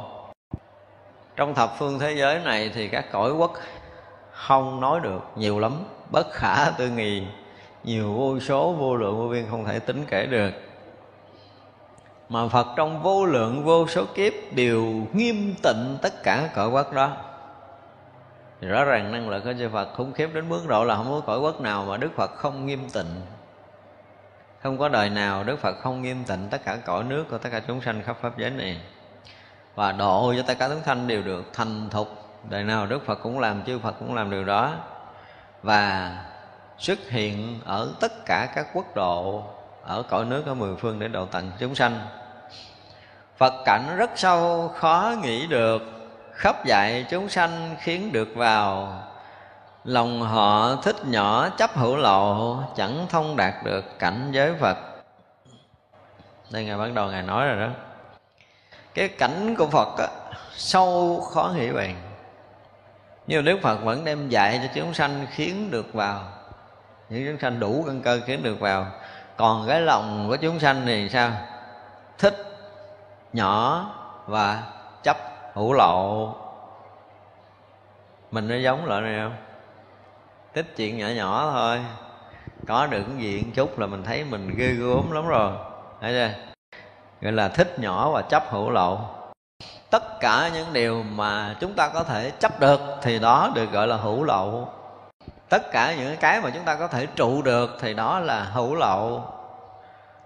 Trong 1.37 1.55
thập 1.55 1.75
phương 1.79 1.99
thế 1.99 2.13
giới 2.13 2.39
này 2.39 2.71
thì 2.75 2.89
các 2.89 3.05
cõi 3.13 3.33
quốc 3.33 3.53
không 4.33 4.81
nói 4.81 5.01
được 5.01 5.23
nhiều 5.37 5.59
lắm, 5.59 5.85
bất 6.11 6.33
khả 6.33 6.71
tư 6.71 6.91
nghì. 6.91 7.23
Nhiều 7.85 8.13
vô 8.13 8.41
số 8.41 8.73
vô 8.73 8.97
lượng 8.97 9.19
vô 9.19 9.29
biên 9.29 9.47
không 9.51 9.65
thể 9.65 9.79
tính 9.79 10.05
kể 10.09 10.27
được 10.27 10.51
mà 12.29 12.49
Phật 12.49 12.67
trong 12.77 13.03
vô 13.03 13.25
lượng, 13.25 13.65
vô 13.65 13.87
số 13.89 14.05
kiếp 14.15 14.33
đều 14.53 14.85
nghiêm 15.13 15.55
tịnh 15.63 15.99
tất 16.03 16.23
cả 16.23 16.51
cõi 16.55 16.69
quốc 16.69 16.93
đó. 16.93 17.17
Thì 18.61 18.69
rõ 18.69 18.85
ràng 18.85 19.13
năng 19.13 19.29
lực 19.29 19.45
của 19.45 19.53
chư 19.59 19.69
Phật 19.69 19.89
khủng 19.97 20.13
khiếp 20.13 20.31
đến 20.35 20.49
mức 20.49 20.61
độ 20.69 20.85
là 20.85 20.97
không 20.97 21.11
có 21.11 21.21
cõi 21.27 21.39
quốc 21.39 21.61
nào 21.61 21.85
mà 21.89 21.97
Đức 21.97 22.11
Phật 22.17 22.37
không 22.37 22.67
nghiêm 22.67 22.91
tịnh. 22.91 23.21
Không 24.63 24.79
có 24.79 24.89
đời 24.89 25.11
nào 25.11 25.45
Đức 25.45 25.59
Phật 25.59 25.77
không 25.81 26.03
nghiêm 26.03 26.25
tịnh 26.25 26.49
tất 26.51 26.65
cả 26.65 26.77
cõi 26.77 27.05
nước 27.05 27.25
của 27.31 27.39
tất 27.39 27.49
cả 27.53 27.61
chúng 27.69 27.81
sanh 27.81 28.03
khắp 28.03 28.17
pháp 28.21 28.39
giới 28.39 28.51
này. 28.51 28.81
Và 29.75 29.93
độ 29.93 30.35
cho 30.37 30.43
tất 30.47 30.59
cả 30.59 30.69
chúng 30.69 30.83
sanh 30.83 31.09
đều 31.09 31.23
được 31.23 31.45
thành 31.53 31.91
thục. 31.91 32.09
Đời 32.51 32.65
nào 32.65 32.87
Đức 32.87 33.07
Phật 33.07 33.19
cũng 33.23 33.39
làm, 33.39 33.65
chư 33.65 33.79
Phật 33.79 33.95
cũng 33.99 34.15
làm 34.15 34.31
điều 34.31 34.45
đó. 34.45 34.75
Và 35.63 36.13
xuất 36.79 36.99
hiện 37.09 37.61
ở 37.65 37.95
tất 38.01 38.27
cả 38.27 38.49
các 38.55 38.67
quốc 38.75 38.95
độ 38.95 39.45
ở 39.87 40.03
cõi 40.03 40.25
nước 40.25 40.47
ở 40.47 40.55
mười 40.55 40.77
phương 40.77 40.99
để 40.99 41.09
độ 41.09 41.27
tận 41.27 41.51
chúng 41.59 41.75
sanh. 41.75 42.07
Phật 43.37 43.55
cảnh 43.65 43.97
rất 43.97 44.11
sâu 44.17 44.73
khó 44.77 45.15
nghĩ 45.23 45.47
được 45.47 45.83
khắp 46.33 46.65
dạy 46.67 47.07
chúng 47.11 47.29
sanh 47.29 47.77
khiến 47.81 48.13
được 48.13 48.29
vào. 48.35 48.99
Lòng 49.85 50.23
họ 50.23 50.77
thích 50.77 50.97
nhỏ 51.07 51.49
chấp 51.49 51.77
hữu 51.77 51.97
lộ 51.97 52.57
chẳng 52.77 53.07
thông 53.09 53.37
đạt 53.37 53.55
được 53.65 53.99
cảnh 53.99 54.29
giới 54.33 54.55
phật. 54.61 54.77
Đây 56.51 56.65
ngài 56.65 56.79
bắt 56.79 56.89
đầu 56.95 57.09
ngài 57.09 57.23
nói 57.23 57.47
rồi 57.47 57.67
đó. 57.67 57.73
Cái 58.95 59.09
cảnh 59.09 59.55
của 59.59 59.67
phật 59.67 59.99
á, 59.99 60.09
sâu 60.57 61.21
khó 61.21 61.53
nghĩ 61.57 61.71
bàn. 61.73 61.97
Nhưng 63.27 63.45
đức 63.45 63.59
phật 63.63 63.77
vẫn 63.85 64.05
đem 64.05 64.29
dạy 64.29 64.61
cho 64.63 64.69
chúng 64.75 64.95
sanh 64.95 65.27
khiến 65.31 65.71
được 65.71 65.95
vào 65.95 66.21
những 67.09 67.27
chúng 67.27 67.41
sanh 67.41 67.61
đủ 67.61 67.85
căn 67.87 68.03
cơ 68.03 68.21
khiến 68.27 68.43
được 68.43 68.61
vào 68.61 68.87
còn 69.37 69.65
cái 69.69 69.81
lòng 69.81 70.27
của 70.29 70.37
chúng 70.37 70.61
sanh 70.61 70.83
thì 70.87 71.09
sao? 71.09 71.31
Thích, 72.19 72.35
nhỏ 73.33 73.87
và 74.27 74.63
chấp, 75.03 75.17
hữu 75.55 75.73
lộ. 75.73 76.35
Mình 78.31 78.49
nó 78.49 78.57
giống 78.57 78.87
loại 78.87 79.01
này 79.03 79.21
không? 79.23 79.37
Thích 80.55 80.67
chuyện 80.77 80.99
nhỏ 80.99 81.07
nhỏ 81.07 81.51
thôi. 81.53 81.85
Có 82.69 82.87
được 82.87 83.03
cái 83.09 83.17
gì 83.17 83.43
một 83.43 83.51
chút 83.55 83.79
là 83.79 83.87
mình 83.87 84.03
thấy 84.03 84.25
mình 84.25 84.55
ghê 84.57 84.69
gớm 84.69 85.11
lắm 85.11 85.27
rồi. 85.27 85.53
Thấy 86.01 86.13
chưa? 86.13 86.31
Gọi 87.21 87.33
là 87.33 87.49
thích 87.49 87.79
nhỏ 87.79 88.11
và 88.11 88.23
chấp 88.23 88.43
hữu 88.51 88.71
lậu 88.71 89.01
tất 89.95 90.21
cả 90.21 90.51
những 90.55 90.73
điều 90.73 91.03
mà 91.03 91.57
chúng 91.61 91.73
ta 91.73 91.89
có 91.89 92.05
thể 92.05 92.31
chấp 92.31 92.61
được 92.61 92.81
thì 93.03 93.19
đó 93.19 93.51
được 93.55 93.73
gọi 93.73 93.87
là 93.87 93.97
hữu 93.97 94.25
lậu 94.25 94.69
tất 95.49 95.71
cả 95.73 95.95
những 95.95 96.17
cái 96.17 96.41
mà 96.41 96.51
chúng 96.51 96.65
ta 96.65 96.75
có 96.75 96.89
thể 96.89 97.07
trụ 97.07 97.43
được 97.43 97.77
thì 97.81 97.95
đó 97.95 98.19
là 98.19 98.41
hữu 98.41 98.75
lậu 98.75 99.25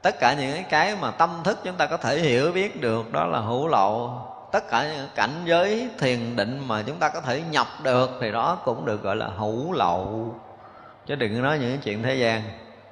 tất 0.02 0.18
cả 0.20 0.34
những 0.34 0.62
cái 0.70 0.96
mà 1.00 1.10
tâm 1.10 1.40
thức 1.44 1.58
chúng 1.64 1.76
ta 1.76 1.86
có 1.86 1.96
thể 1.96 2.18
hiểu 2.18 2.52
biết 2.52 2.80
được, 2.80 3.12
đó 3.12 3.26
là 3.26 3.38
hữu 3.38 3.68
lậu 3.68 4.22
tất 4.52 4.68
cả 4.70 4.84
những 4.96 5.08
cảnh 5.14 5.42
giới 5.44 5.88
thiền 5.98 6.36
định 6.36 6.64
mà 6.66 6.82
chúng 6.86 6.96
ta 6.96 7.08
có 7.08 7.20
thể 7.20 7.42
nhập 7.50 7.66
được 7.82 8.10
thì 8.20 8.32
đó 8.32 8.58
cũng 8.64 8.84
được 8.84 9.02
gọi 9.02 9.16
là 9.16 9.26
hữu 9.36 9.72
lậu 9.72 10.34
chứ 11.06 11.14
đừng 11.14 11.42
nói 11.42 11.58
những 11.58 11.78
chuyện 11.78 12.02
thế 12.02 12.14
gian, 12.14 12.42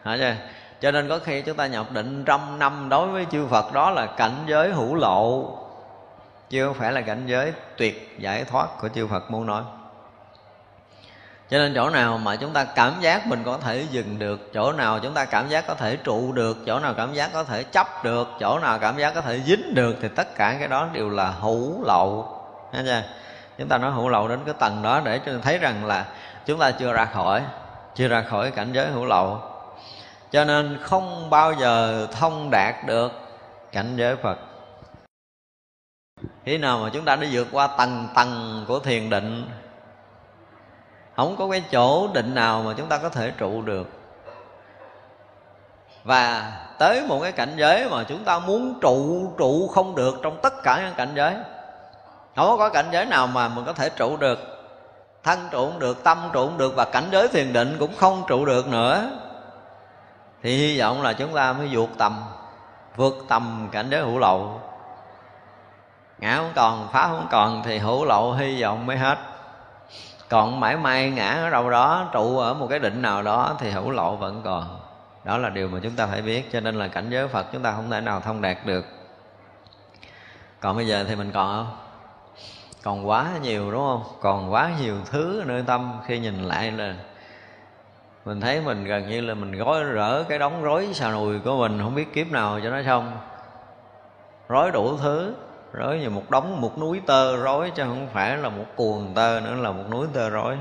hả 0.03 0.17
chưa 0.17 0.35
cho 0.81 0.91
nên 0.91 1.09
có 1.09 1.19
khi 1.19 1.43
chúng 1.43 1.57
ta 1.57 1.67
nhập 1.67 1.87
định 1.93 2.25
trăm 2.25 2.59
năm 2.59 2.89
đối 2.89 3.09
với 3.09 3.27
chư 3.31 3.47
Phật, 3.47 3.73
đó 3.73 3.91
là 3.91 4.07
cảnh 4.07 4.45
giới 4.47 4.73
hữu 4.73 4.95
lộ. 4.95 5.51
Chứ 6.51 6.67
không 6.67 6.75
phải 6.75 6.93
là 6.93 7.01
cảnh 7.01 7.23
giới 7.27 7.53
tuyệt 7.77 8.17
giải 8.19 8.45
thoát 8.45 8.67
của 8.81 8.89
chư 8.89 9.07
Phật 9.07 9.31
muốn 9.31 9.47
nói 9.47 9.63
cho 11.51 11.59
nên 11.59 11.75
chỗ 11.75 11.91
nào 11.91 12.19
mà 12.19 12.37
chúng 12.37 12.53
ta 12.53 12.65
cảm 12.65 12.93
giác 13.01 13.27
mình 13.27 13.43
có 13.45 13.59
thể 13.59 13.87
dừng 13.91 14.19
được, 14.19 14.53
chỗ 14.55 14.73
nào 14.73 14.99
chúng 14.99 15.15
ta 15.15 15.25
cảm 15.25 15.49
giác 15.49 15.67
có 15.67 15.75
thể 15.75 15.97
trụ 15.97 16.33
được, 16.33 16.57
chỗ 16.67 16.79
nào 16.79 16.95
cảm 16.95 17.15
giác 17.15 17.31
có 17.33 17.45
thể 17.45 17.63
chấp 17.63 18.05
được, 18.05 18.29
chỗ 18.41 18.59
nào 18.59 18.79
cảm 18.79 18.99
giác 18.99 19.15
có 19.15 19.21
thể 19.21 19.41
dính 19.47 19.75
được, 19.75 19.97
thì 20.03 20.09
tất 20.09 20.35
cả 20.37 20.57
cái 20.59 20.69
đó 20.69 20.89
đều 20.93 21.11
là 21.11 21.31
hữu 21.31 21.85
lậu. 21.85 22.33
Thấy 22.73 22.83
chưa? 22.87 23.03
chúng 23.59 23.69
ta 23.69 23.79
nói 23.79 23.93
hữu 23.93 24.09
lậu 24.09 24.29
đến 24.29 24.41
cái 24.45 24.55
tầng 24.59 24.83
đó 24.83 25.01
để 25.05 25.21
cho 25.27 25.33
thấy 25.43 25.59
rằng 25.59 25.85
là 25.85 26.07
chúng 26.47 26.59
ta 26.59 26.71
chưa 26.71 26.93
ra 26.93 27.05
khỏi, 27.05 27.43
chưa 27.95 28.09
ra 28.09 28.23
khỏi 28.23 28.51
cảnh 28.51 28.73
giới 28.73 28.87
hữu 28.87 29.05
lậu. 29.05 29.41
Cho 30.31 30.45
nên 30.45 30.79
không 30.83 31.31
bao 31.31 31.53
giờ 31.53 32.07
thông 32.13 32.51
đạt 32.51 32.75
được 32.87 33.13
cảnh 33.73 33.97
giới 33.97 34.17
phật. 34.17 34.39
Khi 36.45 36.59
nào 36.59 36.79
mà 36.79 36.91
chúng 36.93 37.05
ta 37.05 37.17
đã 37.17 37.27
vượt 37.33 37.49
qua 37.53 37.67
tầng 37.67 38.09
tầng 38.15 38.65
của 38.69 38.79
thiền 38.79 39.11
định 39.11 39.51
không 41.17 41.37
có 41.37 41.49
cái 41.51 41.63
chỗ 41.71 42.09
định 42.13 42.35
nào 42.35 42.63
mà 42.63 42.73
chúng 42.77 42.89
ta 42.89 42.99
có 42.99 43.09
thể 43.09 43.31
trụ 43.31 43.63
được. 43.63 43.89
Và 46.05 46.53
tới 46.79 47.03
một 47.09 47.21
cái 47.23 47.33
cảnh 47.33 47.55
giới 47.57 47.89
mà 47.91 48.05
chúng 48.05 48.25
ta 48.25 48.39
muốn 48.39 48.79
trụ 48.81 49.33
trụ 49.39 49.69
không 49.69 49.95
được 49.95 50.15
trong 50.23 50.39
tất 50.43 50.63
cả 50.63 50.83
những 50.85 50.95
cảnh 50.95 51.13
giới. 51.15 51.35
Không 52.37 52.59
có 52.59 52.69
cảnh 52.69 52.87
giới 52.93 53.07
nào 53.07 53.27
mà 53.27 53.49
mình 53.49 53.65
có 53.65 53.73
thể 53.73 53.91
trụ 53.91 54.17
được. 54.17 54.39
Thân 55.23 55.49
trụ 55.51 55.67
cũng 55.67 55.79
được, 55.79 56.05
tâm 56.05 56.31
trụ 56.33 56.47
cũng 56.47 56.59
được 56.59 56.73
và 56.77 56.85
cảnh 56.85 57.09
giới 57.13 57.29
thiền 57.29 57.53
định 57.53 57.77
cũng 57.79 57.95
không 57.97 58.23
trụ 58.27 58.45
được 58.45 58.69
nữa. 58.69 59.11
Thì 60.43 60.57
hy 60.57 60.81
vọng 60.81 61.03
là 61.03 61.13
chúng 61.13 61.35
ta 61.35 61.53
mới 61.53 61.69
vượt 61.73 61.89
tầm 61.99 62.25
vượt 62.97 63.15
tầm 63.29 63.69
cảnh 63.73 63.87
giới 63.91 64.01
hữu 64.01 64.19
lậu. 64.19 64.61
Ngã 66.19 66.37
không 66.37 66.53
còn, 66.55 66.89
phá 66.93 67.09
không 67.09 67.27
còn 67.31 67.63
thì 67.63 67.79
hữu 67.79 68.05
lậu 68.05 68.33
hy 68.33 68.63
vọng 68.63 68.87
mới 68.87 68.97
hết 68.97 69.19
còn 70.29 70.61
mãi 70.61 70.77
may 70.77 71.11
ngã 71.11 71.31
ở 71.31 71.51
đâu 71.51 71.71
đó, 71.71 72.11
trụ 72.13 72.39
ở 72.39 72.55
một 72.55 72.67
cái 72.71 72.79
định 72.79 73.03
nào 73.03 73.23
đó 73.23 73.57
thì 73.59 73.71
hữu 73.71 73.91
lộ 73.91 74.17
vẫn 74.17 74.41
còn. 74.45 74.79
Đó 75.25 75.39
là 75.39 75.49
điều 75.49 75.69
mà 75.69 75.79
chúng 75.83 75.97
ta 75.97 76.07
phải 76.07 76.23
biết, 76.23 76.53
cho 76.53 76.61
nên 76.61 76.75
là 76.75 76.89
cảnh 76.89 77.07
giới 77.11 77.29
phật 77.29 77.47
chúng 77.53 77.63
ta 77.63 77.73
không 77.73 77.91
thể 77.91 78.01
nào 78.01 78.21
thông 78.21 78.41
đạt 78.41 78.57
được. 78.67 78.85
Còn 80.61 80.77
bây 80.77 80.87
giờ 80.87 81.05
thì 81.09 81.17
mình 81.17 81.31
còn 81.33 81.57
không? 81.57 81.77
Còn 82.83 83.09
quá 83.09 83.27
nhiều, 83.43 83.73
đúng 83.73 83.81
không? 83.81 84.03
Còn 84.21 84.53
quá 84.53 84.71
nhiều 84.81 84.97
thứ 85.11 85.43
nơi 85.47 85.65
tâm 85.67 85.93
khi 86.07 86.19
nhìn 86.19 86.43
lại 86.43 86.71
là 86.71 86.95
mình 88.25 88.41
thấy 88.41 88.61
mình 88.61 88.85
gần 88.85 89.09
như 89.09 89.21
là 89.21 89.35
mình 89.35 89.53
gói 89.53 89.85
rỡ 89.85 90.23
cái 90.23 90.39
đống 90.39 90.63
rối 90.63 90.89
xà 90.95 91.11
nùi 91.11 91.39
của 91.39 91.57
mình, 91.57 91.79
không 91.83 91.95
biết 91.95 92.15
kiếp 92.15 92.31
nào 92.31 92.61
cho 92.63 92.71
nó 92.71 92.83
xong. 92.87 93.19
Rối 94.49 94.71
đủ 94.71 94.97
thứ 94.97 95.35
rối 95.73 95.99
như 95.99 96.11
một 96.11 96.31
đống, 96.31 96.61
một 96.61 96.79
núi 96.79 97.01
tơ 97.07 97.37
rối, 97.37 97.73
chứ 97.75 97.83
không 97.83 98.09
phải 98.13 98.37
là 98.37 98.49
một 98.49 98.65
cuồng 98.77 99.13
tơ 99.15 99.41
nữa, 99.41 99.55
là 99.55 99.71
một 99.71 99.85
núi 99.91 100.07
tơ 100.13 100.31
rối. 100.31 100.57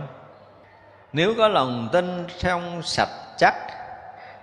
Nếu 1.13 1.33
có 1.37 1.47
lòng 1.47 1.89
tin 1.91 2.25
trong 2.39 2.81
sạch 2.83 3.09
chắc, 3.37 3.53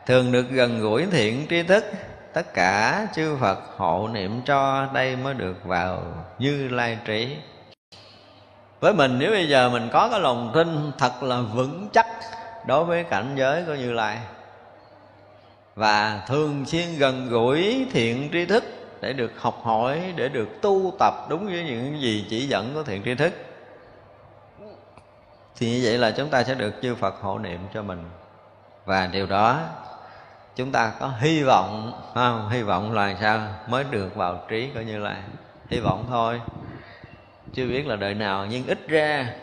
thường 0.07 0.33
được 0.33 0.51
gần 0.51 0.81
gũi 0.81 1.07
thiện 1.07 1.47
tri 1.51 1.63
thức, 1.63 1.85
tất 2.33 2.55
cả 2.55 3.07
chư 3.15 3.37
Phật 3.41 3.59
hộ 3.77 4.09
niệm 4.13 4.43
cho 4.45 4.87
đây 4.93 5.17
mới 5.17 5.35
được 5.35 5.65
vào 5.65 6.03
như 6.39 6.69
lai 6.69 6.99
trí. 7.05 7.37
Với 8.81 8.93
mình, 8.93 9.19
nếu 9.19 9.31
bây 9.31 9.49
giờ 9.49 9.71
mình 9.71 9.89
có 9.93 10.09
cái 10.11 10.21
lòng 10.21 10.51
tin 10.55 10.93
thật 10.99 11.23
là 11.23 11.41
vững 11.41 11.89
chắc 11.93 12.07
đối 12.67 12.85
với 12.85 13.05
cảnh 13.05 13.35
giới 13.37 13.65
của 13.67 13.75
như 13.75 13.93
lai, 13.93 14.19
và 15.75 16.23
thường 16.27 16.65
xuyên 16.67 16.99
gần 16.99 17.29
gũi 17.29 17.87
thiện 17.93 18.29
tri 18.33 18.47
thức 18.47 18.65
để 19.03 19.13
được 19.13 19.33
học 19.41 19.61
hỏi, 19.63 20.13
để 20.17 20.29
được 20.29 20.49
tu 20.63 20.93
tập 20.99 21.15
đúng 21.29 21.47
với 21.47 21.65
những 21.65 22.01
gì 22.01 22.27
chỉ 22.31 22.47
dẫn 22.47 22.75
của 22.75 22.83
thiện 22.83 23.03
tri 23.05 23.15
thức. 23.15 23.33
Thì 25.57 25.71
như 25.71 25.81
vậy 25.85 25.99
là 25.99 26.11
chúng 26.11 26.29
ta 26.29 26.45
sẽ 26.45 26.55
được 26.55 26.75
chư 26.83 26.95
Phật 26.95 27.15
hộ 27.21 27.39
niệm 27.39 27.61
cho 27.75 27.83
mình. 27.83 28.05
Và 28.85 29.07
điều 29.07 29.27
đó 29.27 29.61
chúng 30.57 30.73
ta 30.73 30.93
có 31.01 31.13
hy 31.21 31.43
vọng 31.43 31.93
không? 32.15 32.49
Hy 32.51 32.63
vọng 32.63 32.93
là 32.93 33.17
sao? 33.21 33.41
Mới 33.69 33.85
được 33.91 34.15
vào 34.15 34.45
trí 34.49 34.71
coi 34.75 34.85
như 34.85 34.99
là 34.99 35.23
hy 35.71 35.81
vọng 35.81 36.05
thôi. 36.09 36.41
Chưa 37.55 37.67
biết 37.67 37.87
là 37.87 37.97
đời 37.97 38.15
nào 38.15 38.47
nhưng 38.47 38.67
ít 38.67 38.89
ra 38.89 39.35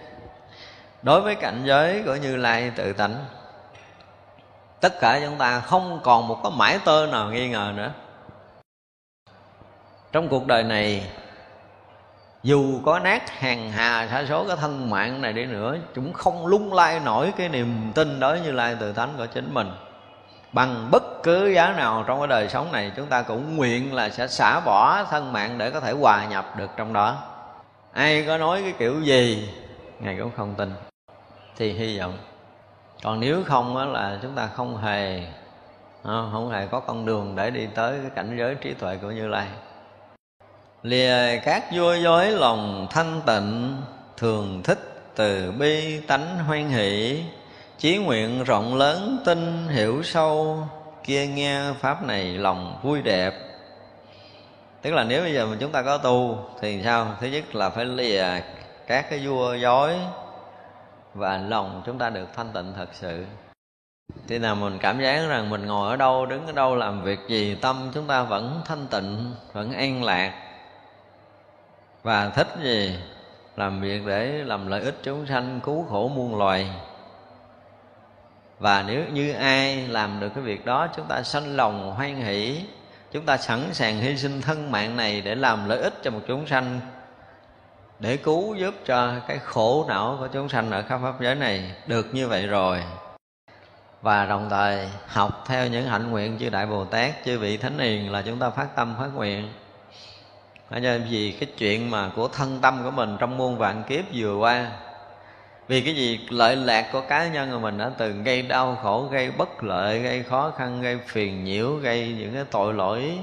đối 1.02 1.22
với 1.22 1.36
cảnh 1.36 1.62
giới 1.66 2.04
của 2.06 2.16
như 2.16 2.36
lai 2.36 2.72
tự 2.76 2.94
tánh, 2.94 3.26
tất 4.80 5.00
cả 5.00 5.20
chúng 5.24 5.38
ta 5.38 5.60
không 5.60 6.00
còn 6.04 6.28
một 6.28 6.40
cái 6.44 6.52
mãi 6.56 6.80
tơ 6.86 7.08
nào 7.08 7.32
nghi 7.32 7.50
ngờ 7.50 7.74
nữa 7.76 7.92
trong 10.12 10.30
cuộc 10.30 10.48
đời 10.48 10.64
này, 10.64 11.10
dù 12.44 12.82
có 12.86 13.00
nát 13.00 13.30
hàng 13.30 13.72
hà 13.72 14.08
sa 14.12 14.26
số 14.30 14.46
cái 14.48 14.58
thân 14.58 14.90
mạng 14.90 15.22
này 15.22 15.34
đi 15.34 15.46
nữa 15.46 15.78
cũng 15.96 16.14
không 16.14 16.48
lung 16.48 16.74
lay 16.74 17.00
nổi 17.00 17.34
cái 17.38 17.50
niềm 17.50 17.92
tin 17.96 18.20
đối 18.20 18.40
như 18.40 18.52
lai 18.52 18.76
từ 18.80 18.94
thánh 18.94 19.14
của 19.18 19.26
chính 19.26 19.54
mình. 19.54 19.72
Bằng 20.52 20.88
bất 20.92 21.24
cứ 21.24 21.48
giá 21.48 21.74
nào 21.78 22.04
trong 22.08 22.20
cái 22.20 22.28
đời 22.28 22.50
sống 22.50 22.72
này, 22.72 22.92
chúng 22.96 23.06
ta 23.06 23.22
cũng 23.22 23.58
nguyện 23.58 23.94
là 23.94 24.10
sẽ 24.10 24.28
xả 24.28 24.60
bỏ 24.60 25.04
thân 25.04 25.34
mạng 25.34 25.58
để 25.58 25.72
có 25.72 25.80
thể 25.80 25.92
hòa 25.92 26.26
nhập 26.26 26.58
được 26.58 26.70
trong 26.78 26.94
đó. 26.94 27.18
Ai 27.94 28.24
có 28.28 28.38
nói 28.38 28.62
cái 28.62 28.74
kiểu 28.80 29.02
gì, 29.02 29.54
ngài 30.00 30.18
cũng 30.20 30.32
không 30.38 30.56
tin. 30.56 30.74
Thì 31.58 31.72
hy 31.72 32.00
vọng. 32.00 32.18
Còn 33.04 33.20
nếu 33.20 33.44
không 33.46 33.78
á 33.78 33.86
là 33.86 34.20
chúng 34.22 34.36
ta 34.36 34.48
không 34.48 34.78
hề 34.78 35.24
không 36.04 36.52
hề 36.52 36.68
có 36.68 36.80
con 36.80 37.06
đường 37.06 37.36
để 37.36 37.50
đi 37.50 37.68
tới 37.76 38.00
cái 38.02 38.12
cảnh 38.16 38.38
giới 38.40 38.56
trí 38.56 38.74
tuệ 38.74 38.98
của 39.02 39.12
như 39.12 39.28
lai 39.28 39.48
lìa 40.84 41.40
các 41.46 41.64
vua 41.74 41.94
dối 41.94 42.32
lòng 42.32 42.88
thanh 42.92 43.22
tịnh, 43.26 43.82
thường 44.18 44.64
thích 44.64 44.80
từ 45.16 45.52
bi 45.52 46.00
tánh 46.08 46.38
hoan 46.38 46.70
hỷ. 46.70 47.24
Chí 47.78 47.98
nguyện 47.98 48.44
rộng 48.44 48.76
lớn 48.76 49.22
tin 49.26 49.68
hiểu 49.68 50.04
sâu, 50.04 50.64
kia 51.04 51.28
nghe 51.28 51.74
pháp 51.80 52.04
này 52.04 52.24
lòng 52.24 52.80
vui 52.84 53.02
đẹp. 53.02 53.34
Tức 54.82 54.92
là 54.92 55.04
nếu 55.04 55.22
bây 55.22 55.34
giờ 55.34 55.46
mà 55.46 55.56
chúng 55.60 55.72
ta 55.72 55.82
có 55.82 55.98
tu 55.98 56.38
thì 56.62 56.82
sao? 56.84 57.08
Thứ 57.20 57.28
nhất 57.28 57.56
là 57.56 57.70
phải 57.70 57.86
lìa 57.86 58.26
các 58.88 59.10
cái 59.10 59.28
vua 59.28 59.54
dối 59.54 59.96
và 61.14 61.38
lòng 61.38 61.84
chúng 61.86 61.98
ta 61.98 62.10
được 62.10 62.28
thanh 62.36 62.50
tịnh 62.54 62.74
thật 62.76 62.90
sự. 62.94 63.26
Khi 64.28 64.40
nào 64.40 64.56
mình 64.56 64.78
cảm 64.82 65.02
giác 65.02 65.28
rằng 65.30 65.50
mình 65.50 65.66
ngồi 65.66 65.90
ở 65.90 65.96
đâu, 65.96 66.26
đứng 66.26 66.48
ở 66.48 66.52
đâu, 66.52 66.76
làm 66.76 67.04
việc 67.04 67.20
gì, 67.28 67.58
tâm 67.62 67.92
chúng 67.94 68.08
ta 68.08 68.24
vẫn 68.24 68.62
thanh 68.66 68.88
tịnh, 68.88 69.34
vẫn 69.54 69.72
an 69.74 70.04
lạc 70.04 70.49
và 72.04 72.30
thích 72.30 72.48
gì? 72.62 73.00
Làm 73.56 73.82
việc 73.82 74.02
để 74.06 74.28
làm 74.28 74.68
lợi 74.68 74.82
ích 74.82 74.96
chúng 75.04 75.26
sanh, 75.26 75.60
cứu 75.64 75.86
khổ 75.90 76.08
muôn 76.08 76.38
loài. 76.38 76.70
Và 78.60 78.84
nếu 78.88 79.04
như 79.14 79.34
ai 79.34 79.88
làm 79.88 80.20
được 80.20 80.30
cái 80.36 80.44
việc 80.44 80.66
đó, 80.66 80.88
chúng 80.96 81.06
ta 81.06 81.24
sanh 81.24 81.56
lòng 81.56 81.92
hoan 81.92 82.16
hỷ. 82.16 82.66
Chúng 83.12 83.26
ta 83.26 83.38
sẵn 83.38 83.74
sàng 83.74 84.00
hy 84.00 84.18
sinh 84.18 84.42
thân 84.42 84.72
mạng 84.72 84.98
này 84.98 85.22
để 85.22 85.36
làm 85.36 85.70
lợi 85.70 85.80
ích 85.80 85.94
cho 86.04 86.12
một 86.12 86.20
chúng 86.28 86.48
sanh, 86.48 86.80
để 88.00 88.18
cứu 88.18 88.56
giúp 88.56 88.74
cho 88.86 89.12
cái 89.28 89.40
khổ 89.40 89.86
não 89.88 90.18
của 90.20 90.28
chúng 90.28 90.50
sanh 90.50 90.72
ở 90.72 90.82
khắp 90.82 91.00
pháp 91.04 91.22
giới 91.22 91.36
này. 91.36 91.72
Được 91.88 92.08
như 92.14 92.28
vậy 92.28 92.48
rồi. 92.48 92.84
Và 94.02 94.26
đồng 94.26 94.50
thời, 94.50 94.90
học 95.08 95.44
theo 95.48 95.68
những 95.68 95.88
hạnh 95.88 96.12
nguyện 96.12 96.38
chư 96.40 96.50
đại 96.50 96.66
bồ 96.66 96.86
tát, 96.86 97.12
chư 97.26 97.40
vị 97.40 97.58
thánh 97.58 97.80
hiền 97.80 98.12
là 98.12 98.22
chúng 98.22 98.40
ta 98.40 98.50
phát 98.50 98.76
tâm 98.76 98.96
phát 99.00 99.10
nguyện 99.16 99.50
vì 101.10 101.32
cái 101.40 101.50
chuyện 101.58 101.92
mà 101.92 102.12
của 102.16 102.28
thân 102.28 102.60
tâm 102.62 102.82
của 102.84 102.92
mình 102.92 103.18
trong 103.20 103.38
muôn 103.38 103.58
vạn 103.58 103.84
kiếp 103.84 104.06
vừa 104.14 104.36
qua. 104.36 104.72
Vì 105.68 105.82
cái 105.82 105.96
gì, 105.96 106.20
lợi 106.30 106.56
lạc 106.56 106.90
của 106.92 107.02
cá 107.02 107.28
nhân 107.28 107.52
của 107.52 107.60
mình 107.60 107.78
đã 107.78 107.92
từng 107.98 108.24
gây 108.24 108.42
đau 108.42 108.78
khổ, 108.84 109.08
gây 109.12 109.32
bất 109.32 109.64
lợi, 109.64 110.00
gây 110.00 110.24
khó 110.24 110.52
khăn, 110.58 110.82
gây 110.82 111.00
phiền 111.08 111.44
nhiễu, 111.44 111.76
gây 111.76 112.16
những 112.20 112.34
cái 112.34 112.44
tội 112.52 112.74
lỗi 112.74 113.18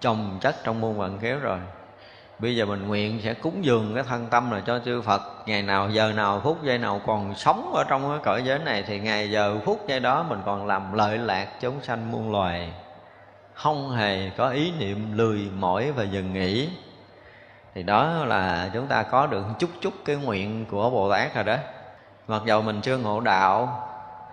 chồng 0.00 0.38
chất 0.40 0.64
trong 0.64 0.80
muôn 0.80 0.98
vạn 0.98 1.18
kiếp 1.18 1.42
rồi. 1.42 1.58
Bây 2.38 2.56
giờ 2.56 2.66
mình 2.66 2.88
nguyện 2.88 3.20
sẽ 3.24 3.34
cúng 3.34 3.64
dường 3.64 3.94
cái 3.94 4.04
thân 4.08 4.26
tâm 4.30 4.50
này 4.50 4.62
cho 4.66 4.80
chư 4.84 5.02
Phật. 5.02 5.22
Ngày 5.46 5.62
nào, 5.62 5.90
giờ 5.90 6.12
nào, 6.12 6.40
phút 6.44 6.62
giây 6.62 6.78
nào 6.78 7.00
còn 7.06 7.34
sống 7.34 7.72
ở 7.74 7.84
trong 7.88 8.10
cái 8.10 8.18
cõi 8.24 8.42
giới 8.44 8.58
này, 8.58 8.84
thì 8.86 8.98
ngày 8.98 9.30
giờ, 9.30 9.58
phút 9.64 9.84
giây 9.88 10.00
đó 10.00 10.26
mình 10.28 10.40
còn 10.46 10.66
làm 10.66 10.92
lợi 10.92 11.18
lạc 11.18 11.48
chúng 11.60 11.82
sanh 11.82 12.12
muôn 12.12 12.32
loài 12.32 12.72
không 13.54 13.90
hề 13.90 14.30
có 14.30 14.48
ý 14.48 14.72
niệm 14.78 15.18
lười 15.18 15.50
mỏi 15.58 15.92
và 15.92 16.02
dừng 16.02 16.32
nghỉ. 16.32 16.68
Thì 17.74 17.82
đó 17.82 18.24
là 18.24 18.70
chúng 18.74 18.86
ta 18.86 19.02
có 19.02 19.26
được 19.26 19.44
chút 19.58 19.70
chút 19.80 19.94
cái 20.04 20.16
nguyện 20.16 20.66
của 20.70 20.90
Bồ 20.90 21.10
Tát 21.10 21.34
rồi 21.34 21.44
đó. 21.44 21.56
Mặc 22.28 22.42
dầu 22.46 22.62
mình 22.62 22.80
chưa 22.80 22.98
ngộ 22.98 23.20
đạo, 23.20 23.88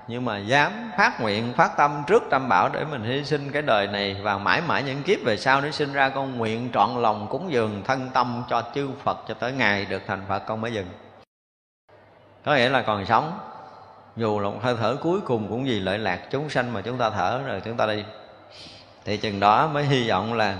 nhưng 0.08 0.26
mà 0.26 0.38
dám 0.38 0.92
phát 0.98 1.22
nguyện, 1.22 1.54
phát 1.54 1.78
tâm 1.78 2.04
trước 2.08 2.24
tam 2.30 2.50
bảo 2.50 2.70
để 2.70 2.86
mình 2.86 3.04
hy 3.04 3.24
sinh 3.26 3.52
cái 3.52 3.62
đời 3.62 3.88
này 3.88 4.18
và 4.24 4.38
mãi 4.38 4.62
mãi 4.68 4.84
những 4.84 5.04
kiếp 5.04 5.20
về 5.26 5.38
sau 5.38 5.62
để 5.62 5.72
sinh 5.72 5.94
ra 5.94 6.10
con 6.10 6.38
nguyện 6.38 6.70
trọn 6.74 7.02
lòng 7.02 7.28
cúng 7.30 7.52
dường 7.52 7.84
thân 7.86 8.10
tâm 8.14 8.44
cho 8.50 8.64
chư 8.76 8.90
Phật 9.04 9.18
cho 9.28 9.34
tới 9.34 9.52
ngày 9.52 9.86
được 9.86 10.02
thành 10.08 10.22
Phật, 10.28 10.40
con 10.40 10.62
mới 10.62 10.74
dừng. 10.74 10.88
Có 12.46 12.56
nghĩa 12.56 12.70
là 12.70 12.82
còn 12.82 13.06
sống. 13.06 13.40
Dù 14.16 14.40
là 14.40 14.50
một 14.50 14.60
hơi 14.62 14.76
thở 14.80 14.96
cuối 15.02 15.22
cùng 15.22 15.48
cũng 15.50 15.64
vì 15.64 15.80
lợi 15.80 16.00
lạc 16.00 16.20
chúng 16.32 16.50
sanh 16.50 16.74
mà 16.74 16.82
chúng 16.82 16.98
ta 16.98 17.10
thở 17.10 17.42
rồi 17.48 17.62
chúng 17.66 17.78
ta 17.78 17.86
đi 17.86 18.04
thì 19.06 19.18
chừng 19.18 19.40
đó 19.40 19.68
mới 19.68 19.84
hy 19.84 20.10
vọng 20.10 20.34
là 20.34 20.58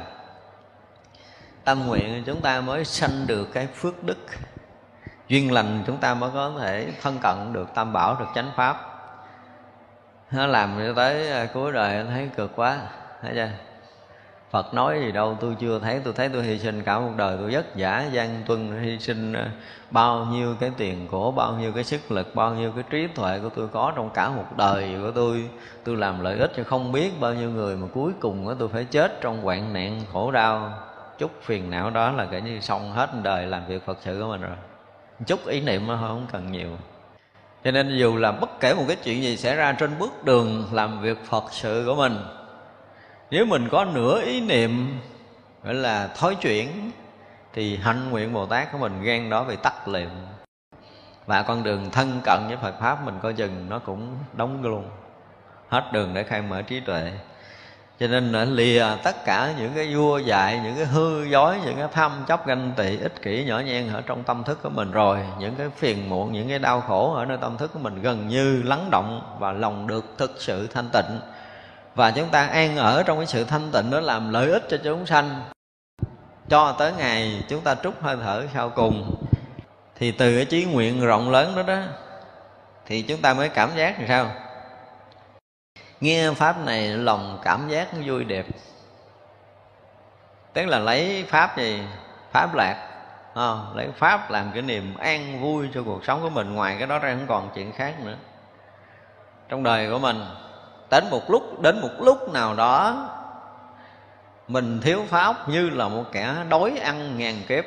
tâm 1.64 1.88
nguyện 1.88 2.24
chúng 2.26 2.42
ta 2.42 2.62
mới 2.62 2.86
sanh 2.86 3.28
được 3.28 3.50
cái 3.54 3.68
phước 3.68 4.04
đức. 4.04 4.18
Duyên 5.28 5.52
lành 5.52 5.84
chúng 5.88 5.98
ta 5.98 6.14
mới 6.14 6.30
có 6.34 6.52
thể 6.60 6.88
thân 7.02 7.20
cận 7.22 7.54
được, 7.54 7.70
tam 7.76 7.94
bảo 7.94 8.18
được 8.20 8.26
chánh 8.36 8.52
pháp. 8.56 8.88
Nó 10.32 10.48
làm 10.48 10.76
cho 10.78 10.94
tới 10.96 11.32
à, 11.32 11.46
cuối 11.54 11.72
đời 11.72 12.06
thấy 12.10 12.30
cực 12.36 12.56
quá. 12.56 12.80
Thấy 13.22 13.32
chưa? 13.36 13.50
Phật 14.52 14.74
nói 14.74 15.00
gì 15.00 15.12
đâu 15.12 15.38
tôi 15.42 15.56
chưa 15.60 15.80
thấy 15.80 16.02
tôi 16.04 16.14
thấy 16.14 16.30
tôi 16.30 16.44
hy 16.44 16.60
sinh 16.60 16.84
cả 16.84 17.00
một 17.00 17.12
đời 17.18 17.38
tôi 17.40 17.52
vất 17.52 17.66
vả 17.76 18.06
gian 18.12 18.44
tuân 18.46 18.84
hy 18.84 19.00
sinh 19.00 19.34
ờ, 19.34 19.48
bao 19.92 20.26
nhiêu 20.26 20.56
cái 20.60 20.72
tiền 20.78 21.08
của 21.12 21.32
bao 21.32 21.54
nhiêu 21.54 21.72
cái 21.72 21.84
sức 21.84 22.12
lực 22.12 22.36
bao 22.36 22.56
nhiêu 22.56 22.72
cái 22.72 22.84
trí 22.90 23.08
tuệ 23.08 23.40
của 23.40 23.50
tôi 23.50 23.68
có 23.68 23.94
trong 23.96 24.10
cả 24.10 24.30
một 24.30 24.46
đời 24.58 24.96
của 25.02 25.12
tôi. 25.12 25.50
Tôi 25.84 25.98
làm 25.98 26.22
lợi 26.22 26.38
ích 26.40 26.52
cho 26.58 26.64
không 26.64 26.92
biết 26.92 27.12
bao 27.20 27.34
nhiêu 27.34 27.50
người 27.50 27.78
mà 27.78 27.88
cuối 27.94 28.12
cùng 28.20 28.56
tôi 28.60 28.70
phải 28.70 28.86
chết 28.86 29.22
trong 29.22 29.42
hoạn 29.42 29.74
nạn 29.74 30.02
khổ 30.14 30.32
đau. 30.32 30.74
Chút 31.18 31.32
phiền 31.42 31.70
não 31.70 31.90
đó 31.90 32.12
là 32.12 32.26
kể 32.32 32.42
như 32.42 32.60
xong 32.60 32.92
hết 32.92 33.10
đời 33.24 33.48
làm 33.48 33.68
việc 33.68 33.86
Phật 33.86 33.98
sự 34.02 34.20
của 34.22 34.28
mình 34.28 34.42
rồi. 34.42 34.56
Chút 35.28 35.48
ý 35.48 35.62
niệm 35.62 35.82
thôi, 35.88 35.98
không 36.02 36.28
cần 36.32 36.52
nhiều. 36.52 36.70
Cho 37.64 37.72
nên 37.72 37.98
dù 37.98 38.18
là 38.18 38.32
bất 38.32 38.60
kể 38.60 38.74
một 38.74 38.84
cái 38.88 38.98
chuyện 39.04 39.24
gì 39.24 39.38
xảy 39.38 39.56
ra 39.56 39.72
trên 39.72 40.00
bước 40.00 40.26
đường 40.26 40.66
làm 40.72 41.02
việc 41.02 41.18
phật 41.26 41.44
sự 41.52 41.84
của 41.88 41.96
mình 41.96 42.18
nếu 43.32 43.46
mình 43.46 43.70
có 43.72 43.86
nửa 43.86 44.22
ý 44.22 44.42
niệm, 44.42 45.00
gọi 45.64 45.74
là 45.74 46.08
thói 46.08 46.36
chuyển, 46.36 46.92
thì 47.54 47.78
hạnh 47.78 48.10
nguyện 48.10 48.34
bồ 48.34 48.46
tát 48.46 48.72
của 48.72 48.78
mình 48.78 49.04
ghen 49.04 49.30
đó 49.30 49.44
bị 49.44 49.56
tắt 49.56 49.88
liền. 49.88 50.10
Và 51.26 51.42
con 51.42 51.64
đường 51.64 51.90
thân 51.92 52.22
cận 52.24 52.40
với 52.48 52.58
phật 52.58 52.74
pháp 52.80 53.06
mình 53.06 53.16
coi 53.24 53.34
chừng 53.34 53.66
nó 53.70 53.80
cũng 53.80 54.16
đóng 54.34 54.64
luôn. 54.64 54.84
Hết 55.70 55.84
đường 55.94 56.14
để 56.14 56.24
khai 56.24 56.42
mở 56.42 56.62
trí 56.62 56.80
tuệ. 56.80 57.12
Cho 58.00 58.08
nên 58.08 58.32
là 58.32 58.46
lìa 58.46 58.86
tất 59.04 59.26
cả 59.26 59.54
những 59.60 59.72
cái 59.76 59.96
vua 59.96 60.18
dạy, 60.18 60.60
những 60.64 60.76
cái 60.76 60.86
hư 60.86 61.24
dối, 61.24 61.56
những 61.66 61.78
cái 61.78 61.88
tham 61.92 62.12
chấp 62.28 62.48
ganh 62.48 62.72
tị, 62.78 62.98
ích 62.98 63.22
kỷ, 63.22 63.44
nhỏ 63.44 63.60
nhen 63.60 63.94
ở 63.94 64.02
trong 64.02 64.24
tâm 64.24 64.44
thức 64.44 64.60
của 64.64 64.70
mình 64.70 64.92
rồi, 64.92 65.20
những 65.40 65.56
cái 65.56 65.70
phiền 65.70 66.10
muộn, 66.10 66.32
những 66.32 66.50
cái 66.50 66.60
đau 66.60 66.82
khổ 66.82 67.14
ở 67.14 67.26
nơi 67.26 67.38
tâm 67.42 67.58
thức 67.58 67.72
của 67.74 67.80
mình 67.80 68.02
gần 68.02 68.28
như 68.28 68.64
lắng 68.64 68.88
động 68.92 69.38
và 69.40 69.52
lòng 69.52 69.88
được 69.88 70.06
thực 70.18 70.32
sự 70.38 70.68
thanh 70.68 70.90
tịnh 70.94 71.20
và 71.96 72.12
chúng 72.12 72.30
ta 72.30 72.48
an 72.48 72.78
ở 72.78 73.04
trong 73.04 73.18
cái 73.18 73.28
sự 73.28 73.44
thanh 73.44 73.72
tịnh 73.72 73.92
đó 73.92 74.00
làm 74.00 74.34
lợi 74.34 74.52
ích 74.52 74.64
cho 74.70 74.78
chúng 74.84 75.06
sanh. 75.06 75.42
Cho 76.50 76.76
tới 76.80 76.94
ngày 76.98 77.44
chúng 77.50 77.62
ta 77.62 77.76
trút 77.76 77.94
hơi 78.02 78.18
thở 78.24 78.48
sau 78.54 78.70
cùng 78.70 79.26
thì 79.96 80.12
từ 80.12 80.36
cái 80.36 80.46
chí 80.46 80.66
nguyện 80.66 81.06
rộng 81.06 81.32
lớn 81.32 81.54
đó 81.56 81.64
đó 81.64 81.78
thì 82.86 83.02
chúng 83.02 83.22
ta 83.22 83.34
mới 83.34 83.50
cảm 83.50 83.70
giác 83.76 84.00
làm 84.00 84.08
sao? 84.08 84.32
Nghe 86.02 86.32
pháp 86.32 86.66
này 86.66 86.88
lòng 86.88 87.40
cảm 87.44 87.70
giác 87.70 87.88
vui 88.06 88.24
đẹp. 88.24 88.46
Tức 90.54 90.66
là 90.66 90.80
lấy 90.80 91.26
pháp 91.28 91.58
gì? 91.58 91.82
Pháp 92.32 92.56
lạc. 92.56 92.88
À, 93.36 93.52
lấy 93.76 93.88
pháp 93.98 94.32
làm 94.32 94.52
cái 94.54 94.62
niềm 94.62 94.98
an 94.98 95.42
vui 95.42 95.70
cho 95.74 95.84
cuộc 95.84 96.06
sống 96.06 96.22
của 96.22 96.30
mình. 96.30 96.54
Ngoài 96.54 96.76
cái 96.80 96.88
đó 96.88 97.00
ra 97.00 97.16
không 97.16 97.28
còn 97.28 97.50
chuyện 97.56 97.72
khác 97.72 97.96
nữa. 98.04 98.16
Trong 99.50 99.64
đời 99.64 99.90
của 99.90 100.00
mình 100.00 100.26
đến 100.92 101.10
một 101.10 101.32
lúc, 101.32 101.62
đến 101.62 101.82
một 101.82 101.92
lúc 102.00 102.34
nào 102.34 102.56
đó, 102.56 103.10
mình 104.48 104.82
thiếu 104.82 105.04
pháp 105.10 105.50
như 105.50 105.70
là 105.70 105.88
một 105.88 106.04
kẻ 106.12 106.36
đói 106.50 106.78
ăn 106.84 107.18
ngàn 107.18 107.36
kiếp. 107.48 107.66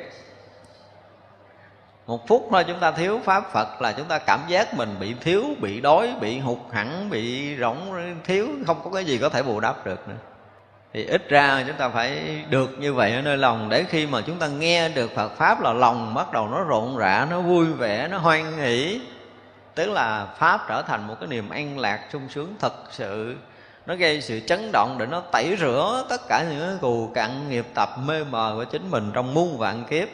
Một 2.07 2.27
phút 2.27 2.47
thôi 2.51 2.63
chúng 2.67 2.79
ta 2.79 2.91
thiếu 2.91 3.19
pháp 3.23 3.51
phật 3.51 3.81
là 3.81 3.91
chúng 3.91 4.05
ta 4.07 4.19
cảm 4.19 4.39
giác 4.47 4.73
mình 4.73 4.95
bị 4.99 5.15
thiếu, 5.21 5.43
bị 5.61 5.81
đói, 5.81 6.13
bị 6.21 6.39
hụt 6.39 6.57
hẳn, 6.71 7.09
bị 7.09 7.57
rỗng, 7.59 7.77
thiếu, 8.25 8.47
không 8.67 8.81
có 8.83 8.89
cái 8.93 9.05
gì 9.05 9.17
có 9.17 9.29
thể 9.29 9.43
bù 9.43 9.59
đắp 9.59 9.85
được 9.85 10.07
nữa. 10.07 10.15
Thì 10.93 11.05
ít 11.05 11.29
ra 11.29 11.63
chúng 11.67 11.75
ta 11.75 11.89
phải 11.89 12.43
được 12.49 12.69
như 12.79 12.93
vậy 12.93 13.15
ở 13.15 13.21
nơi 13.21 13.37
lòng, 13.37 13.69
để 13.69 13.83
khi 13.89 14.07
mà 14.07 14.21
chúng 14.21 14.39
ta 14.39 14.47
nghe 14.47 14.89
được 14.89 15.11
Phật 15.15 15.29
pháp 15.29 15.61
là 15.61 15.73
lòng 15.73 16.13
bắt 16.13 16.31
đầu 16.31 16.47
nó 16.47 16.63
rộn 16.63 16.97
rã, 16.97 17.27
nó 17.29 17.41
vui 17.41 17.65
vẻ, 17.65 18.07
nó 18.11 18.17
hoan 18.17 18.57
hỷ 18.57 19.01
tức 19.75 19.91
là 19.91 20.27
pháp 20.37 20.65
trở 20.67 20.81
thành 20.81 21.07
một 21.07 21.15
cái 21.19 21.29
niềm 21.29 21.49
an 21.49 21.79
lạc 21.79 21.99
sung 22.13 22.29
sướng 22.29 22.55
thật 22.59 22.73
sự. 22.91 23.35
Nó 23.85 23.95
gây 23.95 24.21
sự 24.21 24.39
chấn 24.47 24.69
động 24.73 24.95
để 24.99 25.05
nó 25.05 25.19
tẩy 25.19 25.55
rửa 25.59 26.05
tất 26.09 26.21
cả 26.27 26.43
những 26.49 26.59
cái 26.59 26.77
cù 26.81 27.11
cặn 27.13 27.49
nghiệp 27.49 27.65
tập 27.73 27.89
mê 28.05 28.23
mờ 28.23 28.53
của 28.57 28.63
chính 28.63 28.91
mình 28.91 29.11
trong 29.13 29.33
muôn 29.33 29.57
vạn 29.57 29.83
kiếp. 29.83 30.07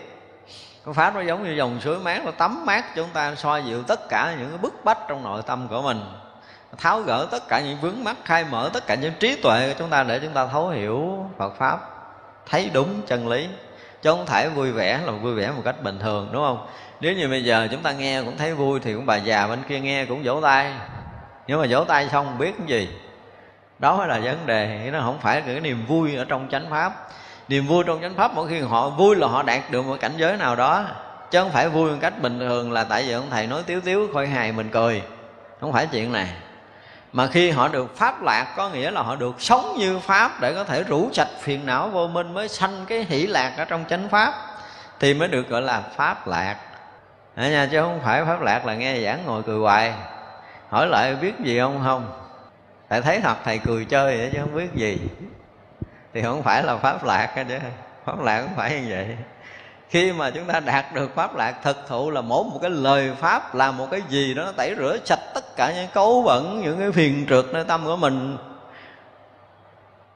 Cái 0.85 0.93
pháp 0.93 1.15
nó 1.15 1.21
giống 1.21 1.43
như 1.43 1.51
dòng 1.51 1.79
suối 1.81 1.99
mát, 1.99 2.25
nó 2.25 2.31
tắm 2.31 2.65
mát 2.65 2.95
chúng 2.95 3.09
ta 3.13 3.35
soi 3.35 3.63
dịu 3.63 3.83
tất 3.83 4.09
cả 4.09 4.35
những 4.39 4.49
cái 4.49 4.57
bức 4.57 4.85
bách 4.85 4.97
trong 5.07 5.23
nội 5.23 5.41
tâm 5.45 5.67
của 5.67 5.81
mình. 5.81 6.01
Tháo 6.77 7.01
gỡ 7.01 7.27
tất 7.31 7.47
cả 7.47 7.59
những 7.59 7.77
vướng 7.81 8.03
mắc, 8.03 8.17
khai 8.25 8.45
mở 8.51 8.69
tất 8.73 8.87
cả 8.87 8.95
những 8.95 9.13
trí 9.19 9.35
tuệ 9.35 9.67
của 9.67 9.75
chúng 9.79 9.89
ta 9.89 10.03
để 10.03 10.19
chúng 10.19 10.33
ta 10.33 10.47
thấu 10.47 10.69
hiểu 10.69 11.25
Phật 11.37 11.55
pháp, 11.57 11.79
thấy 12.49 12.69
đúng 12.73 13.01
chân 13.07 13.27
lý. 13.27 13.47
Chứ 14.01 14.11
không 14.11 14.25
thể 14.25 14.49
vui 14.49 14.71
vẻ, 14.71 14.99
là 15.05 15.11
vui 15.11 15.33
vẻ 15.33 15.51
một 15.51 15.61
cách 15.65 15.83
bình 15.83 15.99
thường, 15.99 16.29
đúng 16.31 16.43
không? 16.43 16.67
Nếu 17.01 17.13
như 17.13 17.27
bây 17.27 17.43
giờ 17.43 17.67
chúng 17.71 17.81
ta 17.81 17.91
nghe 17.91 18.21
cũng 18.21 18.37
thấy 18.37 18.53
vui 18.53 18.79
thì 18.79 18.93
cũng 18.93 19.05
bà 19.05 19.15
già 19.15 19.47
bên 19.47 19.63
kia 19.69 19.79
nghe 19.79 20.05
cũng 20.05 20.21
vỗ 20.23 20.41
tay. 20.41 20.73
Nhưng 21.47 21.61
mà 21.61 21.67
vỗ 21.69 21.83
tay 21.83 22.09
xong 22.11 22.25
không 22.25 22.37
biết 22.37 22.53
cái 22.57 22.67
gì? 22.67 22.89
Đó 23.79 24.05
là 24.05 24.19
vấn 24.19 24.45
đề. 24.45 24.89
Nó 24.93 24.99
không 25.01 25.19
phải 25.19 25.41
cái 25.41 25.59
niềm 25.59 25.85
vui 25.87 26.15
ở 26.15 26.25
trong 26.25 26.47
chánh 26.51 26.69
pháp. 26.69 27.07
Niềm 27.47 27.67
vui 27.67 27.83
trong 27.87 28.01
chánh 28.01 28.15
pháp 28.15 28.33
mỗi 28.35 28.49
khi 28.49 28.59
họ 28.59 28.89
vui 28.89 29.15
là 29.15 29.27
họ 29.27 29.43
đạt 29.43 29.71
được 29.71 29.85
một 29.85 29.97
cảnh 30.01 30.13
giới 30.17 30.37
nào 30.37 30.55
đó. 30.55 30.85
Chứ 31.31 31.39
không 31.39 31.51
phải 31.51 31.69
vui 31.69 31.91
một 31.91 31.97
cách 32.01 32.21
bình 32.21 32.39
thường 32.39 32.71
là 32.71 32.83
tại 32.83 33.03
vì 33.07 33.13
ông 33.13 33.29
thầy 33.29 33.47
nói 33.47 33.63
tiếu 33.65 33.81
tiếu 33.81 34.07
khôi 34.13 34.27
hài 34.27 34.51
mình 34.51 34.69
cười. 34.69 35.01
Không 35.61 35.73
phải 35.73 35.87
chuyện 35.91 36.11
này. 36.11 36.27
Mà 37.13 37.27
khi 37.27 37.49
họ 37.49 37.67
được 37.67 37.97
pháp 37.97 38.23
lạc 38.23 38.53
có 38.57 38.69
nghĩa 38.69 38.91
là 38.91 39.01
họ 39.01 39.15
được 39.15 39.41
sống 39.41 39.75
như 39.77 39.99
pháp 39.99 40.41
để 40.41 40.53
có 40.53 40.63
thể 40.63 40.83
rủ 40.83 41.09
sạch 41.13 41.27
phiền 41.39 41.65
não 41.65 41.87
vô 41.87 42.07
minh 42.07 42.33
mới 42.33 42.47
sanh 42.47 42.85
cái 42.87 43.05
hỷ 43.09 43.27
lạc 43.27 43.53
ở 43.57 43.65
trong 43.65 43.83
chánh 43.89 44.09
pháp, 44.09 44.33
thì 44.99 45.13
mới 45.13 45.27
được 45.27 45.49
gọi 45.49 45.61
là 45.61 45.81
pháp 45.95 46.27
lạc 46.27 46.55
à 47.35 47.49
nha 47.49 47.67
chứ 47.71 47.81
không 47.81 47.99
phải 48.03 48.25
pháp 48.25 48.41
lạc 48.41 48.65
là 48.65 48.75
nghe 48.75 49.01
giảng 49.01 49.25
ngồi 49.25 49.43
cười 49.43 49.59
hoài. 49.59 49.93
Hỏi 50.69 50.87
lại 50.87 51.15
biết 51.15 51.33
gì 51.39 51.59
không 51.59 51.81
không? 51.83 52.11
Tại 52.87 53.01
thấy 53.01 53.19
thật 53.19 53.35
thầy 53.43 53.57
cười 53.57 53.85
chơi 53.85 54.17
vậy 54.17 54.29
chứ 54.33 54.39
không 54.41 54.55
biết 54.55 54.73
gì. 54.73 54.97
Thì 56.13 56.21
không 56.21 56.43
phải 56.43 56.63
là 56.63 56.77
pháp 56.77 57.05
lạc 57.05 57.45
chứ 57.49 57.55
pháp 58.05 58.19
lạc 58.21 58.41
không 58.41 58.55
phải 58.55 58.81
như 58.81 58.87
vậy. 58.89 59.17
Khi 59.89 60.11
mà 60.11 60.31
chúng 60.31 60.45
ta 60.45 60.59
đạt 60.59 60.85
được 60.93 61.15
pháp 61.15 61.35
lạc 61.35 61.55
thực 61.63 61.87
thụ 61.87 62.09
là 62.09 62.21
mỗi 62.21 62.43
một 62.43 62.59
cái 62.61 62.71
lời 62.71 63.11
pháp, 63.19 63.55
là 63.55 63.71
một 63.71 63.87
cái 63.91 64.01
gì 64.09 64.33
đó 64.33 64.43
nó 64.43 64.51
tẩy 64.51 64.75
rửa 64.77 64.97
sạch 65.05 65.19
tất 65.33 65.55
cả 65.55 65.73
những 65.75 65.87
cấu 65.93 66.21
bẩn, 66.21 66.61
những 66.61 66.79
cái 66.79 66.91
phiền 66.91 67.25
trượt 67.29 67.45
nơi 67.53 67.63
tâm 67.63 67.85
của 67.85 67.95
mình. 67.95 68.37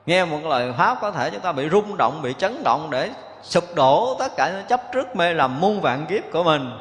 Nghe 0.05 0.25
một 0.25 0.39
lời 0.43 0.73
pháp 0.77 0.97
có 1.01 1.11
thể 1.11 1.29
chúng 1.29 1.41
ta 1.41 1.51
bị 1.51 1.69
rung 1.69 1.97
động, 1.97 2.21
bị 2.21 2.33
chấn 2.37 2.63
động 2.63 2.87
để 2.91 3.09
sụp 3.43 3.63
đổ 3.75 4.15
tất 4.19 4.31
cả 4.37 4.51
những 4.51 4.65
chấp 4.67 4.81
trước 4.93 5.15
mê 5.15 5.33
làm 5.33 5.61
muôn 5.61 5.81
vạn 5.81 6.05
kiếp 6.05 6.23
của 6.31 6.43
mình 6.43 6.71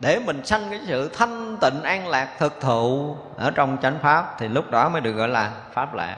để 0.00 0.18
mình 0.18 0.46
sanh 0.46 0.66
cái 0.70 0.80
sự 0.86 1.10
thanh 1.14 1.56
tịnh 1.60 1.82
an 1.82 2.08
lạc 2.08 2.28
thực 2.38 2.60
thụ 2.60 3.16
ở 3.36 3.50
trong 3.50 3.76
chánh 3.82 3.98
pháp 4.02 4.34
thì 4.38 4.48
lúc 4.48 4.70
đó 4.70 4.88
mới 4.88 5.00
được 5.00 5.12
gọi 5.12 5.28
là 5.28 5.52
pháp 5.72 5.94
lạc. 5.94 6.16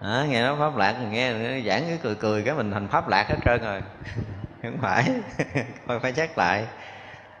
À, 0.00 0.24
nghe 0.28 0.42
nói 0.42 0.56
pháp 0.58 0.76
lạc 0.76 0.92
nghe 1.10 1.32
giảng 1.66 1.82
cái 1.88 1.98
cười 2.02 2.14
cười 2.14 2.42
cái 2.42 2.54
mình 2.54 2.70
thành 2.70 2.88
pháp 2.88 3.08
lạc 3.08 3.26
hết 3.28 3.36
trơn 3.44 3.62
rồi. 3.62 3.82
Không 4.62 4.78
phải. 4.82 5.04
Phải 5.86 5.98
phải 5.98 6.12
chắc 6.12 6.38
lại. 6.38 6.64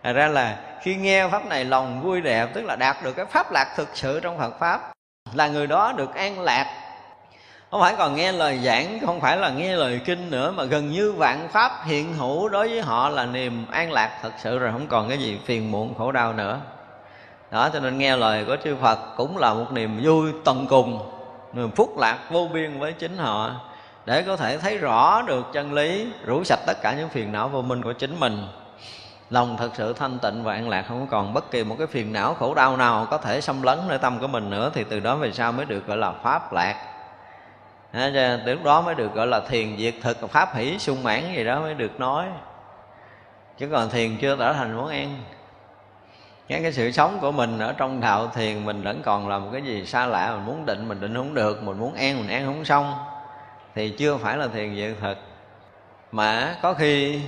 Thật 0.02 0.12
ra 0.12 0.28
là 0.28 0.58
khi 0.82 0.96
nghe 0.96 1.28
pháp 1.28 1.46
này 1.46 1.64
lòng 1.64 2.02
vui 2.02 2.20
đẹp 2.20 2.48
tức 2.54 2.64
là 2.64 2.76
đạt 2.76 2.96
được 3.04 3.12
cái 3.12 3.26
pháp 3.26 3.52
lạc 3.52 3.74
thực 3.76 3.88
sự 3.94 4.20
trong 4.20 4.38
Phật 4.38 4.58
pháp 4.58 4.92
là 5.32 5.48
người 5.48 5.66
đó 5.66 5.92
được 5.96 6.14
an 6.14 6.40
lạc 6.40 6.83
không 7.74 7.80
phải 7.80 7.94
còn 7.98 8.14
nghe 8.14 8.32
lời 8.32 8.58
giảng, 8.58 8.98
không 9.06 9.20
phải 9.20 9.36
là 9.36 9.48
nghe 9.48 9.76
lời 9.76 10.00
kinh 10.04 10.30
nữa, 10.30 10.52
mà 10.56 10.64
gần 10.64 10.90
như 10.92 11.12
vạn 11.12 11.48
pháp 11.52 11.72
hiện 11.84 12.14
hữu 12.14 12.48
đối 12.48 12.68
với 12.68 12.82
họ 12.82 13.08
là 13.08 13.26
niềm 13.26 13.66
an 13.70 13.92
lạc 13.92 14.18
thật 14.22 14.32
sự 14.38 14.58
rồi, 14.58 14.72
không 14.72 14.86
còn 14.86 15.08
cái 15.08 15.18
gì 15.18 15.40
phiền 15.44 15.70
muộn 15.70 15.94
khổ 15.94 16.12
đau 16.12 16.32
nữa. 16.32 16.60
Đó, 17.50 17.68
cho 17.72 17.80
nên 17.80 17.98
nghe 17.98 18.16
lời 18.16 18.44
của 18.44 18.56
chư 18.64 18.76
Phật 18.76 18.98
cũng 19.16 19.38
là 19.38 19.54
một 19.54 19.72
niềm 19.72 20.00
vui 20.02 20.32
tận 20.44 20.66
cùng, 20.66 20.98
niềm 21.52 21.70
phúc 21.70 21.98
lạc 21.98 22.18
vô 22.30 22.48
biên 22.52 22.78
với 22.78 22.92
chính 22.92 23.16
họ, 23.16 23.50
để 24.04 24.22
có 24.22 24.36
thể 24.36 24.58
thấy 24.58 24.78
rõ 24.78 25.22
được 25.22 25.46
chân 25.52 25.72
lý, 25.72 26.06
rủ 26.24 26.44
sạch 26.44 26.60
tất 26.66 26.82
cả 26.82 26.94
những 26.94 27.08
phiền 27.08 27.32
não 27.32 27.48
vô 27.48 27.62
minh 27.62 27.82
của 27.82 27.92
chính 27.92 28.20
mình. 28.20 28.46
Lòng 29.30 29.56
thật 29.58 29.70
sự 29.74 29.92
thanh 29.92 30.18
tịnh 30.18 30.44
và 30.44 30.54
an 30.54 30.68
lạc, 30.68 30.84
không 30.88 31.06
còn 31.10 31.34
bất 31.34 31.50
kỳ 31.50 31.64
một 31.64 31.76
cái 31.78 31.86
phiền 31.86 32.12
não 32.12 32.34
khổ 32.34 32.54
đau 32.54 32.76
nào 32.76 33.06
có 33.10 33.18
thể 33.18 33.40
xâm 33.40 33.62
lấn 33.62 33.78
nơi 33.88 33.98
tâm 33.98 34.18
của 34.18 34.26
mình 34.26 34.50
nữa, 34.50 34.70
thì 34.74 34.84
từ 34.84 35.00
đó 35.00 35.16
về 35.16 35.32
sau 35.32 35.52
mới 35.52 35.66
được 35.66 35.86
gọi 35.86 35.96
là 35.96 36.12
pháp 36.22 36.52
lạc 36.52 36.93
từ 38.46 38.54
lúc 38.54 38.64
đó 38.64 38.80
mới 38.80 38.94
được 38.94 39.14
gọi 39.14 39.26
là 39.26 39.40
thiền 39.40 39.76
diệt 39.76 39.94
thực, 40.02 40.30
pháp 40.30 40.54
hỷ 40.54 40.78
sung 40.78 41.02
mãn 41.02 41.34
gì 41.36 41.44
đó 41.44 41.60
mới 41.60 41.74
được 41.74 42.00
nói. 42.00 42.26
Chứ 43.58 43.68
còn 43.72 43.90
thiền 43.90 44.16
chưa 44.16 44.36
trở 44.36 44.52
thành 44.52 44.76
món 44.76 44.88
ăn. 44.88 45.22
Cái 46.48 46.62
cái 46.62 46.72
sự 46.72 46.90
sống 46.90 47.18
của 47.20 47.32
mình 47.32 47.58
ở 47.58 47.72
trong 47.72 48.00
đạo 48.00 48.28
thiền, 48.34 48.64
mình 48.64 48.82
vẫn 48.82 49.02
còn 49.04 49.28
là 49.28 49.38
một 49.38 49.48
cái 49.52 49.62
gì 49.62 49.86
xa 49.86 50.06
lạ. 50.06 50.32
Mình 50.34 50.46
muốn 50.46 50.66
định, 50.66 50.88
mình 50.88 51.00
định 51.00 51.14
không 51.14 51.34
được. 51.34 51.62
Mình 51.62 51.78
muốn 51.78 51.94
ăn, 51.94 52.18
mình 52.18 52.28
ăn 52.28 52.46
không 52.46 52.64
xong. 52.64 52.94
Thì 53.74 53.90
chưa 53.90 54.16
phải 54.16 54.36
là 54.36 54.48
thiền 54.48 54.76
diệt 54.76 54.96
thực. 55.00 55.18
Mà 56.12 56.56
có 56.62 56.74
khi 56.74 57.20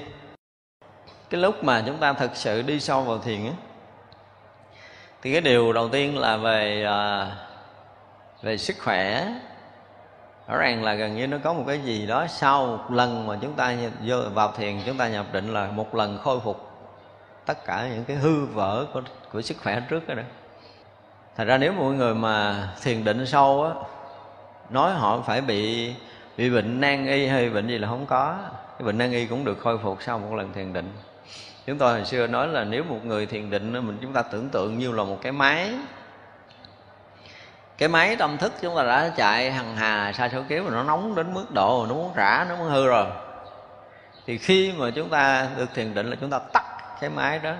cái 1.31 1.41
lúc 1.41 1.65
mà 1.65 1.83
chúng 1.87 1.99
ta 1.99 2.13
thực 2.13 2.37
sự 2.37 2.63
đi 2.63 2.81
sâu 2.81 3.03
vào 3.03 3.19
thiền 3.19 3.47
á, 3.47 3.53
thì 5.23 5.33
cái 5.33 5.41
điều 5.41 5.73
đầu 5.73 5.89
tiên 5.89 6.19
là 6.19 6.37
về 6.37 6.85
à, 6.85 7.31
về 8.43 8.57
sức 8.57 8.77
khỏe 8.81 9.27
rõ 10.49 10.57
ràng 10.57 10.85
là 10.85 10.95
gần 10.95 11.17
như 11.17 11.27
nó 11.27 11.39
có 11.45 11.53
một 11.53 11.65
cái 11.67 11.81
gì 11.81 12.07
đó 12.07 12.27
sau 12.27 12.67
một 12.67 12.91
lần 12.91 13.27
mà 13.27 13.39
chúng 13.43 13.53
ta 13.53 13.75
vô 14.05 14.17
vào 14.35 14.53
thiền 14.57 14.81
chúng 14.87 14.99
ta 14.99 15.09
nhập 15.09 15.27
định 15.33 15.55
là 15.55 15.67
một 15.67 15.95
lần 15.95 16.19
khôi 16.19 16.41
phục 16.41 16.71
tất 17.47 17.65
cả 17.67 17.89
những 17.95 18.05
cái 18.05 18.17
hư 18.17 18.47
vỡ 18.47 18.87
của, 18.93 19.03
của 19.33 19.43
sức 19.43 19.57
khỏe 19.63 19.81
trước 19.91 20.09
đó, 20.09 20.15
đó 20.15 20.23
thật 21.37 21.45
ra 21.45 21.59
nếu 21.59 21.73
mọi 21.73 21.95
người 21.95 22.15
mà 22.15 22.69
thiền 22.83 23.05
định 23.05 23.27
sâu 23.27 23.63
á 23.65 23.71
nói 24.71 24.93
họ 24.93 25.21
phải 25.27 25.41
bị 25.41 25.93
bị 26.37 26.51
bệnh 26.51 26.81
nan 26.81 27.07
y 27.07 27.27
hay 27.27 27.51
bệnh 27.51 27.69
gì 27.69 27.79
là 27.79 27.89
không 27.89 28.07
có. 28.07 28.37
Cái 28.79 28.87
bệnh 28.87 28.99
nan 28.99 29.13
y 29.13 29.27
cũng 29.27 29.45
được 29.45 29.59
khôi 29.59 29.79
phục 29.79 30.03
sau 30.03 30.19
một 30.19 30.35
lần 30.35 30.53
thiền 30.53 30.73
định. 30.73 30.93
Chúng 31.67 31.79
tôi 31.79 31.93
hồi 31.93 32.05
xưa 32.05 32.27
nói 32.27 32.49
là 32.49 32.65
nếu 32.65 32.85
một 32.85 33.05
người 33.05 33.27
thiền 33.27 33.51
định 33.51 33.73
mình 33.73 33.99
chúng 34.03 34.13
ta 34.13 34.23
tưởng 34.23 34.49
tượng 34.49 34.79
như 34.79 34.93
là 34.93 35.05
một 35.05 35.19
cái 35.23 35.33
máy 35.33 35.75
cái 37.79 37.89
máy 37.89 38.17
tâm 38.17 38.39
thức 38.39 38.53
chúng 38.61 38.77
ta 38.77 38.83
đã 38.83 39.11
chạy 39.17 39.51
hằng 39.51 39.77
hà 39.77 40.13
xa 40.13 40.29
số 40.33 40.43
kiếp 40.49 40.65
mà 40.65 40.71
nó 40.71 40.83
nóng 40.83 41.15
đến 41.15 41.35
mức 41.35 41.51
độ 41.55 41.87
nó 41.89 41.95
muốn 41.95 42.13
rã 42.15 42.47
nó 42.49 42.57
muốn 42.57 42.69
hư 42.69 42.87
rồi. 42.87 43.07
Thì 44.27 44.39
khi 44.39 44.73
mà 44.77 44.91
chúng 44.91 45.09
ta 45.09 45.49
được 45.57 45.75
thiền 45.75 45.95
định 45.95 46.11
là 46.11 46.17
chúng 46.21 46.31
ta 46.31 46.39
tắt 46.39 46.65
cái 47.01 47.11
máy 47.11 47.39
đó. 47.39 47.53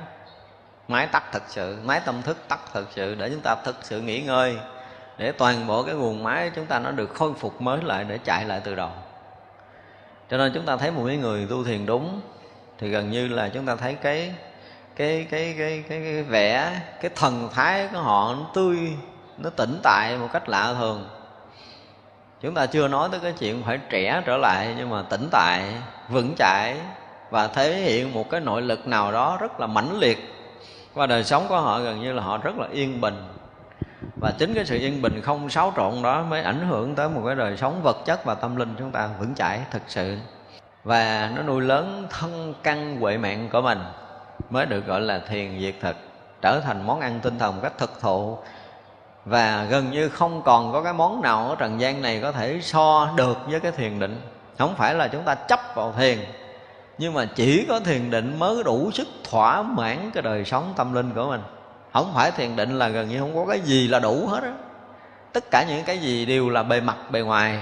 Máy 0.89 1.07
tắt 1.07 1.25
thật 1.33 1.43
sự 1.49 1.79
máy 1.85 2.01
tâm 2.05 2.23
thức 2.23 2.37
tắt 2.49 2.61
thật 2.73 2.85
sự 2.95 3.15
để 3.15 3.31
chúng 3.31 3.41
ta 3.41 3.57
thực 3.65 3.77
sự 3.83 4.01
nghỉ 4.01 4.21
ngơi 4.21 4.57
để 5.19 5.33
toàn 5.33 5.67
bộ 5.67 5.83
cái 5.83 5.95
nguồn 5.95 6.23
máy 6.23 6.51
chúng 6.55 6.67
ta 6.67 6.79
nó 6.79 6.91
được 6.91 7.15
khôi 7.15 7.33
phục 7.35 7.63
mới 7.63 7.83
lại 7.83 8.05
để 8.05 8.19
chạy 8.25 8.45
lại 8.45 8.61
từ 8.65 8.75
đầu. 8.75 8.91
Cho 10.31 10.37
nên 10.37 10.53
chúng 10.55 10.67
ta 10.67 10.77
thấy 10.77 10.91
một 10.91 11.05
cái 11.07 11.17
người 11.17 11.47
tu 11.51 11.65
thiền 11.65 11.87
đúng 11.87 12.21
thì 12.79 12.89
gần 12.89 13.11
như 13.11 13.29
là 13.29 13.49
chúng 13.49 13.67
ta 13.67 13.77
thấy 13.77 13.95
cái 13.95 14.35
cái 14.97 15.27
cái 15.31 15.55
cái 15.59 15.85
cái, 15.89 16.01
cái 16.05 16.23
vẻ 16.23 16.81
cái 17.01 17.11
thần 17.15 17.49
thái 17.55 17.89
của 17.93 17.99
họ 17.99 18.35
nó 18.35 18.47
tươi 18.55 18.79
nó 19.39 19.51
tỉnh 19.51 19.81
tại 19.83 20.17
một 20.19 20.29
cách 20.33 20.49
lạ 20.49 20.75
thường. 20.79 21.09
Chúng 22.41 22.55
ta 22.55 22.67
chưa 22.67 22.89
nói 22.89 23.09
tới 23.13 23.21
cái 23.21 23.33
chuyện 23.39 23.63
phải 23.67 23.79
trẻ 23.91 24.23
trở 24.27 24.37
lại, 24.37 24.75
nhưng 24.79 24.91
mà 24.91 25.03
tỉnh 25.03 25.29
tại, 25.31 25.63
vững 26.09 26.35
chãi 26.39 26.77
và 27.31 27.47
thể 27.47 27.75
hiện 27.75 28.15
một 28.15 28.31
cái 28.31 28.41
nội 28.41 28.63
lực 28.63 28.87
nào 28.87 29.13
đó 29.13 29.37
rất 29.41 29.61
là 29.61 29.67
mãnh 29.67 29.99
liệt. 29.99 30.33
Qua 30.95 31.07
đời 31.07 31.25
sống 31.25 31.47
của 31.49 31.61
họ 31.61 31.81
gần 31.81 32.01
như 32.01 32.13
là 32.13 32.23
họ 32.23 32.39
rất 32.39 32.59
là 32.59 32.67
yên 32.73 33.01
bình. 33.01 33.15
Và 34.21 34.33
chính 34.39 34.55
cái 34.55 34.65
sự 34.65 34.79
yên 34.79 35.03
bình 35.03 35.23
không 35.23 35.51
xáo 35.51 35.73
trộn 35.77 36.03
đó 36.03 36.23
mới 36.23 36.43
ảnh 36.43 36.69
hưởng 36.69 36.95
tới 36.95 37.09
một 37.09 37.23
cái 37.27 37.35
đời 37.35 37.57
sống 37.57 37.83
vật 37.83 37.97
chất 38.05 38.25
và 38.25 38.35
tâm 38.35 38.57
linh 38.57 38.75
chúng 38.79 38.91
ta 38.91 39.09
vững 39.21 39.35
chãi 39.35 39.61
thực 39.71 39.83
sự. 39.89 40.19
Và 40.85 41.31
nó 41.37 41.43
nuôi 41.43 41.63
lớn 41.63 42.07
thân 42.11 42.55
căn 42.63 43.01
huệ 43.01 43.19
mạng 43.19 43.49
của 43.53 43.61
mình 43.61 43.79
mới 44.51 44.67
được 44.67 44.87
gọi 44.87 45.01
là 45.01 45.19
thiền 45.19 45.61
diệt 45.61 45.75
thực, 45.81 45.97
trở 46.43 46.61
thành 46.61 46.87
món 46.87 47.01
ăn 47.01 47.21
tinh 47.21 47.39
thần 47.39 47.55
một 47.55 47.61
cách 47.63 47.79
thực 47.79 48.01
thụ 48.01 48.39
và 49.27 49.67
gần 49.71 49.91
như 49.91 50.09
không 50.09 50.43
còn 50.43 50.73
có 50.73 50.83
cái 50.83 50.93
món 50.93 51.23
nào 51.23 51.49
ở 51.49 51.57
trần 51.59 51.81
gian 51.81 52.03
này 52.03 52.21
có 52.21 52.33
thể 52.33 52.61
so 52.63 53.11
được 53.17 53.39
với 53.47 53.61
cái 53.61 53.73
thiền 53.73 53.99
định. 53.99 54.21
Không 54.59 54.75
phải 54.75 54.95
là 54.95 55.09
chúng 55.09 55.23
ta 55.23 55.35
chấp 55.35 55.61
vào 55.75 55.95
thiền, 55.99 56.19
nhưng 56.99 57.15
mà 57.15 57.25
chỉ 57.35 57.67
có 57.69 57.81
thiền 57.81 58.11
định 58.11 58.39
mới 58.39 58.65
đủ 58.65 58.91
sức 58.91 59.09
thỏa 59.31 59.63
mãn 59.63 60.11
cái 60.15 60.23
đời 60.23 60.45
sống 60.45 60.73
tâm 60.77 60.95
linh 60.95 61.11
của 61.15 61.29
mình. 61.29 61.41
Không 61.93 62.13
phải 62.15 62.31
thiền 62.31 62.57
định 62.57 62.79
là 62.79 62.89
gần 62.89 63.09
như 63.09 63.21
không 63.21 63.35
có 63.37 63.47
cái 63.47 63.61
gì 63.61 63.89
là 63.89 63.99
đủ 63.99 64.27
hết 64.27 64.43
á. 64.43 64.53
Tất 65.33 65.51
cả 65.51 65.65
những 65.69 65.85
cái 65.85 65.99
gì 65.99 66.27
đều 66.27 66.51
là 66.51 66.63
bề 66.63 66.81
mặt, 66.81 66.97
bề 67.11 67.21
ngoài. 67.21 67.59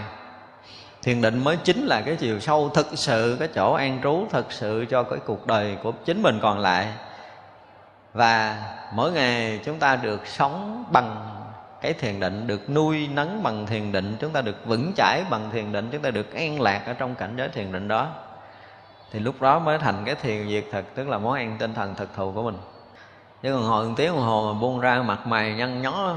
Thiền 1.03 1.23
định 1.23 1.45
mới 1.45 1.57
chính 1.57 1.87
là 1.87 2.01
cái 2.01 2.17
chiều 2.17 2.41
sâu 2.41 2.69
thực 2.75 2.87
sự, 2.95 3.37
cái 3.39 3.49
chỗ 3.55 3.73
an 3.73 4.01
trú 4.03 4.27
thực 4.31 4.53
sự 4.53 4.85
cho 4.91 5.03
cái 5.03 5.19
cuộc 5.27 5.47
đời 5.47 5.77
của 5.83 5.93
chính 6.05 6.23
mình 6.23 6.39
còn 6.43 6.59
lại. 6.59 6.87
Và 8.15 8.63
mỗi 8.93 9.13
ngày 9.13 9.61
chúng 9.65 9.79
ta 9.79 9.97
được 9.97 10.27
sống 10.27 10.85
bằng 10.91 11.34
cái 11.85 11.95
thiền 11.95 12.21
định 12.21 12.47
được 12.47 12.71
nuôi 12.71 13.09
nấng 13.15 13.43
bằng 13.43 13.67
thiền 13.67 13.93
định, 13.93 14.17
chúng 14.21 14.33
ta 14.33 14.41
được 14.41 14.67
vững 14.67 14.93
chãi 14.97 15.25
bằng 15.31 15.51
thiền 15.53 15.73
định, 15.73 15.89
chúng 15.93 16.03
ta 16.03 16.11
được 16.11 16.35
an 16.35 16.61
lạc 16.61 16.83
ở 16.87 16.93
trong 16.93 17.15
cảnh 17.15 17.35
giới 17.37 17.49
thiền 17.49 17.73
định 17.73 17.89
đó. 17.89 18.11
Thì 19.13 19.19
lúc 19.19 19.43
đó 19.43 19.59
mới 19.59 19.79
thành 19.79 20.03
cái 20.05 20.15
thiền 20.15 20.49
diệt 20.49 20.65
thực, 20.73 20.95
tức 20.95 21.09
là 21.09 21.19
món 21.19 21.35
ăn 21.35 21.57
tinh 21.59 21.75
thần 21.75 21.95
thực 21.95 22.15
thụ 22.15 22.33
của 22.33 22.43
mình. 22.43 22.57
Chứ 23.43 23.55
còn 23.55 23.63
hồi 23.63 23.89
một 23.89 23.95
tiếng 23.97 24.13
đồng 24.13 24.21
hồ 24.21 24.53
mà 24.53 24.61
buông 24.61 24.81
ra 24.81 25.03
mặt 25.03 25.27
mày 25.27 25.55
nhăn 25.55 25.83
nhó 25.83 26.15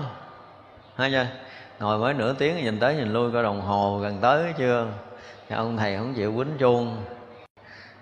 hay 0.95 1.11
chưa? 1.11 1.27
Ngồi 1.79 1.97
mới 1.97 2.13
nửa 2.13 2.33
tiếng 2.33 2.55
nhìn 2.55 2.79
tới 2.79 2.95
nhìn 2.95 3.13
lui 3.13 3.31
coi 3.31 3.43
đồng 3.43 3.61
hồ 3.61 3.99
gần 3.99 4.17
tới 4.21 4.53
chưa? 4.57 4.87
Thì 5.49 5.55
ông 5.55 5.77
thầy 5.77 5.97
không 5.97 6.13
chịu 6.13 6.33
quýnh 6.35 6.57
chuông. 6.57 6.97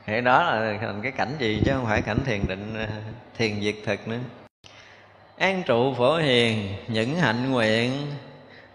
Thì 0.06 0.22
đó 0.22 0.44
là 0.44 0.78
thành 0.82 1.02
cái 1.02 1.12
cảnh 1.12 1.36
gì 1.40 1.62
chứ 1.66 1.72
không 1.76 1.86
phải 1.86 2.02
cảnh 2.02 2.20
thiền 2.26 2.48
định 2.48 2.74
ờ, 2.78 2.86
thiền 3.38 3.62
diệt 3.62 3.76
thực 3.86 4.08
nữa 4.08 4.18
an 5.38 5.64
trụ 5.64 5.94
phổ 5.94 6.18
hiền, 6.18 6.76
những 6.88 7.16
hạnh 7.16 7.52
nguyện. 7.52 7.92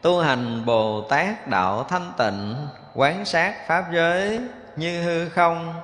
Tu 0.03 0.21
hành 0.21 0.67
bồ 0.67 1.01
tát 1.01 1.49
đạo 1.49 1.87
thanh 1.89 2.13
tịnh, 2.19 2.55
quán 2.95 3.25
sát 3.25 3.67
pháp 3.67 3.85
giới 3.93 4.41
như 4.77 5.03
hư 5.03 5.29
không, 5.29 5.75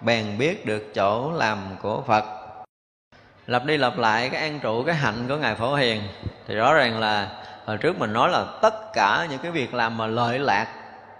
bèn 0.00 0.38
biết 0.38 0.66
được 0.66 0.94
chỗ 0.94 1.32
làm 1.32 1.58
của 1.82 2.02
phật. 2.06 2.24
Lặp 3.46 3.64
đi 3.64 3.76
lặp 3.76 3.98
lại 3.98 4.28
cái 4.28 4.40
an 4.40 4.60
trụ, 4.60 4.82
cái 4.82 4.94
hạnh 4.94 5.28
của 5.28 5.36
ngài 5.36 5.54
phổ 5.54 5.74
hiền, 5.74 6.02
thì 6.48 6.54
rõ 6.54 6.74
ràng 6.74 7.00
là 7.00 7.28
hồi 7.64 7.76
trước 7.76 7.98
mình 7.98 8.12
nói 8.12 8.30
là 8.30 8.44
tất 8.62 8.92
cả 8.92 9.26
những 9.30 9.38
cái 9.38 9.50
việc 9.50 9.74
làm 9.74 9.96
mà 9.96 10.06
lợi 10.06 10.38
lạc 10.38 10.66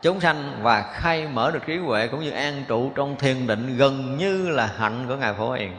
chúng 0.02 0.20
sanh 0.20 0.58
và 0.62 0.92
khai 0.92 1.28
mở 1.32 1.50
được 1.50 1.66
trí 1.66 1.78
huệ 1.78 2.08
cũng 2.08 2.20
như 2.20 2.30
an 2.30 2.64
trụ 2.68 2.90
trong 2.94 3.16
thiền 3.16 3.46
định 3.46 3.76
gần 3.76 4.16
như 4.18 4.48
là 4.48 4.70
hạnh 4.78 5.04
của 5.08 5.16
ngài 5.16 5.34
phổ 5.34 5.52
hiền. 5.52 5.72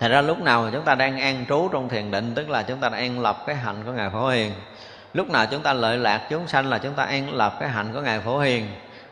Thành 0.00 0.10
ra 0.10 0.20
lúc 0.20 0.40
nào 0.40 0.68
chúng 0.72 0.84
ta 0.84 0.94
đang 0.94 1.20
an 1.20 1.44
trú 1.48 1.68
trong 1.72 1.88
thiền 1.88 2.10
định, 2.10 2.34
Tức 2.34 2.50
là 2.50 2.62
chúng 2.62 2.78
ta 2.78 2.88
đang 2.88 3.00
an 3.00 3.20
lập 3.20 3.44
cái 3.46 3.56
hạnh 3.56 3.76
của 3.86 3.92
Ngài 3.92 4.10
Phổ 4.10 4.28
Hiền. 4.28 4.52
Lúc 5.14 5.30
nào 5.30 5.46
chúng 5.50 5.62
ta 5.62 5.72
lợi 5.72 5.98
lạc 5.98 6.26
chúng 6.30 6.48
sanh 6.48 6.66
là 6.66 6.78
chúng 6.78 6.94
ta 6.94 7.02
an 7.02 7.34
lập 7.34 7.56
cái 7.60 7.68
hạnh 7.68 7.92
của 7.92 8.00
Ngài 8.00 8.20
Phổ 8.20 8.38
Hiền. 8.38 8.66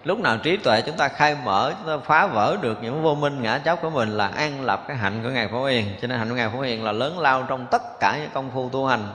Lúc 0.05 0.19
nào 0.19 0.37
trí 0.37 0.57
tuệ 0.57 0.81
chúng 0.81 0.97
ta 0.97 1.09
khai 1.09 1.37
mở, 1.45 1.73
Chúng 1.79 1.87
ta 1.87 2.05
phá 2.07 2.27
vỡ 2.27 2.57
được 2.61 2.79
những 2.83 3.03
vô 3.03 3.15
minh 3.15 3.43
ngã 3.43 3.59
chấp 3.59 3.83
của 3.83 3.91
mình 3.91 4.09
Là 4.09 4.27
an 4.27 4.65
lập 4.65 4.85
cái 4.89 4.97
hạnh 4.97 5.21
của 5.23 5.29
Ngài 5.29 5.49
Phổ 5.49 5.65
Hiền. 5.65 5.87
Cho 6.03 6.09
nên 6.09 6.19
hạnh 6.19 6.29
của 6.29 6.35
Ngài 6.35 6.49
Phổ 6.49 6.61
Hiền 6.61 6.85
là 6.85 6.93
lớn 6.93 7.19
lao 7.19 7.43
trong 7.49 7.67
tất 7.71 7.83
cả 8.01 8.19
những 8.21 8.31
công 8.35 8.51
phu 8.55 8.69
tu 8.69 8.87
hành. 8.87 9.09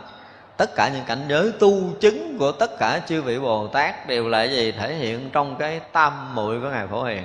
Tất 0.57 0.75
cả 0.75 0.89
những 0.93 1.03
cảnh 1.05 1.25
giới 1.27 1.51
tu 1.59 1.71
chứng 1.99 2.37
của 2.39 2.51
tất 2.51 2.79
cả 2.79 3.01
chư 3.07 3.21
vị 3.21 3.39
Bồ 3.39 3.67
Tát 3.67 4.07
Đều 4.07 4.29
là 4.29 4.43
gì? 4.43 4.71
Thể 4.71 4.93
hiện 4.93 5.29
trong 5.29 5.55
cái 5.55 5.79
tam 5.91 6.35
muội 6.35 6.59
của 6.61 6.69
Ngài 6.69 6.87
Phổ 6.87 7.03
Hiền 7.03 7.23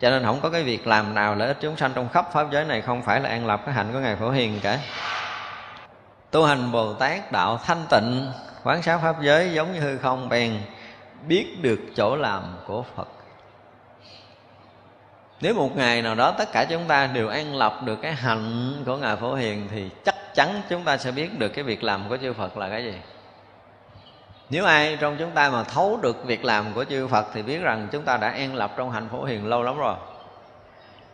cho 0.00 0.10
nên 0.10 0.24
không 0.24 0.40
có 0.40 0.50
cái 0.50 0.62
việc 0.62 0.86
làm 0.86 1.14
nào 1.14 1.34
lợi 1.34 1.48
ích 1.48 1.56
chúng 1.60 1.76
sanh 1.76 1.92
trong 1.94 2.08
khắp 2.08 2.32
pháp 2.32 2.46
giới 2.52 2.64
này, 2.64 2.80
không 2.80 3.02
phải 3.02 3.20
là 3.20 3.28
an 3.28 3.46
lập 3.46 3.62
cái 3.66 3.74
hạnh 3.74 3.90
của 3.92 3.98
ngài 3.98 4.16
phổ 4.16 4.30
hiền 4.30 4.60
cả. 4.62 4.78
Tu 6.30 6.44
hành 6.44 6.72
bồ 6.72 6.94
tát 6.94 7.32
đạo 7.32 7.60
thanh 7.64 7.84
tịnh, 7.90 8.32
quán 8.64 8.82
sát 8.82 8.98
pháp 9.02 9.16
giới 9.22 9.52
giống 9.52 9.72
như 9.72 9.80
hư 9.80 9.98
không, 9.98 10.28
bèn 10.28 10.60
biết 11.26 11.62
được 11.62 11.80
chỗ 11.96 12.16
làm 12.16 12.42
của 12.66 12.84
phật. 12.96 13.08
Nếu 15.40 15.54
một 15.54 15.76
ngày 15.76 16.02
nào 16.02 16.14
đó 16.14 16.30
tất 16.30 16.52
cả 16.52 16.64
chúng 16.70 16.84
ta 16.84 17.06
đều 17.06 17.28
an 17.28 17.54
lập 17.54 17.80
được 17.84 17.98
cái 18.02 18.12
hạnh 18.12 18.82
của 18.86 18.96
ngài 18.96 19.16
phổ 19.16 19.34
hiền, 19.34 19.68
thì 19.70 19.90
chắc 20.04 20.34
chắn 20.34 20.62
chúng 20.68 20.84
ta 20.84 20.96
sẽ 20.96 21.10
biết 21.10 21.38
được 21.38 21.48
cái 21.48 21.64
việc 21.64 21.84
làm 21.84 22.08
của 22.08 22.16
chư 22.16 22.32
phật 22.32 22.56
là 22.56 22.68
cái 22.68 22.84
gì 22.84 22.94
nếu 24.50 24.64
ai 24.64 24.96
trong 25.00 25.16
chúng 25.18 25.30
ta 25.30 25.50
mà 25.50 25.64
thấu 25.64 25.98
được 26.02 26.24
việc 26.24 26.44
làm 26.44 26.72
của 26.74 26.84
chư 26.84 27.06
Phật 27.06 27.26
thì 27.34 27.42
biết 27.42 27.58
rằng 27.58 27.88
chúng 27.92 28.04
ta 28.04 28.16
đã 28.16 28.28
an 28.28 28.54
lập 28.54 28.74
trong 28.76 28.90
hạnh 28.90 29.08
phổ 29.12 29.24
hiền 29.24 29.46
lâu 29.46 29.62
lắm 29.62 29.78
rồi. 29.78 29.94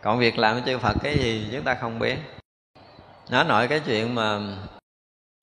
Còn 0.01 0.19
việc 0.19 0.37
làm 0.37 0.55
của 0.55 0.65
chư 0.65 0.77
Phật 0.77 0.95
cái 1.03 1.17
gì 1.17 1.47
chúng 1.51 1.63
ta 1.63 1.73
không 1.73 1.99
biết. 1.99 2.17
Nói 3.29 3.45
nội 3.45 3.67
cái 3.67 3.79
chuyện 3.79 4.15
mà 4.15 4.39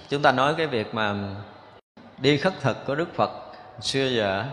chúng 0.09 0.22
ta 0.22 0.32
nói 0.32 0.55
cái 0.59 0.66
việc 0.66 0.95
mà 0.95 1.14
đi 2.18 2.36
khất 2.36 2.61
thực 2.61 2.86
của 2.86 2.95
Đức 2.95 3.14
Phật 3.14 3.30
xưa 3.80 4.07
giờ. 4.07 4.45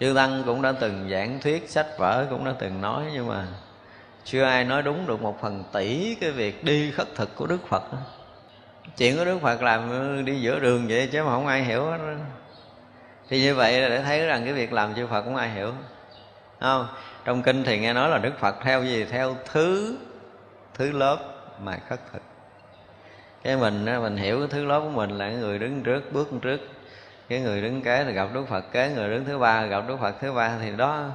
Chư 0.00 0.14
tăng 0.14 0.42
cũng 0.46 0.62
đã 0.62 0.72
từng 0.72 1.08
giảng 1.10 1.40
thuyết, 1.40 1.70
sách 1.70 1.86
vở 1.98 2.26
cũng 2.30 2.44
đã 2.44 2.54
từng 2.58 2.80
nói, 2.80 3.04
nhưng 3.12 3.28
mà 3.28 3.46
chưa 4.24 4.44
ai 4.44 4.64
nói 4.64 4.82
đúng 4.82 5.06
được 5.06 5.22
một 5.22 5.40
phần 5.40 5.64
tỷ 5.72 6.14
cái 6.20 6.30
việc 6.30 6.64
đi 6.64 6.90
khất 6.90 7.08
thực 7.14 7.36
của 7.36 7.46
đức 7.46 7.68
phật 7.68 7.82
chuyện 8.96 9.18
của 9.18 9.24
đức 9.24 9.38
phật 9.42 9.62
làm 9.62 9.90
đi 10.24 10.40
giữa 10.40 10.60
đường 10.60 10.86
vậy 10.88 11.08
chứ 11.12 11.24
mà 11.24 11.30
không 11.30 11.46
ai 11.46 11.64
hiểu 11.64 11.84
hết. 11.84 11.98
Thì 13.28 13.42
như 13.42 13.54
vậy 13.54 13.80
là 13.80 13.88
để 13.88 14.02
thấy 14.02 14.26
rằng 14.26 14.44
cái 14.44 14.52
việc 14.52 14.72
làm 14.72 14.94
chư 14.94 15.06
phật 15.06 15.22
cũng 15.22 15.36
ai 15.36 15.50
hiểu. 15.50 15.72
Không? 16.60 16.86
Trong 17.24 17.42
kinh 17.42 17.64
thì 17.64 17.78
nghe 17.78 17.92
nói 17.92 18.10
là 18.10 18.18
đức 18.18 18.38
phật 18.38 18.56
theo 18.62 18.84
gì? 18.84 19.04
Theo 19.04 19.36
thứ 19.52 19.96
thứ 20.74 20.92
lớp 20.92 21.18
mà 21.60 21.78
khất 21.88 22.00
thực. 22.12 22.22
Cái 23.42 23.56
mình 23.56 23.84
mình 23.84 24.16
hiểu 24.16 24.38
cái 24.38 24.48
thứ 24.50 24.64
lớp 24.64 24.80
của 24.80 24.88
mình 24.88 25.10
là 25.10 25.30
người 25.30 25.58
đứng 25.58 25.82
trước, 25.82 26.12
bước 26.12 26.28
trước. 26.42 26.60
Cái 27.28 27.40
người 27.40 27.62
đứng 27.62 27.82
kế 27.82 28.04
thì 28.04 28.12
gặp 28.12 28.28
đức 28.34 28.48
phật 28.48 28.72
kế, 28.72 28.90
người 28.96 29.10
đứng 29.10 29.24
thứ 29.24 29.38
ba 29.38 29.66
gặp 29.66 29.84
đức 29.88 29.96
phật 30.00 30.14
thứ 30.20 30.32
ba. 30.32 30.52
Thì 30.60 30.70
đó, 30.76 31.08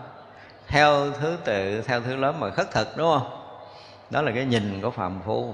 theo 0.68 1.11
thứ 1.11 1.38
tự, 1.43 1.82
theo 1.82 2.01
thứ 2.01 2.15
lớp 2.15 2.34
mà 2.39 2.49
khất 2.49 2.72
thực, 2.72 2.97
đúng 2.97 3.20
không? 3.20 3.41
Đó 4.09 4.22
là 4.22 4.32
cái 4.36 4.45
nhìn 4.45 4.82
của 4.82 4.91
Phạm 4.91 5.20
phu 5.26 5.53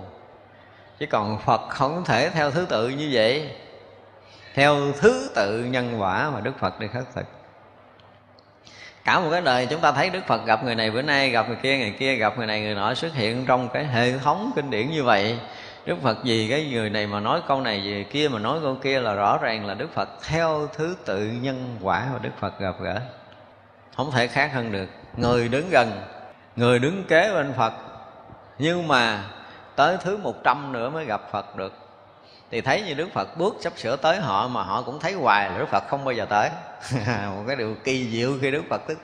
chứ 1.03 1.07
còn 1.07 1.39
phật 1.39 1.61
không 1.69 2.05
thể 2.05 2.29
theo 2.29 2.51
thứ 2.51 2.65
tự 2.69 2.89
như 2.89 3.09
vậy. 3.11 3.51
Theo 4.53 4.77
thứ 4.99 5.29
tự 5.35 5.63
nhân 5.63 6.01
quả 6.01 6.29
mà 6.29 6.39
đức 6.39 6.59
phật 6.59 6.79
đi 6.79 6.87
khất 6.93 7.03
thực. 7.15 7.25
Cả 9.03 9.19
một 9.19 9.27
cái 9.31 9.41
đời 9.41 9.65
chúng 9.65 9.81
ta 9.81 9.91
thấy 9.91 10.09
đức 10.09 10.19
phật 10.27 10.45
gặp 10.45 10.63
người 10.63 10.75
này 10.75 10.91
bữa 10.91 11.01
nay, 11.01 11.29
gặp 11.29 11.47
người 11.47 11.57
kia 11.61 11.77
người 11.77 11.91
kia, 11.99 12.15
gặp 12.15 12.37
người 12.37 12.47
này 12.47 12.61
người 12.61 12.75
nọ 12.75 12.93
xuất 12.93 13.13
hiện 13.13 13.45
trong 13.45 13.69
cái 13.69 13.85
hệ 13.85 14.17
thống 14.17 14.51
kinh 14.55 14.69
điển 14.69 14.91
như 14.91 15.03
vậy. 15.03 15.39
Đức 15.85 15.95
phật 16.03 16.23
gì 16.23 16.47
cái 16.49 16.69
người 16.71 16.89
này 16.89 17.07
mà 17.07 17.19
nói 17.19 17.41
câu 17.47 17.61
này 17.61 17.83
gì 17.83 18.05
kia 18.09 18.29
mà 18.29 18.39
nói 18.39 18.59
câu 18.63 18.77
kia 18.83 18.99
là 18.99 19.13
rõ 19.13 19.37
ràng 19.37 19.65
là 19.65 19.73
đức 19.73 19.93
phật 19.93 20.09
theo 20.27 20.67
thứ 20.77 20.95
tự 21.05 21.27
nhân 21.41 21.77
quả 21.81 22.07
mà 22.13 22.19
đức 22.21 22.31
phật 22.39 22.59
gặp 22.59 22.75
gỡ. 22.81 22.99
Không 23.97 24.11
thể 24.11 24.27
khác 24.27 24.51
hơn 24.53 24.71
được. 24.71 24.87
Người 25.17 25.47
đứng 25.47 25.69
gần, 25.69 25.91
người 26.55 26.79
đứng 26.79 27.03
kế 27.03 27.31
bên 27.33 27.53
phật. 27.53 27.73
Nhưng 28.59 28.87
mà 28.87 29.23
tới 29.76 29.97
thứ 30.01 30.17
một 30.17 30.43
trăm 30.43 30.71
nữa 30.71 30.89
mới 30.89 31.05
gặp 31.05 31.21
phật 31.32 31.55
được. 31.55 31.74
Thì 32.51 32.61
thấy 32.61 32.82
như 32.82 32.93
đức 32.93 33.07
phật 33.13 33.38
bước 33.38 33.55
sắp 33.59 33.74
sửa 33.78 33.95
tới 33.95 34.19
họ 34.19 34.47
mà 34.47 34.63
họ 34.63 34.82
cũng 34.82 34.99
thấy 34.99 35.13
hoài 35.13 35.49
là 35.49 35.57
đức 35.57 35.69
phật 35.69 35.84
không 35.88 36.05
bao 36.05 36.13
giờ 36.13 36.26
tới. 36.30 36.49
Một 37.36 37.43
cái 37.47 37.55
điều 37.55 37.76
kỳ 37.84 38.09
diệu 38.11 38.32
khi 38.41 38.51
đức 38.51 38.63
phật 38.69 38.82
tức 38.88 38.97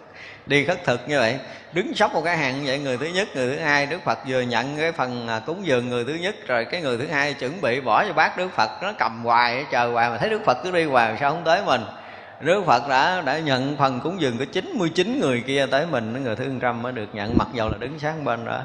đi 0.46 0.66
khất 0.66 0.86
thực 0.86 1.10
như 1.10 1.20
vậy. 1.20 1.40
Đứng 1.74 1.96
sóc 1.96 2.14
một 2.14 2.22
cái 2.26 2.38
hàng 2.38 2.64
vậy, 2.66 2.80
người 2.80 2.98
thứ 2.98 3.06
nhất, 3.06 3.28
người 3.36 3.56
thứ 3.56 3.62
hai, 3.62 3.86
đức 3.86 4.02
phật 4.06 4.20
vừa 4.28 4.42
nhận 4.42 4.78
cái 4.78 4.92
phần 4.92 5.28
à, 5.28 5.42
cúng 5.46 5.66
dường 5.66 5.90
người 5.90 6.06
thứ 6.06 6.14
nhất, 6.14 6.36
rồi 6.48 6.66
cái 6.66 6.82
người 6.82 6.98
thứ 6.98 7.08
hai 7.08 7.34
chuẩn 7.34 7.62
bị 7.62 7.82
bỏ 7.82 8.06
cho 8.06 8.14
bác 8.14 8.38
đức 8.38 8.50
phật, 8.56 8.70
nó 8.82 8.94
cầm 9.00 9.24
hoài 9.24 9.66
chờ 9.72 9.92
hoài 9.92 10.10
mà 10.10 10.18
thấy 10.18 10.30
đức 10.30 10.42
phật 10.46 10.58
cứ 10.64 10.72
đi 10.72 10.84
hoài, 10.84 11.18
sao 11.20 11.32
không 11.32 11.44
tới 11.44 11.62
mình? 11.66 11.82
Đức 12.42 12.64
Phật 12.66 12.88
đã 12.90 13.22
đã 13.22 13.40
nhận 13.40 13.78
phần 13.78 14.00
cúng 14.00 14.22
dường 14.22 14.38
của 14.38 14.46
99 14.46 15.20
người 15.20 15.44
kia 15.48 15.66
tới 15.72 15.86
mình, 15.86 16.24
người 16.24 16.36
thứ 16.36 16.52
trăm 16.62 16.82
mới 16.82 16.92
được 16.92 17.08
nhận, 17.14 17.38
mặc 17.38 17.48
dầu 17.54 17.70
là 17.70 17.78
đứng 17.80 18.00
sáng 18.00 18.24
bên 18.24 18.46
đó 18.46 18.62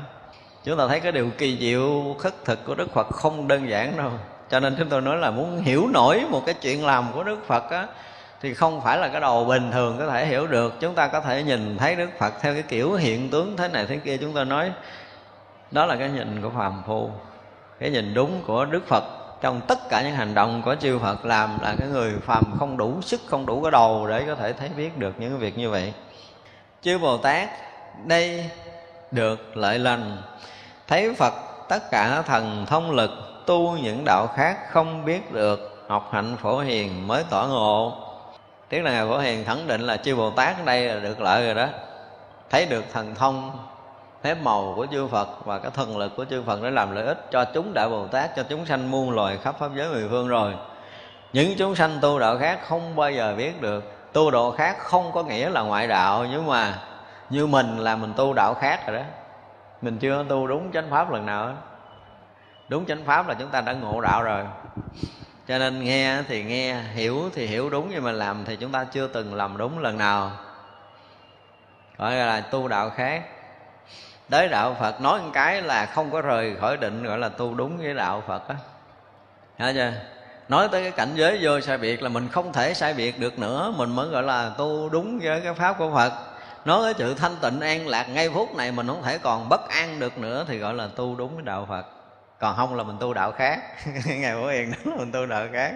chúng 0.65 0.79
ta 0.79 0.87
thấy 0.89 1.01
cái 1.01 1.12
điều 1.12 1.31
kỳ 1.39 1.59
diệu, 1.61 2.17
khất 2.19 2.45
thực 2.45 2.65
của 2.65 2.75
Đức 2.75 2.95
Phật 2.95 3.07
không 3.11 3.49
đơn 3.49 3.69
giản 3.69 3.97
đâu. 3.97 4.11
Cho 4.51 4.61
nên 4.61 4.77
chúng 4.79 4.89
tôi 4.89 5.01
nói 5.01 5.17
là 5.17 5.31
muốn 5.31 5.62
hiểu 5.62 5.89
nổi 5.93 6.25
một 6.31 6.43
cái 6.47 6.55
chuyện 6.55 6.87
làm 6.87 7.12
của 7.12 7.25
Đức 7.25 7.47
Phật 7.47 7.71
á, 7.71 7.87
thì 8.41 8.55
không 8.55 8.81
phải 8.81 8.99
là 8.99 9.09
cái 9.09 9.21
đầu 9.21 9.45
bình 9.45 9.71
thường 9.73 9.97
có 9.99 10.09
thể 10.09 10.27
hiểu 10.27 10.47
được. 10.47 10.75
Chúng 10.81 10.95
ta 10.95 11.07
có 11.07 11.21
thể 11.21 11.43
nhìn 11.43 11.77
thấy 11.79 11.97
Đức 11.97 12.11
Phật 12.19 12.35
theo 12.41 12.53
cái 12.55 12.62
kiểu 12.62 12.93
hiện 12.93 13.31
tướng 13.31 13.57
thế 13.57 13.69
này 13.69 13.87
thế 13.87 13.97
kia. 13.97 14.17
Chúng 14.17 14.35
ta 14.35 14.45
nói, 14.45 14.73
đó 15.71 15.87
là 15.87 15.97
cái 15.97 16.09
nhìn 16.11 16.43
của 16.43 16.51
phàm 16.51 16.83
phu. 16.87 17.11
Cái 17.81 17.91
nhìn 17.91 18.15
đúng 18.15 18.43
của 18.47 18.65
Đức 18.65 18.87
Phật 18.87 19.05
trong 19.41 19.61
tất 19.61 19.89
cả 19.89 20.03
những 20.03 20.15
hành 20.15 20.35
động 20.35 20.62
của 20.65 20.75
chư 20.81 20.99
Phật 20.99 21.25
làm 21.25 21.59
là 21.62 21.75
cái 21.79 21.89
người 21.89 22.12
phàm 22.23 22.45
không 22.59 22.77
đủ 22.77 23.03
sức, 23.03 23.21
không 23.27 23.47
đủ 23.47 23.62
cái 23.62 23.71
đầu 23.71 24.07
để 24.09 24.25
có 24.27 24.35
thể 24.35 24.53
thấy 24.53 24.69
biết 24.77 24.99
được 24.99 25.15
những 25.19 25.31
cái 25.31 25.39
việc 25.39 25.59
như 25.59 25.71
vậy. 25.71 25.93
Chư 26.83 26.99
Bồ 26.99 27.17
Tát, 27.17 27.49
đây 28.05 28.51
được 29.11 29.57
lợi 29.57 29.79
lành 29.79 30.17
thấy 30.89 31.14
Phật 31.14 31.35
tất 31.68 31.91
cả 31.91 32.22
thần 32.22 32.66
thông 32.66 32.91
lực 32.91 33.11
tu 33.47 33.76
những 33.76 34.05
đạo 34.05 34.26
khác 34.37 34.59
không 34.70 35.05
biết 35.05 35.32
được 35.32 35.85
học 35.89 36.09
hạnh 36.12 36.37
phổ 36.43 36.59
hiền 36.59 37.07
mới 37.07 37.24
tỏ 37.30 37.47
ngộ 37.47 37.93
tiếc 38.68 38.82
là 38.82 38.91
ngài 38.91 39.07
phổ 39.09 39.18
hiền 39.18 39.45
khẳng 39.45 39.66
định 39.66 39.80
là 39.80 39.97
chư 39.97 40.16
bồ 40.16 40.30
tát 40.30 40.57
ở 40.59 40.64
đây 40.64 40.89
là 40.89 41.01
được 41.01 41.20
lợi 41.20 41.47
rồi 41.47 41.55
đó 41.55 41.66
thấy 42.51 42.66
được 42.66 42.85
thần 42.93 43.14
thông 43.14 43.51
phép 44.24 44.37
màu 44.43 44.72
của 44.76 44.87
chư 44.93 45.07
Phật 45.07 45.28
và 45.45 45.59
cái 45.59 45.70
thần 45.74 45.99
lực 45.99 46.16
của 46.16 46.24
chư 46.24 46.43
Phật 46.43 46.62
để 46.62 46.70
làm 46.70 46.95
lợi 46.95 47.07
ích 47.07 47.26
cho 47.30 47.45
chúng 47.45 47.74
đại 47.74 47.89
Bồ 47.89 48.07
Tát, 48.07 48.37
cho 48.37 48.43
chúng 48.49 48.66
sanh 48.66 48.91
muôn 48.91 49.11
loài 49.11 49.39
khắp 49.43 49.55
pháp 49.59 49.70
giới 49.76 49.89
mười 49.89 50.09
phương 50.11 50.28
rồi. 50.28 50.55
Những 51.32 51.55
chúng 51.59 51.74
sanh 51.74 51.99
tu 52.01 52.18
đạo 52.18 52.39
khác 52.39 52.59
không 52.68 52.97
bao 52.97 53.11
giờ 53.11 53.35
biết 53.37 53.61
được. 53.62 53.85
Tu 54.12 54.30
đạo 54.30 54.51
khác 54.51 54.78
không 54.78 55.12
có 55.12 55.22
nghĩa 55.22 55.49
là 55.49 55.62
ngoại 55.62 55.87
đạo 55.87 56.26
nhưng 56.30 56.47
mà 56.47 56.78
như 57.30 57.47
mình 57.47 57.78
là 57.78 57.97
mình 57.97 58.12
tu 58.16 58.32
đạo 58.32 58.55
khác 58.55 58.87
rồi 58.87 58.97
đó. 58.97 59.03
Mình 59.85 59.99
chưa 59.99 60.24
tu 60.28 60.47
đúng 60.47 60.72
chánh 60.72 60.91
pháp 60.91 61.11
lần 61.11 61.26
nào 61.26 61.47
hết. 61.47 61.55
Đúng 62.68 62.87
chánh 62.87 63.05
pháp 63.05 63.28
là 63.28 63.35
chúng 63.35 63.48
ta 63.48 63.61
đã 63.61 63.73
ngộ 63.73 64.01
đạo 64.01 64.23
rồi. 64.23 64.44
Cho 65.48 65.59
nên 65.59 65.85
nghe 65.85 66.23
thì 66.28 66.44
nghe, 66.44 66.74
hiểu 66.74 67.31
thì 67.35 67.47
hiểu 67.47 67.70
đúng, 67.70 67.90
nhưng 67.90 68.05
mà 68.05 68.12
làm 68.12 68.44
thì 68.44 68.56
chúng 68.56 68.73
ta 68.73 68.85
chưa 68.85 69.06
từng 69.06 69.35
làm 69.35 69.56
đúng 69.56 69.78
lần 69.78 69.98
nào. 69.98 70.31
Gọi 71.98 72.15
là 72.15 72.40
tu 72.40 72.69
đạo 72.69 72.90
khác. 72.90 73.23
Tới 74.31 74.48
đạo 74.48 74.77
phật, 74.81 75.01
nói 75.01 75.20
một 75.23 75.31
cái 75.32 75.62
là 75.62 75.86
không 75.86 76.11
có 76.11 76.20
rời 76.20 76.56
khỏi 76.61 76.77
định, 76.77 77.02
gọi 77.02 77.19
là 77.19 77.28
tu 77.28 77.55
đúng 77.55 77.78
với 77.78 77.94
đạo 77.94 78.23
phật 78.27 78.48
á. 78.48 78.55
Hiểu 79.59 79.73
chưa? 79.74 79.93
Nói 80.48 80.69
tới 80.73 80.82
cái 80.82 80.90
cảnh 80.90 81.12
giới 81.15 81.39
vô 81.43 81.61
sai 81.61 81.78
biệt 81.78 82.02
là 82.02 82.09
mình 82.09 82.28
không 82.28 82.52
thể 82.52 82.74
sai 82.74 82.94
biệt 82.94 83.20
được 83.20 83.39
nữa. 83.39 83.74
Mình 83.77 83.90
mới 83.90 84.09
gọi 84.09 84.23
là 84.23 84.51
tu 84.59 84.89
đúng 84.89 85.19
với 85.19 85.40
cái 85.40 85.55
pháp 85.55 85.78
của 85.78 85.94
phật 85.94 86.12
nói 86.65 86.85
cái 86.85 86.95
chữ 86.95 87.15
thanh 87.15 87.36
tịnh 87.36 87.61
an 87.61 87.86
lạc 87.89 88.09
ngay 88.09 88.31
phút 88.31 88.55
này 88.55 88.73
mình 88.73 88.86
không 88.86 89.03
thể 89.03 89.19
còn 89.19 89.49
bất 89.49 89.69
an 89.69 89.99
được 89.99 90.19
nữa 90.19 90.45
thì 90.49 90.59
gọi 90.59 90.74
là 90.74 90.89
tu 90.97 91.16
đúng 91.16 91.36
cái 91.36 91.45
đạo 91.45 91.66
phật. 91.69 91.86
Còn 92.41 92.57
không 92.57 92.77
là 92.77 92.82
mình 92.82 92.97
tu 93.01 93.15
đạo 93.15 93.32
khác. 93.32 93.61
Ngày 94.07 94.36
bố 94.36 94.47
hiền 94.47 94.70
nói 94.70 94.78
là 94.85 94.97
mình 94.97 95.12
tu 95.12 95.27
đạo 95.27 95.47
khác. 95.53 95.73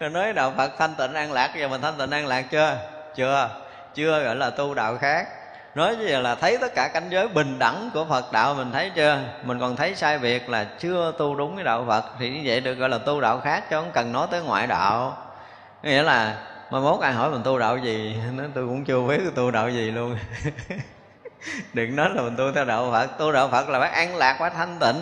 Rồi 0.00 0.10
nói 0.10 0.32
đạo 0.32 0.52
phật 0.56 0.72
thanh 0.78 0.94
tịnh 0.94 1.14
an 1.14 1.32
lạc, 1.32 1.50
giờ 1.56 1.68
mình 1.68 1.80
thanh 1.80 1.94
tịnh 1.98 2.10
an 2.10 2.26
lạc 2.26 2.42
chưa? 2.50 2.76
Chưa. 3.16 3.50
Chưa 3.94 4.24
gọi 4.24 4.36
là 4.36 4.50
tu 4.50 4.74
đạo 4.74 4.98
khác. 4.98 5.28
Nói 5.74 5.96
như 5.96 6.20
là 6.20 6.34
thấy 6.34 6.58
tất 6.58 6.74
cả 6.74 6.88
cảnh 6.88 7.10
giới 7.10 7.28
bình 7.28 7.58
đẳng 7.58 7.90
của 7.94 8.04
phật 8.04 8.32
đạo 8.32 8.54
mình 8.54 8.72
thấy 8.72 8.90
chưa? 8.94 9.18
Mình 9.44 9.60
còn 9.60 9.76
thấy 9.76 9.94
sai 9.94 10.18
việc 10.18 10.48
là 10.48 10.64
chưa 10.78 11.12
tu 11.18 11.34
đúng 11.34 11.56
cái 11.56 11.64
đạo 11.64 11.84
phật. 11.88 12.04
Thì 12.18 12.30
như 12.30 12.40
vậy 12.44 12.60
được 12.60 12.74
gọi 12.74 12.88
là 12.88 12.98
tu 12.98 13.20
đạo 13.20 13.40
khác 13.40 13.64
chứ 13.70 13.76
không 13.76 13.90
cần 13.92 14.12
nói 14.12 14.26
tới 14.30 14.42
ngoại 14.42 14.66
đạo. 14.66 15.16
Nghĩa 15.82 16.02
là 16.02 16.36
mà 16.72 16.80
mốt 16.80 17.00
ai 17.00 17.12
hỏi 17.12 17.30
mình 17.30 17.42
tu 17.44 17.58
đạo 17.58 17.78
gì 17.78 18.16
nói 18.36 18.46
tôi 18.54 18.66
cũng 18.66 18.84
chưa 18.84 19.00
biết 19.08 19.18
tôi 19.24 19.32
tu 19.34 19.50
đạo 19.50 19.70
gì 19.70 19.90
luôn. 19.90 20.16
Đừng 21.74 21.96
nói 21.96 22.10
là 22.14 22.22
mình 22.22 22.36
tu 22.36 22.52
theo 22.54 22.64
đạo 22.64 22.88
phật. 22.92 23.06
Tu 23.18 23.32
đạo 23.32 23.48
phật 23.48 23.68
là 23.68 23.80
phải 23.80 23.90
an 23.90 24.16
lạc 24.16 24.36
phải 24.38 24.50
thanh 24.50 24.78
tịnh. 24.80 24.96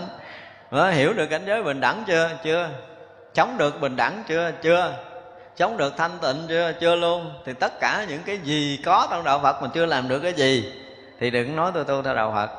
Đó, 0.71 0.91
hiểu 0.91 1.13
được 1.13 1.27
cảnh 1.27 1.43
giới 1.47 1.63
bình 1.63 1.81
đẳng 1.81 2.05
chưa? 2.07 2.31
Chưa. 2.45 2.69
Chống 3.35 3.59
được 3.59 3.81
bình 3.81 3.97
đẳng 3.97 4.23
chưa? 4.29 4.53
Chưa. 4.63 4.95
Chống 5.57 5.77
được 5.77 5.97
thanh 5.97 6.19
tịnh 6.23 6.47
chưa? 6.49 6.73
Chưa 6.81 6.97
luôn. 6.97 7.33
Thì 7.47 7.53
tất 7.53 7.81
cả 7.81 8.07
những 8.09 8.23
cái 8.23 8.39
gì 8.39 8.81
có 8.85 9.09
trong 9.11 9.25
đạo 9.25 9.41
phật 9.43 9.63
mà 9.63 9.69
chưa 9.75 9.87
làm 9.87 10.09
được 10.09 10.21
cái 10.21 10.33
gì 10.33 10.73
thì 11.21 11.31
đừng 11.31 11.57
nói 11.57 11.71
tôi 11.75 11.85
tu 11.85 12.03
theo 12.03 12.15
đạo 12.15 12.33
phật. 12.35 12.51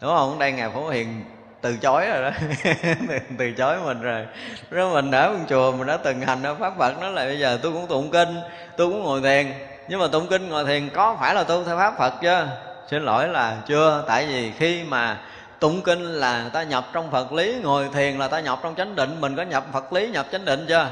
Đúng 0.00 0.16
không? 0.16 0.38
Đây 0.38 0.52
ngài 0.52 0.70
phổ 0.70 0.88
hiền 0.88 1.24
từ 1.66 1.76
chối 1.76 2.06
rồi 2.06 2.22
đó. 2.22 2.30
Từ 3.38 3.52
chối 3.52 3.76
mình 3.84 4.02
rồi. 4.02 4.26
Rồi 4.70 4.94
mình 4.94 5.10
ở 5.10 5.30
một 5.30 5.38
chùa, 5.48 5.72
mình 5.72 5.86
đã 5.86 5.96
từng 5.96 6.20
hành 6.20 6.42
ở 6.42 6.54
pháp 6.54 6.72
phật, 6.78 7.00
nó 7.00 7.08
lại 7.08 7.26
bây 7.26 7.38
giờ 7.38 7.58
tôi 7.62 7.72
cũng 7.72 7.86
tụng 7.86 8.10
kinh, 8.10 8.36
tôi 8.76 8.86
cũng 8.90 9.02
ngồi 9.02 9.20
thiền. 9.20 9.52
Nhưng 9.88 10.00
mà 10.00 10.06
tụng 10.12 10.26
kinh, 10.30 10.48
ngồi 10.48 10.64
thiền 10.64 10.88
có 10.88 11.16
phải 11.20 11.34
là 11.34 11.44
tu 11.44 11.64
theo 11.64 11.76
pháp 11.76 11.98
phật 11.98 12.14
chưa 12.22 12.46
xin 12.90 13.04
lỗi 13.04 13.28
là 13.28 13.56
chưa. 13.66 14.04
Tại 14.06 14.26
vì 14.26 14.52
khi 14.58 14.82
mà 14.84 15.18
tụng 15.60 15.82
kinh 15.82 16.02
là 16.02 16.50
ta 16.52 16.62
nhập 16.62 16.84
trong 16.92 17.10
phật 17.10 17.32
lý, 17.32 17.56
ngồi 17.62 17.88
thiền 17.94 18.18
là 18.18 18.28
ta 18.28 18.40
nhập 18.40 18.58
trong 18.62 18.74
chánh 18.74 18.96
định. 18.96 19.20
Mình 19.20 19.36
có 19.36 19.42
nhập 19.42 19.64
phật 19.72 19.92
lý, 19.92 20.08
nhập 20.08 20.26
chánh 20.32 20.44
định 20.44 20.66
chưa? 20.68 20.88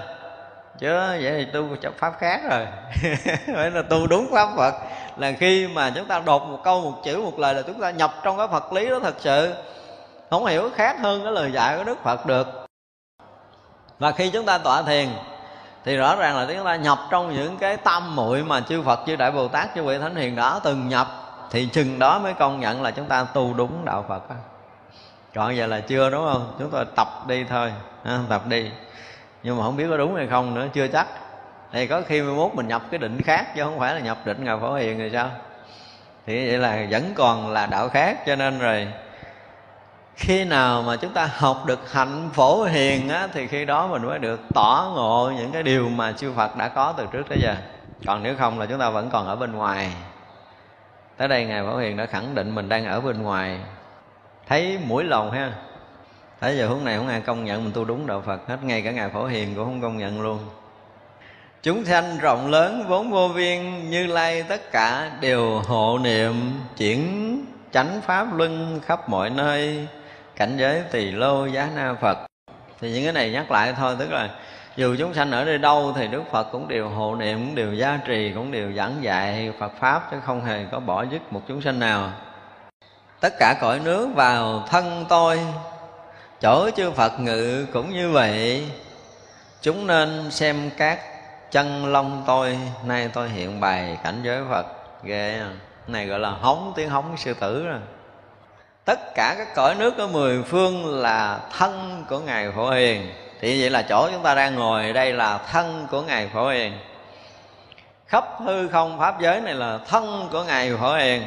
Chứ 0.78 0.88
vậy 0.96 1.32
thì 1.36 1.44
tu 1.44 1.68
pháp 1.98 2.12
khác 2.18 2.40
rồi. 2.50 2.66
Phải 3.54 3.70
là 3.70 3.82
tu 3.82 4.06
đúng 4.06 4.28
pháp 4.32 4.48
phật. 4.56 4.74
Là 5.16 5.32
khi 5.32 5.68
mà 5.68 5.92
chúng 5.94 6.06
ta 6.06 6.22
đột 6.26 6.42
một 6.42 6.60
câu, 6.64 6.80
một 6.80 7.02
chữ, 7.04 7.16
một 7.16 7.38
lời 7.38 7.54
là 7.54 7.62
chúng 7.62 7.80
ta 7.80 7.90
nhập 7.90 8.14
trong 8.24 8.38
cái 8.38 8.46
phật 8.48 8.72
lý 8.72 8.90
đó 8.90 9.00
thật 9.02 9.14
sự 9.18 9.52
không 10.30 10.46
hiểu 10.46 10.70
khác 10.74 10.96
hơn 11.00 11.22
cái 11.22 11.32
lời 11.32 11.52
dạy 11.52 11.78
của 11.78 11.84
đức 11.84 11.98
phật 12.02 12.26
được. 12.26 12.66
Và 13.98 14.12
khi 14.12 14.30
chúng 14.30 14.46
ta 14.46 14.58
tọa 14.58 14.82
thiền 14.82 15.08
thì 15.84 15.96
rõ 15.96 16.16
ràng 16.16 16.36
là 16.36 16.46
chúng 16.54 16.64
ta 16.64 16.76
nhập 16.76 16.98
trong 17.10 17.34
những 17.34 17.56
cái 17.56 17.76
tâm 17.76 18.16
muội 18.16 18.44
mà 18.44 18.60
chư 18.60 18.82
Phật 18.82 19.00
chư 19.06 19.16
Đại 19.16 19.30
Bồ 19.30 19.48
Tát 19.48 19.68
chư 19.74 19.82
vị 19.82 19.98
Thánh 19.98 20.14
Hiền 20.16 20.36
đã 20.36 20.60
từng 20.64 20.88
nhập 20.88 21.06
thì 21.50 21.68
chừng 21.72 21.98
đó 21.98 22.18
mới 22.18 22.34
công 22.34 22.60
nhận 22.60 22.82
là 22.82 22.90
chúng 22.90 23.06
ta 23.06 23.24
tu 23.24 23.54
đúng 23.54 23.84
đạo 23.84 24.04
Phật 24.08 24.30
đó 24.30 24.36
còn 25.34 25.56
giờ 25.56 25.66
là 25.66 25.80
chưa 25.80 26.10
đúng 26.10 26.28
không? 26.32 26.54
Chúng 26.58 26.70
tôi 26.70 26.84
tập 26.96 27.08
đi 27.26 27.44
thôi 27.44 27.72
ha, 28.04 28.18
tập 28.28 28.42
đi. 28.46 28.70
Nhưng 29.42 29.56
mà 29.56 29.64
không 29.64 29.76
biết 29.76 29.86
có 29.90 29.96
đúng 29.96 30.14
hay 30.16 30.26
không 30.26 30.54
nữa 30.54 30.66
chưa 30.74 30.88
chắc. 30.88 31.06
Thì 31.72 31.86
có 31.86 32.02
khi 32.06 32.22
mai 32.22 32.34
mốt 32.34 32.54
mình 32.54 32.68
nhập 32.68 32.82
cái 32.90 32.98
định 32.98 33.22
khác 33.22 33.54
chứ 33.56 33.64
không 33.64 33.78
phải 33.78 33.94
là 33.94 34.00
nhập 34.00 34.18
định 34.24 34.44
ngài 34.44 34.56
phổ 34.60 34.74
hiền 34.74 34.98
rồi 34.98 35.10
sao? 35.12 35.30
Thì 36.26 36.48
vậy 36.48 36.58
là 36.58 36.86
vẫn 36.90 37.12
còn 37.14 37.52
là 37.52 37.66
đạo 37.66 37.88
khác 37.88 38.26
cho 38.26 38.36
nên 38.36 38.58
rồi 38.58 38.88
khi 40.16 40.44
nào 40.44 40.82
mà 40.82 40.96
chúng 40.96 41.12
ta 41.12 41.30
học 41.36 41.66
được 41.66 41.92
hạnh 41.92 42.30
phổ 42.32 42.64
hiền 42.64 43.08
á, 43.08 43.28
thì 43.32 43.46
khi 43.46 43.64
đó 43.64 43.86
mình 43.86 44.02
mới 44.02 44.18
được 44.18 44.40
tỏ 44.54 44.92
ngộ 44.94 45.32
những 45.36 45.52
cái 45.52 45.62
điều 45.62 45.88
mà 45.88 46.12
chư 46.12 46.32
Phật 46.32 46.56
đã 46.56 46.68
có 46.68 46.94
từ 46.96 47.06
trước 47.12 47.22
tới 47.28 47.38
giờ. 47.42 47.54
Còn 48.06 48.22
nếu 48.22 48.34
không 48.38 48.58
là 48.58 48.66
chúng 48.66 48.78
ta 48.78 48.90
vẫn 48.90 49.10
còn 49.10 49.26
ở 49.26 49.36
bên 49.36 49.52
ngoài. 49.52 49.92
Tới 51.16 51.28
đây 51.28 51.44
ngài 51.44 51.62
phổ 51.62 51.76
hiền 51.76 51.96
đã 51.96 52.06
khẳng 52.06 52.34
định 52.34 52.54
mình 52.54 52.68
đang 52.68 52.84
ở 52.84 53.00
bên 53.00 53.22
ngoài. 53.22 53.58
Thấy 54.48 54.78
mũi 54.86 55.04
lòng 55.04 55.30
ha. 55.30 55.52
Thấy 56.40 56.56
giờ 56.56 56.68
hướng 56.68 56.84
này 56.84 56.96
không 56.96 57.08
ai 57.08 57.20
công 57.20 57.44
nhận 57.44 57.64
mình 57.64 57.72
tu 57.72 57.84
đúng 57.84 58.06
đạo 58.06 58.22
phật 58.26 58.48
hết 58.48 58.64
ngay 58.64 58.82
cả 58.82 58.90
ngài 58.90 59.08
phổ 59.08 59.26
hiền 59.26 59.54
cũng 59.54 59.64
không 59.64 59.80
công 59.80 59.98
nhận 59.98 60.22
luôn. 60.22 60.38
Chúng 61.62 61.84
sanh 61.84 62.18
rộng 62.18 62.50
lớn 62.50 62.84
vốn 62.88 63.10
vô 63.10 63.28
viên 63.28 63.90
như 63.90 64.06
lai 64.06 64.42
tất 64.42 64.72
cả 64.72 65.10
đều 65.20 65.60
hộ 65.66 65.98
niệm 65.98 66.34
chuyển 66.76 67.44
chánh 67.72 68.00
pháp 68.06 68.26
luân 68.36 68.80
khắp 68.84 69.08
mọi 69.08 69.30
nơi 69.30 69.86
cảnh 70.36 70.56
giới 70.56 70.82
tỳ 70.90 71.10
lô 71.10 71.46
giá 71.46 71.68
na 71.74 71.94
phật. 72.00 72.18
Thì 72.80 72.90
những 72.92 73.04
cái 73.04 73.12
này 73.12 73.30
nhắc 73.30 73.50
lại 73.50 73.74
thôi, 73.76 73.96
tức 73.98 74.12
là 74.12 74.28
dù 74.76 74.96
chúng 74.98 75.14
sanh 75.14 75.30
ở 75.30 75.44
nơi 75.44 75.58
đâu 75.58 75.92
thì 75.96 76.08
đức 76.08 76.22
phật 76.30 76.44
cũng 76.52 76.68
đều 76.68 76.88
hộ 76.88 77.14
niệm, 77.14 77.46
cũng 77.46 77.54
đều 77.54 77.74
gia 77.74 78.00
trì, 78.06 78.32
cũng 78.34 78.52
đều 78.52 78.72
giảng 78.72 79.02
dạy 79.02 79.52
phật 79.58 79.72
pháp, 79.80 80.08
chứ 80.10 80.16
không 80.24 80.44
hề 80.44 80.66
có 80.72 80.80
bỏ 80.80 81.02
dứt 81.02 81.32
một 81.32 81.42
chúng 81.48 81.62
sanh 81.62 81.78
nào. 81.78 82.12
Tất 83.20 83.32
cả 83.38 83.54
cõi 83.60 83.80
nước 83.84 84.08
vào 84.14 84.64
thân 84.68 85.04
tôi, 85.08 85.40
chỗ 86.40 86.70
chư 86.76 86.90
phật 86.90 87.20
ngự 87.20 87.66
cũng 87.72 87.90
như 87.90 88.10
vậy. 88.10 88.70
Chúng 89.62 89.86
nên 89.86 90.30
xem 90.30 90.70
các 90.76 90.98
chân 91.50 91.86
lông 91.86 92.24
tôi, 92.26 92.58
nay 92.84 93.10
tôi 93.12 93.28
hiện 93.28 93.60
bày 93.60 93.98
cảnh 94.04 94.20
giới 94.22 94.42
phật 94.50 94.66
ghê 95.04 95.42
này 95.86 96.06
gọi 96.06 96.18
là 96.18 96.30
hóng 96.30 96.72
tiếng 96.76 96.90
hóng 96.90 97.16
sư 97.16 97.34
tử 97.34 97.66
rồi 97.66 97.80
tất 98.84 99.14
cả 99.14 99.34
các 99.38 99.54
cõi 99.54 99.74
nước 99.74 99.98
ở 99.98 100.06
mười 100.06 100.42
phương 100.42 101.00
là 101.00 101.40
thân 101.58 102.04
của 102.08 102.18
ngài 102.18 102.50
phổ 102.50 102.70
hiền. 102.70 103.10
Thì 103.40 103.60
vậy 103.60 103.70
là 103.70 103.82
chỗ 103.82 104.08
chúng 104.12 104.22
ta 104.22 104.34
đang 104.34 104.54
ngồi 104.54 104.92
đây 104.92 105.12
là 105.12 105.38
thân 105.38 105.86
của 105.90 106.02
ngài 106.02 106.30
phổ 106.34 106.48
hiền. 106.48 106.72
Khắp 108.06 108.24
hư 108.44 108.68
không 108.68 108.98
pháp 108.98 109.20
giới 109.20 109.40
này 109.40 109.54
là 109.54 109.78
thân 109.88 110.28
của 110.32 110.44
ngài 110.44 110.76
phổ 110.80 110.94
hiền. 110.94 111.22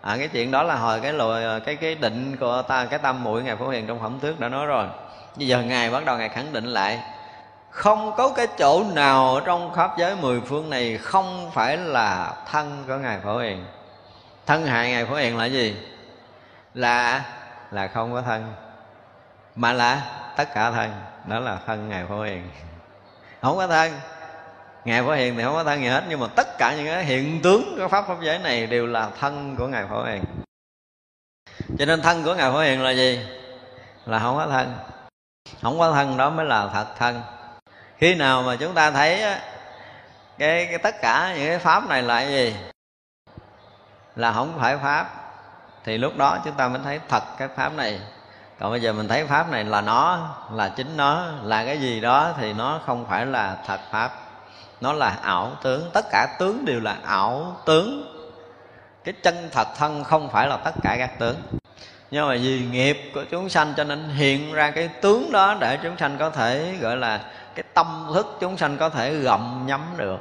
À, 0.00 0.16
cái 0.18 0.28
chuyện 0.28 0.50
đó 0.50 0.62
là 0.62 0.74
hồi 0.74 1.00
cái 1.00 1.12
lùi 1.12 1.60
cái 1.66 1.76
cái 1.76 1.94
định 1.94 2.36
của 2.40 2.62
ta 2.68 2.84
cái 2.84 2.98
tâm 2.98 3.24
mũi 3.24 3.42
ngài 3.42 3.56
phổ 3.56 3.68
hiền 3.68 3.86
trong 3.86 4.00
phẩm 4.00 4.18
tước 4.20 4.40
đã 4.40 4.48
nói 4.48 4.66
rồi. 4.66 4.86
Bây 5.36 5.46
giờ 5.46 5.62
ngài 5.62 5.90
bắt 5.90 6.04
đầu 6.04 6.18
ngài 6.18 6.28
khẳng 6.28 6.52
định 6.52 6.66
lại. 6.66 7.00
Không 7.70 8.12
có 8.16 8.28
cái 8.28 8.46
chỗ 8.58 8.84
nào 8.94 9.40
trong 9.44 9.74
pháp 9.74 9.98
giới 9.98 10.16
mười 10.16 10.40
phương 10.40 10.70
này 10.70 10.98
không 11.02 11.50
phải 11.54 11.76
là 11.76 12.32
thân 12.50 12.84
của 12.88 12.96
ngài 12.96 13.18
phổ 13.24 13.38
hiền. 13.38 13.64
Thân 14.46 14.66
hại 14.66 14.90
ngài 14.90 15.06
phổ 15.06 15.14
hiền 15.14 15.38
là 15.38 15.44
gì? 15.44 15.76
Là 16.74 17.24
là 17.70 17.88
không 17.88 18.12
có 18.12 18.22
thân. 18.22 18.54
Mà 19.56 19.72
là 19.72 20.02
tất 20.36 20.54
cả 20.54 20.70
thân 20.70 20.90
đó 21.26 21.40
là 21.40 21.58
thân 21.66 21.88
ngài 21.88 22.06
phổ 22.06 22.22
hiền. 22.22 22.48
Không 23.42 23.56
có 23.56 23.66
thân. 23.66 23.92
Ngài 24.84 25.02
phổ 25.02 25.12
hiền 25.12 25.36
thì 25.36 25.42
không 25.42 25.54
có 25.54 25.64
thân 25.64 25.80
gì 25.80 25.88
hết 25.88 26.04
nhưng 26.08 26.20
mà 26.20 26.26
tất 26.36 26.58
cả 26.58 26.74
những 26.76 26.86
cái 26.86 27.04
hiện 27.04 27.42
tướng 27.42 27.74
của 27.78 27.88
pháp 27.88 28.06
pháp 28.06 28.16
giới 28.22 28.38
này 28.38 28.66
đều 28.66 28.86
là 28.86 29.10
thân 29.20 29.56
của 29.56 29.66
ngài 29.66 29.86
phổ 29.86 30.04
hiền. 30.04 30.24
Cho 31.78 31.86
nên 31.86 32.02
thân 32.02 32.24
của 32.24 32.34
ngài 32.34 32.50
phổ 32.50 32.60
hiền 32.60 32.82
là 32.82 32.90
gì? 32.90 33.26
Là 34.06 34.18
không 34.18 34.36
có 34.36 34.46
thân. 34.46 34.74
Không 35.62 35.78
có 35.78 35.92
thân 35.92 36.16
đó 36.16 36.30
mới 36.30 36.46
là 36.46 36.68
thật 36.72 36.86
thân. 36.98 37.22
Khi 37.98 38.14
nào 38.14 38.42
mà 38.42 38.56
chúng 38.56 38.74
ta 38.74 38.90
thấy 38.90 39.20
cái, 40.38 40.66
cái 40.66 40.78
tất 40.78 40.94
cả 41.02 41.34
những 41.36 41.48
cái 41.48 41.58
pháp 41.58 41.88
này 41.88 42.02
là 42.02 42.20
cái 42.20 42.32
gì? 42.32 42.56
Là 44.16 44.32
không 44.32 44.58
phải 44.60 44.76
pháp 44.78 45.23
thì 45.84 45.98
lúc 45.98 46.16
đó 46.16 46.38
chúng 46.44 46.54
ta 46.54 46.68
mới 46.68 46.80
thấy 46.84 47.00
thật 47.08 47.22
cái 47.38 47.48
pháp 47.48 47.76
này. 47.76 48.00
Còn 48.60 48.70
bây 48.70 48.80
giờ 48.80 48.92
mình 48.92 49.08
thấy 49.08 49.26
pháp 49.26 49.50
này 49.50 49.64
là 49.64 49.80
nó, 49.80 50.28
là 50.52 50.68
chính 50.68 50.96
nó, 50.96 51.24
là 51.42 51.64
cái 51.64 51.80
gì 51.80 52.00
đó 52.00 52.30
thì 52.40 52.52
nó 52.52 52.80
không 52.86 53.06
phải 53.08 53.26
là 53.26 53.56
thật 53.66 53.80
pháp. 53.90 54.12
Nó 54.80 54.92
là 54.92 55.16
ảo 55.22 55.52
tướng. 55.62 55.90
Tất 55.92 56.04
cả 56.10 56.36
tướng 56.38 56.64
đều 56.64 56.80
là 56.80 56.96
ảo 57.04 57.56
tướng. 57.64 58.10
Cái 59.04 59.14
chân 59.22 59.48
thật 59.52 59.68
thân 59.76 60.04
không 60.04 60.30
phải 60.30 60.48
là 60.48 60.56
tất 60.56 60.74
cả 60.82 60.96
các 60.98 61.18
tướng. 61.18 61.36
Nhưng 62.10 62.28
mà 62.28 62.34
vì 62.34 62.60
nghiệp 62.70 63.10
của 63.14 63.24
chúng 63.30 63.48
sanh 63.48 63.74
cho 63.76 63.84
nên 63.84 64.08
hiện 64.08 64.52
ra 64.52 64.70
cái 64.70 64.88
tướng 64.88 65.32
đó 65.32 65.56
để 65.60 65.78
chúng 65.82 65.96
sanh 65.96 66.18
có 66.18 66.30
thể 66.30 66.76
gọi 66.80 66.96
là 66.96 67.20
cái 67.54 67.64
tâm 67.74 68.10
thức 68.14 68.36
chúng 68.40 68.56
sanh 68.56 68.76
có 68.76 68.88
thể 68.88 69.14
gặm 69.14 69.66
nhắm 69.66 69.80
được 69.96 70.18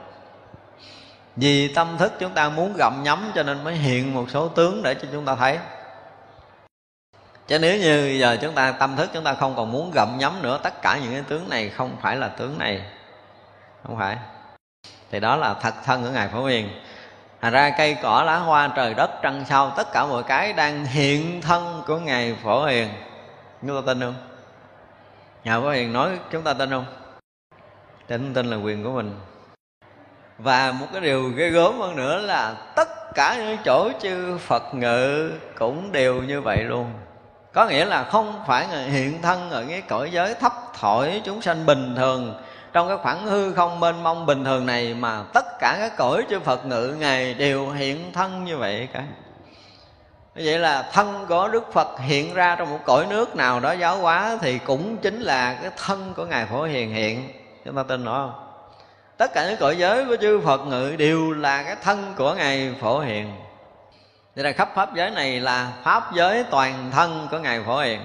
vì 1.35 1.73
tâm 1.73 1.97
thức 1.97 2.13
chúng 2.19 2.33
ta 2.33 2.49
muốn 2.49 2.73
gặm 2.77 3.03
nhắm 3.03 3.31
cho 3.35 3.43
nên 3.43 3.63
mới 3.63 3.75
hiện 3.75 4.13
một 4.13 4.25
số 4.29 4.47
tướng 4.47 4.83
để 4.83 4.93
cho 4.93 5.07
chúng 5.11 5.25
ta 5.25 5.35
thấy. 5.35 5.59
Chứ 7.47 7.59
nếu 7.59 7.77
như 7.77 8.17
giờ 8.19 8.37
chúng 8.41 8.53
ta, 8.53 8.71
tâm 8.71 8.95
thức 8.95 9.09
chúng 9.13 9.23
ta 9.23 9.33
không 9.33 9.55
còn 9.55 9.71
muốn 9.71 9.91
gặm 9.91 10.17
nhắm 10.17 10.41
nữa, 10.41 10.59
tất 10.63 10.81
cả 10.81 10.99
những 11.03 11.13
cái 11.13 11.23
tướng 11.27 11.49
này 11.49 11.69
không 11.69 11.97
phải 12.01 12.15
là 12.15 12.27
tướng 12.27 12.57
này. 12.57 12.81
Không 13.83 13.97
phải. 13.97 14.17
Thì 15.11 15.19
đó 15.19 15.35
là 15.35 15.53
thật 15.53 15.73
thân 15.85 16.03
của 16.03 16.09
ngài 16.09 16.27
phổ 16.27 16.45
hiền. 16.45 16.69
Thành 17.41 17.53
ra 17.53 17.69
cây 17.77 17.97
cỏ, 18.01 18.23
lá 18.25 18.37
hoa, 18.37 18.67
trời 18.75 18.93
đất, 18.93 19.11
trăng 19.21 19.45
sao, 19.49 19.73
Tất 19.77 19.91
cả 19.93 20.05
mọi 20.05 20.23
cái 20.23 20.53
đang 20.53 20.85
hiện 20.85 21.41
thân 21.41 21.83
của 21.87 21.97
Ngài 21.97 22.35
Phổ 22.43 22.65
Hiền. 22.65 22.89
Chúng 23.61 23.81
ta 23.81 23.81
tin 23.85 23.99
không? 23.99 24.15
Ngài 25.43 25.61
Phổ 25.61 25.69
Hiền 25.69 25.93
nói, 25.93 26.19
chúng 26.31 26.43
ta 26.43 26.53
tin 26.53 26.69
không? 26.69 26.85
Tin 28.07 28.33
tin 28.33 28.49
là 28.49 28.57
quyền 28.57 28.83
của 28.83 28.91
mình. 28.91 29.19
Và 30.37 30.71
một 30.71 30.85
cái 30.91 31.01
điều 31.01 31.29
ghê 31.29 31.49
gớm 31.49 31.79
hơn 31.79 31.95
nữa 31.95 32.21
là 32.21 32.55
Tất 32.75 33.15
cả 33.15 33.35
những 33.37 33.57
chỗ 33.65 33.89
chư 34.01 34.37
Phật 34.37 34.75
ngự 34.75 35.31
cũng 35.57 35.91
đều 35.91 36.21
như 36.21 36.41
vậy 36.41 36.57
luôn. 36.57 36.91
Có 37.53 37.65
nghĩa 37.65 37.85
là 37.85 38.03
không 38.03 38.43
phải 38.47 38.67
hiện 38.67 39.21
thân 39.21 39.49
ở 39.49 39.65
cái 39.69 39.81
cõi 39.81 40.11
giới 40.11 40.33
thấp 40.33 40.53
thổi 40.79 41.21
chúng 41.25 41.41
sanh 41.41 41.65
bình 41.65 41.95
thường. 41.95 42.41
Trong 42.73 42.87
cái 42.87 42.97
khoảng 42.97 43.25
hư 43.25 43.53
không 43.53 43.79
mênh 43.79 44.03
mông 44.03 44.25
bình 44.25 44.45
thường 44.45 44.65
này 44.65 44.93
mà 44.93 45.23
tất 45.33 45.45
cả 45.59 45.77
các 45.79 45.97
cõi 45.97 46.25
chư 46.29 46.39
Phật 46.39 46.65
ngự 46.65 46.95
ngài 46.99 47.33
đều 47.33 47.69
hiện 47.69 48.11
thân 48.13 48.45
như 48.45 48.57
vậy 48.57 48.87
cả. 48.93 49.03
Vậy 50.35 50.59
là 50.59 50.89
thân 50.93 51.25
của 51.29 51.47
Đức 51.47 51.73
Phật 51.73 51.99
hiện 51.99 52.33
ra 52.33 52.55
trong 52.55 52.69
một 52.69 52.79
cõi 52.85 53.05
nước 53.09 53.35
nào 53.35 53.59
đó 53.59 53.71
giáo 53.71 53.97
hóa 53.97 54.37
thì 54.41 54.59
cũng 54.59 54.97
chính 54.97 55.21
là 55.21 55.53
cái 55.61 55.71
thân 55.77 56.13
của 56.15 56.25
ngài 56.25 56.45
Phổ 56.45 56.63
Hiền 56.63 56.93
hiện. 56.93 57.29
Chúng 57.65 57.75
ta 57.75 57.83
tin 57.83 58.03
nữa 58.05 58.13
không? 58.13 58.52
Tất 59.23 59.33
cả 59.33 59.47
những 59.47 59.57
cõi 59.59 59.77
giới 59.77 60.05
của 60.05 60.15
chư 60.21 60.41
Phật 60.41 60.67
ngự 60.67 60.95
đều 60.97 61.31
là 61.31 61.63
cái 61.63 61.75
thân 61.83 62.13
của 62.17 62.33
ngài 62.33 62.75
Phổ 62.81 62.99
Hiền. 62.99 63.33
Nên 64.35 64.45
là 64.45 64.51
khắp 64.51 64.69
pháp 64.75 64.95
giới 64.95 65.11
này 65.11 65.39
là 65.39 65.71
pháp 65.83 66.13
giới 66.13 66.43
toàn 66.43 66.91
thân 66.91 67.27
của 67.31 67.39
ngài 67.39 67.63
Phổ 67.63 67.79
Hiền. 67.79 68.01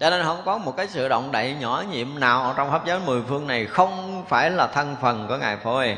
Cho 0.00 0.10
nên 0.10 0.24
không 0.24 0.42
có 0.44 0.58
một 0.58 0.76
cái 0.76 0.88
sự 0.88 1.08
động 1.08 1.32
đậy 1.32 1.54
nhỏ 1.60 1.84
nhiệm 1.90 2.20
nào 2.20 2.54
trong 2.56 2.70
pháp 2.70 2.86
giới 2.86 3.00
mười 3.06 3.22
phương 3.28 3.46
này 3.46 3.66
không 3.66 4.24
phải 4.28 4.50
là 4.50 4.66
thân 4.66 4.96
phần 5.00 5.26
của 5.28 5.36
ngài 5.36 5.56
phổ 5.56 5.80
hiền. 5.80 5.96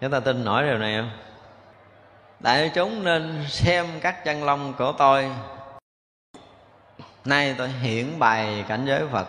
Chúng 0.00 0.10
ta 0.10 0.20
tin 0.20 0.44
nổi 0.44 0.62
điều 0.62 0.78
này 0.78 0.96
không? 0.96 1.10
Đại 2.40 2.70
chúng 2.74 3.04
nên 3.04 3.44
xem 3.48 3.86
các 4.00 4.24
chân 4.24 4.44
long 4.44 4.72
của 4.78 4.92
tôi. 4.98 5.30
Nay 7.24 7.54
tôi 7.58 7.68
hiển 7.68 8.18
bày 8.18 8.64
cảnh 8.68 8.84
giới 8.86 9.02
phật 9.12 9.26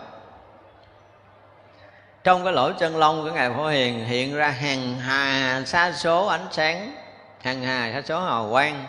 trong 2.28 2.44
cái 2.44 2.52
lỗ 2.52 2.72
chân 2.72 2.96
lông 2.96 3.24
của 3.24 3.30
ngài 3.30 3.50
phổ 3.50 3.66
hiền 3.66 4.04
hiện 4.04 4.34
ra 4.34 4.48
hàng 4.48 4.98
hà 5.00 5.62
sa 5.66 5.92
số 5.92 6.26
ánh 6.26 6.46
sáng. 6.50 6.94
Hàng 7.42 7.62
hà 7.62 7.90
sa 7.94 8.02
số 8.02 8.20
hào 8.20 8.48
quang. 8.50 8.84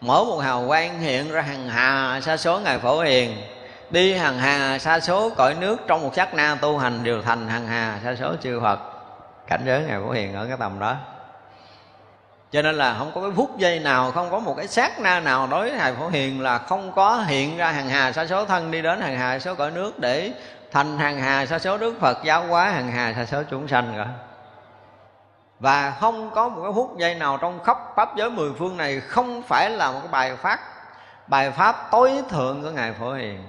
Mỗi 0.00 0.24
một 0.24 0.38
hào 0.38 0.64
quang 0.66 1.00
hiện 1.00 1.32
ra 1.32 1.42
hàng 1.42 1.68
hà 1.68 2.20
sa 2.22 2.36
số 2.36 2.60
ngài 2.60 2.78
phổ 2.78 3.00
hiền. 3.00 3.36
Đi 3.90 4.12
hằng 4.14 4.38
hà 4.38 4.78
sa 4.78 5.00
số 5.00 5.30
cõi 5.30 5.54
nước 5.60 5.76
trong 5.86 6.02
một 6.02 6.14
sát 6.16 6.34
na 6.34 6.56
tu 6.60 6.78
hành 6.78 7.04
đều 7.04 7.22
thành 7.22 7.48
hằng 7.48 7.66
hà 7.66 8.00
sa 8.04 8.14
số 8.14 8.34
chư 8.42 8.60
Phật. 8.60 8.78
Cảnh 9.46 9.62
giới 9.66 9.82
ngài 9.82 10.00
Phổ 10.00 10.10
Hiền 10.10 10.34
ở 10.34 10.46
cái 10.46 10.56
tầm 10.60 10.78
đó. 10.78 10.96
Cho 12.52 12.62
nên 12.62 12.74
là 12.74 12.94
không 12.98 13.10
có 13.14 13.20
cái 13.20 13.30
phút 13.36 13.58
giây 13.58 13.78
nào, 13.78 14.10
không 14.12 14.30
có 14.30 14.38
một 14.38 14.54
cái 14.56 14.68
sát 14.68 15.00
na 15.00 15.20
nào 15.20 15.46
đối 15.46 15.60
với 15.60 15.78
ngài 15.78 15.94
Phổ 15.94 16.08
Hiền 16.08 16.40
là 16.40 16.58
không 16.58 16.92
có 16.92 17.24
hiện 17.26 17.56
ra 17.56 17.72
hằng 17.72 17.88
hà 17.88 18.12
sa 18.12 18.26
số 18.26 18.44
thân 18.44 18.70
đi 18.70 18.82
đến 18.82 19.00
hằng 19.00 19.18
hà 19.18 19.38
xa 19.38 19.44
số 19.44 19.54
cõi 19.54 19.70
nước 19.70 19.98
để 19.98 20.32
thành 20.72 20.98
hàng 20.98 21.20
hà 21.20 21.46
sa 21.46 21.58
số, 21.58 21.78
Đức 21.78 21.94
Phật 22.00 22.18
giáo 22.24 22.46
hóa 22.46 22.70
hàng 22.70 22.92
hà 22.92 23.14
sa 23.14 23.24
số 23.24 23.42
chúng 23.50 23.68
sanh 23.68 23.96
rồi. 23.96 24.06
Và 25.60 25.90
không 26.00 26.30
có 26.34 26.48
một 26.48 26.62
cái 26.62 26.72
phút 26.74 26.98
giây 26.98 27.14
nào 27.14 27.38
trong 27.40 27.64
khắp 27.64 27.78
pháp 27.96 28.16
giới 28.16 28.30
mười 28.30 28.50
phương 28.58 28.76
này 28.76 29.00
không 29.00 29.42
phải 29.42 29.70
là 29.70 29.92
một 29.92 29.98
cái 30.02 30.08
bài 30.10 30.36
pháp 30.36 30.60
bài 31.26 31.50
pháp 31.50 31.88
tối 31.90 32.12
thượng 32.28 32.62
của 32.62 32.70
ngài 32.70 32.92
Phổ 32.92 33.12
Hiền. 33.12 33.42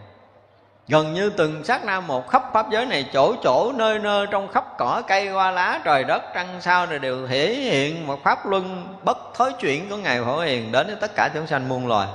Gần 0.87 1.13
như 1.13 1.29
từng 1.29 1.63
sát 1.63 1.85
na 1.85 1.99
một 1.99 2.29
khắp 2.29 2.43
pháp 2.53 2.69
giới 2.69 2.85
này, 2.85 3.09
chỗ 3.13 3.35
chỗ, 3.43 3.71
nơi 3.75 3.99
nơi, 3.99 4.25
trong 4.31 4.47
khắp 4.47 4.65
cỏ 4.77 5.01
cây, 5.07 5.29
hoa 5.29 5.51
lá, 5.51 5.79
trời 5.83 6.03
đất, 6.03 6.23
trăng 6.33 6.61
sao 6.61 6.85
này 6.85 6.99
đều 6.99 7.27
thể 7.27 7.53
hiện 7.53 8.07
một 8.07 8.23
pháp 8.23 8.45
luân 8.45 8.95
bất 9.03 9.17
thối 9.33 9.53
chuyển 9.53 9.89
của 9.89 9.97
ngài 9.97 10.23
phổ 10.23 10.39
hiền 10.39 10.71
đến 10.71 10.87
với 10.87 10.95
tất 10.95 11.11
cả 11.15 11.29
chúng 11.33 11.47
sanh 11.47 11.69
muôn 11.69 11.87
loài. 11.87 12.07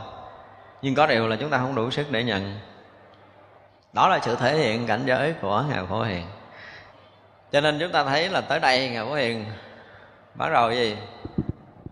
Nhưng 0.83 0.95
có 0.95 1.07
điều 1.07 1.29
là 1.29 1.37
chúng 1.41 1.51
ta 1.51 1.59
không 1.59 1.74
đủ 1.74 1.91
sức 1.91 2.11
để 2.11 2.24
nhận 2.24 2.59
đó 3.93 4.09
là 4.09 4.19
sự 4.23 4.36
thể 4.36 4.56
hiện 4.56 4.86
cảnh 4.86 5.02
giới 5.06 5.35
của 5.43 5.64
ngài 5.69 5.86
phổ 5.86 6.02
hiền. 6.02 6.24
Cho 7.52 7.60
nên 7.60 7.78
chúng 7.81 7.93
ta 7.93 8.05
thấy 8.05 8.28
là 8.28 8.40
tới 8.40 8.60
đây 8.60 8.89
ngài 8.89 9.05
phổ 9.05 9.14
hiền 9.14 9.44
bắt 10.35 10.48
đầu 10.52 10.70
gì? 10.70 10.97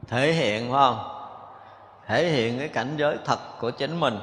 Thể 0.08 0.32
hiện, 0.32 0.72
phải 0.72 0.80
không? 0.80 0.98
Thể 2.06 2.28
hiện 2.28 2.58
cái 2.58 2.68
cảnh 2.68 2.96
giới 2.96 3.16
thật 3.24 3.38
của 3.60 3.70
chính 3.70 4.00
mình. 4.00 4.18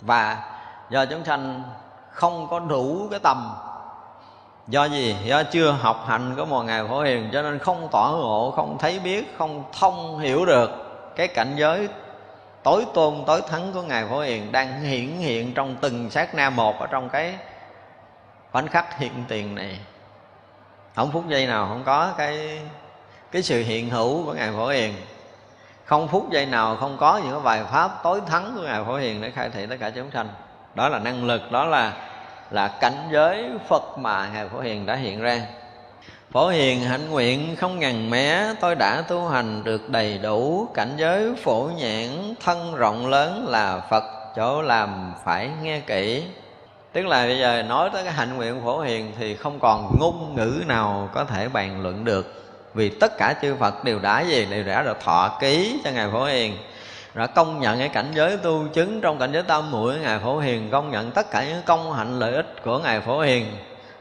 Và 0.00 0.44
do 0.90 1.06
chúng 1.06 1.24
sanh 1.24 1.62
không 2.10 2.48
có 2.50 2.58
đủ 2.58 3.08
cái 3.10 3.20
tầm, 3.22 3.54
do 4.68 4.84
gì? 4.84 5.16
Do 5.24 5.42
chưa 5.42 5.70
học 5.70 6.04
hành 6.06 6.34
có 6.36 6.44
một 6.44 6.62
ngày 6.62 6.84
phổ 6.88 7.02
hiền, 7.02 7.30
cho 7.32 7.42
nên 7.42 7.58
không 7.58 7.88
tỏ 7.92 8.12
ngộ, 8.16 8.52
không 8.56 8.78
thấy 8.78 8.98
biết, 8.98 9.34
không 9.38 9.64
thông 9.78 10.18
hiểu 10.18 10.44
được 10.44 10.70
cái 11.16 11.28
cảnh 11.28 11.54
giới 11.56 11.88
tối 12.62 12.86
tôn, 12.94 13.14
tối 13.26 13.42
thắng 13.48 13.72
của 13.72 13.82
ngài 13.82 14.06
phổ 14.06 14.20
hiền 14.20 14.52
đang 14.52 14.80
hiển 14.80 15.08
hiện 15.08 15.54
trong 15.54 15.76
từng 15.80 16.10
sát 16.10 16.34
na 16.34 16.50
một 16.50 16.80
ở 16.80 16.86
trong 16.86 17.08
cái 17.08 17.34
khoảnh 18.52 18.68
khắc 18.68 18.98
hiện 18.98 19.24
tiền 19.28 19.54
này. 19.54 19.78
Không 20.94 21.12
phút 21.12 21.28
giây 21.28 21.46
nào 21.46 21.66
không 21.68 21.82
có 21.84 22.12
cái 22.18 22.60
cái 23.30 23.42
sự 23.42 23.62
hiện 23.62 23.90
hữu 23.90 24.24
của 24.26 24.32
ngài 24.32 24.52
phổ 24.52 24.68
hiền. 24.68 24.94
Không 25.84 26.08
phút 26.08 26.30
giây 26.30 26.46
nào 26.46 26.76
không 26.76 26.96
có 27.00 27.20
những 27.24 27.32
cái 27.32 27.40
bài 27.40 27.64
pháp 27.72 28.02
tối 28.02 28.20
thắng 28.26 28.52
của 28.56 28.62
ngài 28.62 28.84
phổ 28.84 28.96
hiền 28.96 29.20
để 29.20 29.30
khai 29.30 29.50
thị 29.50 29.66
tất 29.66 29.76
cả 29.80 29.90
chúng 29.90 30.10
sanh. 30.10 30.28
Đó 30.74 30.88
là 30.88 30.98
năng 30.98 31.24
lực, 31.24 31.52
đó 31.52 31.64
là 31.64 31.92
là 32.50 32.68
cảnh 32.68 33.08
giới 33.12 33.50
phật 33.68 33.98
mà 33.98 34.28
ngài 34.34 34.48
phổ 34.48 34.60
hiền 34.60 34.86
đã 34.86 34.94
hiện 34.94 35.20
ra 35.20 35.40
phổ 36.32 36.48
hiền 36.48 36.80
hạnh 36.80 37.10
nguyện 37.10 37.56
không 37.56 37.78
ngần 37.78 38.10
mé, 38.10 38.54
tôi 38.60 38.74
đã 38.74 39.02
tu 39.08 39.28
hành 39.28 39.64
được 39.64 39.90
đầy 39.90 40.18
đủ. 40.18 40.68
Cảnh 40.74 40.92
giới 40.96 41.34
phổ 41.42 41.70
nhãn 41.76 42.34
thân 42.44 42.74
rộng 42.74 43.06
lớn 43.06 43.46
là 43.48 43.80
phật, 43.90 44.04
chỗ 44.36 44.62
làm 44.62 45.12
phải 45.24 45.50
nghe 45.62 45.80
kỹ. 45.80 46.24
Tức 46.92 47.06
là 47.06 47.26
bây 47.26 47.38
giờ 47.38 47.62
nói 47.62 47.90
tới 47.92 48.04
cái 48.04 48.12
hạnh 48.12 48.36
nguyện 48.36 48.60
phổ 48.64 48.80
hiền 48.80 49.12
thì 49.18 49.34
không 49.34 49.58
còn 49.60 49.96
ngôn 50.00 50.34
ngữ 50.36 50.62
nào 50.66 51.10
có 51.14 51.24
thể 51.24 51.48
bàn 51.48 51.82
luận 51.82 52.04
được. 52.04 52.44
Vì 52.74 52.88
tất 52.88 53.18
cả 53.18 53.34
chư 53.42 53.54
Phật 53.54 53.84
đều 53.84 53.98
đã 53.98 54.20
gì 54.20 54.46
đều 54.50 54.64
đã 54.64 54.82
được 54.82 55.00
thọ 55.00 55.38
ký 55.40 55.80
cho 55.84 55.90
ngài 55.90 56.08
Phổ 56.10 56.24
Hiền. 56.24 56.56
Đã 57.14 57.26
công 57.26 57.60
nhận 57.60 57.78
cái 57.78 57.88
cảnh 57.88 58.10
giới 58.14 58.36
tu 58.36 58.66
chứng. 58.72 59.00
Trong 59.00 59.18
cảnh 59.18 59.32
giới 59.32 59.42
tam 59.42 59.70
muội, 59.70 59.98
ngài 59.98 60.18
Phổ 60.18 60.38
Hiền 60.38 60.70
công 60.70 60.90
nhận 60.90 61.10
tất 61.10 61.30
cả 61.30 61.44
những 61.44 61.62
công 61.66 61.92
hạnh 61.92 62.18
lợi 62.18 62.32
ích 62.32 62.62
của 62.64 62.78
ngài 62.78 63.00
Phổ 63.00 63.20
Hiền 63.20 63.46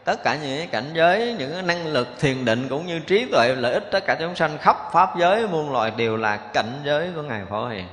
tất 0.09 0.23
cả 0.23 0.35
những 0.35 0.57
cái 0.57 0.67
cảnh 0.67 0.89
giới, 0.93 1.35
những 1.39 1.53
cái 1.53 1.61
năng 1.61 1.87
lực 1.87 2.07
thiền 2.19 2.45
định 2.45 2.69
cũng 2.69 2.85
như 2.85 2.99
trí 2.99 3.25
tuệ, 3.31 3.55
lợi 3.55 3.73
ích 3.73 3.83
tất 3.91 4.05
cả 4.05 4.15
chúng 4.19 4.35
sanh 4.35 4.57
khắp 4.57 4.77
pháp 4.91 5.17
giới 5.17 5.47
muôn 5.47 5.71
loài 5.71 5.91
đều 5.97 6.17
là 6.17 6.37
cảnh 6.37 6.81
giới 6.83 7.09
của 7.15 7.21
ngài 7.21 7.45
Phổ 7.49 7.67
Hiền. 7.67 7.85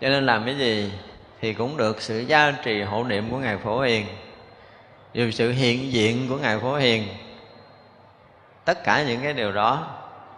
Cho 0.00 0.08
nên 0.08 0.26
làm 0.26 0.44
cái 0.44 0.58
gì 0.58 0.92
thì 1.40 1.54
cũng 1.54 1.76
được 1.76 2.02
sự 2.02 2.18
gia 2.18 2.50
trì 2.50 2.82
hộ 2.82 3.04
niệm 3.04 3.30
của 3.30 3.38
ngài 3.38 3.56
Phổ 3.56 3.80
Hiền. 3.80 4.06
Dù 5.12 5.30
sự 5.30 5.50
hiện 5.50 5.92
diện 5.92 6.26
của 6.28 6.36
ngài 6.36 6.58
Phổ 6.58 6.76
Hiền, 6.76 7.08
tất 8.64 8.84
cả 8.84 9.02
những 9.02 9.20
cái 9.22 9.32
điều 9.32 9.52
đó, 9.52 9.86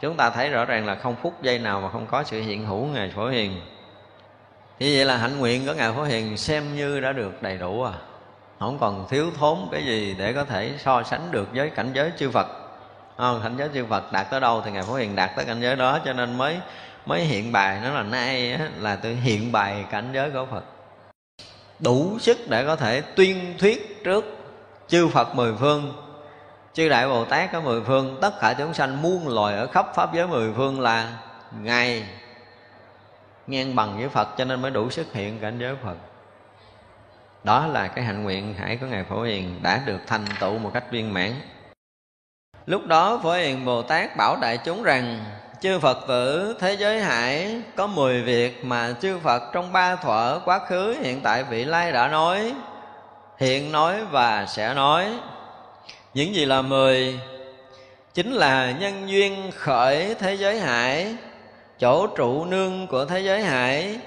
chúng 0.01 0.16
ta 0.16 0.31
thấy 0.31 0.51
rõ 0.51 0.64
ràng 0.64 0.86
là 0.86 0.94
không 0.94 1.16
phút 1.23 1.43
giây 1.43 1.59
nào 1.59 1.81
mà 1.81 1.89
không 1.89 2.06
có 2.06 2.24
sự 2.24 2.43
hiện 2.43 2.66
hữu 2.66 2.85
ngài 2.85 3.10
phổ 3.10 3.28
hiền. 3.28 3.60
Như 4.78 4.93
vậy 4.94 5.05
là 5.05 5.16
hạnh 5.16 5.39
nguyện 5.39 5.66
của 5.66 5.73
ngài 5.73 5.93
phổ 5.93 6.02
hiền 6.02 6.36
xem 6.36 6.77
như 6.77 7.01
đã 7.01 7.12
được 7.12 7.43
đầy 7.43 7.59
đủ 7.59 7.82
à 7.82 7.93
không 8.59 8.78
còn 8.78 9.07
thiếu 9.09 9.31
thốn 9.39 9.59
cái 9.73 9.85
gì 9.85 10.15
để 10.19 10.33
có 10.33 10.45
thể 10.45 10.73
so 10.78 11.03
sánh 11.03 11.31
được 11.31 11.49
với 11.55 11.70
cảnh 11.70 11.91
giới 11.95 12.12
chư 12.19 12.31
phật. 12.31 12.47
Không, 13.16 13.41
cảnh 13.43 13.55
giới 13.59 13.69
chư 13.74 13.87
phật 13.87 14.12
đạt 14.12 14.31
tới 14.31 14.41
đâu 14.41 14.62
thì 14.65 14.70
ngài 14.70 14.83
phổ 14.83 14.95
hiền 14.95 15.16
đạt 15.16 15.31
tới 15.37 15.45
cảnh 15.45 15.61
giới 15.61 15.77
đó 15.77 15.99
cho 16.05 16.12
nên 16.12 16.39
mới 16.39 16.59
mới 17.07 17.20
hiện 17.20 17.53
bài. 17.53 17.81
Nó 17.85 17.91
là 17.91 18.03
nay 18.03 18.53
á, 18.53 18.69
là 18.81 18.97
tôi 18.97 19.15
hiện 19.15 19.53
bài 19.53 19.85
cảnh 19.91 20.11
giới 20.12 20.31
của 20.31 20.47
phật. 20.51 20.65
Đủ 21.78 22.19
sức 22.19 22.39
để 22.49 22.65
có 22.65 22.77
thể 22.77 23.01
tuyên 23.01 23.55
thuyết 23.59 24.05
trước 24.05 24.24
chư 24.89 25.09
phật 25.09 25.35
mười 25.35 25.55
phương. 25.57 25.93
Chư 26.74 26.89
đại 26.89 27.09
bồ 27.09 27.24
tát 27.24 27.53
ở 27.53 27.61
mười 27.61 27.81
phương 27.81 28.19
tất 28.20 28.41
cả 28.41 28.55
chúng 28.59 28.74
sanh 28.74 29.03
muôn 29.03 29.28
loài 29.28 29.57
ở 29.57 29.66
khắp 29.66 29.87
pháp 29.95 30.15
giới 30.15 30.27
mười 30.27 30.53
phương 30.53 30.81
là 30.81 31.12
ngài 31.61 32.05
ngang 33.47 33.74
bằng 33.74 33.99
với 33.99 34.09
phật 34.09 34.28
cho 34.39 34.45
nên 34.45 34.62
mới 34.62 34.70
đủ 34.70 34.91
sức 34.91 35.07
hiện 35.12 35.39
cảnh 35.41 35.59
giới 35.59 35.74
phật 35.85 35.97
đó 37.47 37.66
là 37.66 37.89
cái 37.89 38.05
hạnh 38.05 38.23
nguyện 38.23 38.55
hải 38.55 38.77
của 38.77 38.86
ngài 38.86 39.05
phổ 39.05 39.23
hiền 39.23 39.59
đã 39.62 39.81
được 39.86 39.98
thành 40.06 40.24
tựu 40.40 40.59
một 40.59 40.70
cách 40.74 40.85
viên 40.90 41.14
mãn. 41.14 41.32
Lúc 42.66 42.86
đó 42.86 43.20
phổ 43.23 43.32
hiền 43.32 43.64
bồ 43.64 43.82
tát 43.82 44.16
bảo 44.16 44.36
đại 44.40 44.59
chúng 44.64 44.82
rằng, 44.82 45.24
chư 45.60 45.78
phật 45.78 45.98
tử, 46.09 46.56
thế 46.60 46.74
giới 46.74 47.01
hải 47.01 47.60
có 47.77 47.86
mười 47.86 48.23
việc 48.23 48.64
mà 48.64 48.94
chư 49.01 49.18
phật 49.18 49.43
trong 49.52 49.73
ba 49.73 49.97
thuở 49.97 50.40
quá 50.44 50.59
khứ 50.68 50.97
hiện 51.02 51.20
tại 51.20 51.44
vị 51.44 51.64
lai 51.64 51.93
đã 51.93 52.09
nói, 52.09 52.55
hiện 53.39 53.73
nói 53.73 54.05
và 54.05 54.47
sẽ 54.47 54.74
nói. 54.74 55.06
Những 56.14 56.35
gì 56.35 56.44
là 56.44 56.62
mười? 56.62 57.20
Chính 58.14 58.32
là 58.32 58.70
nhân 58.70 59.09
duyên 59.09 59.51
khởi 59.55 60.14
thế 60.14 60.35
giới 60.35 60.60
hải, 60.60 61.14
chỗ 61.78 62.06
trụ 62.06 62.44
nương 62.44 62.86
của 62.86 63.05
thế 63.05 63.20
giới 63.20 63.44
hải, 63.44 63.98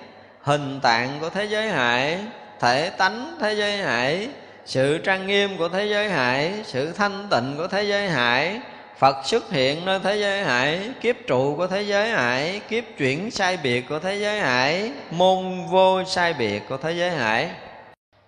hình 0.42 0.80
tạng 0.82 1.20
của 1.20 1.30
thế 1.30 1.46
giới 1.46 1.70
hải 1.70 2.20
thể 2.60 2.90
tánh 2.90 3.38
thế 3.42 3.54
giới 3.54 3.78
hải, 3.78 4.28
sự 4.66 4.98
trang 4.98 5.28
nghiêm 5.28 5.58
của 5.58 5.70
thế 5.70 5.86
giới 5.86 6.10
hải, 6.10 6.54
sự 6.64 6.92
thanh 6.92 7.28
tịnh 7.30 7.56
của 7.58 7.68
thế 7.68 7.84
giới 7.84 8.10
hải, 8.10 8.60
phật 8.98 9.16
xuất 9.26 9.52
hiện 9.52 9.86
nơi 9.86 10.00
thế 10.04 10.16
giới 10.16 10.44
hải, 10.44 10.80
kiếp 11.02 11.16
trụ 11.28 11.56
của 11.58 11.68
thế 11.68 11.82
giới 11.82 12.10
hải, 12.10 12.62
kiếp 12.70 12.84
chuyển 12.98 13.32
sai 13.32 13.58
biệt 13.64 13.90
của 13.90 14.00
thế 14.00 14.16
giới 14.16 14.40
hải, 14.40 14.92
môn 15.12 15.66
vô 15.66 16.04
sai 16.04 16.34
biệt 16.34 16.62
của 16.70 16.78
thế 16.78 16.92
giới 16.92 17.10
hải. 17.10 17.50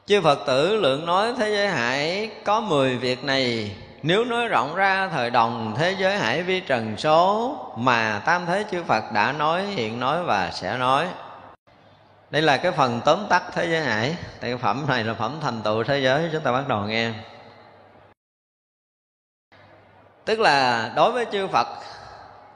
Chư 0.06 0.22
phật 0.22 0.40
tử 0.48 0.76
lượng 0.76 1.06
nói 1.06 1.34
thế 1.38 1.50
giới 1.50 1.68
hải, 1.68 2.30
có 2.44 2.60
mười 2.60 2.98
việc 2.98 3.24
này. 3.24 3.72
Nếu 4.04 4.26
nói 4.26 4.48
rộng 4.48 4.76
ra, 4.76 5.10
thời 5.12 5.30
đồng 5.30 5.76
thế 5.78 5.96
giới 6.00 6.18
hải 6.18 6.44
vi 6.44 6.60
trần 6.60 6.98
số, 6.98 7.56
mà 7.78 8.22
tam 8.26 8.46
thế 8.46 8.64
chư 8.72 8.84
phật 8.84 9.04
đã 9.14 9.32
nói, 9.32 9.64
hiện 9.64 10.00
nói 10.00 10.24
và 10.24 10.52
sẽ 10.54 10.78
nói 10.78 11.06
đây 12.32 12.42
là 12.42 12.58
cái 12.58 12.72
phần 12.72 13.02
tóm 13.06 13.26
tắt 13.30 13.44
thế 13.54 13.66
giới 13.66 13.82
hải. 13.82 14.16
Tại 14.40 14.58
phẩm 14.58 14.86
này 14.88 15.04
là 15.04 15.14
phẩm 15.14 15.38
thành 15.42 15.62
tựu 15.64 15.84
thế 15.84 16.00
giới, 16.00 16.30
chúng 16.32 16.42
ta 16.42 16.52
bắt 16.52 16.68
đầu 16.68 16.80
nghe. 16.80 17.12
Tức 20.26 20.40
là 20.40 20.92
đối 20.96 21.12
với 21.12 21.26
chư 21.32 21.48
phật 21.48 21.68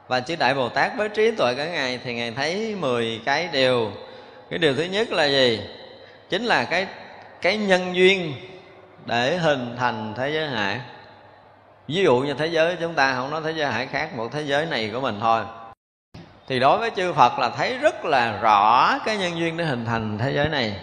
và 0.08 0.20
chư 0.20 0.36
đại 0.36 0.54
bồ 0.54 0.68
tát 0.68 0.96
với 0.96 1.08
trí 1.08 1.30
tuệ 1.30 1.54
cả 1.54 1.66
ngày 1.66 2.00
thì 2.04 2.14
ngài 2.14 2.30
thấy 2.30 2.76
10 2.80 3.20
cái 3.24 3.48
điều. 3.52 3.92
Cái 4.50 4.58
điều 4.58 4.74
thứ 4.74 4.82
nhất 4.82 5.12
là 5.12 5.24
gì? 5.24 5.60
Chính 6.28 6.44
là 6.44 6.64
cái 6.64 6.86
cái 7.40 7.56
nhân 7.56 7.96
duyên 7.96 8.34
để 9.06 9.36
hình 9.36 9.76
thành 9.78 10.14
thế 10.16 10.30
giới 10.30 10.48
hải. 10.48 10.80
Ví 11.88 12.02
dụ 12.02 12.18
như 12.18 12.34
thế 12.34 12.46
giới 12.46 12.76
chúng 12.80 12.94
ta 12.94 13.14
không 13.14 13.30
nói 13.30 13.40
thế 13.44 13.50
giới 13.50 13.72
hải 13.72 13.86
khác, 13.86 14.16
một 14.16 14.28
thế 14.32 14.42
giới 14.42 14.66
này 14.66 14.90
của 14.92 15.00
mình 15.00 15.18
thôi 15.20 15.44
thì 16.48 16.60
đối 16.60 16.78
với 16.78 16.90
chư 16.90 17.12
Phật 17.12 17.38
là 17.38 17.50
thấy 17.50 17.78
rất 17.78 18.04
là 18.04 18.38
rõ 18.40 18.98
cái 19.04 19.16
nhân 19.16 19.38
duyên 19.38 19.56
để 19.56 19.64
hình 19.64 19.84
thành 19.84 20.18
thế 20.18 20.32
giới 20.32 20.48
này. 20.48 20.76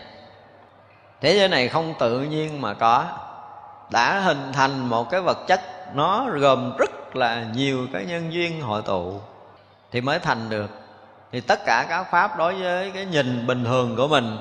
Thế 1.21 1.37
giới 1.37 1.47
này 1.47 1.67
không 1.67 1.93
tự 1.99 2.19
nhiên 2.21 2.61
mà 2.61 2.73
có. 2.73 3.05
Đã 3.89 4.19
hình 4.19 4.51
thành 4.53 4.89
một 4.89 5.09
cái 5.09 5.21
vật 5.21 5.37
chất, 5.47 5.61
nó 5.93 6.27
gồm 6.29 6.77
rất 6.77 7.15
là 7.15 7.45
nhiều 7.53 7.87
cái 7.93 8.05
nhân 8.05 8.33
duyên 8.33 8.61
hội 8.61 8.81
tụ 8.81 9.19
thì 9.91 10.01
mới 10.01 10.19
thành 10.19 10.49
được. 10.49 10.69
Thì 11.31 11.41
tất 11.41 11.59
cả 11.65 11.85
các 11.89 12.03
pháp 12.11 12.37
đối 12.37 12.53
với 12.53 12.91
cái 12.91 13.05
nhìn 13.05 13.47
bình 13.47 13.65
thường 13.65 13.95
của 13.95 14.07
mình 14.07 14.37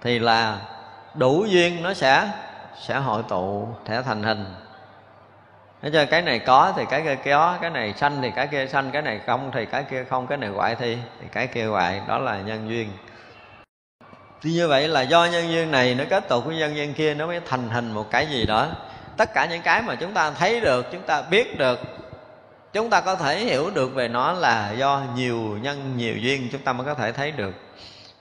thì 0.00 0.18
là 0.18 0.58
đủ 1.14 1.44
duyên 1.48 1.82
nó 1.82 1.94
sẽ 1.94 2.28
sẽ 2.80 2.98
hội 2.98 3.22
tụ, 3.28 3.68
sẽ 3.88 4.02
thành 4.02 4.22
hình. 4.22 4.44
Thế 5.82 5.90
cho 5.92 6.04
cái 6.04 6.22
này 6.22 6.38
có 6.38 6.72
thì 6.76 6.84
cái 6.90 7.02
kia 7.02 7.16
có 7.24 7.58
Cái 7.60 7.70
này 7.70 7.94
xanh 7.96 8.18
thì 8.22 8.30
cái 8.36 8.46
kia 8.46 8.66
xanh 8.66 8.90
Cái 8.90 9.02
này 9.02 9.20
không 9.26 9.50
thì 9.54 9.66
cái 9.66 9.84
kia 9.90 10.04
không 10.10 10.26
Cái 10.26 10.38
này 10.38 10.50
hoại 10.50 10.74
thì, 10.74 10.96
thì 11.20 11.26
cái 11.32 11.46
kia 11.46 11.64
hoại 11.64 12.00
Đó 12.08 12.18
là 12.18 12.40
nhân 12.40 12.68
duyên. 12.68 12.90
Thì 14.42 14.52
như 14.52 14.68
vậy 14.68 14.88
là 14.88 15.02
do 15.02 15.24
nhân 15.24 15.52
duyên 15.52 15.70
này 15.70 15.94
Nó 15.94 16.04
kết 16.10 16.28
tục 16.28 16.44
với 16.44 16.56
nhân 16.56 16.76
duyên 16.76 16.94
kia 16.94 17.14
Nó 17.14 17.26
mới 17.26 17.40
thành 17.48 17.68
hình 17.68 17.92
một 17.92 18.10
cái 18.10 18.26
gì 18.26 18.46
đó. 18.46 18.68
Tất 19.16 19.34
cả 19.34 19.46
những 19.46 19.62
cái 19.62 19.82
mà 19.82 19.94
chúng 19.94 20.14
ta 20.14 20.30
thấy 20.30 20.60
được 20.60 20.86
Chúng 20.92 21.02
ta 21.02 21.22
biết 21.22 21.58
được 21.58 21.80
Chúng 22.72 22.90
ta 22.90 23.00
có 23.00 23.16
thể 23.16 23.38
hiểu 23.38 23.70
được 23.74 23.94
về 23.94 24.08
nó 24.08 24.32
là 24.32 24.72
do 24.72 25.02
nhiều 25.16 25.58
nhân 25.62 25.94
nhiều 25.96 26.16
duyên 26.16 26.48
Chúng 26.52 26.60
ta 26.60 26.72
mới 26.72 26.86
có 26.86 26.94
thể 26.94 27.12
thấy 27.12 27.30
được. 27.30 27.54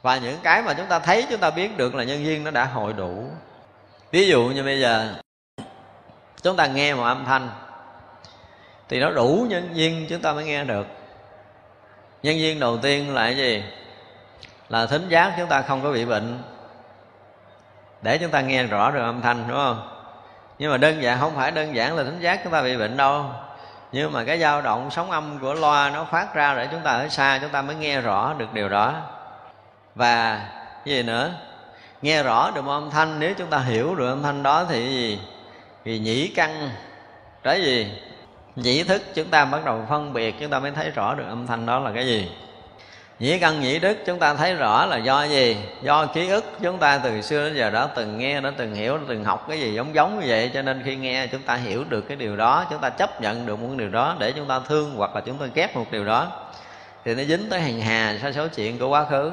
Và 0.02 0.18
những 0.18 0.38
cái 0.44 0.62
mà 0.62 0.74
chúng 0.74 0.86
ta 0.86 1.00
thấy 1.00 1.26
chúng 1.30 1.40
ta 1.40 1.50
biết 1.50 1.78
được 1.78 1.96
là 1.96 2.04
nhân 2.04 2.26
duyên 2.26 2.44
nó 2.44 2.52
đã 2.52 2.66
hội 2.66 2.94
đủ. 2.94 3.26
Ví 4.12 4.28
dụ 4.28 4.44
như 4.44 4.64
bây 4.64 4.80
giờ 4.80 5.14
chúng 6.44 6.56
ta 6.56 6.68
nghe 6.68 6.94
một 6.94 7.04
âm 7.04 7.26
thanh. 7.26 7.50
Thì 8.90 9.00
nó 9.00 9.10
đủ 9.10 9.46
nhân 9.50 9.74
viên, 9.74 10.08
chúng 10.10 10.22
ta 10.22 10.34
mới 10.34 10.46
nghe 10.46 10.64
được. 10.64 10.88
Nhân 12.24 12.36
viên 12.36 12.60
đầu 12.60 12.78
tiên 12.78 13.14
là 13.14 13.24
cái 13.24 13.38
gì? 13.38 13.64
Là 14.70 14.86
thính 14.86 15.10
giác 15.10 15.34
chúng 15.38 15.48
ta 15.48 15.62
không 15.62 15.84
có 15.84 15.92
bị 15.92 16.06
bệnh. 16.06 16.44
Để 18.02 18.18
chúng 18.18 18.32
ta 18.32 18.42
nghe 18.42 18.64
rõ 18.64 18.92
được 18.92 19.02
âm 19.02 19.22
thanh, 19.22 19.44
đúng 19.48 19.58
không? 19.58 19.88
Nhưng 20.60 20.72
mà 20.72 20.78
đơn 20.78 21.02
giản, 21.02 21.20
không 21.20 21.36
phải 21.36 21.52
đơn 21.52 21.76
giản 21.76 21.96
là 21.96 22.04
thính 22.04 22.20
giác 22.20 22.44
chúng 22.44 22.54
ta 22.54 22.62
bị 22.62 22.78
bệnh 22.78 22.98
đâu. 22.98 23.26
Nhưng 23.92 24.12
mà 24.12 24.24
cái 24.24 24.40
dao 24.40 24.62
động 24.62 24.92
sóng 24.92 25.12
âm 25.12 25.40
của 25.40 25.54
loa 25.54 25.90
nó 25.90 26.04
phát 26.04 26.34
ra 26.34 26.56
để 26.56 26.68
chúng 26.72 26.82
ta 26.82 26.92
ở 26.92 27.10
xa, 27.10 27.40
chúng 27.42 27.50
ta 27.50 27.62
mới 27.62 27.76
nghe 27.76 28.02
rõ 28.02 28.34
được 28.38 28.54
điều 28.54 28.70
đó. 28.70 28.94
Và 29.96 30.42
cái 30.86 30.96
gì 30.96 31.04
nữa? 31.04 31.32
Nghe 32.02 32.24
rõ 32.24 32.52
được 32.52 32.62
một 32.62 32.72
âm 32.72 32.90
thanh. 32.90 33.20
Nếu 33.20 33.34
chúng 33.38 33.50
ta 33.50 33.58
hiểu 33.58 33.96
được 33.96 34.10
âm 34.10 34.24
thanh 34.24 34.44
đó 34.44 34.66
thì 34.70 34.90
gì? 34.90 35.20
Vì 35.84 36.00
nhĩ 36.00 36.28
căn, 36.28 36.70
cái 37.44 37.62
gì? 37.62 37.88
Nhĩ 38.56 38.84
thức, 38.84 39.02
chúng 39.14 39.28
ta 39.28 39.46
bắt 39.46 39.66
đầu 39.66 39.86
phân 39.90 40.14
biệt, 40.14 40.36
chúng 40.40 40.50
ta 40.50 40.60
mới 40.60 40.72
thấy 40.72 40.90
rõ 40.90 41.16
được 41.16 41.24
âm 41.28 41.48
thanh 41.48 41.66
đó 41.66 41.80
là 41.80 41.92
cái 41.96 42.06
gì. 42.06 42.32
Nhĩ 43.20 43.40
căn, 43.40 43.62
nhĩ 43.62 43.80
đức, 43.80 43.98
chúng 44.06 44.20
ta 44.20 44.34
thấy 44.34 44.56
rõ 44.56 44.86
là 44.86 44.98
do 44.98 45.24
gì? 45.24 45.58
Do 45.82 46.06
ký 46.06 46.30
ức, 46.30 46.46
chúng 46.62 46.78
ta 46.78 46.98
từ 46.98 47.22
xưa 47.22 47.46
đến 47.46 47.58
giờ 47.58 47.70
đó 47.70 47.90
từng 47.96 48.18
nghe, 48.18 48.42
đã 48.42 48.52
từng 48.58 48.76
hiểu, 48.76 48.98
đã 48.98 49.04
từng 49.08 49.24
học 49.24 49.46
cái 49.50 49.60
gì 49.60 49.74
giống 49.74 49.96
giống 49.96 50.20
như 50.20 50.26
vậy. 50.30 50.52
Cho 50.54 50.62
nên 50.62 50.82
khi 50.86 50.96
nghe, 50.96 51.28
chúng 51.28 51.42
ta 51.42 51.56
hiểu 51.56 51.84
được 51.90 52.02
cái 52.02 52.18
điều 52.18 52.36
đó, 52.36 52.66
chúng 52.70 52.80
ta 52.80 52.90
chấp 52.90 53.22
nhận 53.22 53.46
được 53.46 53.60
một 53.60 53.70
điều 53.78 53.90
đó 53.90 54.16
để 54.20 54.32
chúng 54.32 54.48
ta 54.48 54.60
thương 54.68 54.94
hoặc 54.96 55.16
là 55.16 55.22
chúng 55.22 55.38
ta 55.38 55.46
ghét 55.54 55.76
một 55.76 55.86
điều 55.92 56.06
đó. 56.06 56.32
Thì 57.06 57.16
nó 57.16 57.24
dính 57.24 57.50
tới 57.50 57.62
hàng 57.62 57.82
hà 57.82 58.18
sa 58.22 58.32
số 58.32 58.48
chuyện 58.48 58.80
của 58.80 58.88
quá 58.88 59.06
khứ. 59.10 59.32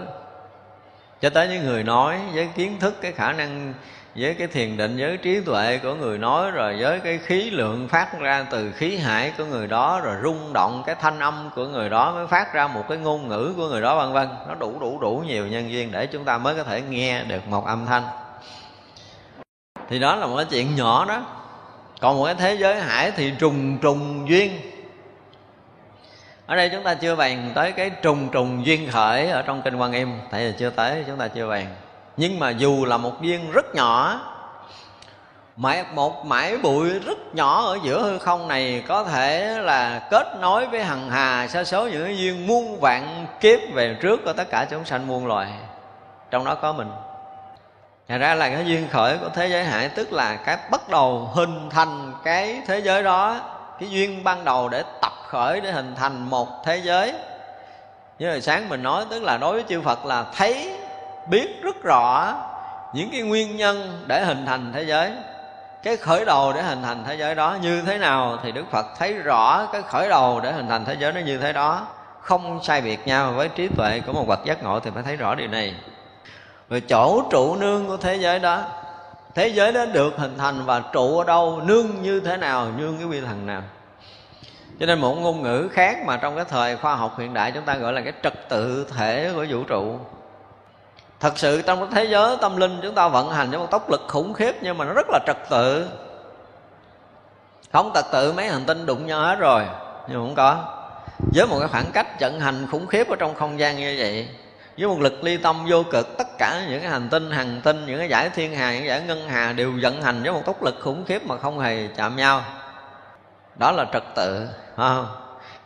Cho 1.20 1.30
tới 1.30 1.48
những 1.48 1.66
người 1.66 1.84
nói 1.84 2.18
với 2.34 2.48
kiến 2.56 2.78
thức, 2.80 2.94
cái 3.00 3.12
khả 3.12 3.32
năng 3.32 3.74
với 4.18 4.34
cái 4.34 4.46
thiền 4.46 4.76
định, 4.76 4.96
với 4.98 5.16
trí 5.16 5.40
tuệ 5.40 5.78
của 5.82 5.94
người 5.94 6.18
nói, 6.18 6.50
rồi 6.50 6.76
với 6.80 7.00
cái 7.00 7.18
khí 7.18 7.50
lượng 7.50 7.88
phát 7.88 8.20
ra 8.20 8.46
từ 8.50 8.72
khí 8.72 8.96
hải 8.96 9.32
của 9.38 9.44
người 9.44 9.66
đó, 9.66 10.00
rồi 10.04 10.16
rung 10.22 10.52
động 10.52 10.82
cái 10.86 10.94
thanh 11.00 11.18
âm 11.18 11.50
của 11.54 11.66
người 11.66 11.88
đó 11.88 12.14
mới 12.14 12.26
phát 12.26 12.54
ra 12.54 12.66
một 12.66 12.84
cái 12.88 12.98
ngôn 12.98 13.28
ngữ 13.28 13.54
của 13.56 13.68
người 13.68 13.80
đó, 13.80 13.96
vân 13.96 14.12
vân. 14.12 14.28
Nó 14.48 14.54
đủ 14.54 14.78
đủ 14.80 14.98
đủ 15.00 15.22
nhiều 15.26 15.46
nhân 15.46 15.70
duyên 15.70 15.92
để 15.92 16.06
chúng 16.06 16.24
ta 16.24 16.38
mới 16.38 16.54
có 16.54 16.64
thể 16.64 16.80
nghe 16.80 17.22
được 17.24 17.48
một 17.48 17.66
âm 17.66 17.86
thanh. 17.86 18.02
Thì 19.88 19.98
đó 19.98 20.16
là 20.16 20.26
một 20.26 20.36
cái 20.36 20.46
chuyện 20.50 20.76
nhỏ 20.76 21.04
đó. 21.08 21.22
Còn 22.00 22.16
một 22.16 22.24
cái 22.24 22.34
thế 22.34 22.54
giới 22.54 22.80
hải 22.80 23.10
thì 23.10 23.32
trùng 23.38 23.78
trùng 23.78 24.28
duyên. 24.28 24.60
Ở 26.46 26.56
đây 26.56 26.68
chúng 26.72 26.82
ta 26.82 26.94
chưa 26.94 27.16
bàn 27.16 27.50
tới 27.54 27.72
cái 27.72 27.90
trùng 27.90 28.28
trùng 28.28 28.66
duyên 28.66 28.90
khởi 28.90 29.28
ở 29.30 29.42
trong 29.42 29.62
kinh 29.62 29.76
quan 29.76 29.92
im. 29.92 30.12
Tại 30.30 30.46
vì 30.46 30.58
chưa 30.58 30.70
tới, 30.70 31.04
chúng 31.06 31.16
ta 31.16 31.28
chưa 31.28 31.48
bàn 31.48 31.66
nhưng 32.18 32.38
mà 32.38 32.50
dù 32.50 32.84
là 32.84 32.96
một 32.96 33.20
viên 33.20 33.50
rất 33.50 33.74
nhỏ, 33.74 34.20
mãi 35.56 35.84
một 35.94 36.26
mãi 36.26 36.56
bụi 36.56 36.98
rất 36.98 37.34
nhỏ 37.34 37.62
ở 37.62 37.78
giữa 37.82 38.02
hư 38.02 38.18
không 38.18 38.48
này 38.48 38.82
có 38.88 39.04
thể 39.04 39.58
là 39.60 40.08
kết 40.10 40.26
nối 40.40 40.66
với 40.66 40.84
hằng 40.84 41.10
hà 41.10 41.48
sa 41.48 41.64
số 41.64 41.88
những 41.88 42.04
cái 42.04 42.18
duyên 42.18 42.46
muôn 42.46 42.80
vạn 42.80 43.26
kiếp 43.40 43.58
về 43.72 43.96
trước 44.02 44.20
của 44.24 44.32
tất 44.32 44.50
cả 44.50 44.66
chúng 44.70 44.84
sanh 44.84 45.06
muôn 45.06 45.26
loài. 45.26 45.52
Trong 46.30 46.44
đó 46.44 46.54
có 46.54 46.72
mình. 46.72 46.88
Thật 48.08 48.18
ra 48.18 48.34
là 48.34 48.48
cái 48.50 48.66
duyên 48.66 48.88
khởi 48.90 49.18
của 49.18 49.28
thế 49.34 49.48
giới 49.48 49.64
hải, 49.64 49.88
Tức 49.88 50.12
là 50.12 50.36
cái 50.36 50.56
bắt 50.70 50.88
đầu 50.88 51.30
hình 51.34 51.70
thành 51.70 52.12
cái 52.24 52.62
thế 52.66 52.78
giới 52.78 53.02
đó, 53.02 53.40
Cái 53.80 53.90
duyên 53.90 54.24
ban 54.24 54.44
đầu 54.44 54.68
để 54.68 54.82
tập 55.02 55.12
khởi 55.26 55.60
để 55.60 55.72
hình 55.72 55.94
thành 55.96 56.30
một 56.30 56.48
thế 56.64 56.76
giới. 56.84 57.14
Như 58.18 58.30
hồi 58.30 58.40
sáng 58.40 58.68
mình 58.68 58.82
nói, 58.82 59.04
Tức 59.10 59.22
là 59.22 59.38
đối 59.38 59.52
với 59.52 59.64
chư 59.68 59.80
Phật 59.80 60.04
là 60.04 60.24
thấy 60.36 60.78
biết 61.30 61.62
rất 61.62 61.82
rõ 61.82 62.34
Những 62.92 63.10
cái 63.10 63.20
nguyên 63.20 63.56
nhân 63.56 64.04
để 64.06 64.24
hình 64.24 64.46
thành 64.46 64.72
thế 64.72 64.82
giới. 64.82 65.12
Cái 65.82 65.96
khởi 65.96 66.24
đầu 66.24 66.52
để 66.52 66.62
hình 66.62 66.82
thành 66.82 67.04
thế 67.06 67.14
giới 67.14 67.34
đó 67.34 67.56
như 67.62 67.82
thế 67.82 67.98
nào 67.98 68.38
thì 68.42 68.52
Đức 68.52 68.64
Phật 68.70 68.86
thấy 68.98 69.12
rõ 69.12 69.66
cái 69.72 69.82
khởi 69.82 70.08
đầu 70.08 70.40
để 70.40 70.52
hình 70.52 70.68
thành 70.68 70.84
thế 70.84 70.96
giới 70.98 71.12
nó 71.12 71.20
như 71.20 71.38
thế 71.38 71.52
đó. 71.52 71.86
Không 72.20 72.60
sai 72.62 72.80
biệt 72.80 73.06
nhau, 73.06 73.32
với 73.32 73.48
trí 73.48 73.68
tuệ 73.68 74.00
của 74.06 74.12
một 74.12 74.24
bậc 74.28 74.44
giác 74.44 74.62
ngộ 74.62 74.80
thì 74.80 74.90
phải 74.94 75.02
thấy 75.02 75.16
rõ 75.16 75.34
điều 75.34 75.48
này. 75.48 75.74
Rồi 76.70 76.80
chỗ 76.80 77.22
trụ 77.30 77.56
nương 77.56 77.86
của 77.86 77.96
thế 77.96 78.16
giới 78.16 78.38
đó, 78.38 78.62
thế 79.34 79.48
giới 79.48 79.72
đó 79.72 79.84
được 79.86 80.14
hình 80.16 80.38
thành 80.38 80.64
và 80.64 80.82
trụ 80.92 81.18
ở 81.18 81.24
đâu, 81.24 81.60
nương 81.64 82.02
như 82.02 82.20
thế 82.20 82.36
nào, 82.36 82.66
nương 82.76 82.98
cái 82.98 83.06
quy 83.06 83.20
thần 83.20 83.46
nào. 83.46 83.62
Cho 84.80 84.86
nên 84.86 84.98
một 84.98 85.14
ngôn 85.14 85.42
ngữ 85.42 85.68
khác 85.72 85.98
mà 86.06 86.16
trong 86.16 86.36
cái 86.36 86.44
thời 86.44 86.76
khoa 86.76 86.94
học 86.94 87.18
hiện 87.18 87.34
đại 87.34 87.52
chúng 87.52 87.64
ta 87.64 87.74
gọi 87.74 87.92
là 87.92 88.00
cái 88.00 88.12
trật 88.22 88.48
tự 88.48 88.86
thể 88.96 89.30
của 89.34 89.46
vũ 89.50 89.64
trụ 89.64 89.98
thật 91.20 91.38
sự 91.38 91.62
trong 91.62 91.78
cái 91.78 91.88
thế 91.92 92.10
giới 92.10 92.36
tâm 92.40 92.56
linh 92.56 92.80
chúng 92.82 92.94
ta 92.94 93.08
vận 93.08 93.30
hành 93.30 93.50
với 93.50 93.58
một 93.58 93.70
tốc 93.70 93.90
lực 93.90 94.04
khủng 94.08 94.34
khiếp 94.34 94.56
nhưng 94.60 94.78
mà 94.78 94.84
nó 94.84 94.92
rất 94.92 95.06
là 95.08 95.18
trật 95.26 95.36
tự. 95.50 95.88
Không 97.72 97.90
trật 97.94 98.04
tự 98.12 98.32
mấy 98.32 98.48
hành 98.48 98.64
tinh 98.66 98.86
đụng 98.86 99.06
nhau 99.06 99.20
hết 99.20 99.38
rồi, 99.38 99.62
nhưng 100.08 100.18
mà 100.18 100.26
không 100.26 100.34
có. 100.34 100.74
Với 101.34 101.46
một 101.46 101.58
cái 101.58 101.68
khoảng 101.68 101.92
cách 101.92 102.20
vận 102.20 102.40
hành 102.40 102.66
khủng 102.70 102.86
khiếp 102.86 103.08
ở 103.08 103.16
trong 103.16 103.34
không 103.34 103.58
gian 103.58 103.76
như 103.76 103.96
vậy, 103.98 104.28
với 104.78 104.88
một 104.88 105.00
lực 105.00 105.24
ly 105.24 105.36
tâm 105.36 105.66
vô 105.68 105.82
cực, 105.92 106.18
tất 106.18 106.38
cả 106.38 106.62
những 106.68 106.80
cái 106.80 106.90
hành 106.90 107.08
tinh 107.08 107.30
hành 107.30 107.60
tinh, 107.64 107.86
những 107.86 107.98
cái 107.98 108.08
giải 108.08 108.30
thiên 108.30 108.54
hà, 108.54 108.74
những 108.74 108.86
giải 108.86 109.00
ngân 109.00 109.28
hà 109.28 109.52
đều 109.52 109.72
vận 109.82 110.02
hành 110.02 110.22
với 110.22 110.32
một 110.32 110.42
tốc 110.46 110.62
lực 110.62 110.74
khủng 110.82 111.04
khiếp 111.04 111.26
mà 111.26 111.36
không 111.36 111.58
hề 111.58 111.88
chạm 111.96 112.16
nhau. 112.16 112.42
Đó 113.56 113.72
là 113.72 113.84
trật 113.92 114.02
tự 114.14 114.48
không? 114.76 115.06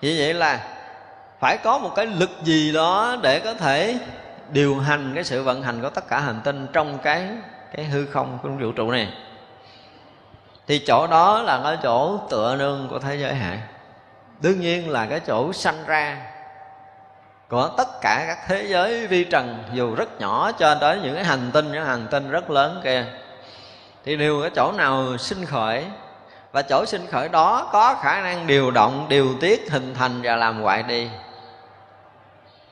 như 0.01 0.15
vậy 0.19 0.35
là 0.35 0.61
phải 1.41 1.57
có 1.57 1.79
một 1.79 1.91
cái 1.97 2.07
lực 2.07 2.31
gì 2.43 2.73
đó 2.73 3.17
để 3.23 3.41
có 3.41 3.55
thể 3.55 3.99
điều 4.53 4.79
hành 4.79 5.13
cái 5.15 5.25
sự 5.25 5.43
vận 5.43 5.63
hành 5.63 5.83
của 5.83 5.91
tất 5.91 6.09
cả 6.09 6.21
hành 6.21 6.41
tinh 6.45 6.67
trong 6.73 6.99
cái 6.99 7.29
cái 7.77 7.85
hư 7.85 8.07
không 8.07 8.39
của 8.43 8.49
vũ 8.49 8.73
trụ 8.73 8.91
này. 8.91 9.09
Thì 10.67 10.79
chỗ 10.87 11.07
đó 11.07 11.43
là 11.43 11.61
cái 11.65 11.79
chỗ 11.83 12.19
tựa 12.31 12.57
nương 12.57 12.89
của 12.91 12.99
thế 12.99 13.17
giới 13.17 13.35
hạ 13.35 13.59
đương 14.41 14.61
nhiên 14.61 14.91
là 14.91 15.07
cái 15.07 15.21
chỗ 15.21 15.53
sanh 15.53 15.87
ra 15.87 16.19
của 17.49 17.71
tất 17.77 17.89
cả 18.01 18.25
các 18.27 18.39
thế 18.49 18.67
giới 18.69 19.07
vi 19.07 19.25
trần, 19.25 19.65
dù 19.73 19.95
rất 19.95 20.21
nhỏ 20.21 20.53
cho 20.53 20.75
tới 20.75 20.99
những 21.03 21.15
cái 21.15 21.25
hành 21.25 21.51
tinh, 21.53 21.73
những 21.73 21.85
hành 21.85 22.07
tinh 22.11 22.31
rất 22.31 22.51
lớn 22.51 22.81
kia. 22.85 23.05
Thì 24.05 24.17
đều 24.17 24.41
cái 24.41 24.51
chỗ 24.55 24.73
nào 24.73 25.17
sinh 25.19 25.45
khởi, 25.45 25.85
và 26.53 26.63
chỗ 26.63 26.85
sinh 26.87 27.07
khởi 27.07 27.29
đó 27.29 27.69
có 27.73 27.95
khả 28.03 28.21
năng 28.21 28.47
điều 28.47 28.71
động, 28.71 29.07
điều 29.09 29.29
tiết, 29.41 29.71
hình 29.71 29.95
thành 29.95 30.21
và 30.23 30.37
làm 30.37 30.63
hoại 30.63 30.83
đi 30.83 31.09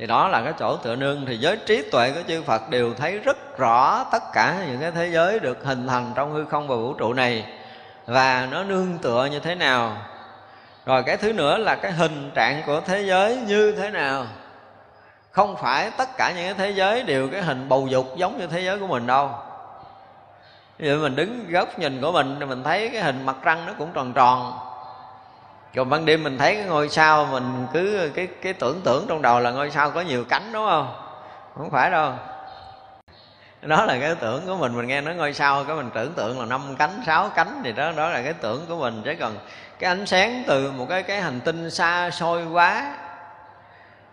thì 0.01 0.07
đó 0.07 0.29
là 0.29 0.43
cái 0.43 0.53
chỗ 0.59 0.77
tựa 0.77 0.97
nương. 0.97 1.27
Thì 1.27 1.37
giới 1.37 1.57
trí 1.67 1.83
tuệ 1.91 2.13
của 2.13 2.21
chư 2.29 2.43
Phật 2.43 2.71
đều 2.71 2.95
thấy 2.95 3.19
rất 3.19 3.59
rõ 3.59 4.05
tất 4.13 4.23
cả 4.33 4.65
những 4.69 4.81
cái 4.81 4.91
thế 4.91 5.11
giới 5.13 5.39
được 5.39 5.65
hình 5.65 5.87
thành 5.87 6.13
trong 6.15 6.33
hư 6.33 6.45
không 6.45 6.69
và 6.69 6.77
vũ 6.77 6.95
trụ 6.95 7.13
này. 7.13 7.45
Và 8.07 8.49
nó 8.51 8.65
nương 8.65 8.99
tựa 9.03 9.29
như 9.31 9.41
thế 9.41 9.55
nào? 9.55 9.97
Rồi 10.87 11.03
cái 11.03 11.17
thứ 11.17 11.33
nữa 11.33 11.59
là 11.59 11.75
cái 11.75 11.93
hình 11.93 12.31
trạng 12.35 12.63
của 12.67 12.81
thế 12.81 13.03
giới 13.03 13.37
như 13.37 13.73
thế 13.73 13.91
nào? 13.91 14.27
Không 15.31 15.57
phải 15.57 15.91
tất 15.91 16.09
cả 16.17 16.33
những 16.37 16.45
cái 16.45 16.55
thế 16.55 16.71
giới 16.71 17.03
đều 17.03 17.29
cái 17.29 17.43
hình 17.43 17.69
bầu 17.69 17.87
dục 17.87 18.17
giống 18.17 18.39
như 18.39 18.47
thế 18.47 18.61
giới 18.61 18.79
của 18.79 18.87
mình 18.87 19.07
đâu. 19.07 19.31
Ví 20.79 20.89
dụ 20.89 21.03
mình 21.03 21.17
đứng 21.17 21.51
góc 21.51 21.79
nhìn 21.79 22.01
của 22.01 22.13
mình 22.13 22.37
thì 22.41 22.47
mình 22.47 22.65
thấy 22.65 22.89
cái 22.89 23.03
hình 23.03 23.27
mặt 23.27 23.37
trăng 23.45 23.67
nó 23.67 23.73
cũng 23.79 23.93
tròn 23.93 24.13
tròn 24.13 24.70
còn 25.75 25.91
ban 25.91 26.05
đêm 26.05 26.25
mình 26.25 26.39
thấy 26.39 26.55
cái 26.55 26.65
ngôi 26.65 26.89
sao 26.89 27.27
mình 27.33 27.67
cứ, 27.73 28.11
cái 28.15 28.29
cái 28.43 28.53
tưởng 28.53 28.81
tượng 28.81 29.07
trong 29.09 29.23
đầu 29.23 29.41
là 29.41 29.51
ngôi 29.51 29.71
sao 29.71 29.91
có 29.91 30.01
nhiều 30.01 30.25
cánh, 30.29 30.53
đúng 30.53 30.67
không? 30.71 30.95
Không 31.57 31.71
phải 31.71 31.91
đâu. 31.91 32.13
Đó 33.63 33.85
là 33.85 33.99
cái 34.01 34.15
tưởng 34.15 34.47
của 34.47 34.57
mình. 34.57 34.77
Mình 34.77 34.87
nghe 34.87 35.01
nói 35.01 35.15
ngôi 35.15 35.33
sao 35.33 35.65
cái 35.65 35.77
mình 35.77 35.91
tưởng 35.95 36.13
tượng 36.13 36.41
là 36.41 36.47
năm 36.47 36.77
cánh, 36.79 37.03
sáu 37.07 37.29
cánh 37.29 37.61
thì 37.65 37.73
đó 37.73 37.93
đó 37.97 38.09
là 38.09 38.23
cái 38.23 38.33
tưởng 38.33 38.67
của 38.69 38.77
mình. 38.77 39.03
Chứ 39.05 39.15
còn 39.21 39.33
cái 39.79 39.91
ánh 39.91 40.07
sáng 40.07 40.43
từ 40.47 40.73
một 40.73 40.87
cái 40.89 41.03
cái 41.03 41.21
hành 41.21 41.41
tinh 41.41 41.71
xa 41.71 42.11
xôi 42.11 42.47
quá, 42.47 42.95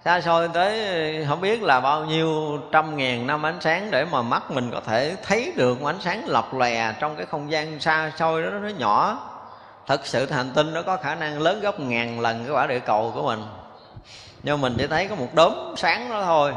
xa 0.05 0.21
xôi 0.21 0.49
tới 0.53 0.85
không 1.29 1.41
biết 1.41 1.63
là 1.63 1.79
bao 1.79 2.05
nhiêu 2.05 2.59
trăm 2.71 2.97
ngàn 2.97 3.27
năm 3.27 3.45
ánh 3.45 3.57
sáng 3.61 3.91
để 3.91 4.05
mà 4.05 4.21
mắt 4.21 4.51
mình 4.51 4.71
có 4.71 4.81
thể 4.85 5.15
thấy 5.23 5.53
được 5.55 5.81
một 5.81 5.87
ánh 5.87 6.01
sáng 6.01 6.23
lập 6.27 6.53
lòe 6.53 6.93
trong 6.99 7.15
cái 7.15 7.25
không 7.25 7.51
gian 7.51 7.79
xa 7.79 8.11
xôi 8.17 8.43
đó, 8.43 8.49
nó 8.49 8.69
nhỏ 8.69 9.19
thật 9.87 10.05
sự 10.05 10.31
hành 10.31 10.51
tinh 10.55 10.73
nó 10.73 10.81
có 10.81 10.97
khả 10.97 11.15
năng 11.15 11.41
lớn 11.41 11.59
gấp 11.61 11.79
ngàn 11.79 12.19
lần 12.19 12.43
cái 12.43 12.53
quả 12.53 12.67
địa 12.67 12.79
cầu 12.79 13.11
của 13.15 13.23
mình. 13.23 13.39
Nhưng 14.43 14.61
mình 14.61 14.75
chỉ 14.77 14.87
thấy 14.87 15.07
có 15.07 15.15
một 15.15 15.27
đốm 15.33 15.53
sáng 15.77 16.09
đó 16.09 16.23
thôi. 16.25 16.53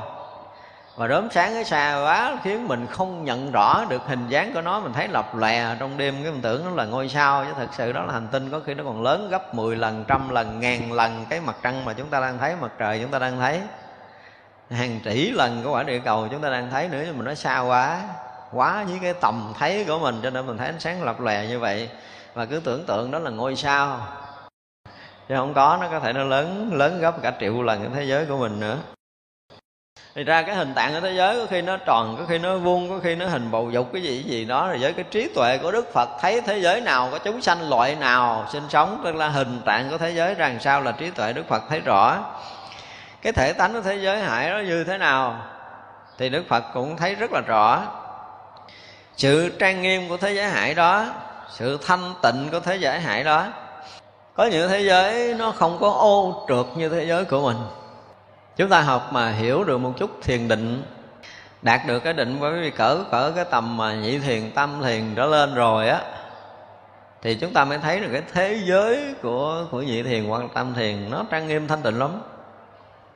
Và 0.97 1.07
đốm 1.07 1.29
sáng 1.31 1.55
cái 1.55 1.65
xa 1.65 2.03
quá 2.05 2.39
khiến 2.45 2.69
mình 2.69 2.87
không 2.87 3.25
nhận 3.25 3.53
rõ 3.53 3.85
được 3.89 4.03
hình 4.07 4.29
dáng 4.29 4.55
của 4.55 4.61
nó. 4.61 4.81
Mình 4.81 4.93
thấy 4.93 5.09
lập 5.09 5.37
lè 5.37 5.77
trong 5.81 5.97
đêm, 5.99 6.15
cái 6.23 6.33
mình 6.33 6.43
tưởng 6.43 6.65
nó 6.65 6.71
là 6.71 6.85
ngôi 6.85 7.09
sao. 7.09 7.45
Chứ 7.45 7.51
thật 7.57 7.69
sự 7.77 7.93
đó 7.93 8.03
là 8.03 8.13
hành 8.13 8.29
tinh 8.33 8.51
có 8.51 8.61
khi 8.67 8.75
nó 8.75 8.85
còn 8.85 9.03
lớn 9.03 9.29
gấp 9.31 9.55
10 9.55 9.77
lần, 9.77 10.05
trăm 10.09 10.29
lần, 10.29 10.61
ngàn 10.61 10.93
lần 10.93 11.27
cái 11.31 11.41
mặt 11.41 11.57
trăng 11.63 11.85
mà 11.85 11.93
chúng 11.93 12.09
ta 12.09 12.21
đang 12.21 12.39
thấy, 12.39 12.57
mặt 12.61 12.71
trời 12.79 12.99
chúng 13.03 13.11
ta 13.11 13.19
đang 13.19 13.39
thấy. 13.39 13.61
Hàng 14.71 15.01
tỷ 15.05 15.31
lần 15.31 15.63
của 15.65 15.73
quả 15.73 15.83
địa 15.83 15.99
cầu 15.99 16.29
chúng 16.31 16.41
ta 16.41 16.51
đang 16.51 16.71
thấy 16.71 16.89
nữa, 16.89 17.03
nhưng 17.07 17.19
mà 17.19 17.25
nó 17.25 17.35
xa 17.35 17.61
quá 17.61 18.01
quá 18.53 18.85
với 18.85 18.99
cái 19.03 19.15
tầm 19.15 19.53
thấy 19.59 19.85
của 19.89 19.99
mình, 19.99 20.21
cho 20.23 20.31
nên 20.31 20.47
mình 20.47 20.59
thấy 20.59 20.67
ánh 20.67 20.81
sáng 20.81 21.03
lập 21.03 21.21
lè 21.21 21.47
như 21.47 21.59
vậy 21.59 21.89
và 22.35 22.45
cứ 22.45 22.61
tưởng 22.65 22.85
tượng 22.87 23.11
đó 23.11 23.19
là 23.19 23.31
ngôi 23.31 23.57
sao. 23.57 24.07
Chứ 25.29 25.37
không 25.37 25.55
có, 25.55 25.79
nó 25.81 25.89
có 25.91 26.01
thể 26.01 26.13
nó 26.13 26.25
lớn 26.25 26.71
lớn 26.73 27.01
gấp 27.01 27.23
cả 27.23 27.33
triệu 27.41 27.63
lần 27.63 27.81
cái 27.81 27.91
thế 27.95 28.05
giới 28.05 28.27
của 28.27 28.37
mình 28.37 28.61
nữa. 28.61 28.79
Thì 30.15 30.25
ra 30.25 30.43
cái 30.43 30.55
hình 30.55 30.75
tạng 30.75 30.95
của 30.95 31.01
thế 31.01 31.13
giới 31.13 31.37
có 31.37 31.47
khi 31.51 31.63
nó 31.63 31.77
tròn, 31.77 32.17
có 32.19 32.25
khi 32.29 32.39
nó 32.39 32.57
vuông, 32.57 32.89
có 32.89 32.99
khi 33.03 33.15
nó 33.15 33.27
hình 33.27 33.51
bầu 33.51 33.71
dục 33.71 33.89
cái 33.93 34.03
gì 34.03 34.23
cái 34.23 34.31
gì 34.31 34.45
đó. 34.45 34.69
Rồi 34.69 34.79
với 34.81 34.93
cái 34.93 35.05
trí 35.11 35.29
tuệ 35.35 35.59
của 35.59 35.71
đức 35.71 35.93
phật 35.93 36.09
thấy 36.21 36.41
thế 36.41 36.59
giới 36.59 36.81
nào, 36.81 37.09
có 37.13 37.19
chúng 37.19 37.41
sanh 37.41 37.69
loại 37.69 37.95
nào 37.95 38.47
sinh 38.53 38.69
sống, 38.69 39.01
tức 39.05 39.15
là 39.15 39.29
hình 39.29 39.61
tạng 39.65 39.91
của 39.91 39.99
thế 39.99 40.11
giới 40.11 40.35
rằng 40.35 40.61
sao 40.61 40.81
là 40.81 40.93
trí 40.93 41.11
tuệ 41.11 41.33
đức 41.33 41.49
phật 41.49 41.63
thấy 41.69 41.81
rõ. 41.81 42.19
Cái 43.23 43.33
thể 43.33 43.53
tánh 43.53 43.73
của 43.73 43.81
thế 43.81 43.97
giới 43.97 44.23
hải 44.23 44.51
nó 44.51 44.59
như 44.59 44.85
thế 44.85 44.99
nào 44.99 45.47
thì 46.19 46.29
đức 46.29 46.45
phật 46.49 46.65
cũng 46.75 46.97
thấy 46.97 47.15
rất 47.15 47.33
là 47.33 47.41
rõ. 47.41 47.83
Sự 49.17 49.57
trang 49.59 49.83
nghiêm 49.83 50.09
của 50.09 50.17
thế 50.17 50.33
giới 50.33 50.49
hải 50.49 50.75
đó 50.75 51.07
sự 51.53 51.79
thanh 51.87 52.15
tịnh 52.23 52.49
của 52.53 52.61
thế 52.61 52.77
giới 52.77 53.01
hải 53.01 53.25
đó. 53.25 53.47
Có 54.35 54.45
những 54.45 54.69
thế 54.69 54.81
giới 54.81 55.35
nó 55.35 55.51
không 55.51 55.79
có 55.81 55.91
ô 55.91 56.45
trượt 56.49 56.67
như 56.77 56.89
thế 56.89 57.07
giới 57.07 57.25
của 57.25 57.41
mình. 57.41 57.57
Chúng 58.57 58.69
ta 58.69 58.81
học 58.81 59.09
mà 59.13 59.31
hiểu 59.31 59.65
được 59.65 59.79
một 59.79 59.93
chút 59.99 60.11
thiền 60.23 60.49
định, 60.49 60.83
đạt 61.63 61.81
được 61.87 61.99
cái 61.99 62.13
định 62.13 62.39
với 62.39 62.71
cỡ 62.71 63.05
cỡ 63.11 63.33
cái 63.37 63.45
tầm 63.45 63.77
mà 63.77 63.95
nhị 63.95 64.19
thiền 64.19 64.51
tâm 64.51 64.83
thiền 64.83 65.15
trở 65.17 65.27
lên 65.27 65.55
rồi 65.55 65.89
á, 65.89 66.01
thì 67.23 67.35
chúng 67.35 67.53
ta 67.53 67.65
mới 67.65 67.79
thấy 67.79 68.01
được 68.01 68.09
cái 68.13 68.23
thế 68.33 68.61
giới 68.65 69.15
của 69.23 69.67
của 69.71 69.83
nhị 69.83 70.03
thiền 70.03 70.29
quan 70.29 70.49
tâm 70.49 70.75
thiền 70.75 71.11
nó 71.11 71.25
trang 71.31 71.49
nghiêm 71.49 71.69
thanh 71.69 71.83
tịnh 71.83 71.99
lắm. 71.99 72.23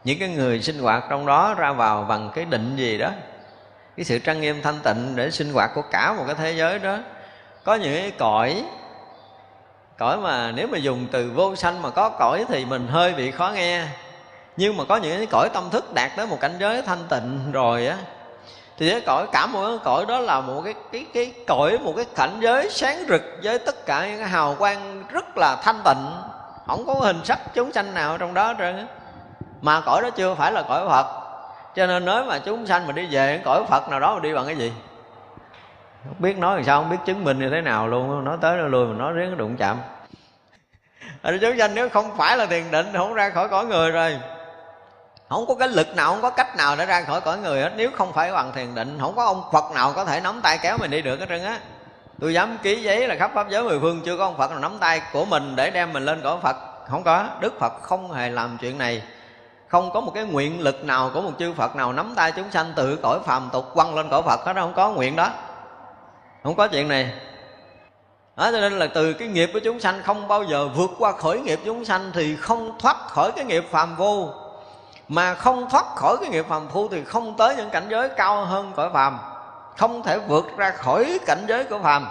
Những 0.04 0.18
cái 0.18 0.28
người 0.28 0.62
sinh 0.62 0.78
hoạt 0.78 1.04
trong 1.10 1.26
đó 1.26 1.54
ra 1.54 1.72
vào 1.72 2.04
bằng 2.08 2.30
cái 2.34 2.44
định 2.44 2.76
gì 2.76 2.98
đó, 2.98 3.10
cái 3.96 4.04
sự 4.04 4.18
trang 4.18 4.40
nghiêm 4.40 4.62
thanh 4.62 4.78
tịnh 4.82 5.16
để 5.16 5.30
sinh 5.30 5.52
hoạt 5.52 5.70
của 5.74 5.82
cả 5.90 6.12
một 6.12 6.24
cái 6.26 6.34
thế 6.34 6.52
giới 6.52 6.78
đó 6.78 6.98
có 7.64 7.74
những 7.74 8.00
cái 8.00 8.10
cõi 8.10 8.64
cõi 9.98 10.18
mà 10.18 10.52
nếu 10.52 10.66
mà 10.66 10.78
dùng 10.78 11.06
từ 11.12 11.30
vô 11.34 11.56
sanh 11.56 11.82
mà 11.82 11.90
có 11.90 12.08
cõi 12.08 12.44
thì 12.48 12.64
mình 12.64 12.88
hơi 12.88 13.14
bị 13.14 13.30
khó 13.30 13.50
nghe. 13.54 13.84
Nhưng 14.56 14.76
mà 14.76 14.84
có 14.88 14.96
những 14.96 15.16
cái 15.16 15.26
cõi 15.26 15.48
tâm 15.54 15.70
thức 15.70 15.94
đạt 15.94 16.10
tới 16.16 16.26
một 16.26 16.40
cảnh 16.40 16.56
giới 16.60 16.82
thanh 16.82 17.04
tịnh 17.08 17.52
rồi 17.52 17.86
á, 17.86 17.96
thì 18.78 18.90
cái 18.90 19.00
cõi, 19.00 19.26
cả 19.32 19.46
một 19.46 19.66
cái 19.68 19.78
cõi 19.84 20.06
đó 20.08 20.20
là 20.20 20.40
một 20.40 20.62
cái 20.64 20.74
cái 20.92 21.06
cái 21.14 21.32
cõi, 21.46 21.78
một 21.78 21.92
cái 21.96 22.04
cảnh 22.16 22.38
giới 22.40 22.70
sáng 22.70 23.04
rực 23.08 23.22
với 23.42 23.58
tất 23.58 23.86
cả 23.86 24.06
những 24.08 24.18
cái 24.18 24.28
hào 24.28 24.54
quang 24.54 25.04
rất 25.08 25.38
là 25.38 25.56
thanh 25.62 25.80
tịnh. 25.84 26.06
Không 26.66 26.86
có 26.86 26.94
hình 26.94 27.24
sắc 27.24 27.54
chúng 27.54 27.72
sanh 27.72 27.94
nào 27.94 28.18
trong 28.18 28.34
đó 28.34 28.54
trơn 28.58 28.86
mà 29.62 29.80
cõi 29.80 30.02
đó 30.02 30.10
chưa 30.10 30.34
phải 30.34 30.52
là 30.52 30.62
cõi 30.62 30.88
phật. 30.88 31.06
Cho 31.76 31.86
nên 31.86 32.04
nói 32.04 32.24
mà 32.24 32.38
chúng 32.38 32.66
sanh 32.66 32.86
mà 32.86 32.92
đi 32.92 33.06
về 33.10 33.40
cõi 33.44 33.64
phật 33.68 33.88
nào 33.88 34.00
đó 34.00 34.14
mà 34.14 34.20
đi 34.20 34.34
bằng 34.34 34.46
cái 34.46 34.56
gì? 34.56 34.72
Không 36.04 36.14
biết 36.18 36.38
nói 36.38 36.56
làm 36.56 36.64
sao, 36.64 36.80
không 36.80 36.90
biết 36.90 36.96
chứng 37.06 37.24
minh 37.24 37.38
như 37.38 37.50
thế 37.50 37.60
nào 37.60 37.88
luôn 37.88 38.24
nói 38.24 38.36
tới 38.40 38.56
nó 38.56 38.66
lui 38.66 38.86
mà 38.86 38.94
nói 38.98 39.12
riêng 39.12 39.30
nó 39.30 39.36
đụng 39.36 39.56
chạm. 39.56 39.76
Ở 41.22 41.38
chúng 41.40 41.58
sanh 41.58 41.74
nếu 41.74 41.88
không 41.88 42.16
phải 42.16 42.36
là 42.36 42.46
thiền 42.46 42.70
định, 42.70 42.86
không 42.96 43.14
ra 43.14 43.30
khỏi 43.30 43.48
cõi 43.48 43.66
người 43.66 43.90
rồi. 43.90 44.18
Không 45.28 45.46
có 45.46 45.54
cái 45.54 45.68
lực 45.68 45.96
nào, 45.96 46.10
không 46.10 46.22
có 46.22 46.30
cách 46.30 46.56
nào 46.56 46.76
để 46.76 46.86
ra 46.86 47.02
khỏi 47.02 47.20
cõi 47.20 47.38
người 47.38 47.62
hết. 47.62 47.72
Nếu 47.76 47.90
không 47.94 48.12
phải 48.12 48.32
bằng 48.32 48.52
thiền 48.52 48.74
định, 48.74 48.98
không 49.00 49.16
có 49.16 49.24
ông 49.24 49.42
phật 49.52 49.64
nào 49.74 49.92
có 49.92 50.04
thể 50.04 50.20
nắm 50.20 50.40
tay 50.42 50.58
kéo 50.62 50.78
mình 50.78 50.90
đi 50.90 51.02
được 51.02 51.20
hết 51.20 51.26
trơn 51.28 51.44
á. 51.44 51.58
Tôi 52.20 52.34
dám 52.34 52.58
ký 52.62 52.82
giấy 52.82 53.08
là 53.08 53.16
khắp 53.16 53.30
pháp 53.34 53.48
giới 53.48 53.62
mười 53.62 53.80
phương, 53.80 54.00
chưa 54.04 54.16
có 54.16 54.24
ông 54.24 54.36
phật 54.36 54.50
nào 54.50 54.60
nắm 54.60 54.78
tay 54.80 55.00
của 55.12 55.24
mình 55.24 55.56
để 55.56 55.70
đem 55.70 55.92
mình 55.92 56.04
lên 56.04 56.20
cõi 56.22 56.36
phật. 56.42 56.56
Không 56.90 57.02
có. 57.02 57.26
Đức 57.40 57.60
phật 57.60 57.72
không 57.82 58.12
hề 58.12 58.30
làm 58.30 58.58
chuyện 58.60 58.78
này. 58.78 59.02
Không 59.68 59.90
có 59.92 60.00
một 60.00 60.12
cái 60.14 60.24
nguyện 60.24 60.60
lực 60.60 60.84
nào 60.84 61.10
của 61.14 61.20
một 61.20 61.32
chư 61.38 61.52
phật 61.52 61.76
nào 61.76 61.92
nắm 61.92 62.12
tay 62.16 62.32
chúng 62.32 62.50
sanh 62.50 62.72
từ 62.76 62.98
cõi 63.02 63.18
phàm 63.24 63.48
tục 63.52 63.64
quăng 63.74 63.94
lên 63.94 64.10
cõi 64.10 64.22
phật 64.22 64.40
hết 64.46 64.52
đó 64.52 64.62
không 64.62 64.74
có 64.74 64.90
nguyện 64.90 65.16
đó 65.16 65.30
không 66.44 66.54
có 66.54 66.68
chuyện 66.68 66.88
này. 66.88 67.12
Đó, 68.36 68.50
cho 68.52 68.60
nên 68.60 68.72
là 68.72 68.86
từ 68.94 69.12
cái 69.12 69.28
nghiệp 69.28 69.50
của 69.52 69.60
chúng 69.64 69.80
sanh 69.80 70.02
không 70.02 70.28
bao 70.28 70.42
giờ 70.42 70.68
vượt 70.68 70.90
qua 70.98 71.12
khởi 71.12 71.40
nghiệp 71.40 71.60
chúng 71.64 71.84
sanh 71.84 72.10
thì 72.14 72.36
không 72.36 72.78
thoát 72.78 72.96
khỏi 72.96 73.32
cái 73.32 73.44
nghiệp 73.44 73.64
phàm 73.70 73.96
vô 73.96 74.28
mà 75.08 75.34
không 75.34 75.70
thoát 75.70 75.84
khỏi 75.96 76.16
cái 76.20 76.28
nghiệp 76.28 76.46
phàm 76.48 76.68
phu 76.68 76.88
thì 76.88 77.04
không 77.04 77.36
tới 77.36 77.56
những 77.56 77.70
cảnh 77.70 77.86
giới 77.88 78.08
cao 78.08 78.44
hơn 78.44 78.72
cõi 78.76 78.90
phàm. 78.92 79.18
Không 79.76 80.02
thể 80.02 80.18
vượt 80.18 80.46
ra 80.56 80.70
khỏi 80.70 81.18
cảnh 81.26 81.44
giới 81.48 81.64
của 81.64 81.78
phàm. 81.78 82.06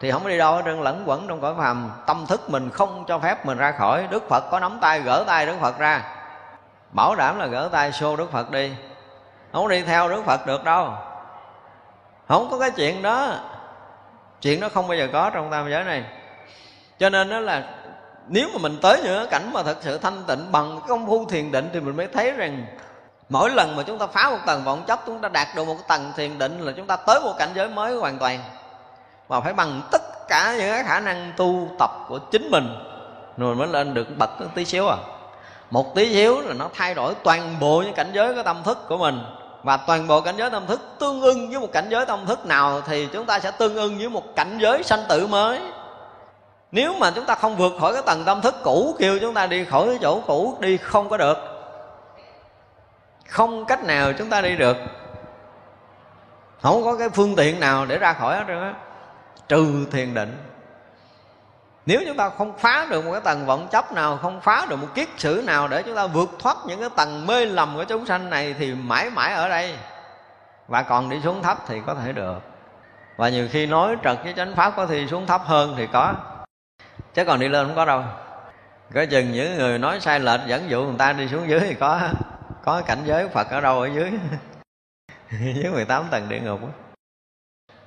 Thì 0.00 0.10
không 0.10 0.28
đi 0.28 0.38
đâu 0.38 0.54
hết 0.54 0.62
trơn 0.64 0.82
lẫn 0.82 1.02
quẩn 1.06 1.28
trong 1.28 1.40
cõi 1.40 1.54
phàm. 1.58 1.90
Tâm 2.06 2.26
thức 2.26 2.50
mình 2.50 2.70
không 2.70 3.04
cho 3.08 3.18
phép 3.18 3.46
mình 3.46 3.58
ra 3.58 3.72
khỏi. 3.72 4.06
Đức 4.10 4.28
phật 4.28 4.50
có 4.50 4.60
nắm 4.60 4.78
tay 4.80 5.00
gỡ 5.00 5.24
tay 5.26 5.46
đức 5.46 5.56
phật 5.60 5.78
ra. 5.78 6.02
Bảo 6.92 7.14
đảm 7.14 7.38
là 7.38 7.46
gỡ 7.46 7.68
tay 7.72 7.92
xô 7.92 8.16
đức 8.16 8.32
phật 8.32 8.50
đi. 8.50 8.72
Không 9.52 9.68
đi 9.68 9.82
theo 9.82 10.08
đức 10.08 10.22
phật 10.26 10.46
được 10.46 10.64
đâu. 10.64 10.92
Không 12.28 12.48
có 12.50 12.58
cái 12.58 12.70
chuyện 12.70 13.02
đó 13.02 13.34
chuyện 14.42 14.60
đó 14.60 14.68
không 14.74 14.88
bao 14.88 14.98
giờ 14.98 15.08
có 15.12 15.30
trong 15.30 15.50
tam 15.50 15.70
giới 15.70 15.84
này. 15.84 16.04
Cho 16.98 17.10
nên 17.10 17.30
đó 17.30 17.40
là 17.40 17.64
nếu 18.28 18.48
mà 18.52 18.58
mình 18.58 18.78
tới 18.82 19.00
những 19.04 19.28
cảnh 19.30 19.50
mà 19.52 19.62
thật 19.62 19.76
sự 19.80 19.98
thanh 19.98 20.22
tịnh 20.26 20.52
bằng 20.52 20.80
công 20.88 21.06
phu 21.06 21.26
thiền 21.26 21.52
định 21.52 21.70
thì 21.72 21.80
mình 21.80 21.96
mới 21.96 22.06
thấy 22.06 22.32
rằng 22.32 22.66
mỗi 23.28 23.50
lần 23.50 23.76
mà 23.76 23.82
chúng 23.82 23.98
ta 23.98 24.06
phá 24.06 24.30
một 24.30 24.38
tầng 24.46 24.64
vọng 24.64 24.82
chấp 24.86 25.00
chúng 25.06 25.20
ta 25.20 25.28
đạt 25.28 25.48
được 25.56 25.64
một 25.66 25.88
tầng 25.88 26.12
thiền 26.16 26.38
định 26.38 26.60
là 26.60 26.72
chúng 26.76 26.86
ta 26.86 26.96
tới 26.96 27.20
một 27.20 27.34
cảnh 27.38 27.48
giới 27.54 27.68
mới 27.68 27.94
hoàn 27.94 28.18
toàn. 28.18 28.40
Và 29.28 29.40
phải 29.40 29.52
bằng 29.52 29.82
tất 29.92 30.02
cả 30.28 30.56
những 30.58 30.86
khả 30.86 31.00
năng 31.00 31.32
tu 31.36 31.68
tập 31.78 31.90
của 32.08 32.18
chính 32.18 32.50
mình 32.50 32.68
rồi 33.36 33.54
mới 33.54 33.68
lên 33.68 33.94
được 33.94 34.18
bậc 34.18 34.30
tí 34.54 34.64
xíu 34.64 34.88
à. 34.88 34.96
Một 35.70 35.94
tí 35.94 36.14
xíu 36.14 36.40
là 36.40 36.54
nó 36.54 36.68
thay 36.74 36.94
đổi 36.94 37.14
toàn 37.24 37.56
bộ 37.60 37.82
những 37.84 37.94
cảnh 37.94 38.10
giới 38.12 38.34
của 38.34 38.42
tâm 38.42 38.62
thức 38.64 38.78
của 38.88 38.96
mình 38.96 39.22
và 39.62 39.76
toàn 39.76 40.06
bộ 40.06 40.20
cảnh 40.20 40.36
giới 40.36 40.50
tâm 40.50 40.66
thức 40.66 40.80
tương 40.98 41.20
ưng 41.20 41.50
với 41.50 41.60
một 41.60 41.72
cảnh 41.72 41.86
giới 41.88 42.06
tâm 42.06 42.26
thức 42.26 42.46
nào 42.46 42.80
thì 42.80 43.06
chúng 43.06 43.26
ta 43.26 43.38
sẽ 43.38 43.50
tương 43.50 43.76
ưng 43.76 43.98
với 43.98 44.08
một 44.08 44.36
cảnh 44.36 44.58
giới 44.60 44.82
sanh 44.82 45.02
tử 45.08 45.26
mới. 45.26 45.60
Nếu 46.72 46.94
mà 46.98 47.10
chúng 47.14 47.24
ta 47.24 47.34
không 47.34 47.56
vượt 47.56 47.72
khỏi 47.80 47.92
cái 47.92 48.02
tầng 48.06 48.22
tâm 48.24 48.40
thức 48.40 48.54
cũ, 48.62 48.96
kêu 48.98 49.18
chúng 49.18 49.34
ta 49.34 49.46
đi 49.46 49.64
khỏi 49.64 49.86
cái 49.86 49.98
chỗ 50.02 50.20
cũ, 50.26 50.56
đi 50.60 50.76
không 50.76 51.08
có 51.08 51.16
được. 51.16 51.38
Không 53.28 53.64
cách 53.64 53.84
nào 53.84 54.12
chúng 54.12 54.30
ta 54.30 54.40
đi 54.40 54.56
được. 54.56 54.76
Không 56.62 56.84
có 56.84 56.96
cái 56.96 57.08
phương 57.08 57.36
tiện 57.36 57.60
nào 57.60 57.86
để 57.86 57.98
ra 57.98 58.12
khỏi 58.12 58.36
hết 58.36 58.44
trơn 58.48 58.62
á. 58.62 58.74
Trừ 59.48 59.86
thiền 59.92 60.14
định 60.14 60.49
nếu 61.90 62.02
chúng 62.06 62.16
ta 62.16 62.30
không 62.30 62.58
phá 62.58 62.86
được 62.90 63.04
một 63.04 63.12
cái 63.12 63.20
tầng 63.20 63.46
vọng 63.46 63.68
chấp 63.70 63.92
nào, 63.92 64.16
không 64.16 64.40
phá 64.40 64.66
được 64.68 64.76
một 64.76 64.86
kiết 64.94 65.08
sử 65.16 65.42
nào 65.46 65.68
để 65.68 65.82
chúng 65.82 65.96
ta 65.96 66.06
vượt 66.06 66.30
thoát 66.38 66.56
những 66.66 66.80
cái 66.80 66.88
tầng 66.96 67.26
mê 67.26 67.44
lầm 67.44 67.76
của 67.76 67.84
chúng 67.84 68.06
sanh 68.06 68.30
này 68.30 68.54
thì 68.58 68.74
mãi 68.74 69.10
mãi 69.10 69.32
ở 69.32 69.48
đây. 69.48 69.74
Và 70.68 70.82
còn 70.82 71.10
đi 71.10 71.20
xuống 71.24 71.42
thấp 71.42 71.58
thì 71.66 71.80
có 71.86 71.94
thể 71.94 72.12
được. 72.12 72.38
Và 73.16 73.28
nhiều 73.28 73.48
khi 73.52 73.66
nói 73.66 73.96
trật 74.04 74.18
với 74.24 74.34
chánh 74.36 74.56
pháp 74.56 74.72
có 74.76 74.86
thì 74.86 75.06
xuống 75.06 75.26
thấp 75.26 75.42
hơn 75.44 75.74
thì 75.76 75.86
có. 75.92 76.14
Chứ 77.14 77.24
còn 77.24 77.40
đi 77.40 77.48
lên 77.48 77.66
không 77.66 77.76
có 77.76 77.84
đâu. 77.84 78.04
Có 78.94 79.04
chừng 79.10 79.32
những 79.32 79.58
người 79.58 79.78
nói 79.78 80.00
sai 80.00 80.20
lệch 80.20 80.40
dẫn 80.46 80.70
dụ 80.70 80.82
người 80.82 80.98
ta 80.98 81.12
đi 81.12 81.28
xuống 81.28 81.48
dưới 81.48 81.60
thì 81.60 81.74
có. 81.74 82.00
Có 82.64 82.82
cảnh 82.86 83.02
giới 83.04 83.28
phật 83.28 83.50
ở 83.50 83.60
đâu 83.60 83.80
ở 83.80 83.86
dưới. 83.86 84.12
Dưới 85.54 85.72
18 85.72 86.04
tầng 86.10 86.28
địa 86.28 86.40
ngục 86.40 86.60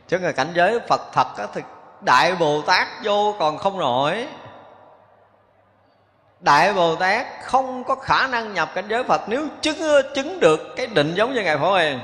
chứ 0.08 0.18
là 0.18 0.32
cảnh 0.32 0.52
giới 0.54 0.80
phật 0.80 1.02
thật 1.14 1.48
thì 1.54 1.62
đại 2.04 2.36
bồ 2.36 2.62
tát 2.62 2.88
vô 3.04 3.36
còn 3.40 3.58
không 3.58 3.80
nổi. 3.80 4.28
Đại 6.40 6.74
bồ 6.74 6.96
tát 6.96 7.26
không 7.44 7.84
có 7.84 7.96
khả 7.96 8.28
năng 8.28 8.54
nhập 8.54 8.70
cảnh 8.74 8.86
giới 8.90 9.04
phật 9.04 9.22
nếu 9.28 9.48
chứng 9.62 9.78
chứng 10.16 10.40
được 10.40 10.76
cái 10.76 10.88
định 10.88 11.14
giống 11.16 11.34
như 11.34 11.44
ngài 11.44 11.58
phổ 11.58 11.76
hiền. 11.76 12.00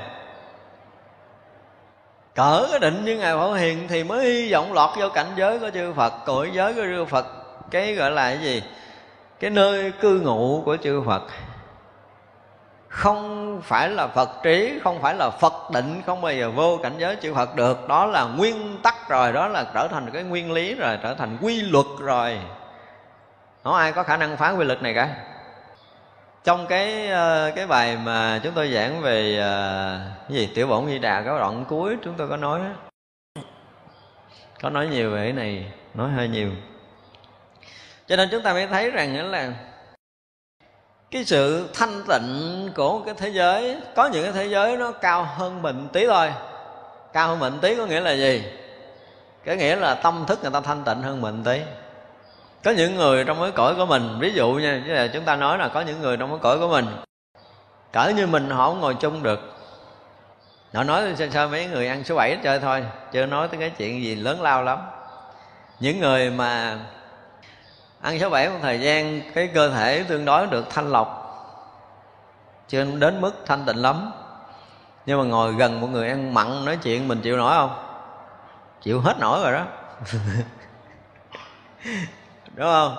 Cỡ 2.34 2.66
cái 2.70 2.78
định 2.78 3.04
như 3.04 3.16
ngài 3.16 3.34
phổ 3.34 3.52
hiền 3.52 3.88
thì 3.88 4.04
mới 4.04 4.24
hy 4.24 4.52
vọng 4.52 4.72
lọt 4.72 4.90
vô 4.98 5.08
cảnh 5.08 5.32
giới 5.36 5.58
của 5.58 5.70
chư 5.70 5.92
phật. 5.92 6.12
Cõi 6.26 6.50
giới 6.52 6.74
của 6.74 6.82
chư 6.82 7.04
phật, 7.04 7.26
cái 7.70 7.94
gọi 7.94 8.10
là 8.10 8.28
cái 8.28 8.38
gì? 8.38 8.62
Cái 9.40 9.50
nơi 9.50 9.92
cư 10.00 10.20
ngụ 10.20 10.62
của 10.64 10.76
chư 10.76 11.02
phật 11.06 11.22
không 12.90 13.60
phải 13.64 13.88
là 13.88 14.06
phật 14.06 14.30
trí, 14.42 14.80
không 14.84 15.02
phải 15.02 15.14
là 15.14 15.30
phật 15.30 15.70
định, 15.72 16.02
không 16.06 16.20
bao 16.20 16.32
giờ 16.32 16.50
vô 16.50 16.78
cảnh 16.82 16.92
giới 16.98 17.16
chư 17.16 17.34
phật 17.34 17.56
được. 17.56 17.88
Đó 17.88 18.06
là 18.06 18.24
nguyên 18.24 18.78
tắc 18.82 19.08
rồi, 19.08 19.32
đó 19.32 19.48
là 19.48 19.64
trở 19.74 19.88
thành 19.88 20.10
cái 20.12 20.22
nguyên 20.22 20.52
lý 20.52 20.74
rồi, 20.74 20.98
trở 21.02 21.14
thành 21.14 21.38
quy 21.40 21.60
luật 21.60 21.86
rồi. 21.98 22.38
Không 23.64 23.74
ai 23.74 23.92
có 23.92 24.02
khả 24.02 24.16
năng 24.16 24.36
phá 24.36 24.50
quy 24.50 24.64
luật 24.64 24.82
này 24.82 24.94
cả. 24.94 25.08
Trong 26.44 26.66
cái 26.66 27.08
ờ, 27.08 27.52
cái 27.56 27.66
bài 27.66 27.96
mà 28.04 28.40
chúng 28.42 28.54
tôi 28.54 28.68
giảng 28.68 29.00
về 29.00 29.38
ờ, 29.38 30.00
cái 30.28 30.38
gì, 30.38 30.50
tiểu 30.54 30.66
bổn 30.66 30.86
di 30.86 30.98
đà, 30.98 31.22
cái 31.22 31.38
đoạn 31.38 31.64
cuối 31.68 31.96
chúng 32.04 32.14
tôi 32.14 32.28
có 32.28 32.36
nói 32.36 32.60
có 34.62 34.70
nói 34.70 34.88
nhiều 34.88 35.10
về 35.10 35.24
cái 35.24 35.32
này, 35.32 35.72
nói 35.94 36.10
hơi 36.10 36.28
nhiều. 36.28 36.50
Cho 38.06 38.16
nên 38.16 38.28
chúng 38.32 38.42
ta 38.42 38.52
mới 38.52 38.66
thấy 38.66 38.90
rằng 38.90 39.30
là 39.30 39.52
cái 41.10 41.24
sự 41.24 41.68
thanh 41.74 42.02
tịnh 42.08 42.70
của 42.76 43.00
cái 43.00 43.14
thế 43.18 43.28
giới, 43.28 43.76
có 43.96 44.06
những 44.06 44.22
cái 44.22 44.32
thế 44.32 44.46
giới 44.46 44.76
nó 44.76 44.92
cao 44.92 45.28
hơn 45.36 45.62
mình 45.62 45.88
tí 45.92 46.06
thôi. 46.06 46.32
Cao 47.12 47.28
hơn 47.28 47.38
mình 47.38 47.58
tí 47.60 47.76
có 47.76 47.86
nghĩa 47.86 48.00
là 48.00 48.12
gì? 48.12 48.44
Cái 49.44 49.56
nghĩa 49.56 49.76
là 49.76 49.94
tâm 49.94 50.24
thức 50.26 50.38
người 50.42 50.50
ta 50.50 50.60
thanh 50.60 50.84
tịnh 50.84 51.02
hơn 51.02 51.20
mình 51.20 51.44
tí. 51.44 51.60
Có 52.64 52.70
những 52.70 52.96
người 52.96 53.24
trong 53.24 53.40
cái 53.40 53.50
cõi 53.50 53.74
của 53.74 53.86
mình, 53.86 54.16
ví 54.20 54.32
dụ 54.34 54.52
nha, 54.52 54.82
chứ 54.86 54.92
là 54.92 55.06
chúng 55.06 55.24
ta 55.24 55.36
nói 55.36 55.58
là 55.58 55.68
có 55.68 55.80
những 55.80 56.00
người 56.00 56.16
trong 56.16 56.30
cái 56.30 56.38
cõi 56.42 56.58
của 56.58 56.68
mình, 56.68 56.86
cỡ 57.92 58.12
như 58.16 58.26
mình 58.26 58.50
họ 58.50 58.68
không 58.68 58.80
ngồi 58.80 58.94
chung 58.94 59.22
được. 59.22 59.40
Họ 60.74 60.84
nói 60.84 61.14
sao 61.18 61.28
sao 61.32 61.48
mấy 61.48 61.66
người 61.66 61.86
ăn 61.86 62.04
số 62.04 62.16
bảy 62.16 62.38
chơi 62.42 62.58
thôi, 62.58 62.84
chưa 63.12 63.26
nói 63.26 63.48
tới 63.48 63.60
cái 63.60 63.70
chuyện 63.70 64.02
gì 64.02 64.14
lớn 64.14 64.42
lao 64.42 64.62
lắm. 64.62 64.78
Những 65.80 66.00
người 66.00 66.30
mà 66.30 66.78
ăn 68.02 68.18
số 68.20 68.30
bảy 68.30 68.48
một 68.48 68.58
thời 68.62 68.80
gian, 68.80 69.20
cái 69.34 69.50
cơ 69.54 69.70
thể 69.70 70.04
tương 70.08 70.24
đối 70.24 70.46
được 70.46 70.70
thanh 70.70 70.90
lọc. 70.92 71.16
Chưa 72.68 72.84
đến 72.84 73.20
mức 73.20 73.32
thanh 73.46 73.64
tịnh 73.66 73.76
lắm. 73.76 74.12
Nhưng 75.06 75.18
mà 75.18 75.24
ngồi 75.24 75.52
gần 75.52 75.80
một 75.80 75.86
người 75.86 76.08
ăn 76.08 76.34
mặn 76.34 76.64
nói 76.64 76.78
chuyện, 76.82 77.08
mình 77.08 77.20
chịu 77.20 77.36
nổi 77.36 77.54
không? 77.54 77.70
Chịu 78.82 79.00
hết 79.00 79.18
nổi 79.20 79.40
rồi 79.42 79.52
đó. 79.52 79.64
Đúng 82.54 82.66
không? 82.66 82.96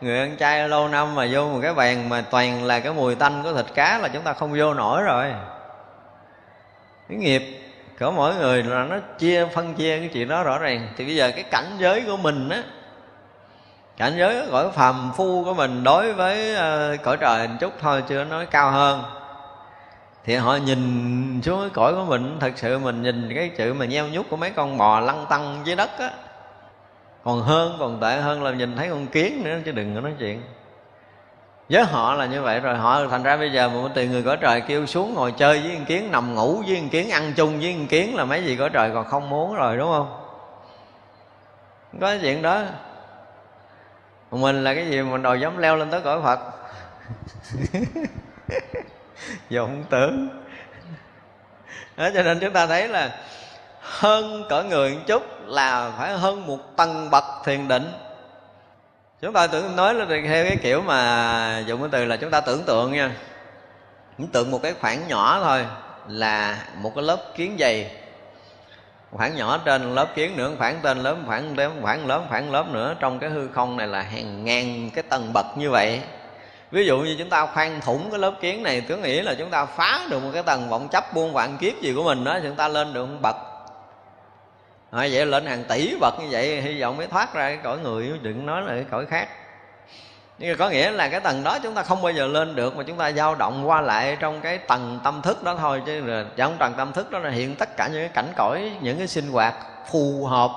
Người 0.00 0.18
ăn 0.18 0.36
chay 0.38 0.68
lâu 0.68 0.88
năm 0.88 1.14
mà 1.14 1.28
vô 1.32 1.48
một 1.48 1.58
cái 1.62 1.74
bàn 1.74 2.08
mà 2.08 2.20
toàn 2.20 2.64
là 2.64 2.80
cái 2.80 2.92
mùi 2.92 3.14
tanh 3.14 3.42
của 3.42 3.52
thịt 3.52 3.66
cá 3.74 3.98
là 3.98 4.08
chúng 4.08 4.22
ta 4.22 4.32
không 4.32 4.54
vô 4.58 4.74
nổi 4.74 5.02
rồi. 5.02 5.32
Cái 7.08 7.18
nghiệp 7.18 7.42
của 8.00 8.10
mỗi 8.10 8.34
người 8.34 8.62
là 8.62 8.84
nó 8.84 8.96
chia, 9.18 9.46
phân 9.46 9.74
chia 9.74 9.98
cái 9.98 10.10
chuyện 10.12 10.28
đó 10.28 10.42
rõ 10.42 10.58
ràng. 10.58 10.88
Thì 10.96 11.04
bây 11.04 11.16
giờ 11.16 11.30
cái 11.34 11.44
cảnh 11.50 11.76
giới 11.78 12.02
của 12.06 12.16
mình 12.16 12.48
á 12.48 12.62
cảnh 13.96 14.12
giới 14.16 14.46
cõi 14.50 14.70
phàm 14.70 15.12
phu 15.16 15.44
của 15.44 15.54
mình 15.54 15.84
đối 15.84 16.12
với 16.12 16.54
ờ, 16.54 16.96
cõi 17.02 17.16
trời 17.20 17.48
một 17.48 17.54
chút 17.60 17.72
thôi 17.80 18.02
chưa 18.08 18.24
nói 18.24 18.46
cao 18.46 18.70
hơn. 18.70 19.02
Thì 20.24 20.36
họ 20.36 20.56
nhìn 20.56 21.42
xuống 21.42 21.60
cái 21.60 21.70
cõi 21.70 21.94
của 21.94 22.04
mình, 22.04 22.36
thật 22.40 22.52
sự 22.56 22.78
mình 22.78 23.02
nhìn 23.02 23.32
cái 23.34 23.48
chữ 23.48 23.74
mà 23.74 23.84
nheo 23.84 24.08
nhút 24.08 24.26
của 24.30 24.36
mấy 24.36 24.50
con 24.50 24.78
bò 24.78 25.00
lăn 25.00 25.26
tăng 25.28 25.60
dưới 25.64 25.76
đất 25.76 25.90
á. 25.98 26.10
Còn 27.24 27.42
hơn, 27.42 27.76
còn 27.78 28.00
tệ 28.00 28.16
hơn 28.16 28.42
là 28.42 28.50
nhìn 28.50 28.76
thấy 28.76 28.88
con 28.88 29.06
kiến 29.06 29.44
nữa, 29.44 29.58
chứ 29.64 29.72
đừng 29.72 29.94
có 29.94 30.00
nói 30.00 30.12
chuyện. 30.18 30.42
Với 31.68 31.84
họ 31.84 32.14
là 32.14 32.26
như 32.26 32.42
vậy 32.42 32.60
rồi, 32.60 32.76
họ 32.76 33.06
thành 33.06 33.22
ra 33.22 33.36
bây 33.36 33.52
giờ 33.52 33.68
một 33.68 33.88
tiền 33.94 34.10
người 34.10 34.22
cõi 34.22 34.36
trời 34.40 34.60
kêu 34.60 34.86
xuống 34.86 35.14
ngồi 35.14 35.32
chơi 35.32 35.60
với 35.60 35.74
con 35.76 35.84
kiến, 35.84 36.10
nằm 36.10 36.34
ngủ 36.34 36.62
với 36.66 36.76
con 36.76 36.88
kiến, 36.88 37.10
ăn 37.10 37.32
chung 37.36 37.60
với 37.60 37.74
con 37.78 37.86
kiến 37.86 38.16
là 38.16 38.24
mấy 38.24 38.44
gì 38.44 38.56
cõi 38.56 38.70
trời 38.70 38.90
còn 38.94 39.04
không 39.04 39.30
muốn 39.30 39.54
rồi, 39.54 39.76
đúng 39.76 39.90
không? 39.90 40.20
Có 42.00 42.16
chuyện 42.22 42.42
đó 42.42 42.62
mình 44.36 44.64
là 44.64 44.74
cái 44.74 44.86
gì? 44.86 45.02
Mình 45.02 45.22
đòi 45.22 45.40
dám 45.40 45.58
leo 45.58 45.76
lên 45.76 45.90
tới 45.90 46.00
cõi 46.00 46.20
phật. 46.22 46.40
Vọng 49.50 49.84
tưởng. 49.90 50.28
Đó, 51.96 52.08
cho 52.14 52.22
nên 52.22 52.40
chúng 52.40 52.52
ta 52.52 52.66
thấy 52.66 52.88
là 52.88 53.18
hơn 53.80 54.44
cỡ 54.48 54.62
người 54.62 54.90
một 54.90 55.00
chút 55.06 55.22
là 55.46 55.92
phải 55.98 56.18
hơn 56.18 56.46
một 56.46 56.58
tầng 56.76 57.10
bậc 57.10 57.24
thiền 57.44 57.68
định. 57.68 57.92
Chúng 59.22 59.32
ta 59.32 59.46
tưởng 59.46 59.76
nói 59.76 59.94
là 59.94 60.06
theo 60.08 60.44
cái 60.44 60.56
kiểu 60.62 60.82
mà 60.82 61.62
dùng 61.66 61.80
cái 61.80 61.88
từ 61.92 62.04
là 62.04 62.16
chúng 62.16 62.30
ta 62.30 62.40
tưởng 62.40 62.62
tượng 62.62 62.92
nha. 62.92 63.16
Tưởng 64.18 64.28
tượng 64.28 64.50
một 64.50 64.62
cái 64.62 64.74
khoảng 64.80 65.08
nhỏ 65.08 65.40
thôi 65.42 65.66
là 66.08 66.58
một 66.74 66.92
cái 66.94 67.04
lớp 67.04 67.18
kiến 67.36 67.56
dày 67.60 67.90
khoảng 69.14 69.36
nhỏ 69.36 69.60
trên 69.64 69.94
lớp 69.94 70.14
kiến 70.14 70.36
nữa 70.36 70.52
khoảng 70.58 70.80
trên 70.82 70.98
lớn, 70.98 71.22
khoảng 71.26 71.56
lớn, 71.56 71.78
khoảng 71.82 72.06
lớn, 72.06 72.26
khoảng 72.28 72.52
lớp 72.52 72.68
nữa. 72.68 72.96
Trong 73.00 73.18
cái 73.18 73.30
hư 73.30 73.48
không 73.48 73.76
này 73.76 73.86
là 73.86 74.02
hàng 74.02 74.44
ngàn 74.44 74.90
cái 74.94 75.04
tầng 75.08 75.32
bậc 75.32 75.46
như 75.56 75.70
vậy. 75.70 76.00
Ví 76.70 76.86
dụ 76.86 76.98
như 76.98 77.16
chúng 77.18 77.30
ta 77.30 77.46
khoan 77.46 77.80
thủng 77.80 78.10
cái 78.10 78.18
lớp 78.18 78.34
kiến 78.40 78.62
này 78.62 78.80
tưởng 78.80 79.02
nghĩ 79.02 79.20
là 79.20 79.34
chúng 79.38 79.50
ta 79.50 79.66
phá 79.66 80.06
được 80.10 80.22
một 80.22 80.30
cái 80.32 80.42
tầng 80.42 80.68
vọng 80.68 80.88
chấp 80.88 81.14
buôn 81.14 81.32
vạn 81.32 81.56
kiếp 81.56 81.80
gì 81.80 81.92
của 81.96 82.04
mình 82.04 82.24
đó 82.24 82.38
chúng 82.42 82.56
ta 82.56 82.68
lên 82.68 82.94
được 82.94 83.06
một 83.06 83.18
bậc. 83.22 83.36
À, 84.90 85.08
vậy 85.10 85.26
lên 85.26 85.46
hàng 85.46 85.64
tỷ 85.68 85.96
bậc 86.00 86.14
như 86.20 86.26
vậy 86.30 86.60
hy 86.60 86.80
vọng 86.80 86.96
mới 86.96 87.06
thoát 87.06 87.34
ra 87.34 87.48
cái 87.48 87.58
cõi 87.62 87.78
người 87.78 88.12
đừng 88.22 88.46
nói 88.46 88.62
là 88.62 88.72
cái 88.74 88.84
cõi 88.90 89.06
khác 89.06 89.28
nhưng 90.38 90.58
có 90.58 90.68
nghĩa 90.68 90.90
là 90.90 91.08
cái 91.08 91.20
tầng 91.20 91.44
đó 91.44 91.58
chúng 91.58 91.74
ta 91.74 91.82
không 91.82 92.02
bao 92.02 92.12
giờ 92.12 92.26
lên 92.26 92.54
được, 92.54 92.76
mà 92.76 92.82
chúng 92.82 92.96
ta 92.96 93.12
dao 93.12 93.34
động 93.34 93.68
qua 93.68 93.80
lại 93.80 94.16
trong 94.20 94.40
cái 94.40 94.58
tầng 94.58 95.00
tâm 95.04 95.22
thức 95.22 95.44
đó 95.44 95.56
thôi. 95.58 95.82
Chứ 95.86 96.00
là 96.04 96.24
trong 96.36 96.56
tầng 96.58 96.74
tâm 96.76 96.92
thức 96.92 97.10
đó 97.10 97.18
là 97.18 97.30
hiện 97.30 97.54
tất 97.54 97.76
cả 97.76 97.86
những 97.86 98.00
cái 98.00 98.10
cảnh 98.14 98.32
cõi, 98.36 98.70
những 98.80 98.98
cái 98.98 99.06
sinh 99.06 99.28
hoạt 99.28 99.54
phù 99.90 100.26
hợp, 100.26 100.50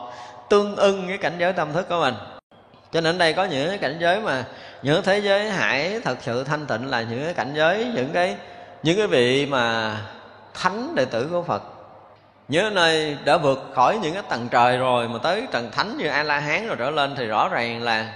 tương 0.49 0.75
ưng 0.75 1.07
với 1.07 1.17
cảnh 1.17 1.35
giới 1.37 1.53
tâm 1.53 1.73
thức 1.73 1.89
của 1.89 1.99
mình. 1.99 2.13
Cho 2.91 3.01
nên 3.01 3.17
đây 3.17 3.33
có 3.33 3.45
những 3.45 3.69
cái 3.69 3.77
cảnh 3.77 3.97
giới 3.99 4.21
mà 4.21 4.43
những 4.81 5.03
thế 5.03 5.17
giới 5.19 5.49
hải 5.49 6.01
thật 6.03 6.17
sự 6.21 6.43
thanh 6.43 6.65
tịnh 6.65 6.89
là 6.89 7.01
những 7.01 7.23
cái 7.23 7.33
cảnh 7.33 7.53
giới, 7.55 7.91
những 7.95 8.09
cái 8.13 8.35
những 8.83 8.97
cái 8.97 9.07
vị 9.07 9.45
mà 9.45 9.95
thánh 10.53 10.95
đệ 10.95 11.05
tử 11.05 11.27
của 11.31 11.43
phật. 11.43 11.63
Nhớ 12.47 12.69
nơi 12.73 13.17
đã 13.25 13.37
vượt 13.37 13.71
khỏi 13.75 13.99
những 14.01 14.13
cái 14.13 14.23
tầng 14.29 14.47
trời 14.51 14.77
rồi 14.77 15.07
mà 15.07 15.19
tới 15.23 15.47
tầng 15.51 15.71
thánh 15.71 15.97
như 15.97 16.07
a 16.07 16.23
la 16.23 16.39
hán 16.39 16.67
rồi 16.67 16.75
trở 16.79 16.89
lên 16.89 17.15
thì 17.15 17.25
rõ 17.25 17.49
ràng 17.49 17.83
là 17.83 18.13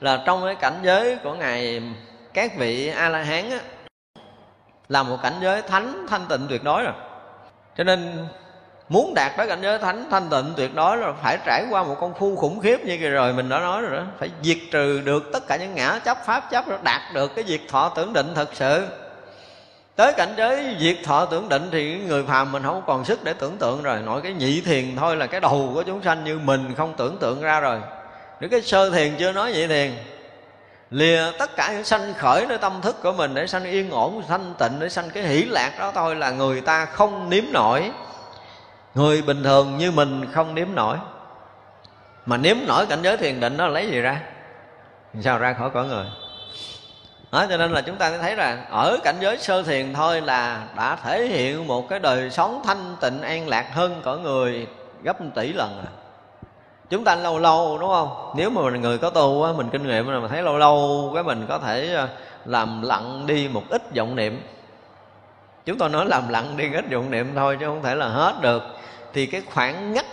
là 0.00 0.22
trong 0.26 0.44
cái 0.44 0.54
cảnh 0.54 0.78
giới 0.82 1.16
của 1.16 1.34
ngài 1.34 1.82
các 2.34 2.56
vị 2.56 2.88
a 2.88 3.08
la 3.08 3.22
hán 3.22 3.50
á, 3.50 3.58
là 4.88 5.02
một 5.02 5.16
cảnh 5.22 5.34
giới 5.40 5.62
thánh, 5.62 6.06
thanh 6.08 6.26
tịnh 6.28 6.46
tuyệt 6.48 6.64
đối 6.64 6.82
rồi. 6.82 6.92
Cho 7.76 7.84
nên 7.84 8.28
muốn 8.88 9.14
đạt 9.14 9.36
tới 9.36 9.48
cảnh 9.48 9.62
giới 9.62 9.78
thánh, 9.78 10.06
thanh 10.10 10.28
tịnh 10.30 10.52
tuyệt 10.56 10.74
đối 10.74 10.96
là 10.96 11.12
phải 11.22 11.38
trải 11.46 11.64
qua 11.70 11.82
một 11.82 11.96
công 12.00 12.14
phu 12.14 12.36
khủng 12.36 12.60
khiếp 12.60 12.84
như 12.84 12.96
kia 12.98 13.08
rồi 13.08 13.32
mình 13.32 13.48
đã 13.48 13.58
nói 13.58 13.82
rồi 13.82 13.98
đó. 13.98 14.04
Phải 14.18 14.30
diệt 14.42 14.58
trừ 14.72 15.00
được 15.04 15.30
tất 15.32 15.46
cả 15.48 15.56
những 15.56 15.74
ngã 15.74 15.98
chấp 16.04 16.18
pháp 16.26 16.50
chấp 16.50 16.68
rồi 16.68 16.78
đạt 16.82 17.00
được 17.14 17.34
cái 17.34 17.44
diệt 17.48 17.60
thọ 17.68 17.88
tưởng 17.88 18.12
định 18.12 18.32
thật 18.34 18.48
sự. 18.52 18.86
Tới 19.96 20.12
cảnh 20.12 20.34
giới 20.36 20.76
diệt 20.80 20.96
thọ 21.04 21.24
tưởng 21.24 21.48
định 21.48 21.68
thì 21.72 21.98
người 21.98 22.24
phàm 22.24 22.52
mình 22.52 22.62
không 22.62 22.82
còn 22.86 23.04
sức 23.04 23.24
để 23.24 23.32
tưởng 23.32 23.56
tượng 23.56 23.82
rồi. 23.82 24.00
Nội 24.00 24.20
cái 24.22 24.32
nhị 24.32 24.60
thiền 24.60 24.96
thôi 24.96 25.16
là 25.16 25.26
cái 25.26 25.40
đầu 25.40 25.70
của 25.74 25.82
chúng 25.82 26.02
sanh 26.02 26.24
như 26.24 26.38
mình 26.38 26.74
không 26.76 26.94
tưởng 26.96 27.18
tượng 27.18 27.40
ra 27.42 27.60
rồi 27.60 27.80
nếu 28.40 28.50
cái 28.50 28.62
sơ 28.62 28.90
thiền 28.90 29.16
chưa 29.18 29.32
nói 29.32 29.52
vậy 29.52 29.68
thiền 29.68 29.92
lìa 30.90 31.32
tất 31.38 31.56
cả 31.56 31.72
những 31.72 31.84
sanh 31.84 32.14
khởi 32.14 32.46
nơi 32.46 32.58
tâm 32.58 32.80
thức 32.82 32.96
của 33.02 33.12
mình 33.12 33.34
để 33.34 33.46
sanh 33.46 33.64
yên 33.64 33.90
ổn 33.90 34.22
sanh 34.28 34.54
tịnh 34.58 34.78
để 34.80 34.88
sanh 34.88 35.10
cái 35.10 35.22
hỷ 35.22 35.44
lạc 35.44 35.72
đó 35.78 35.92
thôi 35.94 36.16
là 36.16 36.30
người 36.30 36.60
ta 36.60 36.84
không 36.84 37.30
nếm 37.30 37.44
nổi. 37.52 37.90
Người 38.94 39.22
bình 39.22 39.42
thường 39.42 39.78
như 39.78 39.90
mình 39.90 40.32
không 40.32 40.54
nếm 40.54 40.74
nổi. 40.74 40.96
Mà 42.26 42.36
nếm 42.36 42.56
nổi 42.66 42.86
cảnh 42.86 42.98
giới 43.02 43.16
thiền 43.16 43.40
định 43.40 43.56
nó 43.56 43.66
lấy 43.66 43.86
gì 43.90 44.00
ra? 44.00 44.20
Sao 45.20 45.38
ra 45.38 45.52
khỏi 45.52 45.70
cõi 45.70 45.86
người? 45.86 46.06
Đó, 47.32 47.46
cho 47.48 47.56
nên 47.56 47.72
là 47.72 47.80
chúng 47.80 47.96
ta 47.96 48.18
thấy 48.18 48.36
là 48.36 48.66
ở 48.70 48.98
cảnh 49.04 49.16
giới 49.20 49.38
sơ 49.38 49.62
thiền 49.62 49.94
thôi 49.94 50.20
là 50.20 50.66
đã 50.76 50.96
thể 50.96 51.26
hiện 51.26 51.66
một 51.66 51.88
cái 51.88 51.98
đời 51.98 52.30
sống 52.30 52.62
thanh 52.66 52.96
tịnh 53.00 53.22
an 53.22 53.48
lạc 53.48 53.74
hơn 53.74 54.00
cõi 54.04 54.18
người 54.18 54.66
gấp 55.02 55.16
tỷ 55.34 55.52
lần 55.52 55.76
rồi 55.76 56.05
chúng 56.90 57.04
ta 57.04 57.16
lâu 57.16 57.38
lâu, 57.38 57.78
đúng 57.78 57.90
không? 57.90 58.32
Nếu 58.36 58.50
mà 58.50 58.62
mình 58.62 58.80
người 58.80 58.98
có 58.98 59.10
tu 59.10 59.42
á, 59.42 59.52
mình 59.52 59.68
kinh 59.72 59.86
nghiệm 59.86 60.06
mà 60.06 60.28
thấy 60.28 60.42
lâu 60.42 60.58
lâu, 60.58 61.10
cái 61.14 61.22
mình 61.22 61.46
có 61.48 61.58
thể 61.58 61.94
ờ, 61.94 62.08
làm 62.44 62.82
lặng 62.82 63.26
đi 63.26 63.48
một 63.48 63.62
ít 63.70 63.96
vọng 63.96 64.16
niệm. 64.16 64.40
Chúng 65.64 65.78
tôi 65.78 65.88
nói 65.88 66.06
làm 66.06 66.28
lặng 66.28 66.56
đi 66.56 66.72
ít 66.72 66.84
vọng 66.92 67.10
niệm 67.10 67.32
thôi 67.34 67.56
chứ 67.60 67.66
không 67.66 67.82
thể 67.82 67.94
là 67.94 68.08
hết 68.08 68.34
được. 68.40 68.62
Thì 69.12 69.26
cái 69.26 69.42
khoảng 69.54 69.92
ngắt, 69.92 70.06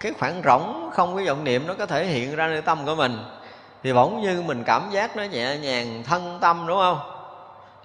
cái 0.00 0.12
khoảng 0.18 0.42
rỗng 0.44 0.90
không 0.92 1.16
cái 1.16 1.26
vọng 1.26 1.44
niệm 1.44 1.66
nó 1.66 1.74
có 1.74 1.86
thể 1.86 2.06
hiện 2.06 2.36
ra 2.36 2.46
nơi 2.46 2.62
tâm 2.62 2.78
của 2.86 2.94
mình. 2.94 3.18
Thì 3.82 3.92
bỗng 3.92 4.22
như 4.22 4.42
mình 4.46 4.64
cảm 4.64 4.82
giác 4.90 5.16
nó 5.16 5.22
nhẹ 5.22 5.56
nhàng, 5.56 6.02
thân 6.06 6.38
tâm, 6.40 6.64
đúng 6.66 6.78
không? 6.78 7.17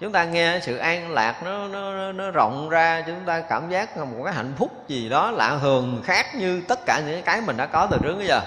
Chúng 0.00 0.12
ta 0.12 0.24
nghe 0.24 0.58
sự 0.62 0.76
an 0.76 1.12
lạc 1.12 1.42
nó 1.44 1.68
nó 1.68 2.12
nó 2.12 2.30
rộng 2.30 2.68
ra, 2.68 3.02
chúng 3.06 3.20
ta 3.26 3.40
cảm 3.40 3.70
giác 3.70 3.96
một 3.96 4.22
cái 4.24 4.34
hạnh 4.34 4.52
phúc 4.56 4.84
gì 4.88 5.08
đó 5.08 5.30
lạ 5.30 5.58
thường 5.62 6.00
khác 6.04 6.26
như 6.34 6.62
tất 6.68 6.86
cả 6.86 7.00
những 7.06 7.22
cái 7.22 7.40
mình 7.40 7.56
đã 7.56 7.66
có 7.66 7.86
từ 7.90 7.98
trước 8.02 8.18
đến 8.18 8.26
giờ. 8.28 8.40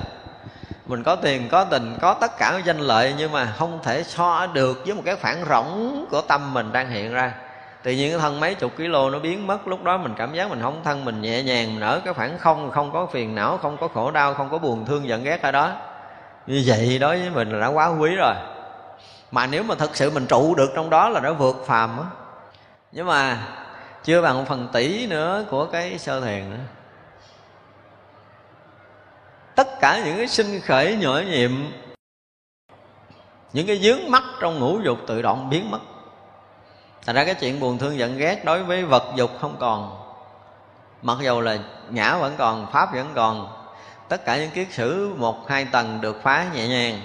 Mình 0.85 1.03
có 1.03 1.15
tiền, 1.15 1.47
có 1.51 1.63
tình, 1.63 1.97
có 2.01 2.13
tất 2.13 2.37
cả 2.37 2.61
danh 2.65 2.79
lợi 2.79 3.13
nhưng 3.17 3.31
mà 3.31 3.53
không 3.57 3.79
thể 3.83 4.03
so 4.03 4.47
được 4.53 4.83
với 4.85 4.95
một 4.95 5.01
cái 5.05 5.15
phản 5.15 5.45
rỗng 5.49 6.05
của 6.11 6.21
tâm 6.21 6.53
mình 6.53 6.71
đang 6.71 6.89
hiện 6.89 7.13
ra. 7.13 7.33
Tự 7.83 7.91
nhiên 7.91 8.11
cái 8.11 8.19
thân 8.19 8.39
mấy 8.39 8.55
chục 8.55 8.71
kg 8.77 8.91
nó 8.91 9.19
biến 9.19 9.47
mất, 9.47 9.67
lúc 9.67 9.83
đó 9.83 9.97
mình 9.97 10.13
cảm 10.17 10.33
giác 10.33 10.49
mình 10.49 10.61
không 10.61 10.81
thân, 10.83 11.05
mình 11.05 11.21
nhẹ 11.21 11.43
nhàng, 11.43 11.73
mình 11.73 11.83
ở 11.83 11.99
cái 11.99 12.13
khoảng 12.13 12.37
không 12.37 12.71
không 12.71 12.93
có 12.93 13.05
phiền 13.05 13.35
não, 13.35 13.57
không 13.57 13.77
có 13.77 13.87
khổ 13.87 14.11
đau, 14.11 14.33
không 14.33 14.49
có 14.49 14.57
buồn 14.57 14.85
thương 14.85 15.07
giận 15.07 15.23
ghét 15.23 15.41
ở 15.41 15.51
đó. 15.51 15.71
Như 16.47 16.63
vậy 16.65 16.99
đối 16.99 17.19
với 17.19 17.29
mình 17.29 17.51
là 17.51 17.59
đã 17.59 17.67
quá 17.67 17.87
quý 17.87 18.15
rồi 18.15 18.33
mà 19.31 19.47
nếu 19.47 19.63
mà 19.63 19.75
thật 19.75 19.95
sự 19.95 20.09
mình 20.09 20.25
trụ 20.25 20.55
được 20.55 20.69
trong 20.75 20.89
đó 20.89 21.09
là 21.09 21.19
đã 21.19 21.31
vượt 21.31 21.63
phàm 21.65 21.99
á. 21.99 22.05
Nhưng 22.91 23.05
mà 23.07 23.47
chưa 24.03 24.21
bằng 24.21 24.45
phần 24.45 24.67
tỷ 24.73 25.07
nữa 25.07 25.45
của 25.49 25.65
cái 25.65 25.99
sơ 25.99 26.21
thiền 26.21 26.49
nữa. 26.49 26.57
Tất 29.55 29.79
cả 29.79 30.01
những 30.05 30.17
cái 30.17 30.27
sinh 30.27 30.61
khởi 30.61 30.95
nhỏ 30.95 31.21
nhiệm, 31.27 31.51
những 33.53 33.67
cái 33.67 33.79
dướng 33.79 34.11
mắt 34.11 34.23
trong 34.39 34.59
ngũ 34.59 34.79
dục 34.79 34.97
tự 35.07 35.21
động 35.21 35.49
biến 35.49 35.71
mất. 35.71 35.79
Thành 37.05 37.15
ra 37.15 37.25
cái 37.25 37.35
chuyện 37.35 37.59
buồn 37.59 37.77
thương 37.77 37.97
giận 37.97 38.17
ghét 38.17 38.45
đối 38.45 38.63
với 38.63 38.83
vật 38.85 39.03
dục 39.15 39.31
không 39.41 39.55
còn. 39.59 40.03
Mặc 41.01 41.17
dù 41.21 41.41
là 41.41 41.57
ngã 41.89 42.17
vẫn 42.17 42.35
còn, 42.37 42.71
pháp 42.71 42.93
vẫn 42.93 43.11
còn, 43.15 43.49
tất 44.09 44.25
cả 44.25 44.37
những 44.37 44.51
kiết 44.51 44.67
sử 44.71 45.13
một 45.17 45.49
hai 45.49 45.65
tầng 45.65 46.01
được 46.01 46.21
phá 46.23 46.45
nhẹ 46.53 46.67
nhàng 46.67 47.01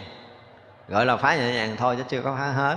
gọi 0.92 1.06
là 1.06 1.16
phá 1.16 1.36
nhẹ 1.36 1.52
nhàng 1.52 1.76
thôi 1.78 1.94
chứ 1.98 2.04
chưa 2.08 2.20
có 2.22 2.36
phá 2.38 2.46
hết. 2.46 2.76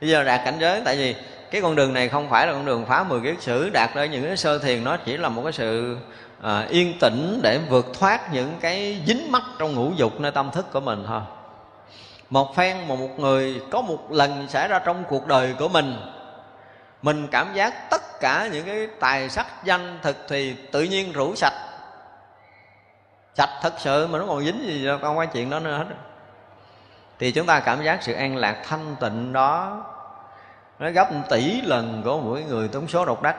Bây 0.00 0.10
giờ 0.10 0.24
đạt 0.24 0.40
cảnh 0.44 0.58
giới 0.60 0.82
tại 0.84 0.96
vì 0.96 1.16
cái 1.50 1.62
con 1.62 1.76
đường 1.76 1.92
này 1.92 2.08
không 2.08 2.30
phải 2.30 2.46
là 2.46 2.52
con 2.52 2.64
đường 2.64 2.86
phá 2.86 3.02
mười 3.02 3.20
kiết 3.20 3.42
sử 3.42 3.70
đạt 3.70 3.90
tới 3.94 4.08
những 4.08 4.24
cái 4.26 4.36
sơ 4.36 4.58
thiền 4.58 4.84
nó 4.84 4.96
chỉ 4.96 5.16
là 5.16 5.28
một 5.28 5.42
cái 5.42 5.52
sự 5.52 5.96
à, 6.42 6.66
yên 6.68 6.98
tĩnh 7.00 7.40
để 7.42 7.58
vượt 7.68 7.86
thoát 7.98 8.32
những 8.32 8.54
cái 8.60 9.02
dính 9.06 9.32
mắc 9.32 9.42
trong 9.58 9.74
ngũ 9.74 9.92
dục 9.96 10.20
nơi 10.20 10.32
tâm 10.32 10.50
thức 10.50 10.72
của 10.72 10.80
mình 10.80 11.04
thôi. 11.06 11.20
Một 12.30 12.56
phen 12.56 12.76
mà 12.88 12.94
một 12.94 13.18
người 13.18 13.62
có 13.70 13.80
một 13.80 14.12
lần 14.12 14.48
xảy 14.48 14.68
ra 14.68 14.78
trong 14.78 15.04
cuộc 15.08 15.26
đời 15.26 15.54
của 15.58 15.68
mình 15.68 15.96
mình 17.02 17.28
cảm 17.30 17.54
giác 17.54 17.90
tất 17.90 18.20
cả 18.20 18.48
những 18.52 18.66
cái 18.66 18.88
tài 19.00 19.30
sắc 19.30 19.46
danh 19.64 19.98
thực 20.02 20.16
thì 20.28 20.54
tự 20.72 20.82
nhiên 20.82 21.12
rủ 21.12 21.34
sạch. 21.34 21.54
Sạch 23.34 23.50
thật 23.62 23.74
sự 23.78 24.06
mà 24.06 24.18
nó 24.18 24.26
còn 24.26 24.44
dính 24.44 24.64
gì 24.66 24.86
đâu 24.86 24.98
không 25.02 25.16
có 25.16 25.26
chuyện 25.26 25.50
đó 25.50 25.60
nữa 25.60 25.76
hết 25.78 25.84
thì 27.18 27.32
chúng 27.32 27.46
ta 27.46 27.60
cảm 27.60 27.82
giác 27.82 28.02
sự 28.02 28.12
an 28.12 28.36
lạc 28.36 28.56
thanh 28.68 28.96
tịnh 29.00 29.32
đó, 29.32 29.84
nó 30.78 30.90
gấp 30.90 31.08
tỷ 31.30 31.60
lần 31.60 32.02
của 32.04 32.20
mỗi 32.20 32.42
người 32.42 32.68
tốn 32.68 32.88
số 32.88 33.04
độc 33.04 33.22
đắc. 33.22 33.36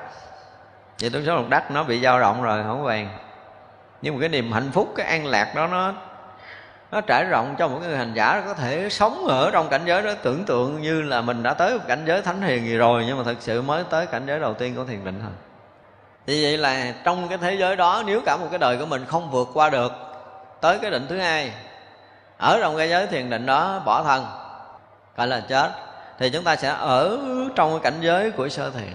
Vậy 1.02 1.10
tốn 1.10 1.26
số 1.26 1.36
độc 1.36 1.50
đắc 1.50 1.72
nó 1.72 1.84
bị 1.84 2.02
dao 2.02 2.20
động 2.20 2.44
rồi, 2.44 2.64
không 2.64 2.84
vàng 2.84 3.10
nhưng 4.02 4.14
mà 4.16 4.20
cái 4.20 4.30
niềm 4.30 4.52
hạnh 4.52 4.72
phúc, 4.74 4.94
cái 4.96 5.06
an 5.06 5.26
lạc 5.26 5.56
đó 5.56 5.68
nó 5.68 5.94
nó 6.92 7.02
trải 7.02 7.24
rộng 7.24 7.56
cho 7.60 7.68
một 7.68 7.80
người 7.82 7.98
hành 7.98 8.14
giả 8.14 8.44
có 8.46 8.54
thể 8.54 8.90
sống 8.90 9.26
ở 9.28 9.52
trong 9.52 9.70
cảnh 9.70 9.82
giới 9.86 10.02
đó. 10.02 10.12
Tưởng 10.24 10.46
tượng 10.46 10.82
như 10.82 11.02
là 11.02 11.22
mình 11.22 11.44
đã 11.44 11.54
tới 11.54 11.80
cảnh 11.88 12.04
giới 12.06 12.22
thánh 12.22 12.42
hiền 12.42 12.66
gì 12.66 12.78
rồi, 12.78 13.04
nhưng 13.08 13.18
mà 13.18 13.24
thực 13.24 13.42
sự 13.42 13.62
mới 13.62 13.84
tới 13.90 14.06
cảnh 14.06 14.24
giới 14.26 14.40
đầu 14.40 14.54
tiên 14.54 14.76
của 14.76 14.86
thiền 14.86 15.06
định 15.06 15.20
thôi. 15.22 15.32
Vì 16.26 16.44
vậy 16.44 16.58
là 16.58 16.94
trong 17.04 17.28
cái 17.28 17.38
thế 17.38 17.54
giới 17.54 17.76
đó, 17.76 18.04
nếu 18.06 18.22
cả 18.26 18.38
một 18.38 18.48
cái 18.50 18.60
đời 18.60 18.78
của 18.78 18.86
mình 18.86 19.06
không 19.06 19.32
vượt 19.32 19.48
qua 19.54 19.70
được 19.70 19.94
tới 20.62 20.80
cái 20.82 20.92
định 20.92 21.06
thứ 21.10 21.18
hai 21.18 21.52
ở 22.46 22.60
trong 22.62 22.78
cái 22.78 22.90
giới 22.90 23.08
thiền 23.08 23.30
định 23.30 23.46
đó, 23.46 23.82
bỏ 23.86 24.04
thân, 24.04 24.26
gọi 25.18 25.28
là 25.28 25.40
chết, 25.40 25.72
thì 26.20 26.30
chúng 26.30 26.44
ta 26.44 26.56
sẽ 26.56 26.70
ở 26.80 27.18
trong 27.56 27.72
cái 27.72 27.80
cảnh 27.84 28.02
giới 28.02 28.32
của 28.32 28.50
sơ 28.50 28.70
thiền. 28.70 28.94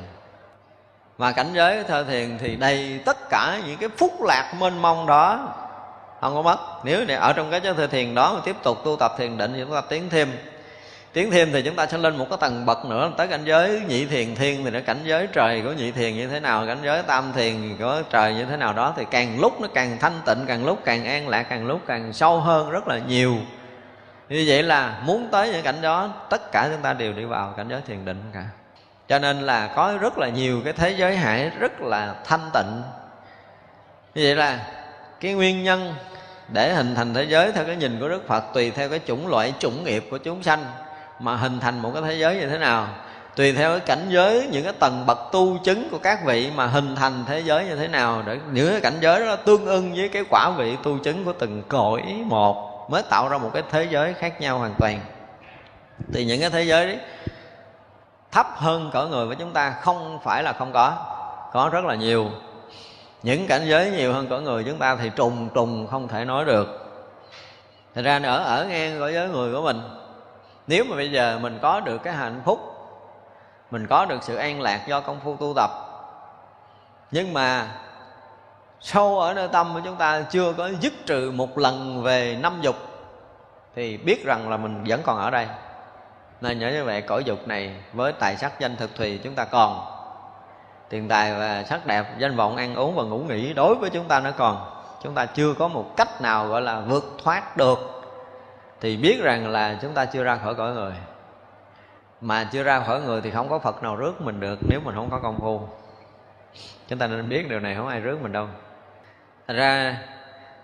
Mà 1.18 1.32
cảnh 1.32 1.50
giới 1.52 1.84
sơ 1.88 2.04
thiền 2.04 2.38
thì 2.38 2.56
đầy 2.56 3.00
tất 3.04 3.30
cả 3.30 3.60
những 3.66 3.78
cái 3.78 3.88
phúc 3.98 4.22
lạc 4.22 4.54
mênh 4.58 4.82
mông 4.82 5.06
đó, 5.06 5.48
không 6.20 6.34
có 6.34 6.42
mất. 6.42 6.58
Nếu 6.84 7.04
này 7.04 7.16
ở 7.16 7.32
trong 7.32 7.50
cái 7.50 7.60
giới 7.64 7.88
thiền 7.88 8.14
đó 8.14 8.32
mà 8.34 8.40
tiếp 8.44 8.56
tục 8.62 8.78
tu 8.84 8.96
tập 8.96 9.12
thiền 9.18 9.38
định 9.38 9.52
thì 9.52 9.60
chúng 9.64 9.74
ta 9.74 9.80
tiến 9.88 10.10
thêm 10.10 10.38
tiến 11.12 11.30
thêm 11.30 11.52
thì 11.52 11.62
chúng 11.62 11.76
ta 11.76 11.86
sẽ 11.86 11.98
lên 11.98 12.16
một 12.16 12.26
cái 12.30 12.38
tầng 12.40 12.66
bậc 12.66 12.84
nữa, 12.84 13.12
tới 13.16 13.26
cảnh 13.26 13.44
giới 13.44 13.80
nhị 13.88 14.06
thiền, 14.06 14.34
thiên 14.34 14.64
thì 14.64 14.70
nó 14.70 14.80
cảnh 14.86 15.00
giới 15.04 15.26
trời 15.32 15.62
của 15.62 15.72
nhị 15.72 15.90
thiền 15.92 16.14
như 16.14 16.28
thế 16.28 16.40
nào, 16.40 16.66
cảnh 16.66 16.78
giới 16.84 17.02
tam 17.02 17.32
thiền 17.32 17.76
của 17.78 18.02
trời 18.10 18.34
như 18.34 18.44
thế 18.44 18.56
nào 18.56 18.72
đó, 18.72 18.94
thì 18.96 19.04
càng 19.10 19.40
lúc 19.40 19.60
nó 19.60 19.68
càng 19.74 19.96
thanh 20.00 20.20
tịnh, 20.26 20.44
càng 20.46 20.66
lúc 20.66 20.78
càng 20.84 21.04
an 21.04 21.28
lạc, 21.28 21.42
càng 21.42 21.66
lúc 21.66 21.80
càng 21.86 22.12
sâu 22.12 22.40
hơn 22.40 22.70
rất 22.70 22.88
là 22.88 22.98
nhiều. 22.98 23.36
Như 24.28 24.44
vậy 24.46 24.62
là 24.62 25.00
muốn 25.04 25.28
tới 25.32 25.48
những 25.52 25.62
cảnh 25.62 25.82
đó, 25.82 26.08
tất 26.30 26.52
cả 26.52 26.68
chúng 26.72 26.82
ta 26.82 26.92
đều 26.92 27.12
đi 27.12 27.24
vào 27.24 27.54
cảnh 27.56 27.68
giới 27.68 27.80
thiền 27.86 28.04
định 28.04 28.22
cả. 28.32 28.44
Cho 29.08 29.18
nên 29.18 29.40
là 29.40 29.66
có 29.66 29.94
rất 30.00 30.18
là 30.18 30.28
nhiều 30.28 30.60
cái 30.64 30.72
thế 30.72 30.90
giới 30.90 31.16
hải 31.16 31.50
rất 31.58 31.80
là 31.80 32.14
thanh 32.24 32.50
tịnh. 32.54 32.82
Như 34.14 34.22
vậy 34.24 34.36
là 34.36 34.58
cái 35.20 35.32
nguyên 35.32 35.64
nhân 35.64 35.94
để 36.48 36.72
hình 36.74 36.94
thành 36.94 37.14
thế 37.14 37.24
giới 37.24 37.52
theo 37.52 37.64
cái 37.64 37.76
nhìn 37.76 38.00
của 38.00 38.08
đức 38.08 38.28
phật 38.28 38.44
tùy 38.54 38.70
theo 38.70 38.88
cái 38.88 39.00
chủng 39.06 39.28
loại, 39.28 39.52
chủng 39.58 39.84
nghiệp 39.84 40.04
của 40.10 40.18
chúng 40.18 40.42
sanh 40.42 40.64
mà 41.20 41.36
hình 41.36 41.60
thành 41.60 41.82
một 41.82 41.90
cái 41.94 42.02
thế 42.02 42.14
giới 42.14 42.36
như 42.36 42.48
thế 42.48 42.58
nào. 42.58 42.88
Tùy 43.36 43.52
theo 43.52 43.70
cái 43.70 43.80
cảnh 43.80 44.06
giới, 44.08 44.48
những 44.52 44.64
cái 44.64 44.72
tầng 44.72 45.06
bậc 45.06 45.18
tu 45.32 45.58
chứng 45.64 45.88
của 45.90 45.98
các 45.98 46.24
vị 46.24 46.50
mà 46.56 46.66
hình 46.66 46.96
thành 46.96 47.24
thế 47.26 47.40
giới 47.40 47.64
như 47.64 47.76
thế 47.76 47.88
nào, 47.88 48.22
để 48.26 48.38
những 48.52 48.70
cái 48.70 48.80
cảnh 48.80 48.98
giới 49.00 49.26
đó 49.26 49.36
tương 49.36 49.66
ưng 49.66 49.94
với 49.94 50.08
cái 50.08 50.24
quả 50.30 50.50
vị 50.50 50.76
tu 50.82 50.98
chứng 50.98 51.24
của 51.24 51.32
từng 51.32 51.62
cõi 51.68 52.02
một 52.24 52.86
mới 52.90 53.02
tạo 53.02 53.28
ra 53.28 53.38
một 53.38 53.50
cái 53.54 53.62
thế 53.70 53.86
giới 53.90 54.14
khác 54.14 54.40
nhau 54.40 54.58
hoàn 54.58 54.74
toàn. 54.78 55.00
Thì 56.12 56.24
những 56.24 56.40
cái 56.40 56.50
thế 56.50 56.62
giới 56.62 56.86
đấy 56.86 56.98
thấp 58.32 58.46
hơn 58.54 58.90
cỡ 58.92 59.06
người 59.06 59.26
của 59.26 59.34
chúng 59.34 59.52
ta 59.52 59.70
không 59.70 60.18
phải 60.24 60.42
là 60.42 60.52
không 60.52 60.72
có 60.72 60.92
có 61.52 61.68
rất 61.72 61.84
là 61.84 61.94
nhiều. 61.94 62.30
Những 63.22 63.46
cảnh 63.46 63.62
giới 63.66 63.90
nhiều 63.90 64.12
hơn 64.12 64.28
cỡ 64.28 64.40
người 64.40 64.64
chúng 64.64 64.78
ta 64.78 64.96
thì 64.96 65.10
trùng 65.16 65.48
trùng 65.54 65.86
không 65.90 66.08
thể 66.08 66.24
nói 66.24 66.44
được. 66.44 66.66
Thật 67.94 68.02
ra 68.02 68.20
ở 68.24 68.44
ở 68.44 68.64
ngang 68.64 69.00
cõi 69.00 69.12
giới 69.12 69.28
người 69.28 69.54
của 69.54 69.62
mình 69.62 69.80
nếu 70.70 70.84
mà 70.84 70.96
bây 70.96 71.10
giờ 71.10 71.38
mình 71.42 71.58
có 71.62 71.80
được 71.80 72.02
cái 72.02 72.14
hạnh 72.14 72.42
phúc, 72.44 72.60
Mình 73.70 73.86
có 73.86 74.04
được 74.04 74.22
sự 74.22 74.36
an 74.36 74.60
lạc 74.60 74.86
do 74.86 75.00
công 75.00 75.20
phu 75.24 75.36
tu 75.36 75.52
tập, 75.56 75.70
Nhưng 77.10 77.32
mà 77.32 77.68
sâu 78.80 79.20
ở 79.20 79.34
nơi 79.34 79.48
tâm 79.48 79.70
của 79.74 79.80
chúng 79.84 79.96
ta 79.96 80.22
chưa 80.30 80.52
có 80.52 80.70
dứt 80.80 80.92
trừ 81.06 81.30
một 81.34 81.58
lần 81.58 82.02
về 82.02 82.38
năm 82.40 82.60
dục, 82.62 82.76
Thì 83.74 83.96
biết 83.96 84.24
rằng 84.24 84.50
là 84.50 84.56
mình 84.56 84.84
vẫn 84.86 85.00
còn 85.04 85.18
ở 85.18 85.30
đây. 85.30 85.46
Nên 86.40 86.58
nhớ 86.58 86.70
như 86.70 86.84
vậy, 86.84 87.02
cõi 87.02 87.24
dục 87.24 87.48
này 87.48 87.74
với 87.92 88.12
tài 88.12 88.36
sắc 88.36 88.60
danh 88.60 88.76
thực 88.76 88.94
thùy 88.94 89.20
chúng 89.24 89.34
ta 89.34 89.44
còn. 89.44 89.80
Tiền 90.88 91.08
tài 91.08 91.34
và 91.34 91.62
sắc 91.62 91.86
đẹp, 91.86 92.04
danh 92.18 92.36
vọng 92.36 92.56
ăn 92.56 92.74
uống 92.74 92.94
và 92.94 93.02
ngủ 93.02 93.18
nghỉ 93.18 93.52
đối 93.52 93.74
với 93.74 93.90
chúng 93.90 94.08
ta 94.08 94.20
nó 94.20 94.30
còn. 94.30 94.82
Chúng 95.02 95.14
ta 95.14 95.26
chưa 95.26 95.54
có 95.54 95.68
một 95.68 95.96
cách 95.96 96.20
nào 96.20 96.48
gọi 96.48 96.62
là 96.62 96.80
vượt 96.80 97.04
thoát 97.24 97.56
được 97.56 97.99
thì 98.80 98.96
biết 98.96 99.20
rằng 99.22 99.48
là 99.48 99.78
chúng 99.82 99.94
ta 99.94 100.04
chưa 100.04 100.22
ra 100.22 100.36
khỏi 100.36 100.54
cõi 100.54 100.72
người. 100.72 100.92
Mà 102.20 102.48
chưa 102.52 102.62
ra 102.62 102.80
khỏi 102.80 103.00
người 103.00 103.20
thì 103.20 103.30
không 103.30 103.48
có 103.48 103.58
phật 103.58 103.82
nào 103.82 103.96
rước 103.96 104.20
mình 104.20 104.40
được 104.40 104.58
nếu 104.68 104.80
mình 104.84 104.94
không 104.94 105.10
có 105.10 105.18
công 105.22 105.40
phu. 105.40 105.60
Chúng 106.88 106.98
ta 106.98 107.06
nên 107.06 107.28
biết 107.28 107.48
điều 107.48 107.60
này 107.60 107.74
không 107.74 107.88
ai 107.88 108.00
rước 108.00 108.22
mình 108.22 108.32
đâu. 108.32 108.48
Thành 109.46 109.56
ra, 109.56 109.98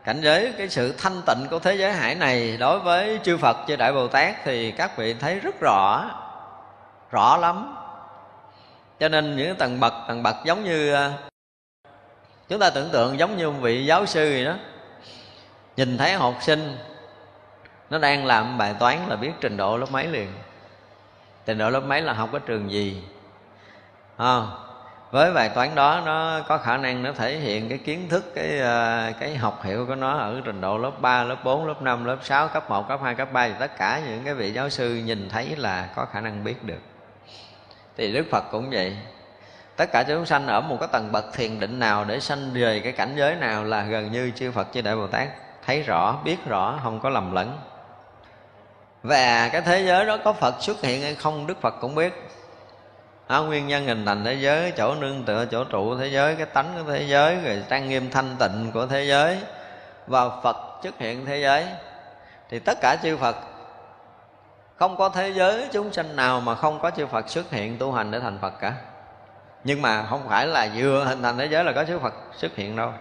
cảnh 0.04 0.20
giới, 0.20 0.52
cái 0.58 0.68
sự 0.68 0.94
thanh 0.98 1.22
tịnh 1.26 1.46
của 1.50 1.58
thế 1.58 1.74
giới 1.74 1.92
hải 1.92 2.14
này 2.14 2.56
đối 2.56 2.78
với 2.78 3.20
chư 3.22 3.36
phật, 3.36 3.56
chư 3.68 3.76
đại 3.76 3.92
bồ 3.92 4.08
tát 4.08 4.34
thì 4.44 4.70
các 4.70 4.96
vị 4.96 5.14
thấy 5.14 5.40
rất 5.40 5.60
rõ 5.60 6.10
rõ 7.10 7.36
lắm. 7.36 7.76
Cho 9.00 9.08
nên 9.08 9.36
những 9.36 9.56
tầng 9.56 9.80
bậc 9.80 9.92
tầng 10.08 10.22
bậc 10.22 10.36
giống 10.44 10.64
như 10.64 10.92
ờ, 10.92 11.12
chúng 12.48 12.58
ta 12.58 12.70
tưởng 12.70 12.88
tượng 12.92 13.18
giống 13.18 13.36
như 13.36 13.50
một 13.50 13.58
vị 13.60 13.86
giáo 13.86 14.06
sư 14.06 14.30
gì 14.30 14.44
đó, 14.44 14.54
nhìn 15.76 15.98
thấy 15.98 16.12
học 16.12 16.34
sinh 16.40 16.76
nó 17.90 17.98
đang 17.98 18.26
làm 18.26 18.58
bài 18.58 18.74
toán 18.78 18.98
là 19.08 19.16
biết 19.16 19.32
trình 19.40 19.56
độ 19.56 19.76
lớp 19.76 19.86
mấy 19.90 20.06
liền. 20.06 20.28
Trình 21.46 21.58
độ 21.58 21.70
lớp 21.70 21.80
mấy 21.80 22.02
là 22.02 22.12
học 22.12 22.32
ở 22.32 22.38
trường 22.38 22.70
gì? 22.70 23.02
À, 24.16 24.42
với 25.10 25.32
bài 25.32 25.48
toán 25.48 25.74
đó 25.74 26.02
nó 26.06 26.40
có 26.48 26.58
khả 26.58 26.76
năng 26.76 27.02
nó 27.02 27.12
thể 27.12 27.36
hiện 27.36 27.68
cái 27.68 27.78
kiến 27.78 28.08
thức 28.08 28.32
cái 28.34 28.58
ờ, 28.58 29.12
cái 29.20 29.36
học 29.36 29.64
hiệu 29.64 29.86
của 29.86 29.94
nó 29.94 30.18
ở 30.18 30.40
trình 30.44 30.60
độ 30.60 30.78
lớp 30.78 30.92
3, 31.00 31.24
lớp 31.24 31.44
4, 31.44 31.66
lớp 31.66 31.82
5, 31.82 32.04
lớp 32.04 32.16
6, 32.22 32.48
cấp 32.48 32.70
1, 32.70 32.88
cấp 32.88 33.00
2, 33.02 33.14
cấp 33.14 33.32
3 33.32 33.48
thì 33.48 33.54
tất 33.58 33.78
cả 33.78 34.02
những 34.06 34.24
cái 34.24 34.34
vị 34.34 34.52
giáo 34.52 34.68
sư 34.68 34.94
nhìn 34.94 35.28
thấy 35.28 35.56
là 35.56 35.88
có 35.96 36.04
khả 36.04 36.20
năng 36.20 36.44
biết 36.44 36.64
được. 36.64 36.80
Thì 37.96 38.12
đức 38.12 38.26
phật 38.30 38.44
cũng 38.50 38.70
vậy. 38.70 38.96
Tất 39.76 39.92
cả 39.92 40.04
chúng 40.08 40.26
sanh 40.26 40.46
ở 40.46 40.60
một 40.60 40.76
cái 40.80 40.88
tầng 40.92 41.12
bậc 41.12 41.24
thiền 41.34 41.60
định 41.60 41.78
nào 41.78 42.04
để 42.04 42.20
sanh 42.20 42.50
về 42.52 42.80
cái 42.80 42.92
cảnh 42.92 43.14
giới 43.16 43.34
nào 43.34 43.64
là 43.64 43.82
gần 43.82 44.12
như 44.12 44.32
chư 44.36 44.50
phật 44.50 44.68
chư 44.72 44.80
đại 44.80 44.96
bồ 44.96 45.06
tát 45.06 45.28
thấy 45.66 45.82
rõ 45.82 46.16
biết 46.24 46.36
rõ 46.46 46.78
không 46.82 47.00
có 47.00 47.10
lầm 47.10 47.32
lẫn 47.32 47.58
và 49.06 49.48
cái 49.48 49.60
thế 49.60 49.84
giới 49.86 50.06
đó 50.06 50.18
có 50.24 50.32
phật 50.32 50.54
xuất 50.60 50.80
hiện 50.82 51.02
hay 51.02 51.14
không 51.14 51.46
đức 51.46 51.60
phật 51.60 51.74
cũng 51.80 51.94
biết. 51.94 52.12
À, 53.26 53.38
nguyên 53.38 53.66
nhân 53.66 53.86
hình 53.86 54.06
thành 54.06 54.24
thế 54.24 54.34
giới 54.34 54.72
chỗ 54.76 54.94
nương 54.94 55.24
tựa 55.24 55.44
chỗ 55.50 55.64
trụ 55.64 55.96
thế 55.96 56.06
giới 56.06 56.34
cái 56.34 56.46
tánh 56.46 56.72
của 56.76 56.92
thế 56.92 57.02
giới 57.02 57.36
rồi 57.44 57.64
trang 57.68 57.88
nghiêm 57.88 58.10
thanh 58.10 58.36
tịnh 58.38 58.70
của 58.74 58.86
thế 58.86 59.04
giới 59.04 59.38
và 60.06 60.40
phật 60.42 60.56
xuất 60.82 60.98
hiện 60.98 61.26
thế 61.26 61.40
giới. 61.40 61.66
Thì 62.50 62.58
tất 62.58 62.78
cả 62.80 62.96
chư 63.02 63.16
phật 63.16 63.36
không 64.76 64.96
có 64.96 65.08
thế 65.08 65.32
giới 65.32 65.68
chúng 65.72 65.92
sanh 65.92 66.16
nào 66.16 66.40
mà 66.40 66.54
không 66.54 66.78
có 66.80 66.90
chư 66.90 67.06
Phật 67.06 67.28
xuất 67.28 67.50
hiện 67.50 67.78
tu 67.78 67.92
hành 67.92 68.10
để 68.10 68.20
thành 68.20 68.38
Phật 68.42 68.52
cả. 68.60 68.72
Nhưng 69.64 69.82
mà 69.82 70.06
không 70.06 70.28
phải 70.28 70.46
là 70.46 70.68
vừa 70.76 71.04
hình 71.04 71.22
thành 71.22 71.38
thế 71.38 71.46
giới 71.46 71.64
là 71.64 71.72
có 71.72 71.84
chư 71.84 71.98
Phật 71.98 72.14
xuất 72.36 72.56
hiện 72.56 72.76
đâu. 72.76 72.92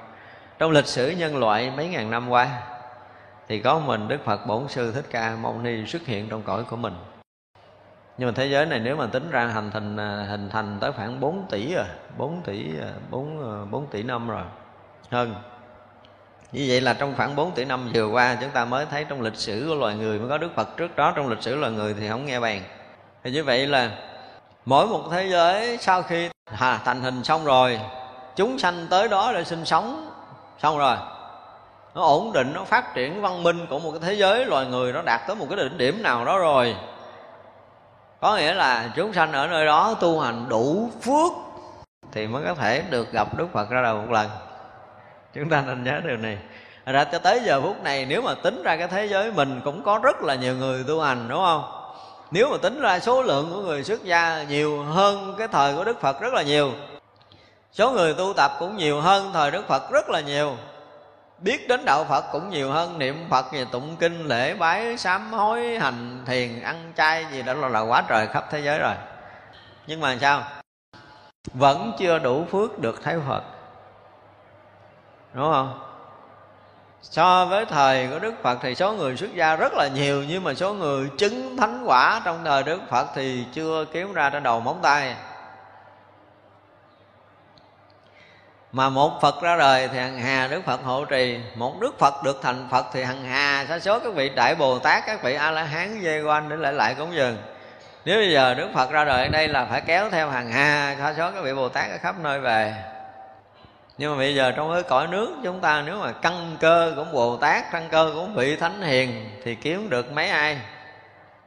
Trong 0.60 0.72
lịch 0.72 0.88
sử 0.88 1.10
nhân 1.10 1.38
loại 1.38 1.72
mấy 1.78 1.88
ngàn 1.88 2.12
năm 2.12 2.30
qua 2.30 2.48
thì 3.48 3.60
có 3.60 3.80
mình 3.80 4.08
Đức 4.08 4.18
Phật 4.26 4.46
Bổn 4.48 4.68
Sư 4.68 4.92
Thích 4.92 5.06
Ca 5.12 5.36
Mâu 5.36 5.62
Ni 5.62 5.86
xuất 5.86 6.06
hiện 6.06 6.30
trong 6.30 6.42
cõi 6.44 6.64
của 6.64 6.76
mình. 6.76 6.94
Nhưng 8.18 8.28
mà 8.28 8.34
thế 8.36 8.46
giới 8.46 8.66
này 8.66 8.80
nếu 8.80 8.96
mà 8.96 9.08
tính 9.08 9.30
ra 9.32 9.48
hình 9.48 9.72
thành 9.72 9.98
à, 9.98 10.26
hình 10.30 10.50
thành 10.50 10.78
tới 10.82 10.92
khoảng 10.92 11.20
4 11.20 11.46
tỷ 11.50 11.74
rồi 11.76 11.86
4 12.18 12.42
tỷ 12.42 12.80
à, 12.82 12.92
4 13.10 13.72
4 13.72 13.84
à, 13.84 13.88
tỷ 13.92 14.04
năm 14.04 14.30
rồi. 14.30 14.44
Hơn. 15.10 15.36
Như 16.52 16.66
vậy 16.68 16.82
là 16.82 16.94
trong 16.94 17.14
khoảng 17.18 17.36
4 17.36 17.52
tỷ 17.52 17.66
năm 17.66 17.90
vừa 17.94 18.08
qua 18.08 18.38
chúng 18.42 18.50
ta 18.50 18.66
mới 18.66 18.86
thấy 18.86 19.06
trong 19.10 19.22
lịch 19.22 19.36
sử 19.36 19.66
của 19.70 19.76
loài 19.76 19.96
người 19.96 20.20
mới 20.20 20.30
có 20.30 20.38
Đức 20.38 20.56
Phật 20.56 20.78
trước 20.78 20.96
đó. 20.96 21.14
Trong 21.16 21.30
lịch 21.30 21.42
sử 21.42 21.56
loài 21.56 21.72
người 21.72 21.96
thì 22.00 22.10
không 22.10 22.26
nghe 22.26 22.40
bàn. 22.40 22.62
Thì 23.24 23.32
như 23.32 23.44
vậy 23.44 23.68
là 23.68 23.92
mỗi 24.66 24.88
một 24.88 25.04
thế 25.12 25.28
giới 25.28 25.78
sau 25.78 26.04
khi 26.04 26.30
à, 26.60 26.82
thành 26.86 27.02
hình 27.02 27.24
xong 27.24 27.46
rồi 27.46 27.80
chúng 28.36 28.60
sanh 28.60 28.88
tới 28.90 29.08
đó 29.08 29.32
để 29.34 29.44
sinh 29.44 29.66
sống. 29.66 30.12
Xong 30.60 30.78
rồi 30.78 30.98
nó 31.96 32.02
ổn 32.02 32.34
định, 32.34 32.54
nó 32.54 32.64
phát 32.64 32.94
triển 32.94 33.22
văn 33.22 33.44
minh 33.44 33.66
của 33.70 33.80
một 33.80 33.92
cái 33.92 34.00
thế 34.00 34.14
giới, 34.14 34.46
loài 34.46 34.66
người 34.66 34.94
nó 34.94 35.02
đạt 35.02 35.22
tới 35.28 35.36
một 35.36 35.46
cái 35.50 35.58
đỉnh 35.58 35.78
điểm 35.78 36.04
nào 36.04 36.26
đó 36.26 36.38
rồi. 36.38 36.76
Có 38.22 38.36
nghĩa 38.36 38.54
là 38.54 38.90
chúng 38.96 39.14
sanh 39.14 39.32
ở 39.32 39.48
nơi 39.48 39.66
đó 39.66 39.96
tu 40.00 40.20
hành 40.20 40.46
đủ 40.50 40.90
phước 41.02 41.32
thì 42.12 42.28
mới 42.28 42.44
có 42.48 42.54
thể 42.54 42.84
được 42.90 43.12
gặp 43.12 43.38
Đức 43.38 43.48
Phật 43.54 43.70
ra 43.70 43.82
đời 43.82 43.94
một 43.94 44.12
lần. 44.12 44.30
Chúng 45.34 45.50
ta 45.50 45.64
nên 45.68 45.84
nhớ 45.84 46.00
điều 46.08 46.18
này. 46.18 46.38
Ra 46.86 47.04
cho 47.04 47.20
tới 47.20 47.42
giờ 47.46 47.62
phút 47.62 47.84
này, 47.84 48.06
nếu 48.06 48.22
mà 48.22 48.34
tính 48.34 48.64
ra 48.64 48.78
cái 48.78 48.88
thế 48.88 49.06
giới 49.06 49.32
mình 49.32 49.62
cũng 49.64 49.84
có 49.84 50.00
rất 50.04 50.22
là 50.22 50.36
nhiều 50.36 50.56
người 50.56 50.84
tu 50.88 51.02
hành, 51.02 51.26
đúng 51.30 51.40
không? 51.40 51.64
Nếu 52.32 52.50
mà 52.52 52.58
tính 52.58 52.82
ra 52.82 53.00
số 53.00 53.22
lượng 53.22 53.52
của 53.54 53.62
người 53.62 53.84
xuất 53.84 54.04
gia 54.04 54.44
nhiều 54.44 54.84
hơn 54.84 55.36
cái 55.38 55.48
thời 55.48 55.76
của 55.76 55.84
đức 55.84 56.02
phật 56.02 56.22
rất 56.22 56.34
là 56.34 56.42
nhiều, 56.42 56.72
số 57.72 57.92
người 57.92 58.14
tu 58.14 58.34
tập 58.34 58.52
cũng 58.60 58.78
nhiều 58.78 59.02
hơn 59.02 59.32
thời 59.34 59.52
đức 59.52 59.68
phật 59.68 59.92
rất 59.92 60.10
là 60.10 60.20
nhiều 60.20 60.56
biết 61.38 61.68
đến 61.68 61.86
đạo 61.86 62.04
phật 62.04 62.26
cũng 62.32 62.50
nhiều 62.50 62.72
hơn 62.72 63.00
niệm 63.00 63.26
phật 63.30 63.46
gì 63.52 63.66
tụng 63.72 63.96
kinh 64.00 64.28
lễ 64.28 64.54
bái 64.54 64.98
sám 64.98 65.34
hối 65.34 65.80
hành 65.80 66.24
thiền 66.26 66.62
ăn 66.62 66.94
chay 66.98 67.26
gì 67.32 67.44
đó 67.44 67.54
là, 67.54 67.68
là 67.68 67.80
quá 67.80 68.04
trời 68.08 68.28
khắp 68.28 68.46
thế 68.52 68.60
giới 68.60 68.80
rồi. 68.80 68.96
Nhưng 69.88 70.02
mà 70.02 70.18
sao? 70.22 70.44
Vẫn 71.54 71.92
chưa 72.00 72.20
đủ 72.20 72.46
phước 72.52 72.80
được 72.80 73.04
thấy 73.04 73.20
phật. 73.28 73.44
Đúng 75.34 75.52
không? 75.52 75.80
So 77.02 77.46
với 77.46 77.66
thời 77.66 78.08
của 78.08 78.20
đức 78.20 78.34
phật 78.44 78.58
thì 78.62 78.76
số 78.76 78.94
người 78.94 79.18
xuất 79.18 79.36
gia 79.36 79.56
rất 79.56 79.74
là 79.74 79.88
nhiều 79.88 80.24
nhưng 80.28 80.44
mà 80.44 80.54
số 80.54 80.74
người 80.74 81.10
chứng 81.18 81.58
thánh 81.58 81.84
quả 81.86 82.22
trong 82.26 82.46
thời 82.46 82.64
đức 82.64 82.82
phật 82.90 83.08
thì 83.16 83.46
chưa 83.54 83.86
kiếm 83.94 84.14
ra 84.14 84.30
trên 84.30 84.44
đầu 84.44 84.60
móng 84.60 84.80
tay. 84.82 85.16
Mà 88.76 88.90
một 88.90 89.22
phật 89.22 89.42
ra 89.42 89.56
đời 89.58 89.88
thì 89.88 90.00
hằng 90.00 90.20
hà 90.20 90.48
đức 90.48 90.66
phật 90.66 90.84
hộ 90.84 91.06
trì. 91.06 91.40
Một 91.56 91.80
đức 91.80 92.00
phật 92.00 92.24
được 92.24 92.40
thành 92.42 92.68
phật 92.72 92.86
thì 92.94 93.04
hằng 93.04 93.26
hà 93.26 93.66
sa 93.70 93.80
số 93.80 94.00
các 94.00 94.14
vị 94.14 94.30
đại 94.30 94.56
bồ 94.56 94.80
tát, 94.80 95.04
các 95.06 95.24
vị 95.24 95.34
a 95.34 95.52
la 95.52 95.64
hán 95.64 96.02
dây 96.02 96.24
quanh 96.24 96.50
để 96.50 96.56
lại 96.56 96.74
lại 96.74 96.96
cúng 96.96 97.16
dường. 97.16 97.38
Nếu 98.06 98.18
bây 98.18 98.32
giờ 98.32 98.54
đức 98.54 98.70
phật 98.74 98.92
ra 98.92 99.06
đời 99.06 99.24
ở 99.24 99.28
đây 99.28 99.48
là 99.48 99.66
phải 99.66 99.82
kéo 99.82 100.10
theo 100.10 100.30
hàng 100.30 100.52
hà 100.52 100.96
sa 101.00 101.14
số 101.18 101.32
các 101.32 101.44
vị 101.44 101.54
bồ 101.54 101.70
tát 101.70 101.92
ở 101.92 101.98
khắp 101.98 102.16
nơi 102.20 102.40
về. 102.40 102.74
Nhưng 103.98 104.12
mà 104.12 104.18
bây 104.18 104.36
giờ 104.36 104.52
trong 104.52 104.74
cái 104.74 104.84
cõi 104.84 105.08
nước 105.08 105.36
chúng 105.44 105.62
ta, 105.62 105.82
nếu 105.82 105.98
mà 106.00 106.12
căn 106.12 106.58
cơ 106.60 106.94
của 106.96 107.06
bồ 107.14 107.38
tát, 107.38 107.72
căn 107.72 107.90
cơ 107.92 108.12
của 108.14 108.26
vị 108.36 108.56
thánh 108.56 108.82
hiền 108.82 109.30
thì 109.44 109.56
kiếm 109.56 109.90
được 109.90 110.12
mấy 110.12 110.30
ai? 110.30 110.58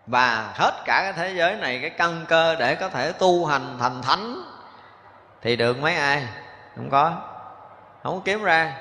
Và 0.06 0.52
hết 0.54 0.72
cả 0.84 1.00
cái 1.02 1.12
thế 1.12 1.34
giới 1.36 1.56
này, 1.56 1.78
cái 1.80 1.90
căn 1.90 2.24
cơ 2.28 2.56
để 2.58 2.74
có 2.74 2.88
thể 2.88 3.12
tu 3.12 3.46
hành 3.46 3.76
thành 3.80 4.02
thánh 4.02 4.42
thì 5.42 5.56
được 5.56 5.78
mấy 5.78 5.94
ai? 5.94 6.22
Không 6.78 6.90
có. 6.90 7.16
Không 8.02 8.20
kiếm 8.24 8.42
ra. 8.42 8.72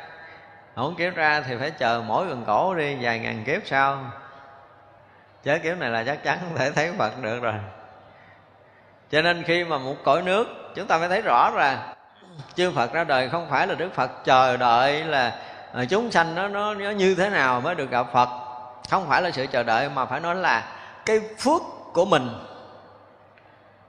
Không 0.75 0.95
kiếm 0.97 1.13
ra 1.13 1.41
thì 1.41 1.55
phải 1.59 1.71
chờ 1.71 2.03
mỗi 2.05 2.25
gần 2.25 2.43
cổ 2.47 2.75
đi 2.75 2.97
vài 3.01 3.19
ngàn 3.19 3.43
kiếp 3.45 3.61
sau. 3.65 3.99
Chứ 5.43 5.57
kiếm 5.63 5.79
này 5.79 5.89
là 5.89 6.03
chắc 6.03 6.23
chắn 6.23 6.37
không 6.41 6.57
thể 6.57 6.71
thấy 6.71 6.93
phật 6.97 7.21
được 7.21 7.39
rồi. 7.41 7.53
Cho 9.11 9.21
nên 9.21 9.43
khi 9.43 9.63
mà 9.63 9.77
một 9.77 9.95
cõi 10.03 10.21
nước 10.21 10.47
chúng 10.75 10.87
ta 10.87 10.99
phải 10.99 11.09
thấy 11.09 11.21
rõ 11.21 11.49
là 11.49 11.93
chư 12.55 12.71
Phật 12.71 12.93
ra 12.93 13.03
đời 13.03 13.29
không 13.29 13.47
phải 13.49 13.67
là 13.67 13.75
Đức 13.75 13.93
Phật 13.93 14.11
chờ 14.25 14.57
đợi 14.57 15.03
là 15.03 15.39
à, 15.73 15.85
chúng 15.89 16.11
sanh 16.11 16.35
nó, 16.35 16.47
nó 16.47 16.73
nó 16.73 16.89
như 16.89 17.15
thế 17.15 17.29
nào 17.29 17.61
mới 17.61 17.75
được 17.75 17.91
gặp 17.91 18.07
Phật. 18.13 18.29
Không 18.89 19.07
phải 19.07 19.21
là 19.21 19.31
sự 19.31 19.47
chờ 19.51 19.63
đợi 19.63 19.89
mà 19.89 20.05
phải 20.05 20.19
nói 20.19 20.35
là 20.35 20.63
cái 21.05 21.19
phước 21.39 21.61
của 21.93 22.05
mình. 22.05 22.29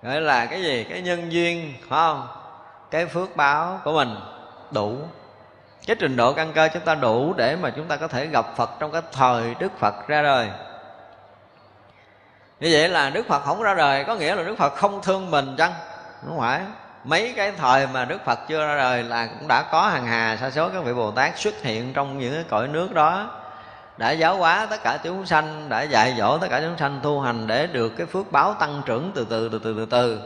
Gọi 0.02 0.20
là 0.20 0.46
cái 0.46 0.62
gì? 0.62 0.86
Cái 0.90 1.02
nhân 1.02 1.32
duyên 1.32 1.74
phải 1.80 1.88
không? 1.88 2.37
Cái 2.90 3.06
phước 3.06 3.36
báo 3.36 3.80
của 3.84 3.92
mình 3.92 4.16
đủ. 4.70 4.96
Cái 5.86 5.96
trình 6.00 6.16
độ 6.16 6.32
căn 6.32 6.52
cơ 6.52 6.68
chúng 6.68 6.82
ta 6.82 6.94
đủ 6.94 7.34
để 7.36 7.56
mà 7.56 7.70
chúng 7.70 7.86
ta 7.86 7.96
có 7.96 8.08
thể 8.08 8.26
gặp 8.26 8.46
phật 8.56 8.70
trong 8.78 8.92
cái 8.92 9.02
thời 9.12 9.54
đức 9.58 9.78
phật 9.78 10.08
ra 10.08 10.22
đời. 10.22 10.48
Như 12.60 12.68
vậy 12.72 12.88
là 12.88 13.10
đức 13.10 13.26
phật 13.28 13.40
không 13.40 13.62
ra 13.62 13.74
đời, 13.74 14.04
có 14.04 14.14
nghĩa 14.14 14.34
là 14.34 14.42
đức 14.42 14.58
phật 14.58 14.74
không 14.74 15.02
thương 15.02 15.30
mình 15.30 15.54
chăng? 15.58 15.72
Không 16.26 16.38
phải. 16.38 16.60
Mấy 17.04 17.32
cái 17.36 17.52
thời 17.52 17.86
mà 17.86 18.04
đức 18.04 18.24
phật 18.24 18.38
chưa 18.48 18.66
ra 18.66 18.76
đời 18.76 19.02
là 19.02 19.26
cũng 19.26 19.48
đã 19.48 19.62
có 19.62 19.88
hàng 19.88 20.06
hà 20.06 20.36
sa 20.40 20.50
số 20.50 20.68
các 20.68 20.84
vị 20.84 20.92
bồ 20.92 21.10
tát 21.10 21.38
xuất 21.38 21.62
hiện 21.62 21.92
trong 21.92 22.18
những 22.18 22.34
cái 22.34 22.44
cõi 22.48 22.68
nước 22.68 22.94
đó, 22.94 23.30
đã 23.96 24.10
giáo 24.10 24.36
hóa 24.36 24.66
tất 24.70 24.82
cả 24.82 24.98
chúng 25.04 25.26
sanh, 25.26 25.68
đã 25.68 25.82
dạy 25.82 26.14
dỗ 26.18 26.38
tất 26.38 26.46
cả 26.50 26.60
chúng 26.60 26.78
sanh 26.78 27.00
tu 27.02 27.20
hành 27.20 27.46
để 27.46 27.66
được 27.66 27.92
cái 27.96 28.06
phước 28.06 28.32
báo 28.32 28.54
tăng 28.54 28.82
trưởng 28.86 29.12
từ 29.14 29.26
từ 29.30 29.48
từ 29.48 29.60
từ 29.64 29.74
từ 29.76 29.86
từ 29.90 30.20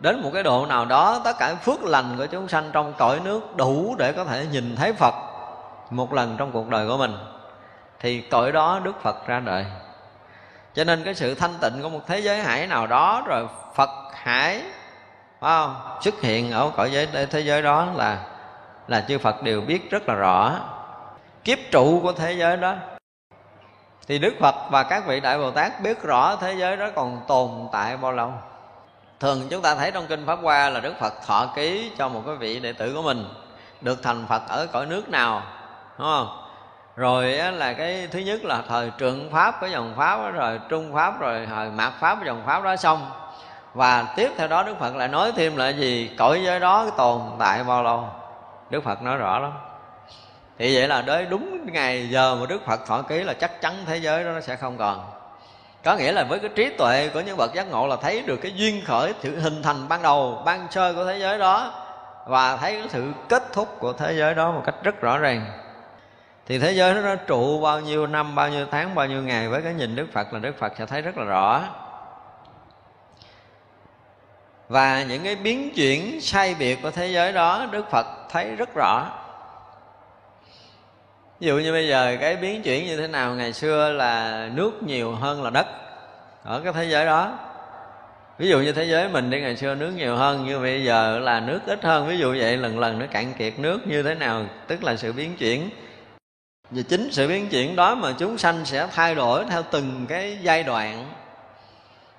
đến 0.00 0.22
một 0.22 0.30
cái 0.34 0.42
độ 0.42 0.66
nào 0.66 0.84
đó, 0.84 1.20
tất 1.24 1.38
cả 1.38 1.54
phước 1.54 1.82
lành 1.82 2.14
của 2.18 2.26
chúng 2.26 2.48
sanh 2.48 2.70
trong 2.72 2.92
cõi 2.98 3.20
nước 3.24 3.56
đủ 3.56 3.94
để 3.98 4.12
có 4.12 4.24
thể 4.24 4.46
nhìn 4.52 4.76
thấy 4.76 4.92
phật 4.92 5.14
một 5.90 6.12
lần 6.12 6.36
trong 6.38 6.52
cuộc 6.52 6.68
đời 6.68 6.88
của 6.88 6.96
mình, 6.96 7.16
thì 8.00 8.20
cõi 8.20 8.52
đó 8.52 8.80
đức 8.82 9.02
phật 9.02 9.26
ra 9.26 9.40
đời. 9.40 9.66
Cho 10.74 10.84
nên 10.84 11.04
cái 11.04 11.14
sự 11.14 11.34
thanh 11.34 11.54
tịnh 11.60 11.82
của 11.82 11.88
một 11.88 12.00
thế 12.06 12.18
giới 12.18 12.38
hải 12.38 12.66
nào 12.66 12.86
đó, 12.86 13.22
rồi 13.26 13.48
phật 13.74 13.90
hải, 14.12 14.62
phải 15.40 15.50
không? 15.50 15.76
Xuất 16.00 16.20
hiện 16.20 16.52
ở 16.52 16.70
cõi 16.76 16.92
giới, 16.92 17.26
thế 17.30 17.40
giới 17.40 17.62
đó 17.62 17.86
là 17.94 18.18
là 18.88 19.04
chư 19.08 19.18
phật 19.18 19.42
đều 19.42 19.60
biết 19.60 19.90
rất 19.90 20.08
là 20.08 20.14
rõ. 20.14 20.52
Kiếp 21.44 21.58
trụ 21.70 22.00
của 22.02 22.12
thế 22.12 22.32
giới 22.32 22.56
đó, 22.56 22.74
thì 24.08 24.18
đức 24.18 24.34
phật 24.40 24.54
và 24.70 24.82
các 24.82 25.06
vị 25.06 25.20
đại 25.20 25.38
bồ 25.38 25.50
tát 25.50 25.82
biết 25.82 26.02
rõ 26.02 26.36
thế 26.36 26.54
giới 26.54 26.76
đó 26.76 26.86
còn 26.94 27.20
tồn 27.28 27.50
tại 27.72 27.96
bao 27.96 28.12
lâu? 28.12 28.32
Thường 29.20 29.48
chúng 29.50 29.62
ta 29.62 29.74
thấy 29.74 29.90
trong 29.90 30.06
kinh 30.06 30.26
pháp 30.26 30.38
hoa 30.42 30.68
là 30.68 30.80
đức 30.80 30.94
phật 31.00 31.12
thọ 31.26 31.46
ký 31.56 31.92
cho 31.98 32.08
một 32.08 32.22
cái 32.26 32.34
vị 32.34 32.60
đệ 32.60 32.72
tử 32.72 32.94
của 32.94 33.02
mình, 33.02 33.24
được 33.80 34.02
thành 34.02 34.26
phật 34.28 34.42
ở 34.48 34.66
cõi 34.72 34.86
nước 34.86 35.08
nào, 35.08 35.42
đúng 35.98 36.08
không? 36.08 36.46
Rồi 36.96 37.26
là 37.32 37.72
cái 37.72 38.08
thứ 38.12 38.18
nhất 38.18 38.44
là 38.44 38.62
thời 38.68 38.90
trượng 38.98 39.30
pháp, 39.32 39.60
cái 39.60 39.70
dòng 39.70 39.94
pháp 39.96 40.32
rồi 40.32 40.60
trung 40.68 40.94
pháp, 40.94 41.20
rồi 41.20 41.46
thời 41.46 41.70
mạt 41.70 41.92
pháp, 42.00 42.14
cái 42.14 42.26
dòng 42.26 42.42
pháp 42.46 42.62
đó 42.62 42.76
xong. 42.76 43.10
Và 43.74 44.14
tiếp 44.16 44.30
theo 44.36 44.48
đó 44.48 44.62
đức 44.62 44.78
phật 44.78 44.96
lại 44.96 45.08
nói 45.08 45.32
thêm 45.36 45.56
là 45.56 45.68
gì? 45.68 46.10
Cõi 46.18 46.42
giới 46.44 46.60
đó 46.60 46.90
tồn 46.96 47.20
tại 47.38 47.64
bao 47.64 47.82
lâu? 47.82 48.08
Đức 48.70 48.84
phật 48.84 49.02
nói 49.02 49.16
rõ 49.16 49.38
lắm. 49.38 49.52
Thì 50.58 50.74
vậy 50.74 50.88
là 50.88 51.02
đến 51.02 51.30
đúng 51.30 51.66
ngày 51.72 52.08
giờ 52.10 52.34
mà 52.34 52.46
đức 52.46 52.66
phật 52.66 52.86
thọ 52.86 53.02
ký 53.02 53.22
là 53.22 53.34
chắc 53.34 53.60
chắn 53.60 53.74
thế 53.86 53.96
giới 53.96 54.24
đó 54.24 54.30
nó 54.30 54.40
sẽ 54.40 54.56
không 54.56 54.78
còn 54.78 55.19
có 55.84 55.96
nghĩa 55.96 56.12
là 56.12 56.24
với 56.24 56.38
cái 56.38 56.50
trí 56.54 56.68
tuệ 56.68 57.10
của 57.14 57.20
những 57.20 57.36
bậc 57.36 57.54
giác 57.54 57.70
ngộ 57.70 57.86
là 57.86 57.96
thấy 57.96 58.22
được 58.22 58.36
cái 58.36 58.52
duyên 58.54 58.84
khởi, 58.84 59.14
sự 59.20 59.40
hình 59.40 59.62
thành 59.62 59.88
ban 59.88 60.02
đầu, 60.02 60.42
ban 60.44 60.66
sơ 60.70 60.94
của 60.94 61.04
thế 61.04 61.18
giới 61.18 61.38
đó, 61.38 61.72
và 62.26 62.56
thấy 62.56 62.78
cái 62.78 62.88
sự 62.88 63.12
kết 63.28 63.42
thúc 63.52 63.68
của 63.78 63.92
thế 63.92 64.12
giới 64.12 64.34
đó 64.34 64.52
một 64.52 64.62
cách 64.66 64.74
rất 64.82 65.00
rõ 65.00 65.18
ràng. 65.18 65.46
Thì 66.46 66.58
thế 66.58 66.72
giới 66.72 66.94
nó 66.94 67.14
trụ 67.14 67.60
bao 67.60 67.80
nhiêu 67.80 68.06
năm, 68.06 68.34
bao 68.34 68.48
nhiêu 68.48 68.66
tháng, 68.70 68.94
bao 68.94 69.06
nhiêu 69.06 69.22
ngày 69.22 69.48
với 69.48 69.62
cái 69.62 69.74
nhìn 69.74 69.96
đức 69.96 70.06
phật 70.12 70.32
là 70.32 70.38
đức 70.38 70.58
phật 70.58 70.72
sẽ 70.78 70.86
thấy 70.86 71.02
rất 71.02 71.18
là 71.18 71.24
rõ. 71.24 71.60
Và 74.68 75.02
những 75.02 75.24
cái 75.24 75.36
biến 75.36 75.70
chuyển 75.74 76.20
sai 76.20 76.56
biệt 76.58 76.78
của 76.82 76.90
thế 76.90 77.06
giới 77.06 77.32
đó, 77.32 77.66
đức 77.70 77.90
phật 77.90 78.06
thấy 78.30 78.56
rất 78.56 78.74
rõ 78.74 79.06
ví 81.40 81.46
dụ 81.46 81.58
như 81.58 81.72
bây 81.72 81.88
giờ 81.88 82.16
cái 82.20 82.36
biến 82.36 82.62
chuyển 82.62 82.86
như 82.86 82.96
thế 82.96 83.06
nào 83.06 83.34
ngày 83.34 83.52
xưa 83.52 83.92
là 83.92 84.48
nước 84.54 84.82
nhiều 84.82 85.12
hơn 85.12 85.42
là 85.42 85.50
đất. 85.50 85.66
Ở 86.44 86.60
cái 86.64 86.72
thế 86.72 86.84
giới 86.84 87.06
đó. 87.06 87.38
Ví 88.38 88.48
dụ 88.48 88.60
như 88.60 88.72
thế 88.72 88.84
giới 88.84 89.08
mình 89.08 89.30
đi, 89.30 89.40
ngày 89.40 89.56
xưa 89.56 89.74
nước 89.74 89.92
nhiều 89.96 90.16
hơn 90.16 90.46
như 90.46 90.58
bây 90.58 90.84
giờ 90.84 91.18
là 91.18 91.40
nước 91.40 91.60
ít 91.66 91.84
hơn. 91.84 92.06
Ví 92.06 92.18
dụ 92.18 92.34
vậy, 92.38 92.56
lần 92.56 92.78
lần 92.78 92.98
nó 92.98 93.06
cạn 93.06 93.32
kiệt 93.38 93.58
nước 93.58 93.86
như 93.86 94.02
thế 94.02 94.14
nào, 94.14 94.44
tức 94.66 94.84
là 94.84 94.96
sự 94.96 95.12
biến 95.12 95.36
chuyển. 95.36 95.70
Và 96.70 96.82
chính 96.88 97.08
sự 97.12 97.28
biến 97.28 97.48
chuyển 97.48 97.76
đó 97.76 97.94
mà 97.94 98.12
chúng 98.18 98.38
sanh 98.38 98.64
sẽ 98.64 98.88
thay 98.92 99.14
đổi 99.14 99.44
theo 99.50 99.62
từng 99.70 100.06
cái 100.08 100.38
giai 100.42 100.62
đoạn. 100.62 101.06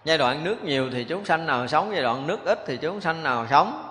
Giai 0.06 0.18
đoạn 0.18 0.44
nước 0.44 0.64
nhiều 0.64 0.90
thì 0.94 1.04
chúng 1.04 1.26
sanh 1.26 1.46
nào 1.46 1.68
sống, 1.68 1.92
giai 1.94 2.02
đoạn 2.02 2.28
nước 2.28 2.46
ít 2.46 2.60
thì 2.68 2.78
chúng 2.78 3.02
sanh 3.02 3.24
nào 3.24 3.48
sống 3.50 3.91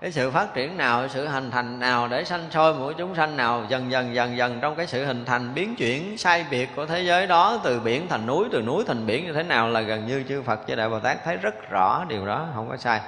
cái 0.00 0.12
sự 0.12 0.30
phát 0.30 0.54
triển 0.54 0.76
nào, 0.76 1.08
sự 1.08 1.28
hình 1.28 1.50
thành 1.50 1.80
nào 1.80 2.08
để 2.08 2.24
sanh 2.24 2.50
sôi 2.50 2.74
mỗi 2.74 2.94
chúng 2.94 3.14
sanh 3.14 3.36
nào, 3.36 3.64
dần 3.68 3.90
dần 3.90 4.14
dần 4.14 4.36
dần 4.36 4.58
trong 4.60 4.76
cái 4.76 4.86
sự 4.86 5.04
hình 5.04 5.24
thành, 5.24 5.54
biến 5.54 5.76
chuyển, 5.76 6.18
sai 6.18 6.44
biệt 6.50 6.68
của 6.76 6.86
thế 6.86 7.02
giới 7.02 7.26
đó, 7.26 7.60
từ 7.64 7.80
biển 7.80 8.08
thành 8.08 8.26
núi, 8.26 8.48
từ 8.52 8.62
núi 8.62 8.84
thành 8.86 9.06
biển 9.06 9.26
như 9.26 9.32
thế 9.32 9.42
nào 9.42 9.68
là 9.68 9.80
gần 9.80 10.06
như 10.06 10.24
chư 10.28 10.42
Phật 10.42 10.66
với 10.66 10.76
Đại 10.76 10.88
Bồ 10.88 11.00
Tát 11.00 11.24
thấy 11.24 11.36
rất 11.36 11.70
rõ 11.70 12.04
điều 12.08 12.26
đó, 12.26 12.48
không 12.54 12.68
có 12.68 12.76
sai. 12.76 13.00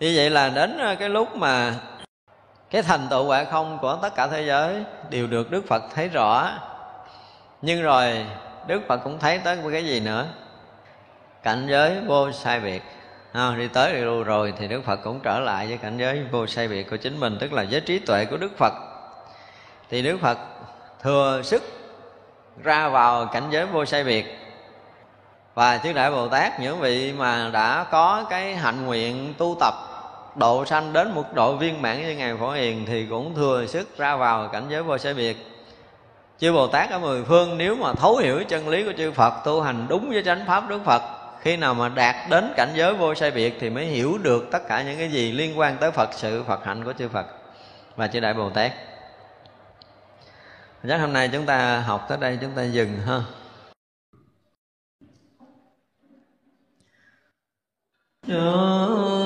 Như 0.00 0.12
vậy 0.16 0.30
là 0.30 0.48
đến 0.48 0.78
ờ, 0.78 0.94
cái 0.94 1.08
lúc 1.08 1.36
mà 1.36 1.74
cái 2.70 2.82
thành 2.82 3.06
tựu 3.10 3.26
quả 3.26 3.44
không 3.44 3.78
của 3.82 3.98
tất 4.02 4.14
cả 4.14 4.26
thế 4.26 4.42
giới 4.46 4.84
đều 5.10 5.26
được 5.26 5.50
Đức 5.50 5.64
Phật 5.68 5.82
thấy 5.94 6.08
rõ. 6.08 6.50
Nhưng 7.62 7.82
rồi 7.82 8.26
Đức 8.66 8.82
Phật 8.88 8.96
cũng 9.04 9.18
thấy 9.18 9.38
tới 9.38 9.58
cái 9.72 9.84
gì 9.84 10.00
nữa? 10.00 10.26
Cảnh 11.42 11.66
giới 11.70 12.00
vô 12.06 12.32
sai 12.32 12.60
biệt 12.60 12.82
à, 13.32 13.54
đi 13.58 13.68
tới 13.68 13.92
đi 13.92 14.00
lưu 14.00 14.22
rồi 14.22 14.52
thì 14.58 14.68
đức 14.68 14.84
phật 14.84 14.96
cũng 14.96 15.20
trở 15.20 15.40
lại 15.40 15.66
với 15.66 15.76
cảnh 15.76 15.98
giới 15.98 16.24
vô 16.30 16.46
sai 16.46 16.68
biệt 16.68 16.90
của 16.90 16.96
chính 16.96 17.20
mình 17.20 17.36
tức 17.40 17.52
là 17.52 17.62
giới 17.62 17.80
trí 17.80 17.98
tuệ 17.98 18.24
của 18.24 18.36
đức 18.36 18.58
phật. 18.58 18.72
Thì 19.90 20.02
đức 20.02 20.18
phật 20.20 20.38
thừa 21.02 21.40
sức 21.44 21.62
ra 22.62 22.88
vào 22.88 23.26
cảnh 23.26 23.48
giới 23.50 23.66
vô 23.66 23.84
sai 23.84 24.04
biệt. 24.04 24.38
Và 25.54 25.78
chư 25.78 25.92
đại 25.92 26.10
bồ 26.10 26.28
tát 26.28 26.60
những 26.60 26.80
vị 26.80 27.12
mà 27.12 27.50
đã 27.52 27.86
có 27.90 28.24
cái 28.30 28.54
hạnh 28.56 28.86
nguyện 28.86 29.34
tu 29.38 29.56
tập 29.60 29.74
độ 30.34 30.64
sanh 30.64 30.92
đến 30.92 31.14
một 31.14 31.34
độ 31.34 31.56
viên 31.56 31.82
mãn 31.82 32.02
như 32.02 32.14
ngài 32.16 32.36
phổ 32.36 32.50
hiền 32.50 32.86
thì 32.86 33.06
cũng 33.10 33.34
thừa 33.34 33.66
sức 33.66 33.98
ra 33.98 34.16
vào 34.16 34.48
cảnh 34.48 34.64
giới 34.68 34.82
vô 34.82 34.98
sai 34.98 35.14
biệt. 35.14 35.46
Chư 36.38 36.52
bồ 36.52 36.66
tát 36.66 36.90
ở 36.90 36.98
mười 36.98 37.24
phương 37.24 37.58
nếu 37.58 37.76
mà 37.76 37.92
thấu 37.92 38.16
hiểu 38.16 38.44
chân 38.48 38.68
lý 38.68 38.84
của 38.84 38.92
chư 38.98 39.12
phật 39.12 39.32
tu 39.44 39.60
hành 39.60 39.86
đúng 39.88 40.10
với 40.10 40.22
chánh 40.22 40.44
pháp 40.46 40.68
đức 40.68 40.80
phật 40.84 41.19
khi 41.40 41.56
nào 41.56 41.74
mà 41.74 41.88
đạt 41.88 42.16
đến 42.30 42.52
cảnh 42.56 42.72
giới 42.74 42.94
vô 42.94 43.14
sai 43.14 43.30
biệt 43.30 43.54
thì 43.60 43.70
mới 43.70 43.86
hiểu 43.86 44.18
được 44.18 44.48
tất 44.50 44.62
cả 44.68 44.82
những 44.82 44.98
cái 44.98 45.10
gì 45.10 45.32
liên 45.32 45.58
quan 45.58 45.76
tới 45.80 45.90
phật, 45.90 46.10
sự 46.12 46.44
phật 46.46 46.64
hạnh 46.64 46.84
của 46.84 46.92
chư 46.92 47.08
phật 47.08 47.26
và 47.96 48.06
chư 48.06 48.20
đại 48.20 48.34
bồ 48.34 48.50
tát. 48.50 48.72
Chắc 50.88 50.96
hôm 50.96 51.12
nay 51.12 51.30
chúng 51.32 51.46
ta 51.46 51.80
học 51.80 52.06
tới 52.08 52.18
đây, 52.18 52.38
chúng 52.40 52.52
ta 52.54 52.62
dừng 52.62 53.00
ha. 53.06 53.20
Chúng 58.26 59.19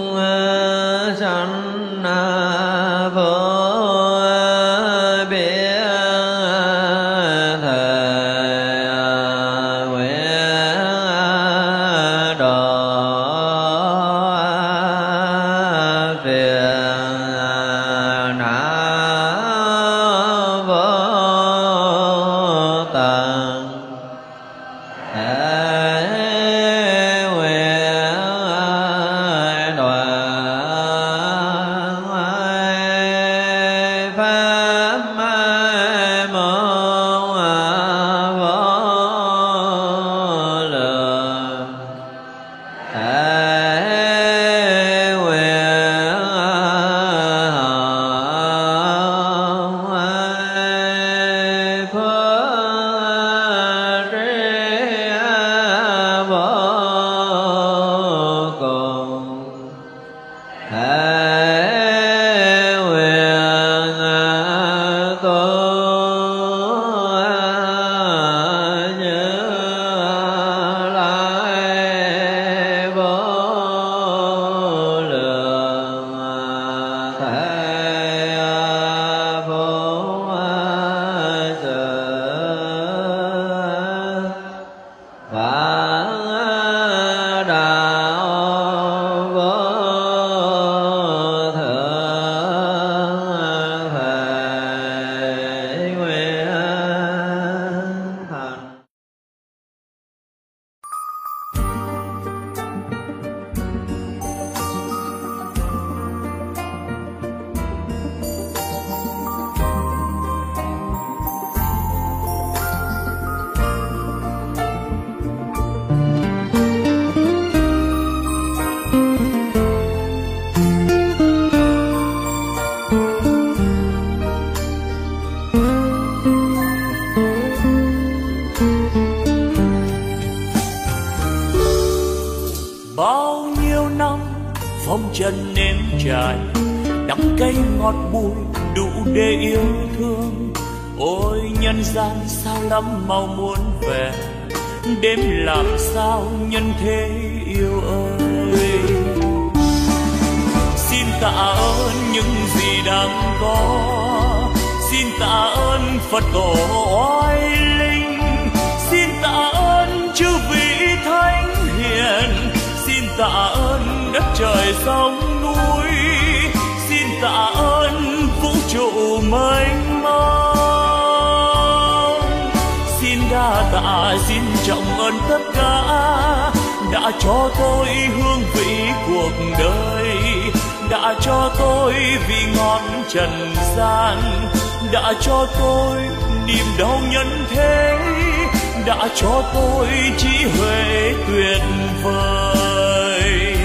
đã 188.86 189.08
cho 189.14 189.42
tôi 189.54 189.88
trí 190.18 190.44
huệ 190.58 191.14
tuyệt 191.28 191.62
vời. 192.02 193.56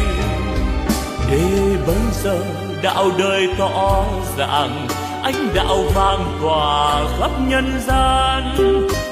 Để 1.32 1.78
bây 1.88 1.96
giờ 2.24 2.38
đạo 2.82 3.12
đời 3.18 3.48
tỏ 3.58 4.06
rằng 4.38 4.88
ánh 5.24 5.50
đạo 5.56 5.78
vang 5.96 6.40
tỏa 6.42 7.04
khắp 7.20 7.32
nhân 7.48 7.82
gian. 7.88 8.56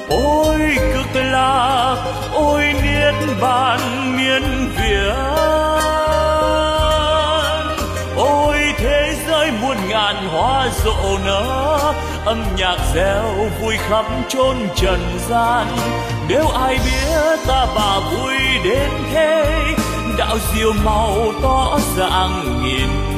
Ôi 0.08 0.58
cực 0.94 1.22
lạc, 1.22 1.96
ôi 2.34 2.62
niết 2.82 3.14
bàn 3.40 3.80
miên 4.16 4.42
việt 4.76 5.38
ôi 8.16 8.56
thế 8.78 9.14
giới 9.28 9.50
muôn 9.62 9.76
ngàn 9.88 10.28
hoa 10.28 10.68
rộ 10.84 11.18
nở 11.24 11.92
âm 12.28 12.42
nhạc 12.56 12.76
reo 12.94 13.24
vui 13.60 13.76
khắp 13.76 14.04
chốn 14.28 14.56
trần 14.76 15.00
gian. 15.28 15.66
Nếu 16.28 16.48
ai 16.48 16.78
biết 16.84 17.38
ta 17.46 17.66
bà 17.76 18.00
vui 18.10 18.34
đến 18.64 18.90
thế, 19.12 19.64
đạo 20.18 20.38
diệu 20.38 20.72
màu 20.84 21.32
tỏ 21.42 21.78
ràng 21.96 22.62
nghìn 22.64 23.17